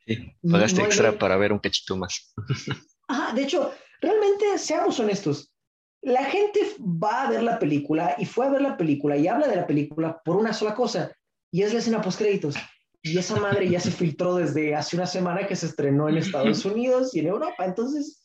Sí, 0.07 0.33
pagaste 0.51 0.83
extra 0.83 1.19
para 1.19 1.37
ver 1.37 1.53
un 1.53 1.59
cachito 1.59 1.97
más. 1.97 2.35
de 3.35 3.43
hecho, 3.43 3.73
realmente, 4.01 4.59
seamos 4.59 4.99
honestos, 5.01 5.53
la 6.03 6.25
gente 6.25 6.61
va 6.81 7.23
a 7.23 7.31
ver 7.31 7.43
la 7.43 7.59
película 7.59 8.17
y 8.19 8.27
fue 8.27 8.47
a 8.47 8.51
ver 8.51 8.63
la 8.63 8.77
película 8.77 9.17
y 9.17 9.29
habla 9.29 9.47
de 9.47 9.57
la 9.57 9.67
película 9.67 10.21
por 10.25 10.37
una 10.37 10.53
sola 10.53 10.75
cosa, 10.75 11.13
y 11.51 11.63
es 11.63 11.73
la 11.73 11.79
escena 11.79 12.03
post 12.03 12.19
créditos. 12.19 12.57
Y 13.03 13.19
esa 13.19 13.37
madre 13.41 13.69
ya 13.69 13.81
se 13.81 13.91
filtró 13.91 14.37
desde 14.37 14.77
hace 14.77 14.97
una 14.97 15.07
semana 15.07 15.47
que 15.47 15.57
se 15.57 15.67
estrenó 15.67 16.09
en 16.09 16.19
Estados 16.19 16.65
Unidos 16.65 17.15
y 17.15 17.21
en 17.21 17.27
Europa. 17.27 17.65
Entonces, 17.65 18.23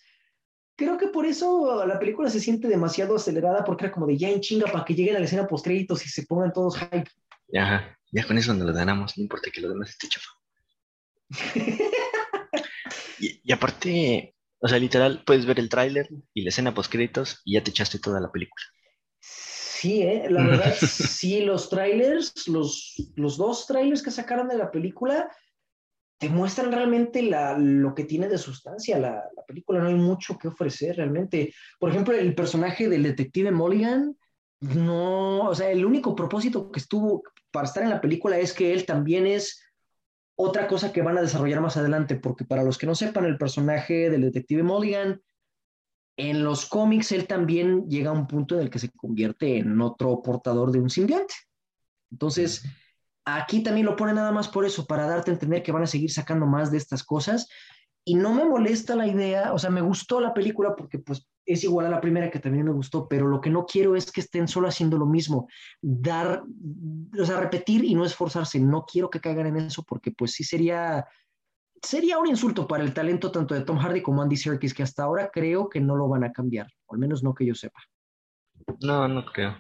creo 0.76 0.98
que 0.98 1.08
por 1.08 1.26
eso 1.26 1.84
la 1.86 2.00
película 2.00 2.30
se 2.30 2.40
siente 2.40 2.68
demasiado 2.68 3.16
acelerada 3.16 3.66
porque 3.66 3.86
era 3.86 3.94
como 3.94 4.06
de 4.06 4.18
ya 4.18 4.30
en 4.30 4.40
chinga 4.40 4.72
para 4.72 4.86
que 4.86 4.94
lleguen 4.94 5.16
a 5.16 5.20
la 5.20 5.26
escena 5.26 5.48
post 5.48 5.66
créditos 5.66 6.06
y 6.06 6.10
se 6.10 6.26
pongan 6.28 6.54
todos 6.54 6.78
hype. 6.78 7.10
Ajá, 7.58 7.98
ya 8.12 8.26
con 8.26 8.38
eso 8.38 8.54
nos 8.54 8.68
lo 8.68 8.74
ganamos, 8.74 9.18
no 9.18 9.24
importa 9.24 9.50
que 9.52 9.62
lo 9.62 9.70
demás 9.70 9.90
esté 9.90 10.08
chafa. 10.08 10.30
y, 13.20 13.52
aparte, 13.52 14.36
o 14.60 14.68
sea, 14.68 14.78
literal, 14.78 15.24
puedes 15.26 15.46
ver 15.46 15.60
el 15.60 15.70
tráiler 15.70 16.08
y 16.34 16.44
la 16.44 16.50
escena 16.50 16.76
post 16.76 16.92
créditos 16.92 17.42
y 17.44 17.54
ya 17.54 17.64
te 17.64 17.72
echaste 17.72 17.98
toda 17.98 18.20
la 18.20 18.32
película. 18.32 18.64
Sí, 19.80 20.02
¿eh? 20.02 20.26
la 20.30 20.44
verdad, 20.44 20.74
sí, 20.80 21.42
los 21.42 21.70
trailers, 21.70 22.48
los, 22.48 22.96
los 23.16 23.38
dos 23.38 23.68
trailers 23.68 24.02
que 24.02 24.10
sacaron 24.10 24.48
de 24.48 24.58
la 24.58 24.72
película, 24.72 25.30
te 26.18 26.30
muestran 26.30 26.72
realmente 26.72 27.22
la, 27.22 27.56
lo 27.58 27.94
que 27.94 28.06
tiene 28.06 28.28
de 28.28 28.40
sustancia 28.40 28.98
la, 28.98 29.30
la, 29.36 29.44
película. 29.46 29.80
No 29.80 29.88
hay 29.88 29.96
mucho 29.96 30.36
que 30.36 30.48
ofrecer 30.48 30.96
realmente. 30.96 31.54
Por 31.80 31.92
ejemplo, 31.92 32.16
el 32.16 32.34
personaje 32.34 32.90
del 32.90 33.04
detective 33.04 33.52
Mulligan, 33.52 34.18
no, 34.62 35.42
o 35.42 35.54
sea, 35.54 35.70
el 35.70 35.86
único 35.86 36.16
propósito 36.16 36.72
que 36.72 36.80
estuvo 36.80 37.22
para 37.52 37.68
estar 37.68 37.84
en 37.84 37.92
la 37.92 38.02
película 38.02 38.40
es 38.40 38.54
que 38.54 38.74
él 38.74 38.84
también 38.86 39.28
es 39.28 39.62
otra 40.36 40.68
cosa 40.68 40.92
que 40.92 41.04
van 41.04 41.20
a 41.20 41.22
desarrollar 41.22 41.62
más 41.62 41.78
adelante, 41.78 42.16
porque 42.16 42.46
para 42.46 42.64
los 42.64 42.80
que 42.80 42.88
no 42.88 42.96
sepan, 42.96 43.26
el 43.26 43.38
personaje 43.38 44.10
del 44.10 44.22
detective 44.22 44.64
Mulligan, 44.64 45.22
en 46.18 46.44
los 46.44 46.66
cómics 46.66 47.12
él 47.12 47.28
también 47.28 47.88
llega 47.88 48.10
a 48.10 48.14
un 48.14 48.28
punto 48.28 48.56
en 48.56 48.62
el 48.62 48.70
que 48.70 48.80
se 48.80 48.90
convierte 48.90 49.60
en 49.60 49.80
otro 49.80 50.22
portador 50.22 50.72
de 50.72 50.80
un 50.80 50.90
simbionte. 50.90 51.36
Entonces, 52.12 52.66
aquí 53.24 53.62
también 53.62 53.86
lo 53.86 53.96
pone 53.96 54.14
nada 54.14 54.32
más 54.32 54.48
por 54.48 54.66
eso, 54.66 54.86
para 54.86 55.08
darte 55.08 55.32
a 55.32 55.36
entender 55.36 55.62
que 55.62 55.72
van 55.72 55.84
a 55.84 55.88
seguir 55.88 56.12
sacando 56.12 56.46
más 56.46 56.72
de 56.72 56.78
estas 56.78 57.04
cosas. 57.04 57.48
y 58.10 58.16
no 58.16 58.34
me 58.34 58.46
molesta 58.46 58.96
la 58.96 59.06
idea, 59.06 59.52
o 59.54 59.60
sea, 59.60 59.70
me 59.70 59.82
gustó 59.82 60.22
la 60.22 60.34
película 60.34 60.74
porque 60.78 60.98
pues 60.98 61.28
es 61.46 61.66
igual 61.66 61.88
a 61.88 61.90
la 61.90 62.00
primera 62.00 62.32
que 62.32 62.40
también 62.40 62.64
me 62.64 62.72
gustó, 62.72 63.06
pero 63.06 63.28
lo 63.28 63.42
que 63.42 63.50
no 63.50 63.66
quiero 63.66 63.98
es 63.98 64.14
que 64.14 64.22
estén 64.22 64.48
solo 64.48 64.70
haciendo 64.70 64.98
lo 64.98 65.06
mismo, 65.06 65.50
dar, 65.82 66.42
o 67.20 67.26
sea, 67.26 67.38
repetir 67.42 67.84
y 67.84 67.96
no 67.96 68.06
esforzarse, 68.06 68.62
no 68.62 68.86
quiero 68.86 69.10
que 69.10 69.20
caigan 69.20 69.48
en 69.48 69.58
eso 69.58 69.84
porque 69.84 70.12
pues 70.12 70.32
sí 70.32 70.46
sería, 70.46 71.06
sería 71.82 72.18
un 72.18 72.28
insulto 72.28 72.68
para 72.68 72.84
el 72.84 72.94
talento 72.94 73.32
tanto 73.32 73.54
de 73.54 73.62
Tom 73.62 73.78
Hardy 73.78 74.02
como 74.02 74.22
Andy 74.22 74.38
Serkis, 74.38 74.74
que 74.74 74.84
hasta 74.84 75.04
ahora 75.04 75.30
creo 75.32 75.70
que 75.70 75.80
no 75.80 75.96
lo 75.96 76.08
van 76.08 76.24
a 76.24 76.32
cambiar, 76.32 76.68
o 76.86 76.96
al 76.96 77.00
menos 77.00 77.24
no 77.24 77.34
que 77.34 77.46
yo 77.46 77.56
sepa. 77.56 77.82
No, 78.82 79.08
no 79.08 79.26
creo. 79.26 79.58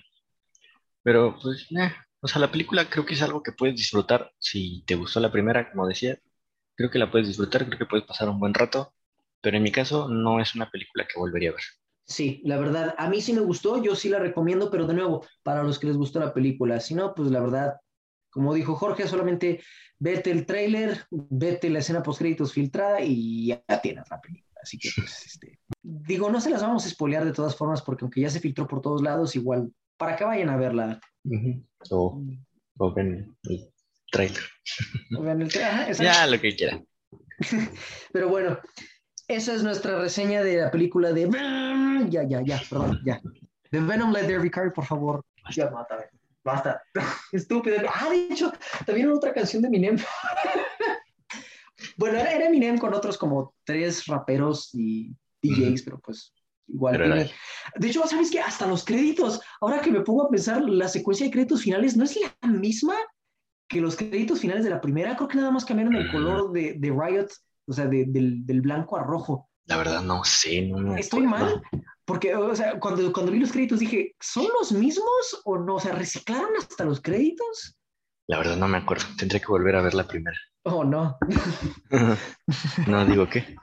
Pero 1.03 1.37
pues, 1.41 1.67
eh, 1.71 1.91
o 2.19 2.27
sea, 2.27 2.41
la 2.41 2.51
película 2.51 2.89
creo 2.89 3.05
que 3.05 3.13
es 3.13 3.21
algo 3.21 3.41
que 3.41 3.51
puedes 3.51 3.75
disfrutar 3.75 4.31
si 4.39 4.83
te 4.85 4.95
gustó 4.95 5.19
la 5.19 5.31
primera, 5.31 5.71
como 5.71 5.87
decía, 5.87 6.19
creo 6.75 6.89
que 6.89 6.99
la 6.99 7.09
puedes 7.09 7.27
disfrutar, 7.27 7.65
creo 7.65 7.79
que 7.79 7.85
puedes 7.85 8.05
pasar 8.05 8.29
un 8.29 8.39
buen 8.39 8.53
rato, 8.53 8.93
pero 9.41 9.57
en 9.57 9.63
mi 9.63 9.71
caso 9.71 10.09
no 10.09 10.39
es 10.39 10.55
una 10.55 10.69
película 10.69 11.07
que 11.07 11.19
volvería 11.19 11.49
a 11.49 11.53
ver. 11.53 11.63
Sí, 12.05 12.41
la 12.45 12.57
verdad, 12.57 12.95
a 12.97 13.09
mí 13.09 13.19
sí 13.19 13.33
me 13.33 13.41
gustó, 13.41 13.83
yo 13.83 13.95
sí 13.95 14.07
la 14.07 14.19
recomiendo, 14.19 14.71
pero 14.71 14.87
de 14.87 14.93
nuevo, 14.93 15.25
para 15.43 15.63
los 15.63 15.77
que 15.77 15.87
les 15.87 15.97
gustó 15.97 16.19
la 16.19 16.33
película, 16.33 16.79
si 16.79 16.95
no, 16.95 17.13
pues 17.13 17.31
la 17.31 17.41
verdad, 17.41 17.75
como 18.37 18.53
dijo 18.53 18.75
Jorge, 18.75 19.07
solamente 19.07 19.63
vete 19.97 20.29
el 20.29 20.45
tráiler, 20.45 21.07
vete 21.09 21.71
la 21.71 21.79
escena 21.79 22.03
post 22.03 22.19
créditos 22.19 22.53
filtrada 22.53 23.01
y 23.01 23.47
ya 23.47 23.81
tienes 23.81 24.07
la 24.11 24.21
película. 24.21 24.61
Así 24.61 24.77
que, 24.77 24.91
pues, 24.95 25.25
este, 25.25 25.59
digo, 25.81 26.29
no 26.29 26.39
se 26.39 26.51
las 26.51 26.61
vamos 26.61 26.85
a 26.85 26.87
espolear 26.87 27.25
de 27.25 27.33
todas 27.33 27.55
formas, 27.55 27.81
porque 27.81 28.05
aunque 28.05 28.21
ya 28.21 28.29
se 28.29 28.39
filtró 28.39 28.67
por 28.67 28.83
todos 28.83 29.01
lados, 29.01 29.35
igual, 29.35 29.73
para 29.97 30.15
que 30.15 30.23
vayan 30.23 30.49
a 30.49 30.57
verla. 30.57 30.99
o, 31.89 32.21
o, 32.77 32.93
ven 32.93 33.35
el 33.45 33.73
trailer. 34.11 34.43
O 35.17 35.23
ven 35.23 35.41
el 35.41 35.49
trailer, 35.49 35.95
ya, 35.95 36.27
lo 36.27 36.39
que 36.39 36.55
quieran. 36.55 36.85
Pero 38.13 38.29
bueno, 38.29 38.59
esa 39.27 39.55
es 39.55 39.63
nuestra 39.63 39.99
reseña 39.99 40.43
de 40.43 40.57
la 40.57 40.69
película 40.69 41.11
de... 41.11 41.27
Ya, 42.11 42.21
ya, 42.21 42.43
ya, 42.43 42.61
perdón, 42.69 43.01
ya. 43.03 43.19
De 43.71 43.79
Venom 43.79 44.11
Let 44.11 44.27
There 44.27 44.37
Be 44.37 44.51
por 44.51 44.85
favor. 44.85 45.25
Ya, 45.55 45.71
mátame. 45.71 46.03
Basta. 46.47 46.81
Estúpido. 47.33 47.75
Ah, 47.93 48.09
de 48.09 48.33
hecho, 48.33 48.53
también 48.85 49.11
otra 49.11 49.33
canción 49.33 49.61
de 49.61 49.67
Eminem. 49.67 49.97
bueno, 51.97 52.17
era 52.19 52.45
Eminem 52.45 52.77
con 52.77 52.93
otros 52.93 53.17
como 53.17 53.53
tres 53.65 54.05
raperos 54.05 54.69
y 54.73 55.13
DJs, 55.43 55.83
pero 55.83 55.99
pues 55.99 56.33
igual. 56.67 57.29
De 57.75 57.87
hecho, 57.87 58.07
¿sabes 58.07 58.31
qué? 58.31 58.39
Hasta 58.39 58.65
los 58.65 58.85
créditos, 58.85 59.41
ahora 59.59 59.81
que 59.81 59.91
me 59.91 60.01
pongo 60.01 60.23
a 60.23 60.29
pensar, 60.29 60.61
la 60.61 60.87
secuencia 60.87 61.25
de 61.25 61.33
créditos 61.33 61.63
finales 61.63 61.97
no 61.97 62.05
es 62.05 62.17
la 62.17 62.47
misma 62.47 62.95
que 63.67 63.81
los 63.81 63.97
créditos 63.97 64.39
finales 64.39 64.63
de 64.63 64.69
la 64.69 64.79
primera. 64.79 65.17
Creo 65.17 65.27
que 65.27 65.37
nada 65.37 65.51
más 65.51 65.65
cambiaron 65.65 65.97
el 65.97 66.09
color 66.09 66.53
de, 66.53 66.75
de 66.77 66.89
Riot 66.89 67.27
o 67.67 67.73
sea, 67.73 67.85
del, 67.85 68.61
blanco 68.61 68.97
a 68.97 69.03
rojo. 69.03 69.46
La 69.67 69.77
verdad 69.77 70.01
no 70.01 70.23
sé, 70.23 70.61
no 70.61 70.95
Estoy 70.95 71.27
mal, 71.27 71.61
porque, 72.05 72.33
o 72.33 72.55
sea, 72.55 72.79
cuando, 72.79 73.11
cuando 73.11 73.33
vi 73.33 73.39
los 73.39 73.51
créditos 73.51 73.79
dije, 73.79 74.15
¿son 74.19 74.47
los 74.57 74.71
mismos 74.71 75.41
o 75.43 75.57
no? 75.57 75.75
O 75.75 75.79
sea, 75.79 75.91
¿reciclaron 75.91 76.55
hasta 76.57 76.85
los 76.85 77.01
créditos? 77.01 77.77
La 78.27 78.37
verdad 78.37 78.55
no 78.55 78.67
me 78.67 78.77
acuerdo, 78.77 79.05
tendré 79.17 79.41
que 79.41 79.47
volver 79.47 79.75
a 79.75 79.81
ver 79.81 79.93
la 79.93 80.07
primera. 80.07 80.37
Oh, 80.63 80.83
no. 80.83 81.17
no, 82.87 83.05
digo, 83.05 83.27
¿qué? 83.29 83.55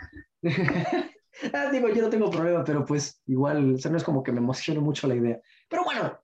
ah, 1.53 1.71
digo, 1.73 1.89
yo 1.89 2.03
no 2.03 2.11
tengo 2.11 2.31
problema, 2.31 2.65
pero 2.65 2.85
pues 2.85 3.23
igual, 3.27 3.75
o 3.75 3.79
sea, 3.79 3.91
no 3.91 3.97
es 3.97 4.05
como 4.05 4.23
que 4.23 4.33
me 4.33 4.41
emocione 4.41 4.81
mucho 4.81 5.07
la 5.07 5.15
idea. 5.15 5.41
Pero 5.69 5.85
bueno, 5.85 6.19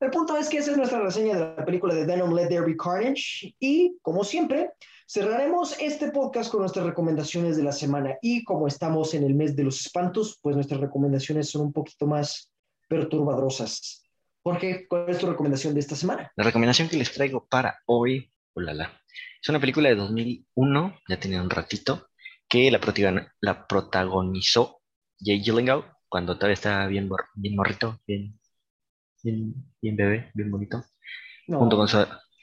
el 0.00 0.10
punto 0.10 0.36
es 0.36 0.48
que 0.48 0.58
esa 0.58 0.70
es 0.70 0.76
nuestra 0.76 1.00
reseña 1.00 1.34
de 1.34 1.56
la 1.56 1.64
película 1.64 1.92
de 1.92 2.06
Venom 2.06 2.34
Let 2.34 2.48
There 2.48 2.64
Be 2.64 2.76
Carnage 2.76 3.54
y, 3.58 3.98
como 4.00 4.22
siempre, 4.22 4.72
Cerraremos 5.10 5.74
este 5.80 6.10
podcast 6.10 6.50
con 6.50 6.60
nuestras 6.60 6.84
recomendaciones 6.84 7.56
de 7.56 7.62
la 7.62 7.72
semana 7.72 8.18
y 8.20 8.44
como 8.44 8.66
estamos 8.66 9.14
en 9.14 9.24
el 9.24 9.34
mes 9.34 9.56
de 9.56 9.64
los 9.64 9.80
espantos, 9.80 10.38
pues 10.42 10.54
nuestras 10.54 10.82
recomendaciones 10.82 11.48
son 11.48 11.62
un 11.62 11.72
poquito 11.72 12.06
más 12.06 12.52
perturbadorosas. 12.90 14.02
Jorge, 14.42 14.86
¿cuál 14.86 15.08
es 15.08 15.16
tu 15.16 15.26
recomendación 15.26 15.72
de 15.72 15.80
esta 15.80 15.96
semana? 15.96 16.30
La 16.36 16.44
recomendación 16.44 16.90
que 16.90 16.98
les 16.98 17.10
traigo 17.10 17.46
para 17.46 17.78
hoy, 17.86 18.30
olala, 18.52 19.00
es 19.40 19.48
una 19.48 19.58
película 19.58 19.88
de 19.88 19.94
2001, 19.94 20.98
ya 21.08 21.18
tenía 21.18 21.40
un 21.40 21.48
ratito, 21.48 22.08
que 22.46 22.70
la, 22.70 22.78
la 23.40 23.66
protagonizó 23.66 24.82
Jay 25.18 25.40
Gyllenhaal 25.40 25.90
cuando 26.06 26.34
todavía 26.34 26.52
estaba 26.52 26.86
bien, 26.86 27.08
bien 27.34 27.56
morrito, 27.56 27.98
bien, 28.06 28.38
bien, 29.22 29.54
bien 29.80 29.96
bebé, 29.96 30.30
bien 30.34 30.50
bonito, 30.50 30.84
junto, 31.46 31.78
con 31.78 31.88
su, 31.88 31.96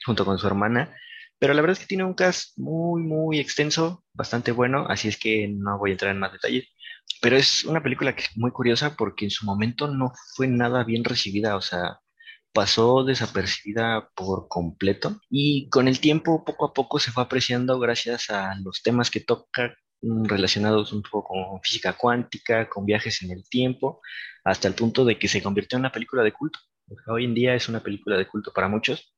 junto 0.04 0.24
con 0.24 0.36
su 0.36 0.48
hermana. 0.48 0.92
Pero 1.38 1.54
la 1.54 1.60
verdad 1.60 1.74
es 1.74 1.80
que 1.80 1.86
tiene 1.86 2.04
un 2.04 2.14
cast 2.14 2.56
muy, 2.58 3.02
muy 3.02 3.38
extenso, 3.38 4.04
bastante 4.14 4.52
bueno, 4.52 4.86
así 4.88 5.08
es 5.08 5.18
que 5.18 5.48
no 5.48 5.78
voy 5.78 5.90
a 5.90 5.92
entrar 5.92 6.12
en 6.12 6.20
más 6.20 6.32
detalles. 6.32 6.68
Pero 7.20 7.36
es 7.36 7.64
una 7.64 7.82
película 7.82 8.14
que 8.14 8.22
es 8.22 8.36
muy 8.36 8.50
curiosa 8.50 8.96
porque 8.96 9.26
en 9.26 9.30
su 9.30 9.46
momento 9.46 9.88
no 9.88 10.12
fue 10.34 10.48
nada 10.48 10.84
bien 10.84 11.04
recibida, 11.04 11.56
o 11.56 11.60
sea, 11.60 12.00
pasó 12.52 13.04
desapercibida 13.04 14.10
por 14.14 14.48
completo 14.48 15.20
y 15.30 15.68
con 15.68 15.88
el 15.88 16.00
tiempo 16.00 16.44
poco 16.44 16.66
a 16.66 16.72
poco 16.72 16.98
se 16.98 17.12
fue 17.12 17.22
apreciando 17.22 17.78
gracias 17.78 18.30
a 18.30 18.54
los 18.64 18.82
temas 18.82 19.10
que 19.10 19.20
toca 19.20 19.76
mm, 20.02 20.24
relacionados 20.26 20.92
un 20.92 21.02
poco 21.02 21.24
con 21.24 21.60
física 21.62 21.92
cuántica, 21.94 22.68
con 22.68 22.86
viajes 22.86 23.22
en 23.22 23.30
el 23.32 23.48
tiempo, 23.48 24.00
hasta 24.44 24.68
el 24.68 24.74
punto 24.74 25.04
de 25.04 25.18
que 25.18 25.28
se 25.28 25.42
convirtió 25.42 25.76
en 25.76 25.80
una 25.82 25.92
película 25.92 26.22
de 26.22 26.32
culto. 26.32 26.58
Hoy 27.08 27.24
en 27.24 27.34
día 27.34 27.54
es 27.54 27.68
una 27.68 27.80
película 27.80 28.16
de 28.16 28.26
culto 28.26 28.52
para 28.54 28.68
muchos 28.68 29.15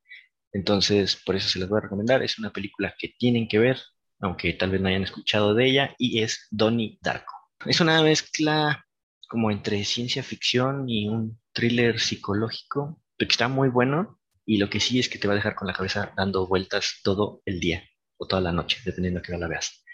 entonces, 0.53 1.17
por 1.25 1.37
eso 1.37 1.49
se 1.49 1.59
les 1.59 1.69
voy 1.69 1.79
a 1.79 1.83
recomendar. 1.83 2.23
Es 2.23 2.39
una 2.39 2.51
película 2.53 2.95
que 2.99 3.15
tienen 3.19 3.49
que 3.49 3.59
ver, 3.59 3.79
aunque 4.21 4.53
tal 4.55 4.71
vez 4.71 4.81
no 4.81 4.89
hayan 4.89 5.03
escuchado 5.03 5.55
de 5.55 5.67
ella, 5.67 5.95
y 5.99 6.23
es 6.23 6.47
Donnie 6.51 6.99
Darko. 7.03 7.35
Es 7.67 7.81
una 7.81 8.03
mezcla 8.03 8.85
como 9.29 9.51
entre 9.51 9.85
ciencia 9.85 10.23
ficción 10.23 10.89
y 10.89 11.09
un 11.09 11.39
thriller 11.53 12.01
psicológico, 12.01 13.03
que 13.19 13.27
está 13.27 13.49
muy 13.49 13.69
bueno, 13.69 14.19
y 14.47 14.59
lo 14.59 14.71
que 14.71 14.81
sí 14.81 14.99
es 14.99 15.09
que 15.09 15.19
te 15.19 15.29
va 15.29 15.35
a 15.35 15.37
dejar 15.37 15.55
con 15.55 15.69
la 15.69 15.75
cabeza 15.75 16.13
dando 16.17 16.47
vueltas 16.47 17.01
todo 17.03 17.43
el 17.45 17.61
día 17.61 17.85
o 18.17 18.27
toda 18.27 18.41
la 18.41 18.53
noche, 18.53 18.79
dependiendo 18.85 19.21
de 19.21 19.27
qué 19.27 19.37
la 19.37 19.49
veas. 19.49 19.85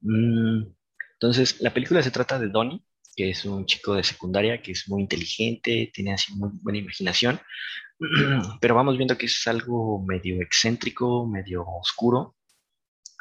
Mm, 0.00 0.62
entonces, 1.14 1.60
la 1.60 1.74
película 1.74 2.02
se 2.02 2.12
trata 2.12 2.38
de 2.38 2.48
Donnie, 2.48 2.84
que 3.16 3.30
es 3.30 3.44
un 3.44 3.66
chico 3.66 3.94
de 3.94 4.04
secundaria 4.04 4.60
que 4.62 4.72
es 4.72 4.88
muy 4.88 5.02
inteligente, 5.02 5.90
tiene 5.92 6.14
así 6.14 6.32
muy 6.34 6.50
buena 6.62 6.78
imaginación, 6.78 7.40
pero 8.60 8.74
vamos 8.74 8.96
viendo 8.96 9.16
que 9.16 9.26
es 9.26 9.46
algo 9.46 10.04
medio 10.04 10.40
excéntrico, 10.42 11.26
medio 11.26 11.64
oscuro. 11.66 12.36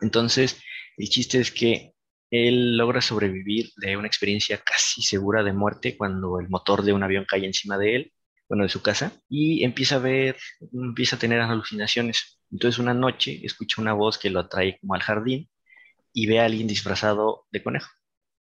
Entonces, 0.01 0.59
el 0.97 1.09
chiste 1.09 1.39
es 1.39 1.51
que 1.51 1.93
él 2.31 2.77
logra 2.77 3.01
sobrevivir 3.01 3.71
de 3.77 3.95
una 3.95 4.07
experiencia 4.07 4.57
casi 4.57 5.01
segura 5.03 5.43
de 5.43 5.53
muerte 5.53 5.95
cuando 5.97 6.39
el 6.39 6.49
motor 6.49 6.83
de 6.83 6.93
un 6.93 7.03
avión 7.03 7.25
cae 7.27 7.45
encima 7.45 7.77
de 7.77 7.95
él, 7.95 8.13
bueno, 8.49 8.63
de 8.63 8.69
su 8.69 8.81
casa, 8.81 9.13
y 9.29 9.63
empieza 9.63 9.95
a 9.95 9.99
ver, 9.99 10.37
empieza 10.73 11.15
a 11.15 11.19
tener 11.19 11.39
alucinaciones. 11.41 12.39
Entonces, 12.51 12.79
una 12.79 12.93
noche 12.93 13.39
escucha 13.43 13.81
una 13.81 13.93
voz 13.93 14.17
que 14.17 14.29
lo 14.29 14.39
atrae 14.39 14.79
como 14.79 14.95
al 14.95 15.01
jardín 15.01 15.49
y 16.13 16.27
ve 16.27 16.39
a 16.39 16.45
alguien 16.45 16.67
disfrazado 16.67 17.45
de 17.51 17.63
conejo, 17.63 17.89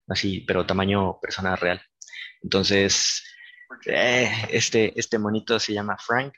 así, 0.08 0.40
pero 0.40 0.66
tamaño 0.66 1.18
persona 1.20 1.56
real. 1.56 1.80
Entonces, 2.42 3.22
eh, 3.86 4.30
este, 4.50 4.98
este 4.98 5.18
monito 5.18 5.58
se 5.58 5.72
llama 5.72 5.96
Frank 5.98 6.34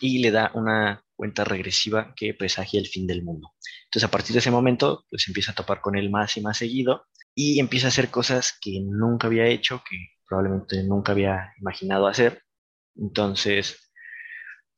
y 0.00 0.18
le 0.18 0.30
da 0.30 0.50
una 0.54 1.04
cuenta 1.14 1.44
regresiva 1.44 2.12
que 2.16 2.34
presagia 2.34 2.80
el 2.80 2.86
fin 2.86 3.06
del 3.06 3.22
mundo. 3.22 3.54
Entonces 3.86 4.08
a 4.08 4.10
partir 4.10 4.32
de 4.32 4.40
ese 4.40 4.50
momento 4.50 5.04
pues 5.10 5.28
empieza 5.28 5.52
a 5.52 5.54
topar 5.54 5.80
con 5.80 5.96
él 5.96 6.10
más 6.10 6.36
y 6.36 6.40
más 6.40 6.58
seguido 6.58 7.06
y 7.34 7.60
empieza 7.60 7.86
a 7.86 7.88
hacer 7.88 8.10
cosas 8.10 8.56
que 8.60 8.80
nunca 8.80 9.26
había 9.26 9.46
hecho, 9.46 9.82
que 9.88 9.96
probablemente 10.28 10.82
nunca 10.84 11.12
había 11.12 11.52
imaginado 11.58 12.06
hacer. 12.06 12.42
Entonces, 12.96 13.90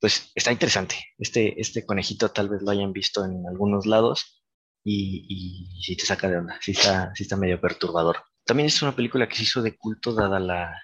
pues 0.00 0.32
está 0.34 0.52
interesante. 0.52 0.96
Este, 1.18 1.60
este 1.60 1.84
conejito 1.84 2.30
tal 2.30 2.48
vez 2.48 2.62
lo 2.62 2.70
hayan 2.70 2.92
visto 2.92 3.24
en 3.24 3.46
algunos 3.48 3.86
lados 3.86 4.42
y, 4.84 5.26
y 5.28 5.82
si 5.82 5.96
te 5.96 6.06
saca 6.06 6.28
de 6.28 6.38
onda, 6.38 6.58
sí 6.60 6.72
está, 6.72 7.12
sí 7.14 7.24
está 7.24 7.36
medio 7.36 7.60
perturbador. 7.60 8.16
También 8.46 8.68
es 8.68 8.80
una 8.80 8.94
película 8.94 9.28
que 9.28 9.34
se 9.34 9.42
hizo 9.42 9.60
de 9.60 9.76
culto 9.76 10.14
dada 10.14 10.38
la, 10.38 10.82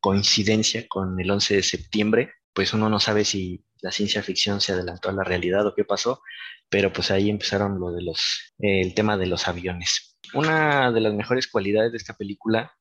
coincidencia 0.00 0.88
con 0.88 1.18
el 1.20 1.30
11 1.30 1.56
de 1.56 1.62
septiembre, 1.62 2.32
pues 2.52 2.74
uno 2.74 2.90
no 2.90 2.98
sabe 2.98 3.24
si 3.24 3.64
la 3.80 3.92
ciencia 3.92 4.24
ficción 4.24 4.60
se 4.60 4.72
adelantó 4.72 5.08
a 5.08 5.12
la 5.12 5.22
realidad 5.22 5.64
o 5.66 5.74
qué 5.74 5.84
pasó, 5.84 6.20
pero 6.68 6.92
pues 6.92 7.12
ahí 7.12 7.30
empezaron 7.30 7.78
lo 7.78 7.92
de 7.92 8.02
los, 8.02 8.52
el 8.58 8.92
tema 8.94 9.16
de 9.16 9.26
los 9.26 9.46
aviones. 9.46 10.18
Una 10.34 10.90
de 10.90 11.00
las 11.00 11.14
mejores 11.14 11.46
cualidades 11.46 11.92
de 11.92 11.98
esta 11.98 12.16
película, 12.16 12.74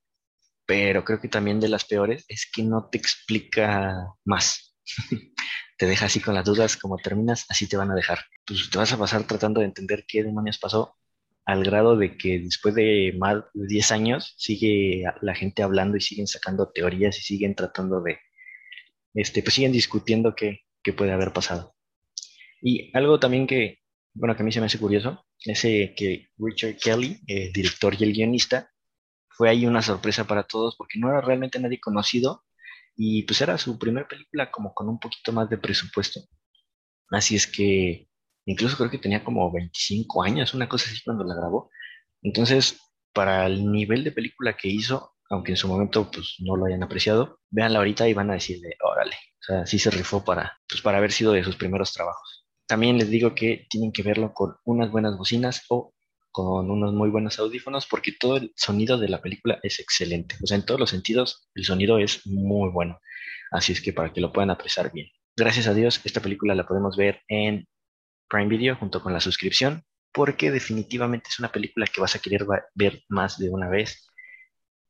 pero 0.65 1.06
creo 1.06 1.22
que 1.22 1.27
también 1.27 1.60
de 1.60 1.69
las 1.69 1.85
peores, 1.85 2.26
es 2.27 2.49
que 2.52 2.64
no 2.64 2.89
te 2.89 2.97
explica 2.97 4.07
más. 4.23 4.76
te 5.77 5.85
deja 5.85 6.07
así 6.07 6.19
con 6.19 6.34
las 6.34 6.45
dudas, 6.45 6.77
como 6.77 6.97
terminas, 6.97 7.45
así 7.49 7.68
te 7.68 7.77
van 7.77 7.91
a 7.91 7.95
dejar. 7.95 8.22
Pues 8.43 8.72
te 8.72 8.77
vas 8.80 8.91
a 8.91 8.97
pasar 8.97 9.23
tratando 9.26 9.60
de 9.60 9.68
entender 9.68 10.03
qué 10.07 10.23
demonios 10.23 10.57
pasó 10.57 10.95
al 11.45 11.63
grado 11.63 11.95
de 11.95 12.17
que 12.17 12.39
después 12.39 12.73
de 12.76 13.13
más 13.17 13.43
de 13.53 13.67
10 13.67 13.91
años 13.91 14.34
sigue 14.38 15.03
la 15.22 15.35
gente 15.35 15.61
hablando 15.61 15.97
y 15.97 16.01
siguen 16.01 16.27
sacando 16.27 16.72
teorías 16.72 17.17
y 17.19 17.22
siguen 17.22 17.55
tratando 17.55 18.01
de, 18.01 18.17
este, 19.13 19.43
pues 19.43 19.53
siguen 19.53 19.72
discutiendo 19.72 20.35
qué, 20.35 20.61
qué 20.84 20.93
puede 20.93 21.11
haber 21.11 21.34
pasado. 21.34 21.76
Y 22.61 22.89
algo 22.97 23.19
también 23.19 23.45
que, 23.45 23.80
bueno, 24.13 24.35
que 24.35 24.41
a 24.41 24.45
mí 24.45 24.51
se 24.51 24.59
me 24.59 24.65
hace 24.65 24.80
curioso, 24.80 25.26
ese 25.39 25.93
que 25.95 26.30
Richard 26.38 26.77
Kelly, 26.77 27.22
el 27.27 27.53
director 27.53 27.95
y 27.97 28.03
el 28.03 28.13
guionista, 28.13 28.72
fue 29.30 29.49
ahí 29.49 29.65
una 29.67 29.81
sorpresa 29.81 30.26
para 30.26 30.43
todos 30.43 30.76
porque 30.76 30.97
no 30.97 31.09
era 31.09 31.22
realmente 31.22 31.59
nadie 31.59 31.80
conocido 31.80 32.43
y 32.95 33.23
pues 33.23 33.41
era 33.41 33.57
su 33.57 33.77
primera 33.77 34.07
película 34.07 34.49
como 34.49 34.73
con 34.73 34.89
un 34.89 34.99
poquito 34.99 35.31
más 35.34 35.49
de 35.49 35.57
presupuesto. 35.57 36.22
Así 37.11 37.35
es 37.35 37.45
que 37.45 38.07
incluso 38.45 38.77
creo 38.77 38.89
que 38.89 38.97
tenía 38.97 39.23
como 39.23 39.51
25 39.51 40.23
años, 40.23 40.53
una 40.53 40.69
cosa 40.69 40.89
así 40.89 41.01
cuando 41.03 41.23
la 41.23 41.35
grabó. 41.35 41.69
Entonces, 42.22 42.80
para 43.13 43.45
el 43.45 43.72
nivel 43.72 44.03
de 44.03 44.11
película 44.11 44.55
que 44.57 44.67
hizo, 44.67 45.13
aunque 45.30 45.51
en 45.51 45.57
su 45.57 45.67
momento 45.67 46.09
pues 46.11 46.35
no 46.39 46.55
lo 46.55 46.65
hayan 46.65 46.84
apreciado, 46.84 47.39
véanla 47.49 47.80
ahorita 47.80 48.07
y 48.07 48.13
van 48.13 48.30
a 48.30 48.34
decirle, 48.34 48.77
órale, 48.84 49.15
o 49.15 49.43
sea, 49.43 49.65
sí 49.65 49.80
se 49.80 49.91
rifó 49.91 50.23
para, 50.23 50.59
pues, 50.67 50.81
para 50.81 50.97
haber 50.97 51.11
sido 51.11 51.31
de 51.34 51.43
sus 51.43 51.55
primeros 51.55 51.93
trabajos. 51.93 52.45
También 52.67 52.97
les 52.97 53.09
digo 53.09 53.35
que 53.35 53.67
tienen 53.69 53.91
que 53.91 54.03
verlo 54.03 54.34
con 54.34 54.55
unas 54.65 54.91
buenas 54.91 55.17
bocinas 55.17 55.63
o 55.69 55.93
con 56.31 56.69
unos 56.69 56.93
muy 56.93 57.09
buenos 57.09 57.39
audífonos 57.39 57.88
porque 57.88 58.11
todo 58.11 58.38
el 58.38 58.51
sonido 58.55 58.97
de 58.97 59.07
la 59.07 59.22
película 59.22 59.59
es 59.63 59.80
excelente. 59.80 60.35
O 60.43 60.47
sea, 60.47 60.57
en 60.57 60.65
todos 60.65 60.80
los 60.80 60.89
sentidos 60.89 61.47
el 61.53 61.63
sonido 61.63 61.97
es 61.99 62.26
muy 62.26 62.69
bueno. 62.72 62.99
Así 63.51 63.72
es 63.72 63.81
que 63.81 63.93
para 63.93 64.11
que 64.11 64.19
lo 64.19 64.34
puedan 64.34 64.49
apreciar 64.49 64.91
bien. 64.91 65.07
Gracias 65.38 65.67
a 65.67 65.73
Dios, 65.73 66.01
esta 66.03 66.22
película 66.22 66.55
la 66.55 66.65
podemos 66.65 66.97
ver 66.97 67.22
en 67.27 67.67
Prime 68.27 68.47
Video 68.47 68.76
junto 68.76 69.02
con 69.02 69.14
la 69.14 69.19
suscripción 69.19 69.84
porque 70.11 70.52
definitivamente 70.52 71.30
es 71.30 71.39
una 71.39 71.52
película 71.52 71.85
que 71.88 72.02
vas 72.02 72.15
a 72.15 72.19
querer 72.19 72.45
ver 72.73 73.03
más 73.10 73.38
de 73.38 73.49
una 73.49 73.69
vez 73.69 74.07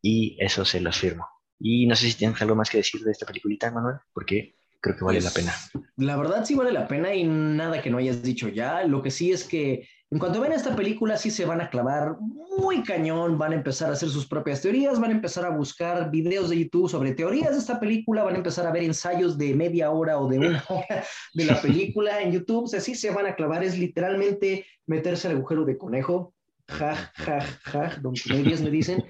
y 0.01 0.37
eso 0.39 0.65
se 0.65 0.79
lo 0.81 0.89
afirmo. 0.89 1.27
Y 1.59 1.87
no 1.87 1.95
sé 1.95 2.07
si 2.11 2.17
tienes 2.17 2.41
algo 2.41 2.55
más 2.55 2.69
que 2.69 2.77
decir 2.77 3.01
de 3.01 3.11
esta 3.11 3.25
peliculita, 3.25 3.71
Manuel, 3.71 3.97
porque 4.13 4.55
creo 4.81 4.95
que 4.95 5.03
vale 5.03 5.21
la 5.21 5.31
Pues, 5.31 5.45
pena. 5.45 5.53
La 5.97 6.15
verdad 6.17 6.45
sí 6.45 6.53
vale 6.53 6.71
la 6.71 6.87
pena 6.87 7.13
y 7.15 7.23
nada 7.23 7.81
que 7.81 7.89
no 7.89 7.97
hayas 7.97 8.21
dicho 8.21 8.49
ya. 8.49 8.83
Lo 8.85 9.01
que 9.01 9.09
sí 9.11 9.31
es 9.31 9.45
que 9.45 9.87
en 10.11 10.19
cuanto 10.19 10.39
ven 10.39 10.51
esta 10.51 10.75
película 10.75 11.17
sí 11.17 11.31
se 11.31 11.45
van 11.45 11.61
a 11.61 11.69
clavar 11.69 12.17
muy 12.57 12.83
cañón, 12.83 13.37
van 13.37 13.51
a 13.51 13.55
empezar 13.55 13.89
a 13.89 13.93
hacer 13.93 14.09
sus 14.09 14.27
propias 14.27 14.61
teorías, 14.61 14.99
van 14.99 15.11
a 15.11 15.15
empezar 15.15 15.45
a 15.45 15.49
buscar 15.49 16.11
videos 16.11 16.49
de 16.49 16.59
YouTube 16.59 16.89
sobre 16.89 17.13
teorías 17.13 17.51
de 17.51 17.57
esta 17.57 17.79
película, 17.79 18.23
van 18.23 18.35
a 18.35 18.37
empezar 18.37 18.67
a 18.67 18.71
ver 18.71 18.83
ensayos 18.83 19.37
de 19.37 19.53
media 19.55 19.91
hora 19.91 20.19
o 20.19 20.27
de 20.27 20.39
una 20.39 20.63
hora 20.69 21.03
de 21.33 21.45
la 21.45 21.59
película 21.61 22.21
en 22.21 22.31
YouTube. 22.31 22.65
O 22.65 22.67
sea, 22.67 22.79
sí 22.79 22.95
se 22.95 23.11
van 23.11 23.25
a 23.25 23.35
clavar, 23.35 23.63
es 23.63 23.77
literalmente 23.77 24.65
meterse 24.85 25.27
al 25.27 25.37
agujero 25.37 25.65
de 25.65 25.77
conejo. 25.77 26.33
Ja, 26.67 26.95
ja, 27.15 27.41
ja, 27.41 27.97
don 28.01 28.13
comedias 28.15 28.61
me 28.61 28.69
dicen. 28.69 29.03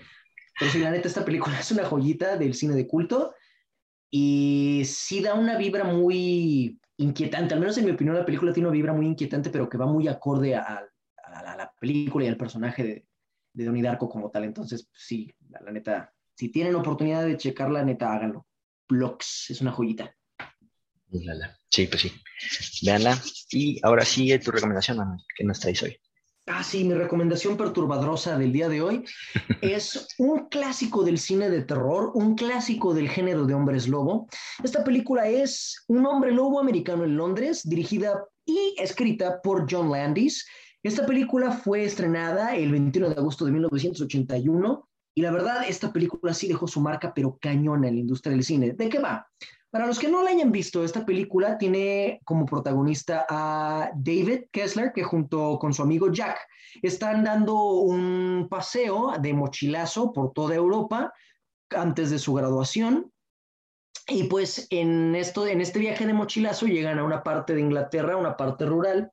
Pero 0.59 0.71
sí, 0.71 0.79
la 0.79 0.91
neta, 0.91 1.07
esta 1.07 1.25
película 1.25 1.59
es 1.59 1.71
una 1.71 1.85
joyita 1.85 2.37
del 2.37 2.53
cine 2.53 2.73
de 2.73 2.87
culto 2.87 3.33
y 4.09 4.83
sí 4.85 5.21
da 5.21 5.33
una 5.33 5.57
vibra 5.57 5.83
muy 5.83 6.79
inquietante, 6.97 7.53
al 7.53 7.59
menos 7.59 7.77
en 7.77 7.85
mi 7.85 7.91
opinión 7.91 8.15
la 8.15 8.25
película 8.25 8.53
tiene 8.53 8.67
una 8.69 8.75
vibra 8.75 8.93
muy 8.93 9.05
inquietante, 9.05 9.49
pero 9.49 9.69
que 9.69 9.77
va 9.77 9.85
muy 9.85 10.07
acorde 10.07 10.55
a, 10.55 10.85
la 11.57 11.73
película 11.79 12.25
y 12.25 12.27
al 12.29 12.37
personaje 12.37 12.83
de, 12.83 13.07
de 13.53 13.65
Donnie 13.65 13.83
Darko 13.83 14.09
como 14.09 14.29
tal. 14.29 14.43
Entonces, 14.43 14.89
sí, 14.93 15.33
la, 15.49 15.71
neta, 15.71 16.13
si 16.33 16.49
tienen 16.49 16.75
oportunidad 16.75 17.25
de 17.25 17.37
checarla, 17.37 17.83
neta, 17.83 18.13
háganlo. 18.13 18.47
Blocks, 18.87 19.49
es 19.49 19.61
una 19.61 19.71
joyita. 19.71 20.15
Sí, 21.69 21.87
pues 21.87 22.01
sí. 22.01 22.11
Veanla. 22.85 23.17
Y 23.51 23.79
ahora 23.83 24.05
sigue 24.05 24.39
tu 24.39 24.51
recomendación, 24.51 24.97
que 25.35 25.43
nos 25.43 25.59
traes 25.59 25.81
hoy. 25.83 25.97
Ah, 26.47 26.63
sí, 26.63 26.83
mi 26.83 26.93
recomendación 26.93 27.57
perturbadrosa 27.57 28.37
del 28.37 28.51
día 28.51 28.69
de 28.69 28.79
hoy 28.79 29.03
es 29.61 30.07
un 30.19 30.47
clásico 30.47 31.03
del 31.03 31.17
cine 31.17 31.49
de 31.49 31.63
terror, 31.63 32.11
un 32.13 32.35
clásico 32.35 32.93
del 32.93 33.09
género 33.09 33.45
de 33.45 33.55
hombres 33.55 33.87
lobo. 33.87 34.27
Esta 34.63 34.83
película 34.83 35.27
es 35.27 35.83
Un 35.87 36.05
hombre 36.05 36.31
lobo 36.31 36.59
americano 36.59 37.03
en 37.03 37.17
Londres, 37.17 37.67
dirigida 37.67 38.23
y 38.45 38.75
escrita 38.77 39.41
por 39.41 39.65
John 39.67 39.89
Landis. 39.91 40.45
Esta 40.83 41.07
película 41.07 41.51
fue 41.51 41.83
estrenada 41.83 42.55
el 42.55 42.71
21 42.71 43.09
de 43.09 43.15
agosto 43.15 43.45
de 43.45 43.51
1981 43.51 44.87
y 45.17 45.21
la 45.21 45.31
verdad, 45.31 45.63
esta 45.67 45.93
película 45.93 46.33
sí 46.33 46.47
dejó 46.47 46.67
su 46.67 46.81
marca, 46.81 47.13
pero 47.13 47.39
cañona 47.41 47.87
en 47.87 47.95
la 47.95 48.01
industria 48.01 48.33
del 48.33 48.43
cine. 48.43 48.73
¿De 48.73 48.89
qué 48.89 48.99
va? 48.99 49.25
Para 49.75 49.87
los 49.87 49.99
que 49.99 50.07
no 50.07 50.23
la 50.23 50.29
hayan 50.29 50.53
visto, 50.53 50.85
esta 50.85 51.05
película 51.05 51.57
tiene 51.57 52.21
como 52.23 52.45
protagonista 52.45 53.25
a 53.29 53.91
David 53.93 54.45
Kessler, 54.49 54.93
que 54.93 55.03
junto 55.03 55.59
con 55.59 55.73
su 55.73 55.81
amigo 55.81 56.09
Jack 56.13 56.37
están 56.81 57.25
dando 57.25 57.61
un 57.81 58.47
paseo 58.49 59.11
de 59.19 59.33
mochilazo 59.33 60.13
por 60.13 60.31
toda 60.31 60.55
Europa 60.55 61.13
antes 61.71 62.09
de 62.09 62.19
su 62.19 62.33
graduación. 62.33 63.11
Y 64.07 64.23
pues 64.29 64.65
en, 64.69 65.13
esto, 65.13 65.45
en 65.45 65.59
este 65.59 65.79
viaje 65.79 66.07
de 66.07 66.13
mochilazo 66.13 66.67
llegan 66.67 66.97
a 66.97 67.03
una 67.03 67.21
parte 67.21 67.53
de 67.53 67.59
Inglaterra, 67.59 68.15
una 68.15 68.37
parte 68.37 68.65
rural, 68.65 69.11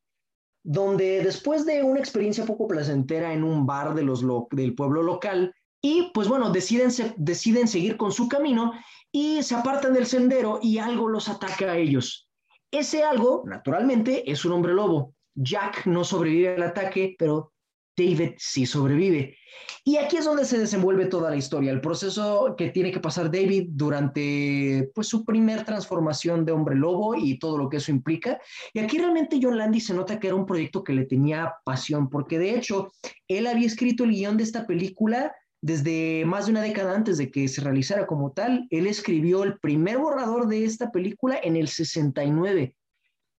donde 0.63 1.25
después 1.25 1.67
de 1.67 1.83
una 1.83 1.99
experiencia 1.99 2.47
poco 2.47 2.69
placentera 2.69 3.33
en 3.33 3.43
un 3.43 3.67
bar 3.67 3.97
de 3.97 4.05
los 4.05 4.23
lo, 4.23 4.47
del 4.53 4.77
pueblo 4.77 5.03
local, 5.03 5.53
y 5.83 6.11
pues 6.15 6.29
bueno, 6.29 6.51
deciden, 6.51 6.91
deciden 7.17 7.67
seguir 7.67 7.97
con 7.97 8.13
su 8.13 8.29
camino 8.29 8.73
y 9.11 9.43
se 9.43 9.57
apartan 9.57 9.93
del 9.93 10.07
sendero 10.07 10.61
y 10.63 10.79
algo 10.79 11.09
los 11.09 11.29
ataca 11.29 11.73
a 11.73 11.77
ellos. 11.77 12.29
Ese 12.71 13.03
algo, 13.03 13.43
naturalmente, 13.47 14.31
es 14.31 14.45
un 14.45 14.53
hombre 14.53 14.73
lobo. 14.73 15.15
Jack 15.35 15.87
no 15.87 16.05
sobrevive 16.05 16.55
al 16.55 16.63
ataque, 16.63 17.17
pero 17.19 17.53
David 17.97 18.35
sí 18.39 18.65
sobrevive. 18.65 19.37
Y 19.85 19.97
aquí 19.97 20.17
es 20.17 20.25
donde 20.25 20.45
se 20.45 20.59
desenvuelve 20.59 21.07
toda 21.07 21.29
la 21.29 21.37
historia, 21.37 21.73
el 21.73 21.81
proceso 21.81 22.55
que 22.57 22.71
tiene 22.71 22.93
que 22.93 23.01
pasar 23.01 23.31
David 23.31 23.71
durante 23.73 24.91
pues, 24.95 25.09
su 25.09 25.25
primer 25.25 25.65
transformación 25.65 26.45
de 26.45 26.53
hombre 26.53 26.77
lobo 26.77 27.15
y 27.15 27.39
todo 27.39 27.59
lo 27.59 27.69
que 27.69 27.79
eso 27.79 27.91
implica. 27.91 28.41
Y 28.73 28.79
aquí 28.79 28.99
realmente 28.99 29.39
John 29.43 29.59
Landy 29.59 29.81
se 29.81 29.95
nota 29.95 30.19
que 30.19 30.29
era 30.29 30.37
un 30.37 30.47
proyecto 30.47 30.85
que 30.85 30.95
le 30.95 31.05
tenía 31.05 31.53
pasión, 31.65 32.09
porque 32.09 32.39
de 32.39 32.57
hecho 32.57 32.93
él 33.29 33.47
había 33.47 33.67
escrito 33.67 34.05
el 34.05 34.13
guion 34.13 34.37
de 34.37 34.45
esta 34.45 34.67
película 34.67 35.35
desde 35.63 36.25
más 36.27 36.47
de 36.47 36.53
una 36.53 36.61
década 36.61 36.95
antes 36.95 37.17
de 37.19 37.31
que 37.31 37.47
se 37.47 37.61
realizara 37.61 38.07
como 38.07 38.33
tal, 38.33 38.67
él 38.71 38.89
escribió 38.89 39.45
el 39.45 39.59
primer 39.61 39.99
borrador 39.99 40.49
de 40.49 40.65
esta 40.65 40.91
película 40.91 41.39
en 41.41 41.57
el 41.57 41.69
69. 41.69 42.75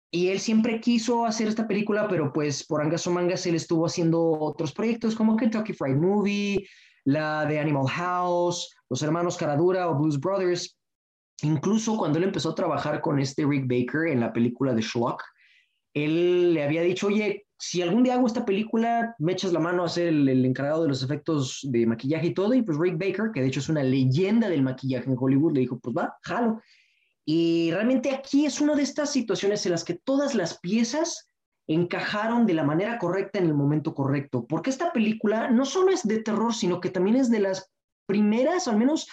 Y 0.09 0.29
él 0.29 0.39
siempre 0.39 0.79
quiso 0.79 1.25
hacer 1.25 1.49
esta 1.49 1.67
película, 1.67 2.07
pero 2.07 2.31
pues 2.31 2.65
por 2.65 2.81
angas 2.81 3.05
o 3.07 3.11
mangas 3.11 3.45
él 3.45 3.55
estuvo 3.55 3.85
haciendo 3.85 4.21
otros 4.23 4.71
proyectos 4.71 5.15
como 5.15 5.35
Kentucky 5.35 5.73
Fried 5.73 5.97
Movie, 5.97 6.65
la 7.03 7.45
de 7.45 7.59
Animal 7.59 7.89
House, 7.89 8.73
Los 8.89 9.03
Hermanos 9.03 9.35
Caradura 9.35 9.89
o 9.89 9.95
Blues 9.95 10.17
Brothers. 10.17 10.77
Incluso 11.41 11.97
cuando 11.97 12.19
él 12.19 12.23
empezó 12.23 12.51
a 12.51 12.55
trabajar 12.55 13.01
con 13.01 13.19
este 13.19 13.45
Rick 13.45 13.67
Baker 13.67 14.07
en 14.07 14.21
la 14.21 14.31
película 14.31 14.73
de 14.73 14.81
Schlock, 14.81 15.21
él 15.93 16.53
le 16.53 16.63
había 16.63 16.83
dicho, 16.83 17.07
oye, 17.07 17.47
si 17.65 17.81
algún 17.81 18.03
día 18.03 18.15
hago 18.15 18.27
esta 18.27 18.45
película, 18.45 19.15
me 19.19 19.31
echas 19.31 19.53
la 19.53 19.59
mano 19.59 19.85
a 19.85 19.89
ser 19.89 20.07
el, 20.09 20.45
encargado 20.45 20.83
de 20.83 20.89
los 20.89 21.01
efectos 21.01 21.61
de 21.63 21.85
maquillaje 21.85 22.27
y 22.27 22.33
todo. 22.33 22.53
Y 22.53 22.61
pues 22.61 22.77
Rick 22.77 22.97
Baker, 22.97 23.31
que 23.33 23.39
de 23.39 23.47
hecho 23.47 23.61
es 23.61 23.69
una 23.69 23.81
leyenda 23.81 24.49
del 24.49 24.63
maquillaje 24.63 25.09
en 25.09 25.15
Hollywood, 25.17 25.53
le 25.53 25.61
dijo, 25.61 25.79
pues 25.79 25.95
va, 25.95 26.17
jalo. 26.23 26.61
Y 27.23 27.71
realmente 27.71 28.11
aquí 28.11 28.45
es 28.45 28.59
una 28.59 28.75
de 28.75 28.83
estas 28.83 29.11
situaciones 29.11 29.65
en 29.65 29.71
las 29.71 29.85
que 29.85 29.93
todas 29.93 30.35
las 30.35 30.59
piezas 30.59 31.29
encajaron 31.65 32.45
de 32.45 32.53
la 32.53 32.65
manera 32.65 32.97
correcta 32.97 33.39
en 33.39 33.45
el 33.45 33.53
momento 33.53 33.95
correcto. 33.95 34.45
Porque 34.45 34.69
esta 34.69 34.91
película 34.91 35.49
no 35.49 35.63
solo 35.63 35.91
es 35.91 36.03
de 36.03 36.21
terror, 36.21 36.53
sino 36.53 36.81
que 36.81 36.89
también 36.89 37.15
es 37.15 37.31
de 37.31 37.39
las 37.39 37.71
primeras, 38.05 38.67
al 38.67 38.75
menos, 38.75 39.07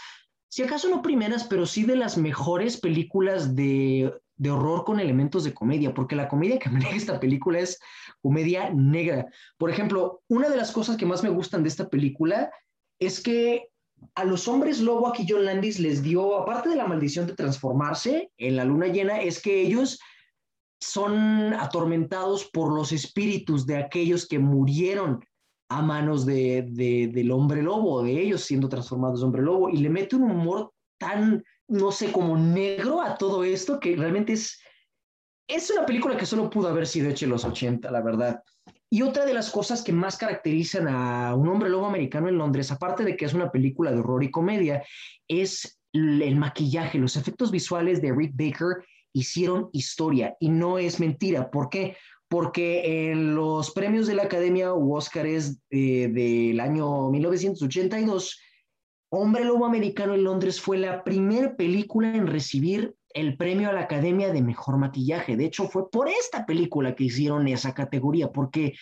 si 0.49 0.65
acaso 0.65 0.89
no 0.89 1.03
primeras, 1.03 1.45
pero 1.45 1.67
sí 1.67 1.85
de 1.85 1.95
las 1.95 2.19
mejores 2.19 2.81
películas 2.81 3.55
de 3.55 4.13
de 4.41 4.51
horror 4.51 4.85
con 4.85 4.99
elementos 5.01 5.45
de 5.45 5.53
comedia, 5.53 5.93
porque 5.93 6.17
la 6.17 6.27
comedia 6.27 6.59
que 6.59 6.71
maneja 6.71 6.97
esta 6.97 7.21
película 7.21 7.61
es 7.61 7.79
comedia 8.23 8.71
negra. 8.71 9.27
Por 9.59 9.71
ejemplo, 9.71 10.23
una 10.29 10.49
de 10.49 10.57
las 10.57 10.73
cosas 10.73 10.97
que 10.97 11.07
más 11.07 11.23
me 11.23 11.29
gustan 11.29 11.63
de 11.63 11.69
esta 11.69 11.89
película 11.89 12.51
es 12.99 13.23
que 13.23 13.69
a 14.15 14.25
los 14.25 14.49
hombres 14.49 14.81
lobo 14.81 15.09
aquí 15.09 15.27
John 15.29 15.45
Landis 15.45 15.79
les 15.79 16.03
dio, 16.03 16.39
aparte 16.39 16.71
de 16.71 16.77
la 16.77 16.87
maldición 16.87 17.27
de 17.27 17.35
transformarse 17.35 18.33
en 18.39 18.57
la 18.57 18.65
luna 18.65 18.87
llena, 18.87 19.21
es 19.21 19.43
que 19.43 19.61
ellos 19.61 20.01
son 20.81 21.53
atormentados 21.53 22.49
por 22.51 22.73
los 22.73 22.93
espíritus 22.93 23.67
de 23.67 23.77
aquellos 23.77 24.27
que 24.27 24.39
murieron 24.39 25.23
a 25.69 25.83
manos 25.83 26.25
de, 26.25 26.67
de, 26.71 27.09
del 27.09 27.31
hombre 27.31 27.63
lobo, 27.63 28.03
de 28.03 28.19
ellos 28.19 28.41
siendo 28.41 28.71
transformados 28.71 29.21
en 29.21 29.27
hombre 29.27 29.43
lobo, 29.43 29.69
y 29.69 29.77
le 29.77 29.91
mete 29.91 30.17
un 30.17 30.31
humor 30.31 30.73
tan 30.99 31.45
no 31.71 31.93
sé, 31.93 32.11
como 32.11 32.37
negro 32.37 33.01
a 33.01 33.17
todo 33.17 33.45
esto, 33.45 33.79
que 33.79 33.97
realmente 33.97 34.33
es, 34.33 34.61
es 35.49 35.71
una 35.71 35.87
película 35.87 36.17
que 36.17 36.27
solo 36.27 36.51
pudo 36.51 36.69
haber 36.69 36.87
sido 36.87 37.09
hecha 37.09 37.27
en 37.27 37.31
los 37.31 37.45
80, 37.45 37.91
la 37.91 38.03
verdad. 38.03 38.43
Y 38.91 39.03
otra 39.03 39.25
de 39.25 39.33
las 39.33 39.51
cosas 39.51 39.83
que 39.83 39.93
más 39.93 40.17
caracterizan 40.17 40.89
a 40.89 41.35
un 41.37 41.49
hombre 41.49 41.71
lobo 41.71 41.87
americano 41.87 42.29
en 42.29 42.39
Londres, 42.39 42.73
aparte 42.73 43.05
de 43.05 43.17
que 43.17 43.25
es 43.25 43.35
una 43.35 43.53
película 43.53 43.93
de 43.93 44.01
horror 44.01 44.25
y 44.25 44.33
comedia, 44.33 44.83
es 45.29 45.81
el 45.93 46.37
maquillaje, 46.37 46.99
los 46.99 47.17
efectos 47.17 47.53
visuales 47.53 48.03
de 48.03 48.13
Rick 48.13 48.33
Baker 48.35 48.85
hicieron 49.13 49.71
historia 49.73 50.37
y 50.41 50.49
no 50.49 50.79
es 50.79 50.99
mentira. 50.99 51.51
¿Por 51.51 51.69
qué? 51.69 51.97
Porque 52.29 53.11
en 53.11 53.37
los 53.37 53.71
premios 53.71 54.09
de 54.09 54.15
la 54.15 54.25
Academia 54.25 54.73
o 54.73 54.97
Óscares 54.97 55.61
eh, 55.71 56.09
del 56.09 56.59
año 56.59 57.11
1982, 57.11 58.41
Hombre 59.13 59.45
Lobo 59.45 59.67
Americano 59.67 60.15
en 60.15 60.25
Londres 60.25 60.61
fue 60.61 60.79
la 60.79 61.03
primera 61.03 61.57
película 61.57 62.15
en 62.15 62.29
recibir 62.29 62.95
el 63.13 63.37
premio 63.37 63.69
a 63.69 63.73
la 63.73 63.81
Academia 63.81 64.33
de 64.33 64.41
Mejor 64.41 64.79
Maquillaje. 64.79 65.37
De 65.37 65.47
hecho, 65.47 65.69
fue 65.69 65.91
por 65.91 66.09
esta 66.09 66.47
película 66.47 66.95
que 66.95 67.05
hicieron 67.05 67.49
esa 67.49 67.75
categoría, 67.75 68.31
porque 68.31 68.75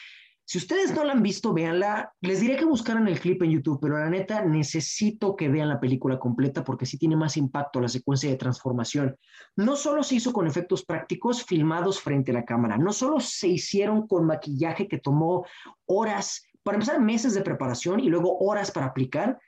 Si 0.51 0.57
ustedes 0.57 0.95
no 0.95 1.05
la 1.05 1.13
han 1.13 1.23
visto, 1.23 1.53
véanla. 1.53 2.15
Les 2.23 2.41
diré 2.41 2.57
que 2.57 2.65
buscaran 2.65 3.07
el 3.07 3.21
clip 3.21 3.43
en 3.43 3.51
YouTube, 3.51 3.81
pero 3.83 3.99
la 3.99 4.09
neta 4.09 4.43
necesito 4.47 5.37
que 5.37 5.51
vean 5.51 5.69
la 5.69 5.79
película 5.79 6.19
completa 6.19 6.65
porque 6.65 6.87
sí 6.87 6.97
tiene 6.97 7.17
más 7.17 7.37
impacto 7.37 7.83
la 7.83 7.89
secuencia 7.89 8.31
de 8.31 8.37
transformación. 8.37 9.15
No 9.57 9.77
solo 9.77 10.03
se 10.03 10.15
hizo 10.15 10.33
con 10.33 10.47
efectos 10.47 10.87
prácticos 10.87 11.45
filmados 11.45 12.01
frente 12.01 12.31
a 12.31 12.35
la 12.35 12.47
cámara, 12.47 12.79
no 12.79 12.95
solo 12.95 13.21
se 13.21 13.47
hicieron 13.47 14.07
con 14.07 14.25
maquillaje 14.25 14.89
que 14.89 14.97
tomó 14.97 15.45
horas, 15.85 16.43
para 16.63 16.77
empezar 16.77 16.99
meses 16.99 17.35
de 17.35 17.43
preparación 17.43 18.01
y 18.01 18.09
luego 18.09 18.39
horas 18.39 18.71
para 18.71 18.87
aplicar. 18.87 19.39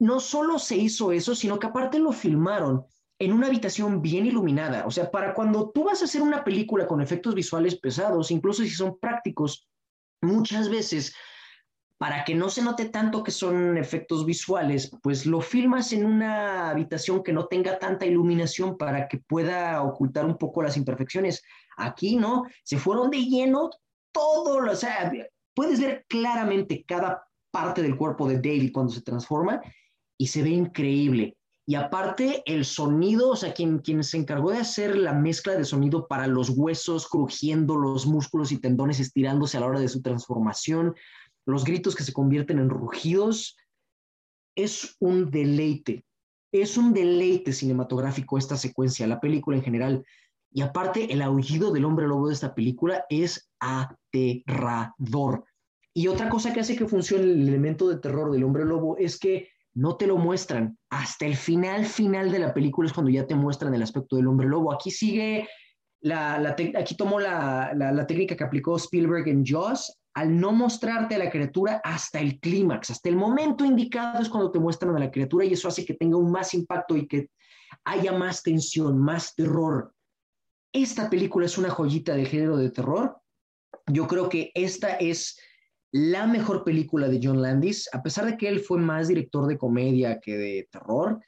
No 0.00 0.18
solo 0.18 0.58
se 0.58 0.76
hizo 0.76 1.12
eso, 1.12 1.34
sino 1.34 1.58
que 1.58 1.68
aparte 1.68 1.98
lo 1.98 2.10
filmaron 2.12 2.84
en 3.20 3.34
una 3.34 3.48
habitación 3.48 4.00
bien 4.00 4.26
iluminada. 4.26 4.86
O 4.86 4.90
sea, 4.90 5.10
para 5.10 5.34
cuando 5.34 5.70
tú 5.70 5.84
vas 5.84 6.00
a 6.00 6.06
hacer 6.06 6.22
una 6.22 6.42
película 6.42 6.86
con 6.86 7.02
efectos 7.02 7.34
visuales 7.34 7.78
pesados, 7.78 8.30
incluso 8.30 8.62
si 8.62 8.70
son 8.70 8.98
prácticos, 8.98 9.68
muchas 10.22 10.70
veces, 10.70 11.14
para 11.98 12.24
que 12.24 12.34
no 12.34 12.48
se 12.48 12.62
note 12.62 12.86
tanto 12.86 13.22
que 13.22 13.30
son 13.30 13.76
efectos 13.76 14.24
visuales, 14.24 14.90
pues 15.02 15.26
lo 15.26 15.42
filmas 15.42 15.92
en 15.92 16.06
una 16.06 16.70
habitación 16.70 17.22
que 17.22 17.34
no 17.34 17.46
tenga 17.46 17.78
tanta 17.78 18.06
iluminación 18.06 18.78
para 18.78 19.06
que 19.06 19.18
pueda 19.18 19.82
ocultar 19.82 20.24
un 20.24 20.38
poco 20.38 20.62
las 20.62 20.78
imperfecciones. 20.78 21.42
Aquí 21.76 22.16
no, 22.16 22.44
se 22.64 22.78
fueron 22.78 23.10
de 23.10 23.18
lleno 23.18 23.68
todo, 24.12 24.70
o 24.70 24.74
sea, 24.74 25.12
puedes 25.52 25.78
ver 25.78 26.06
claramente 26.08 26.86
cada 26.88 27.22
parte 27.50 27.82
del 27.82 27.96
cuerpo 27.96 28.26
de 28.26 28.36
David 28.36 28.72
cuando 28.72 28.92
se 28.92 29.02
transforma 29.02 29.60
y 30.20 30.26
se 30.26 30.42
ve 30.42 30.50
increíble. 30.50 31.34
Y 31.66 31.76
aparte, 31.76 32.42
el 32.44 32.66
sonido, 32.66 33.30
o 33.30 33.36
sea, 33.36 33.54
quien, 33.54 33.78
quien 33.78 34.04
se 34.04 34.18
encargó 34.18 34.50
de 34.50 34.58
hacer 34.58 34.94
la 34.98 35.14
mezcla 35.14 35.56
de 35.56 35.64
sonido 35.64 36.06
para 36.08 36.26
los 36.26 36.50
huesos 36.50 37.08
crujiendo, 37.08 37.78
los 37.78 38.06
músculos 38.06 38.52
y 38.52 38.58
tendones 38.58 39.00
estirándose 39.00 39.56
a 39.56 39.60
la 39.60 39.68
hora 39.68 39.80
de 39.80 39.88
su 39.88 40.02
transformación, 40.02 40.94
los 41.46 41.64
gritos 41.64 41.94
que 41.94 42.02
se 42.02 42.12
convierten 42.12 42.58
en 42.58 42.68
rugidos, 42.68 43.56
es 44.54 44.96
un 44.98 45.30
deleite. 45.30 46.04
Es 46.52 46.76
un 46.76 46.92
deleite 46.92 47.54
cinematográfico 47.54 48.36
esta 48.36 48.58
secuencia, 48.58 49.06
la 49.06 49.20
película 49.20 49.56
en 49.56 49.62
general. 49.62 50.04
Y 50.52 50.60
aparte, 50.60 51.10
el 51.10 51.22
aullido 51.22 51.72
del 51.72 51.86
hombre 51.86 52.06
lobo 52.06 52.28
de 52.28 52.34
esta 52.34 52.54
película 52.54 53.06
es 53.08 53.50
aterrador. 53.58 55.44
Y 55.94 56.08
otra 56.08 56.28
cosa 56.28 56.52
que 56.52 56.60
hace 56.60 56.76
que 56.76 56.86
funcione 56.86 57.24
el 57.24 57.48
elemento 57.48 57.88
de 57.88 57.96
terror 57.96 58.30
del 58.30 58.44
hombre 58.44 58.66
lobo 58.66 58.98
es 58.98 59.18
que 59.18 59.48
no 59.74 59.96
te 59.96 60.06
lo 60.06 60.16
muestran. 60.16 60.78
Hasta 60.90 61.26
el 61.26 61.36
final, 61.36 61.84
final 61.84 62.30
de 62.30 62.38
la 62.38 62.52
película 62.54 62.86
es 62.86 62.92
cuando 62.92 63.10
ya 63.10 63.26
te 63.26 63.34
muestran 63.34 63.74
el 63.74 63.82
aspecto 63.82 64.16
del 64.16 64.26
hombre 64.26 64.48
lobo. 64.48 64.72
Aquí 64.72 64.90
sigue, 64.90 65.48
la, 66.00 66.56
aquí 66.76 66.96
tomó 66.96 67.20
la, 67.20 67.72
la, 67.74 68.06
técnica 68.06 68.36
que 68.36 68.44
aplicó 68.44 68.76
Spielberg 68.76 69.28
en 69.28 69.44
Jaws 69.44 69.96
al 70.14 70.38
no 70.38 70.52
mostrarte 70.52 71.14
a 71.14 71.18
la 71.18 71.30
criatura 71.30 71.80
hasta 71.84 72.18
el 72.18 72.40
clímax, 72.40 72.90
hasta 72.90 73.08
el 73.08 73.16
momento 73.16 73.64
indicado 73.64 74.20
es 74.20 74.28
cuando 74.28 74.50
te 74.50 74.58
muestran 74.58 74.96
a 74.96 74.98
la 74.98 75.10
criatura 75.10 75.44
y 75.44 75.52
eso 75.52 75.68
hace 75.68 75.84
que 75.84 75.94
tenga 75.94 76.16
un 76.16 76.32
más 76.32 76.52
impacto 76.52 76.96
y 76.96 77.06
que 77.06 77.28
haya 77.84 78.12
más 78.12 78.42
tensión, 78.42 78.98
más 78.98 79.34
terror. 79.36 79.94
Esta 80.72 81.08
película 81.08 81.46
es 81.46 81.58
una 81.58 81.70
joyita 81.70 82.14
de 82.14 82.26
género 82.26 82.56
de 82.56 82.70
terror. 82.70 83.20
Yo 83.86 84.06
creo 84.06 84.28
que 84.28 84.50
esta 84.54 84.94
es 84.96 85.38
la 85.92 86.26
mejor 86.26 86.62
película 86.64 87.08
de 87.08 87.20
John 87.22 87.42
Landis, 87.42 87.88
a 87.92 88.02
pesar 88.02 88.26
de 88.26 88.36
que 88.36 88.48
él 88.48 88.60
fue 88.60 88.78
más 88.78 89.08
director 89.08 89.46
de 89.46 89.58
comedia 89.58 90.20
que 90.20 90.36
de 90.36 90.68
terror. 90.70 91.20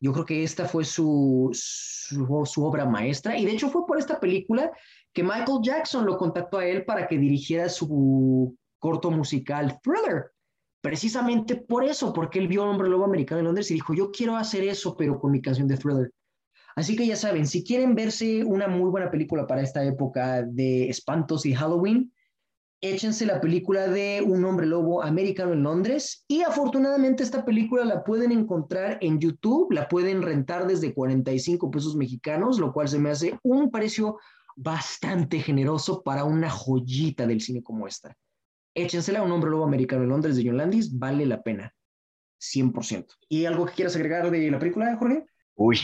Yo 0.00 0.12
creo 0.12 0.24
que 0.24 0.44
esta 0.44 0.66
fue 0.66 0.84
su, 0.84 1.50
su, 1.52 2.64
obra 2.64 2.86
maestra 2.86 3.36
y 3.36 3.44
de 3.44 3.52
hecho 3.52 3.68
fue 3.68 3.84
por 3.84 3.98
esta 3.98 4.20
película 4.20 4.70
que 5.12 5.24
Michael 5.24 5.60
Jackson 5.62 6.06
lo 6.06 6.16
contactó 6.16 6.58
a 6.58 6.66
él 6.66 6.84
para 6.84 7.06
que 7.08 7.18
dirigiera 7.18 7.68
su 7.68 8.56
corto 8.78 9.10
musical 9.10 9.80
Thriller. 9.82 10.30
Precisamente 10.80 11.56
por 11.56 11.84
eso, 11.84 12.12
porque 12.12 12.38
él 12.38 12.46
vio 12.46 12.62
a 12.62 12.70
Hombre 12.70 12.88
Lobo 12.88 13.04
Americano 13.04 13.40
en 13.40 13.46
Londres 13.46 13.70
y 13.70 13.74
dijo, 13.74 13.92
yo 13.92 14.12
quiero 14.12 14.36
hacer 14.36 14.62
eso, 14.62 14.96
pero 14.96 15.18
con 15.18 15.32
mi 15.32 15.42
canción 15.42 15.66
de 15.66 15.76
Thriller. 15.76 16.12
Así 16.76 16.94
que 16.94 17.04
ya 17.04 17.16
saben, 17.16 17.44
si 17.48 17.64
quieren 17.64 17.96
verse 17.96 18.44
una 18.44 18.68
muy 18.68 18.88
buena 18.88 19.10
película 19.10 19.48
para 19.48 19.62
esta 19.62 19.82
época 19.82 20.42
de 20.42 20.88
espantos 20.88 21.44
y 21.44 21.52
Halloween, 21.52 22.12
échense 22.80 23.26
la 23.26 23.40
película 23.40 23.88
de 23.88 24.22
Un 24.24 24.44
hombre 24.44 24.66
lobo 24.66 25.02
americano 25.02 25.52
en 25.52 25.62
Londres 25.62 26.24
y 26.28 26.42
afortunadamente 26.42 27.22
esta 27.22 27.44
película 27.44 27.84
la 27.84 28.04
pueden 28.04 28.32
encontrar 28.32 28.98
en 29.00 29.18
YouTube, 29.18 29.72
la 29.72 29.88
pueden 29.88 30.22
rentar 30.22 30.66
desde 30.66 30.94
45 30.94 31.70
pesos 31.70 31.96
mexicanos, 31.96 32.58
lo 32.58 32.72
cual 32.72 32.88
se 32.88 32.98
me 32.98 33.10
hace 33.10 33.38
un 33.42 33.70
precio 33.70 34.18
bastante 34.56 35.40
generoso 35.40 36.02
para 36.02 36.24
una 36.24 36.50
joyita 36.50 37.26
del 37.26 37.40
cine 37.40 37.62
como 37.62 37.86
esta. 37.86 38.16
Échensela, 38.74 39.22
Un 39.22 39.32
hombre 39.32 39.50
lobo 39.50 39.64
americano 39.64 40.04
en 40.04 40.10
Londres 40.10 40.36
de 40.36 40.44
John 40.44 40.56
Landis, 40.56 40.96
vale 40.96 41.26
la 41.26 41.42
pena, 41.42 41.74
100%. 42.40 43.06
¿Y 43.28 43.44
algo 43.44 43.66
que 43.66 43.74
quieras 43.74 43.96
agregar 43.96 44.30
de 44.30 44.50
la 44.50 44.58
película, 44.58 44.96
Jorge? 44.96 45.26
Uy, 45.54 45.80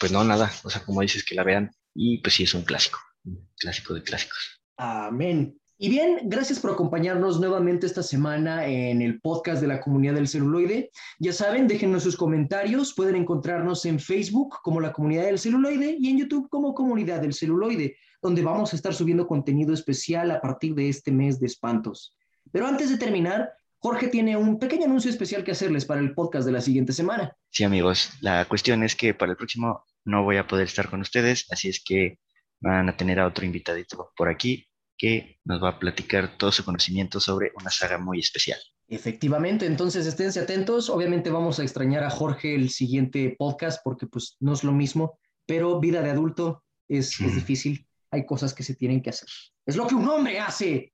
pues 0.00 0.10
no, 0.12 0.24
nada, 0.24 0.50
o 0.64 0.70
sea, 0.70 0.82
como 0.82 1.02
dices, 1.02 1.24
que 1.24 1.34
la 1.34 1.44
vean 1.44 1.70
y 1.94 2.18
pues 2.18 2.34
sí, 2.34 2.44
es 2.44 2.54
un 2.54 2.62
clásico, 2.62 2.98
un 3.24 3.46
clásico 3.58 3.92
de 3.92 4.02
clásicos. 4.02 4.62
Amén. 4.78 5.60
Y 5.78 5.88
bien, 5.88 6.20
gracias 6.24 6.60
por 6.60 6.70
acompañarnos 6.70 7.40
nuevamente 7.40 7.86
esta 7.86 8.02
semana 8.02 8.66
en 8.66 9.02
el 9.02 9.20
podcast 9.20 9.60
de 9.60 9.66
la 9.66 9.80
comunidad 9.80 10.14
del 10.14 10.28
celuloide. 10.28 10.90
Ya 11.18 11.32
saben, 11.32 11.66
déjenos 11.66 12.04
sus 12.04 12.16
comentarios. 12.16 12.94
Pueden 12.94 13.16
encontrarnos 13.16 13.84
en 13.86 13.98
Facebook 13.98 14.58
como 14.62 14.80
la 14.80 14.92
comunidad 14.92 15.24
del 15.24 15.38
celuloide 15.38 15.96
y 15.98 16.10
en 16.10 16.18
YouTube 16.18 16.48
como 16.50 16.74
comunidad 16.74 17.20
del 17.20 17.34
celuloide, 17.34 17.96
donde 18.20 18.42
vamos 18.42 18.72
a 18.72 18.76
estar 18.76 18.94
subiendo 18.94 19.26
contenido 19.26 19.74
especial 19.74 20.30
a 20.30 20.40
partir 20.40 20.74
de 20.74 20.88
este 20.88 21.10
mes 21.10 21.40
de 21.40 21.46
espantos. 21.46 22.16
Pero 22.52 22.66
antes 22.66 22.90
de 22.90 22.98
terminar, 22.98 23.52
Jorge 23.78 24.06
tiene 24.06 24.36
un 24.36 24.60
pequeño 24.60 24.84
anuncio 24.84 25.10
especial 25.10 25.42
que 25.42 25.50
hacerles 25.50 25.84
para 25.84 26.00
el 26.00 26.14
podcast 26.14 26.46
de 26.46 26.52
la 26.52 26.60
siguiente 26.60 26.92
semana. 26.92 27.36
Sí, 27.50 27.64
amigos, 27.64 28.12
la 28.20 28.44
cuestión 28.44 28.84
es 28.84 28.94
que 28.94 29.14
para 29.14 29.32
el 29.32 29.36
próximo 29.36 29.84
no 30.04 30.22
voy 30.22 30.36
a 30.36 30.46
poder 30.46 30.66
estar 30.66 30.88
con 30.88 31.00
ustedes, 31.00 31.46
así 31.50 31.68
es 31.68 31.82
que 31.84 32.20
van 32.60 32.88
a 32.88 32.96
tener 32.96 33.18
a 33.18 33.26
otro 33.26 33.44
invitadito 33.44 34.12
por 34.16 34.28
aquí 34.28 34.68
que 34.96 35.38
nos 35.44 35.62
va 35.62 35.70
a 35.70 35.78
platicar 35.78 36.36
todo 36.36 36.52
su 36.52 36.64
conocimiento 36.64 37.20
sobre 37.20 37.52
una 37.58 37.70
saga 37.70 37.98
muy 37.98 38.20
especial. 38.20 38.58
Efectivamente, 38.88 39.66
entonces 39.66 40.06
esténse 40.06 40.40
atentos. 40.40 40.90
Obviamente 40.90 41.30
vamos 41.30 41.58
a 41.58 41.62
extrañar 41.62 42.04
a 42.04 42.10
Jorge 42.10 42.54
el 42.54 42.68
siguiente 42.70 43.34
podcast 43.38 43.80
porque 43.82 44.06
pues 44.06 44.36
no 44.40 44.52
es 44.52 44.64
lo 44.64 44.72
mismo, 44.72 45.18
pero 45.46 45.80
vida 45.80 46.02
de 46.02 46.10
adulto 46.10 46.64
es, 46.88 47.18
es 47.20 47.34
difícil. 47.34 47.86
Hay 48.10 48.26
cosas 48.26 48.52
que 48.52 48.62
se 48.62 48.74
tienen 48.74 49.00
que 49.00 49.10
hacer. 49.10 49.28
Es 49.64 49.76
lo 49.76 49.86
que 49.86 49.94
un 49.94 50.06
hombre 50.08 50.38
hace. 50.38 50.90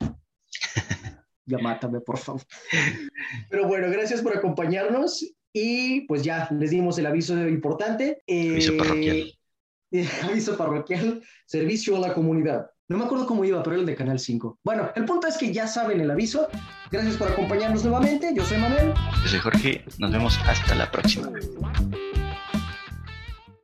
ya 1.46 1.58
mátame, 1.58 2.00
por 2.00 2.18
favor. 2.18 2.42
Pero 3.50 3.66
bueno, 3.66 3.90
gracias 3.90 4.22
por 4.22 4.36
acompañarnos 4.36 5.24
y 5.52 6.02
pues 6.02 6.22
ya 6.22 6.48
les 6.52 6.70
dimos 6.70 6.98
el 6.98 7.06
aviso 7.06 7.34
importante. 7.48 8.22
aviso 8.28 8.76
parroquial. 8.76 9.34
aviso 10.22 10.56
parroquial, 10.56 11.22
servicio 11.46 11.96
a 11.96 12.00
la 12.00 12.14
comunidad. 12.14 12.70
No 12.90 12.96
me 12.96 13.04
acuerdo 13.04 13.26
cómo 13.26 13.44
iba, 13.44 13.62
pero 13.62 13.74
era 13.74 13.80
el 13.80 13.86
de 13.86 13.94
Canal 13.94 14.18
5. 14.18 14.60
Bueno, 14.64 14.90
el 14.96 15.04
punto 15.04 15.26
es 15.26 15.36
que 15.36 15.52
ya 15.52 15.66
saben 15.66 16.00
el 16.00 16.10
aviso. 16.10 16.48
Gracias 16.90 17.16
por 17.18 17.28
acompañarnos 17.28 17.84
nuevamente. 17.84 18.32
Yo 18.34 18.42
soy 18.46 18.56
Manuel. 18.56 18.94
Yo 19.22 19.28
soy 19.28 19.38
Jorge. 19.40 19.84
Nos 19.98 20.10
vemos 20.10 20.38
hasta 20.46 20.74
la 20.74 20.90
próxima. 20.90 21.30